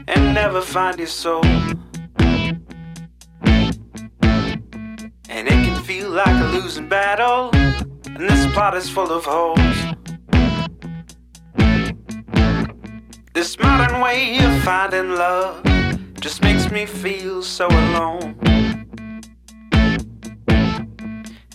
and 0.07 0.34
never 0.34 0.61
find 0.61 0.97
your 0.97 1.07
soul. 1.07 1.45
And 5.30 5.47
it 5.47 5.59
can 5.65 5.84
feel 5.84 6.09
like 6.09 6.27
a 6.27 6.47
losing 6.53 6.88
battle, 6.88 7.49
and 7.53 8.30
this 8.30 8.45
plot 8.53 8.76
is 8.76 8.89
full 8.89 9.11
of 9.11 9.26
holes. 9.26 9.57
This 13.34 13.57
modern 13.57 14.01
way 14.01 14.38
of 14.43 14.61
finding 14.63 15.15
love 15.15 15.63
just 16.19 16.41
makes 16.43 16.69
me 16.69 16.85
feel 16.85 17.41
so 17.41 17.68
alone. 17.68 18.51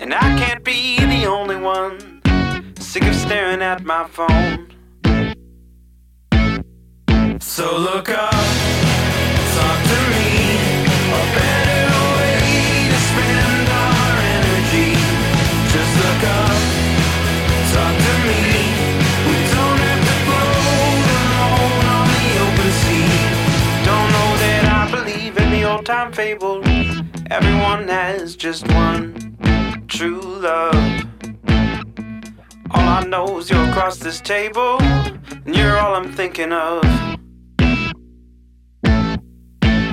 And 0.07 0.15
I 0.15 0.39
can't 0.39 0.63
be 0.63 1.01
the 1.01 1.27
only 1.27 1.57
one 1.57 2.23
sick 2.79 3.03
of 3.03 3.15
staring 3.17 3.61
at 3.61 3.83
my 3.83 4.07
phone. 4.07 4.69
So 7.41 7.77
look 7.77 8.09
up, 8.11 8.31
talk 8.31 9.79
to 9.91 9.99
me. 10.15 10.31
A 11.11 11.25
better 11.35 11.91
way 12.15 12.87
to 12.87 12.99
spend 13.11 13.67
our 13.67 14.15
energy. 14.39 14.95
Just 15.75 15.93
look 15.99 16.23
up, 16.39 16.55
talk 17.75 17.95
to 18.07 18.15
me. 18.31 18.41
We 19.27 19.39
don't 19.51 19.81
have 19.91 20.03
to 20.07 20.17
float 20.23 21.07
alone 21.19 21.85
on 21.99 22.07
the 22.15 22.31
open 22.47 22.71
sea. 22.79 23.11
Don't 23.83 24.11
know 24.15 24.31
that 24.39 24.63
I 24.71 24.89
believe 24.89 25.37
in 25.37 25.51
the 25.51 25.65
old 25.65 25.85
time 25.85 26.13
fable. 26.13 26.63
Everyone 27.29 27.89
has 27.89 28.37
just 28.37 28.69
one 28.69 29.36
true 29.97 30.21
love. 30.21 30.75
All 32.71 32.87
I 32.99 33.03
know 33.09 33.39
is 33.39 33.49
you're 33.49 33.67
across 33.71 33.97
this 33.97 34.21
table, 34.21 34.77
and 34.83 35.57
you're 35.57 35.79
all 35.79 35.95
I'm 35.95 36.13
thinking 36.13 36.53
of. 36.53 36.85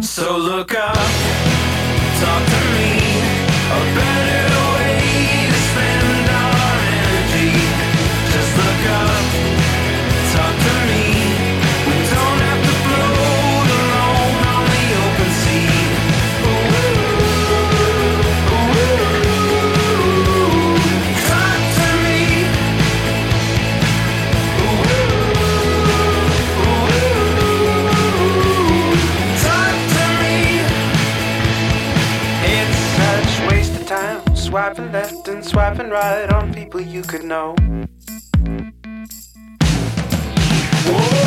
So 0.03 0.37
look 0.37 0.75
up, 0.75 0.97
talk 2.19 2.43
to 2.49 2.62
swiping 34.63 34.93
left 34.93 35.27
and 35.27 35.43
swiping 35.43 35.89
right 35.89 36.31
on 36.31 36.53
people 36.53 36.79
you 36.79 37.01
could 37.01 37.25
know. 37.25 37.53
Whoa. 40.87 41.22